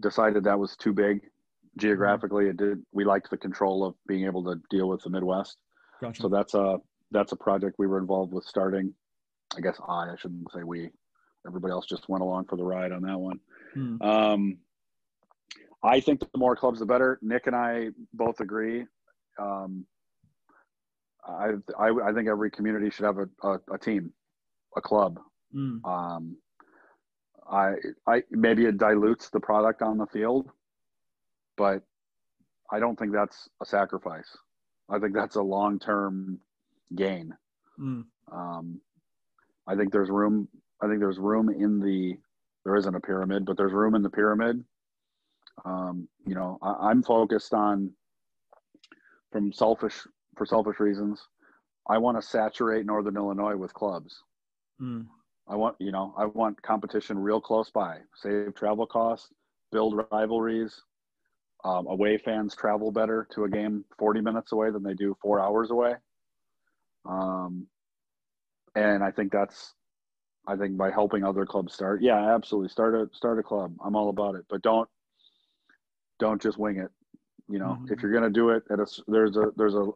decided 0.00 0.44
that 0.44 0.58
was 0.58 0.76
too 0.76 0.92
big 0.92 1.20
geographically. 1.76 2.48
It 2.48 2.56
did. 2.56 2.82
We 2.92 3.04
liked 3.04 3.30
the 3.30 3.36
control 3.36 3.84
of 3.84 3.94
being 4.06 4.24
able 4.24 4.44
to 4.44 4.60
deal 4.70 4.88
with 4.88 5.02
the 5.02 5.10
Midwest. 5.10 5.58
Gotcha. 6.00 6.22
So 6.22 6.28
that's 6.28 6.54
a 6.54 6.78
that's 7.10 7.32
a 7.32 7.36
project 7.36 7.76
we 7.78 7.86
were 7.86 7.98
involved 7.98 8.32
with 8.32 8.44
starting. 8.44 8.94
I 9.56 9.60
guess 9.60 9.78
I 9.86 10.10
I 10.10 10.14
shouldn't 10.18 10.50
say 10.52 10.62
we. 10.62 10.90
Everybody 11.46 11.72
else 11.72 11.86
just 11.86 12.08
went 12.08 12.22
along 12.22 12.44
for 12.44 12.56
the 12.56 12.64
ride 12.64 12.92
on 12.92 13.02
that 13.02 13.18
one. 13.18 13.40
Hmm. 13.74 14.00
Um, 14.00 14.58
I 15.82 15.98
think 15.98 16.20
the 16.20 16.28
more 16.36 16.54
clubs, 16.54 16.78
the 16.78 16.86
better. 16.86 17.18
Nick 17.20 17.48
and 17.48 17.56
I 17.56 17.88
both 18.14 18.38
agree. 18.40 18.86
Um, 19.40 19.84
I, 21.26 21.54
I, 21.78 21.88
I 21.88 22.12
think 22.12 22.28
every 22.28 22.50
community 22.50 22.90
should 22.90 23.04
have 23.04 23.18
a, 23.18 23.28
a, 23.42 23.58
a 23.74 23.78
team, 23.78 24.12
a 24.76 24.80
club. 24.80 25.18
Mm. 25.54 25.84
Um, 25.84 26.36
I 27.52 27.74
I 28.06 28.22
maybe 28.30 28.64
it 28.64 28.78
dilutes 28.78 29.28
the 29.30 29.40
product 29.40 29.82
on 29.82 29.98
the 29.98 30.06
field, 30.06 30.50
but 31.56 31.82
I 32.72 32.80
don't 32.80 32.98
think 32.98 33.12
that's 33.12 33.48
a 33.60 33.66
sacrifice. 33.66 34.36
I 34.88 34.98
think 34.98 35.14
that's 35.14 35.36
a 35.36 35.42
long 35.42 35.78
term 35.78 36.40
gain. 36.94 37.34
Mm. 37.78 38.04
Um, 38.32 38.80
I 39.66 39.76
think 39.76 39.92
there's 39.92 40.10
room. 40.10 40.48
I 40.82 40.88
think 40.88 40.98
there's 40.98 41.18
room 41.18 41.50
in 41.50 41.78
the. 41.78 42.16
There 42.64 42.76
isn't 42.76 42.94
a 42.94 43.00
pyramid, 43.00 43.44
but 43.44 43.56
there's 43.56 43.72
room 43.72 43.94
in 43.94 44.02
the 44.02 44.10
pyramid. 44.10 44.64
Um, 45.64 46.08
you 46.26 46.34
know, 46.34 46.58
I, 46.62 46.90
I'm 46.90 47.02
focused 47.02 47.52
on 47.52 47.92
from 49.30 49.52
selfish 49.52 50.06
for 50.36 50.46
selfish 50.46 50.80
reasons. 50.80 51.20
I 51.88 51.98
want 51.98 52.20
to 52.20 52.26
saturate 52.26 52.86
Northern 52.86 53.16
Illinois 53.16 53.56
with 53.56 53.74
clubs. 53.74 54.22
Mm. 54.80 55.06
I 55.48 55.56
want, 55.56 55.76
you 55.78 55.92
know, 55.92 56.14
I 56.16 56.26
want 56.26 56.62
competition 56.62 57.18
real 57.18 57.40
close 57.40 57.70
by, 57.70 57.98
save 58.14 58.54
travel 58.54 58.86
costs, 58.86 59.28
build 59.70 60.06
rivalries. 60.10 60.80
Um, 61.64 61.86
away 61.86 62.18
fans 62.18 62.56
travel 62.56 62.90
better 62.90 63.28
to 63.34 63.44
a 63.44 63.48
game 63.48 63.84
40 63.96 64.20
minutes 64.20 64.50
away 64.50 64.70
than 64.70 64.82
they 64.82 64.94
do 64.94 65.16
four 65.22 65.40
hours 65.40 65.70
away. 65.70 65.94
Um, 67.08 67.68
and 68.74 69.02
I 69.02 69.12
think 69.12 69.30
that's, 69.30 69.74
I 70.46 70.56
think 70.56 70.76
by 70.76 70.90
helping 70.90 71.22
other 71.22 71.46
clubs 71.46 71.72
start, 71.72 72.02
yeah, 72.02 72.34
absolutely 72.34 72.68
start 72.68 72.94
a 72.96 73.08
start 73.14 73.38
a 73.38 73.44
club. 73.44 73.74
I'm 73.84 73.94
all 73.94 74.08
about 74.08 74.34
it, 74.34 74.44
but 74.48 74.62
don't 74.62 74.88
don't 76.18 76.42
just 76.42 76.58
wing 76.58 76.78
it. 76.78 76.90
You 77.48 77.60
know, 77.60 77.78
mm-hmm. 77.80 77.92
if 77.92 78.02
you're 78.02 78.12
gonna 78.12 78.30
do 78.30 78.50
it, 78.50 78.64
at 78.70 78.80
a, 78.80 78.86
there's 79.06 79.36
a 79.36 79.52
there's 79.56 79.74
a 79.74 79.88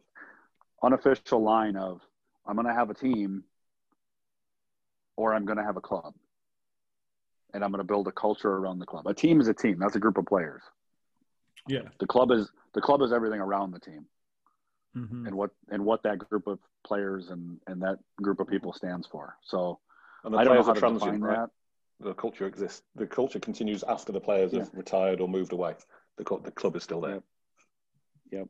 unofficial 0.83 1.43
line 1.43 1.75
of 1.75 2.01
I'm 2.45 2.55
gonna 2.55 2.73
have 2.73 2.89
a 2.89 2.93
team 2.93 3.43
or 5.17 5.33
I'm 5.33 5.45
going 5.45 5.57
to 5.57 5.63
have 5.63 5.75
a 5.75 5.81
club 5.81 6.13
and 7.53 7.63
I'm 7.63 7.71
going 7.71 7.79
to 7.79 7.83
build 7.83 8.07
a 8.07 8.11
culture 8.11 8.51
around 8.51 8.79
the 8.79 8.85
club. 8.85 9.07
A 9.07 9.13
team 9.13 9.41
is 9.41 9.47
a 9.47 9.53
team. 9.53 9.79
That's 9.79 9.95
a 9.95 9.99
group 9.99 10.17
of 10.17 10.25
players. 10.25 10.61
Yeah. 11.67 11.81
The 11.99 12.07
club 12.07 12.31
is 12.31 12.49
the 12.73 12.81
club 12.81 13.01
is 13.01 13.11
everything 13.11 13.41
around 13.41 13.71
the 13.71 13.79
team. 13.79 14.05
Mm-hmm. 14.95 15.27
And 15.27 15.35
what 15.35 15.51
and 15.69 15.83
what 15.83 16.03
that 16.03 16.19
group 16.19 16.47
of 16.47 16.59
players 16.85 17.29
and 17.29 17.57
and 17.67 17.81
that 17.81 17.97
group 18.21 18.39
of 18.39 18.47
people 18.47 18.73
stands 18.73 19.07
for. 19.07 19.35
So 19.43 19.79
and 20.23 20.33
the 20.33 20.37
I 20.37 20.43
don't 20.43 20.55
know 20.55 20.63
how 20.63 20.73
to 20.73 20.79
define 20.79 21.21
right? 21.21 21.37
that. 21.37 21.49
The 21.99 22.13
culture 22.13 22.45
exists. 22.45 22.83
The 22.95 23.07
culture 23.07 23.39
continues 23.39 23.83
after 23.83 24.11
the 24.11 24.21
players 24.21 24.53
yeah. 24.53 24.59
have 24.59 24.69
retired 24.73 25.19
or 25.19 25.27
moved 25.27 25.51
away. 25.51 25.75
The 26.17 26.23
club 26.23 26.45
the 26.45 26.51
club 26.51 26.75
is 26.75 26.83
still 26.83 27.01
there. 27.01 27.13
Yep. 27.15 27.23
yep. 28.31 28.47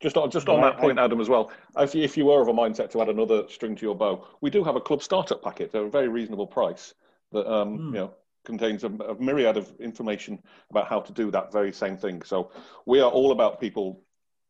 Just 0.00 0.16
on, 0.16 0.30
just 0.30 0.48
on 0.48 0.62
that 0.62 0.78
point, 0.78 0.98
Adam, 0.98 1.20
as 1.20 1.28
well. 1.28 1.50
If 1.76 1.94
you, 1.94 2.02
if 2.02 2.16
you 2.16 2.24
were 2.24 2.40
of 2.40 2.48
a 2.48 2.54
mindset 2.54 2.90
to 2.92 3.02
add 3.02 3.10
another 3.10 3.44
string 3.48 3.76
to 3.76 3.82
your 3.82 3.94
bow, 3.94 4.26
we 4.40 4.48
do 4.48 4.64
have 4.64 4.74
a 4.76 4.80
club 4.80 5.02
startup 5.02 5.42
packet 5.42 5.74
at 5.74 5.82
a 5.82 5.90
very 5.90 6.08
reasonable 6.08 6.46
price 6.46 6.94
that 7.32 7.50
um, 7.50 7.78
mm. 7.78 7.86
you 7.86 7.98
know 7.98 8.14
contains 8.44 8.82
a, 8.82 8.86
a, 8.86 9.20
myriad 9.20 9.58
of 9.58 9.70
information 9.78 10.42
about 10.70 10.88
how 10.88 11.00
to 11.00 11.12
do 11.12 11.30
that 11.30 11.52
very 11.52 11.72
same 11.72 11.98
thing. 11.98 12.22
So 12.22 12.50
we 12.86 13.00
are 13.00 13.10
all 13.10 13.32
about 13.32 13.60
people 13.60 14.00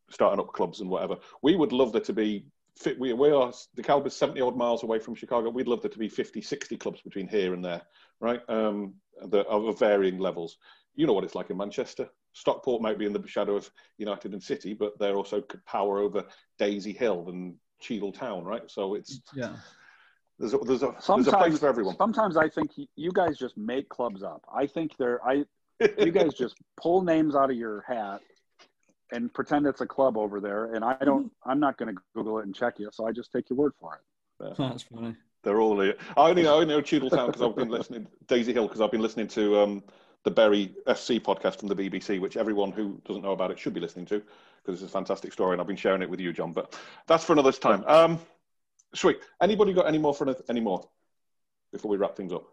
starting 0.08 0.38
up 0.38 0.52
clubs 0.52 0.80
and 0.80 0.88
whatever. 0.88 1.16
We 1.42 1.56
would 1.56 1.72
love 1.72 1.92
there 1.92 2.00
to 2.02 2.12
be 2.12 2.46
fit. 2.76 2.98
We, 2.98 3.12
we 3.12 3.32
are 3.32 3.52
the 3.74 4.02
is 4.04 4.16
70 4.16 4.40
odd 4.40 4.56
miles 4.56 4.84
away 4.84 5.00
from 5.00 5.16
Chicago. 5.16 5.50
We'd 5.50 5.68
love 5.68 5.82
there 5.82 5.90
to 5.90 5.98
be 5.98 6.08
50, 6.08 6.40
60 6.40 6.76
clubs 6.76 7.00
between 7.02 7.26
here 7.26 7.54
and 7.54 7.64
there, 7.64 7.82
right? 8.20 8.40
Um, 8.48 8.94
the, 9.26 9.40
of 9.40 9.78
varying 9.78 10.18
levels. 10.18 10.58
You 10.94 11.06
know 11.06 11.12
what 11.12 11.24
it's 11.24 11.34
like 11.34 11.50
in 11.50 11.56
Manchester. 11.56 12.08
Stockport 12.32 12.82
might 12.82 12.98
be 12.98 13.06
in 13.06 13.12
the 13.12 13.26
shadow 13.26 13.56
of 13.56 13.70
United 13.98 14.32
and 14.32 14.42
City, 14.42 14.74
but 14.74 14.98
they're 14.98 15.16
also 15.16 15.40
could 15.40 15.64
power 15.64 15.98
over 15.98 16.24
Daisy 16.58 16.92
Hill 16.92 17.26
and 17.28 17.54
Cheadle 17.80 18.12
Town, 18.12 18.44
right? 18.44 18.70
So 18.70 18.94
it's 18.94 19.20
yeah. 19.34 19.56
There's 20.38 20.54
a, 20.54 20.58
there's 20.58 20.82
a, 20.82 20.94
there's 21.06 21.26
a 21.26 21.32
place 21.32 21.58
for 21.58 21.68
everyone. 21.68 21.96
Sometimes 21.98 22.38
I 22.38 22.48
think 22.48 22.70
you 22.96 23.12
guys 23.12 23.36
just 23.36 23.58
make 23.58 23.90
clubs 23.90 24.22
up. 24.22 24.42
I 24.54 24.66
think 24.66 24.96
they're 24.96 25.20
I 25.26 25.44
you 25.98 26.12
guys 26.12 26.32
just 26.34 26.56
pull 26.80 27.02
names 27.02 27.34
out 27.34 27.50
of 27.50 27.56
your 27.56 27.84
hat 27.86 28.20
and 29.12 29.32
pretend 29.32 29.66
it's 29.66 29.80
a 29.80 29.86
club 29.86 30.16
over 30.16 30.40
there. 30.40 30.74
And 30.74 30.84
I 30.84 30.96
don't. 31.04 31.30
I'm 31.44 31.60
not 31.60 31.76
going 31.76 31.94
to 31.94 32.02
Google 32.14 32.38
it 32.38 32.46
and 32.46 32.54
check 32.54 32.78
you, 32.78 32.88
so 32.92 33.06
I 33.06 33.12
just 33.12 33.32
take 33.32 33.50
your 33.50 33.58
word 33.58 33.72
for 33.78 33.94
it. 33.94 34.56
That's 34.56 34.82
funny. 34.82 35.16
They're 35.42 35.60
all. 35.60 35.80
I 35.80 35.94
only 36.16 36.46
I 36.46 36.50
only 36.50 36.66
know 36.66 36.80
Cheadle 36.80 37.10
Town 37.10 37.26
because 37.26 37.42
I've 37.42 37.56
been 37.56 37.68
listening 37.68 38.06
Daisy 38.26 38.52
Hill 38.52 38.66
because 38.66 38.80
I've 38.80 38.90
been 38.90 39.02
listening 39.02 39.28
to 39.28 39.60
um, 39.60 39.82
the 40.24 40.30
Bury 40.30 40.74
FC 40.86 41.20
podcast 41.20 41.58
from 41.58 41.68
the 41.68 41.74
BBC, 41.74 42.20
which 42.20 42.36
everyone 42.36 42.72
who 42.72 43.00
doesn't 43.06 43.22
know 43.22 43.32
about 43.32 43.50
it 43.50 43.58
should 43.58 43.74
be 43.74 43.80
listening 43.80 44.06
to 44.06 44.22
because 44.62 44.82
it's 44.82 44.90
a 44.90 44.92
fantastic 44.92 45.32
story, 45.32 45.52
and 45.52 45.60
I've 45.60 45.66
been 45.66 45.76
sharing 45.76 46.02
it 46.02 46.10
with 46.10 46.20
you, 46.20 46.32
John. 46.32 46.52
But 46.52 46.78
that's 47.06 47.24
for 47.24 47.32
another 47.32 47.52
time. 47.52 47.84
Um, 47.86 48.18
sweet. 48.94 49.18
Anybody 49.40 49.72
got 49.72 49.86
any 49.86 49.98
more 49.98 50.14
for 50.14 50.34
any 50.48 50.60
more 50.60 50.86
before 51.72 51.90
we 51.90 51.96
wrap 51.96 52.16
things 52.16 52.32
up? 52.32 52.44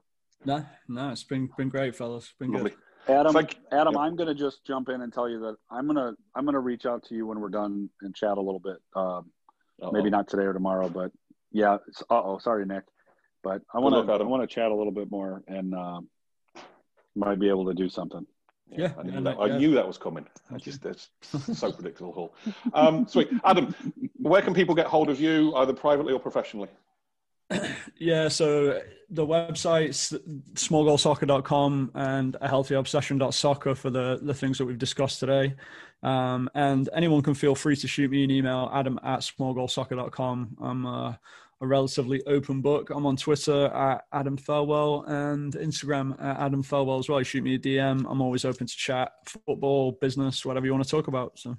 No, 0.46 0.66
no, 0.88 1.10
it's 1.10 1.24
been 1.24 1.50
been 1.58 1.70
great, 1.70 1.96
fellas. 1.96 2.34
Been 2.40 2.52
Lovely. 2.52 2.72
good. 2.72 2.80
Adam, 3.10 3.34
Thank, 3.34 3.58
Adam, 3.72 3.94
yep. 3.94 4.02
I'm 4.02 4.16
going 4.18 4.28
to 4.28 4.36
just 4.36 4.66
jump 4.66 4.90
in 4.90 5.02
and 5.02 5.14
tell 5.14 5.30
you 5.30 5.40
that 5.40 5.56
I'm 5.72 5.88
going 5.88 5.96
to 5.96 6.16
I'm 6.36 6.46
going 6.46 6.54
to 6.54 6.60
reach 6.60 6.86
out 6.86 7.04
to 7.06 7.16
you 7.16 7.26
when 7.26 7.40
we're 7.40 7.50
done 7.50 7.90
and 8.02 8.16
chat 8.16 8.38
a 8.38 8.42
little 8.42 8.60
bit. 8.60 8.78
Um, 8.96 9.32
maybe 9.92 10.10
not 10.10 10.28
today 10.28 10.44
or 10.44 10.54
tomorrow, 10.54 10.90
but 10.90 11.12
yeah. 11.52 11.76
Uh 12.10 12.22
oh, 12.22 12.38
sorry, 12.38 12.66
Nick. 12.66 12.84
But 13.44 13.62
I 13.74 13.80
want 13.80 14.08
to 14.08 14.14
I 14.14 14.24
want 14.24 14.48
to 14.48 14.54
chat 14.54 14.72
a 14.72 14.76
little 14.76 14.94
bit 14.94 15.12
more 15.12 15.44
and. 15.48 15.74
Um, 15.74 16.08
might 17.18 17.40
be 17.40 17.50
able 17.50 17.66
to 17.66 17.74
do 17.74 17.90
something. 17.90 18.26
Yeah, 18.70 18.92
I, 18.98 19.04
knew 19.04 19.22
that, 19.22 19.38
I 19.40 19.58
knew 19.58 19.74
that 19.76 19.88
was 19.88 19.98
coming. 19.98 20.26
I 20.52 20.58
just 20.58 20.84
that's 20.84 21.10
so 21.22 21.72
predictable. 21.78 22.36
Um, 22.74 23.08
sweet, 23.08 23.30
Adam. 23.46 23.74
Where 24.18 24.42
can 24.42 24.54
people 24.54 24.76
get 24.76 24.88
hold 24.88 25.10
of 25.10 25.22
you, 25.22 25.56
either 25.56 25.74
privately 25.74 26.14
or 26.14 26.20
professionally? 26.20 26.70
Yeah, 28.00 28.28
so 28.28 28.80
the 29.10 29.26
website's 29.26 30.14
smallgoalsoccer.com 30.54 31.92
and 31.96 32.36
a 32.36 32.48
healthyobsession.soccer 32.48 33.74
for 33.74 33.90
the, 33.90 34.20
the 34.22 34.36
things 34.36 34.60
that 34.60 34.66
we've 34.66 34.78
discussed 34.78 35.20
today. 35.20 35.56
Um, 36.04 36.48
and 36.54 36.88
anyone 36.94 37.24
can 37.24 37.34
feel 37.34 37.56
free 37.56 37.76
to 37.76 37.88
shoot 37.88 38.12
me 38.12 38.24
an 38.24 38.30
email, 38.30 38.70
adam 38.72 39.00
at 39.04 39.22
smallgoalsoccer.com. 39.22 40.58
I'm 40.62 40.86
uh, 40.86 41.14
a 41.62 41.68
relatively 41.68 42.24
open 42.26 42.62
book. 42.62 42.90
I'm 42.90 43.06
on 43.06 43.16
Twitter 43.16 43.66
at 43.68 44.06
Adam 44.14 44.38
Thelwell 44.38 45.08
and 45.08 45.54
Instagram 45.54 46.22
at 46.22 46.40
Adam 46.40 46.64
Thelwell 46.64 47.00
as 47.00 47.10
well. 47.10 47.20
You 47.20 47.24
shoot 47.24 47.44
me 47.44 47.56
a 47.56 47.60
DM. 47.60 48.06
I'm 48.10 48.22
always 48.22 48.46
open 48.46 48.68
to 48.68 48.76
chat, 48.76 49.12
football, 49.26 49.94
business, 49.94 50.46
whatever 50.46 50.66
you 50.66 50.72
want 50.72 50.84
to 50.84 50.90
talk 50.90 51.08
about. 51.08 51.40
So. 51.40 51.58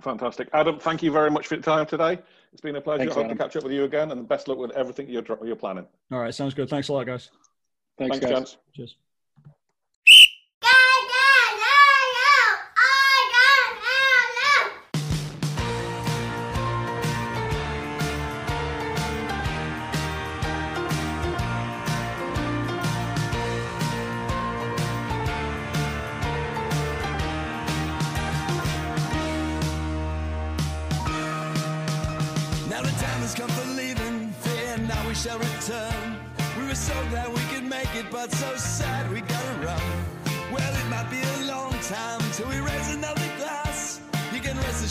Fantastic. 0.00 0.48
Adam, 0.52 0.78
thank 0.78 1.02
you 1.02 1.12
very 1.12 1.30
much 1.30 1.46
for 1.46 1.54
your 1.54 1.62
time 1.62 1.86
today. 1.86 2.18
It's 2.52 2.60
been 2.60 2.76
a 2.76 2.80
pleasure. 2.80 3.00
Thanks, 3.00 3.12
I 3.12 3.14
hope 3.14 3.24
Adam. 3.26 3.36
to 3.38 3.44
catch 3.44 3.56
up 3.56 3.62
with 3.64 3.72
you 3.72 3.84
again 3.84 4.10
and 4.10 4.28
best 4.28 4.48
luck 4.48 4.58
with 4.58 4.70
everything 4.72 5.08
you're, 5.08 5.24
you're 5.44 5.56
planning. 5.56 5.86
All 6.12 6.20
right. 6.20 6.34
Sounds 6.34 6.54
good. 6.54 6.68
Thanks 6.68 6.88
a 6.88 6.92
lot, 6.92 7.06
guys. 7.06 7.30
Thanks, 7.98 8.18
Thanks 8.18 8.40
guys. 8.40 8.56
Cheers. 8.74 8.96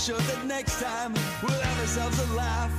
Assured 0.08 0.22
that 0.22 0.46
next 0.46 0.82
time 0.82 1.14
we'll 1.44 1.52
have 1.60 1.80
ourselves 1.82 2.18
a 2.20 2.34
laugh. 2.34 2.77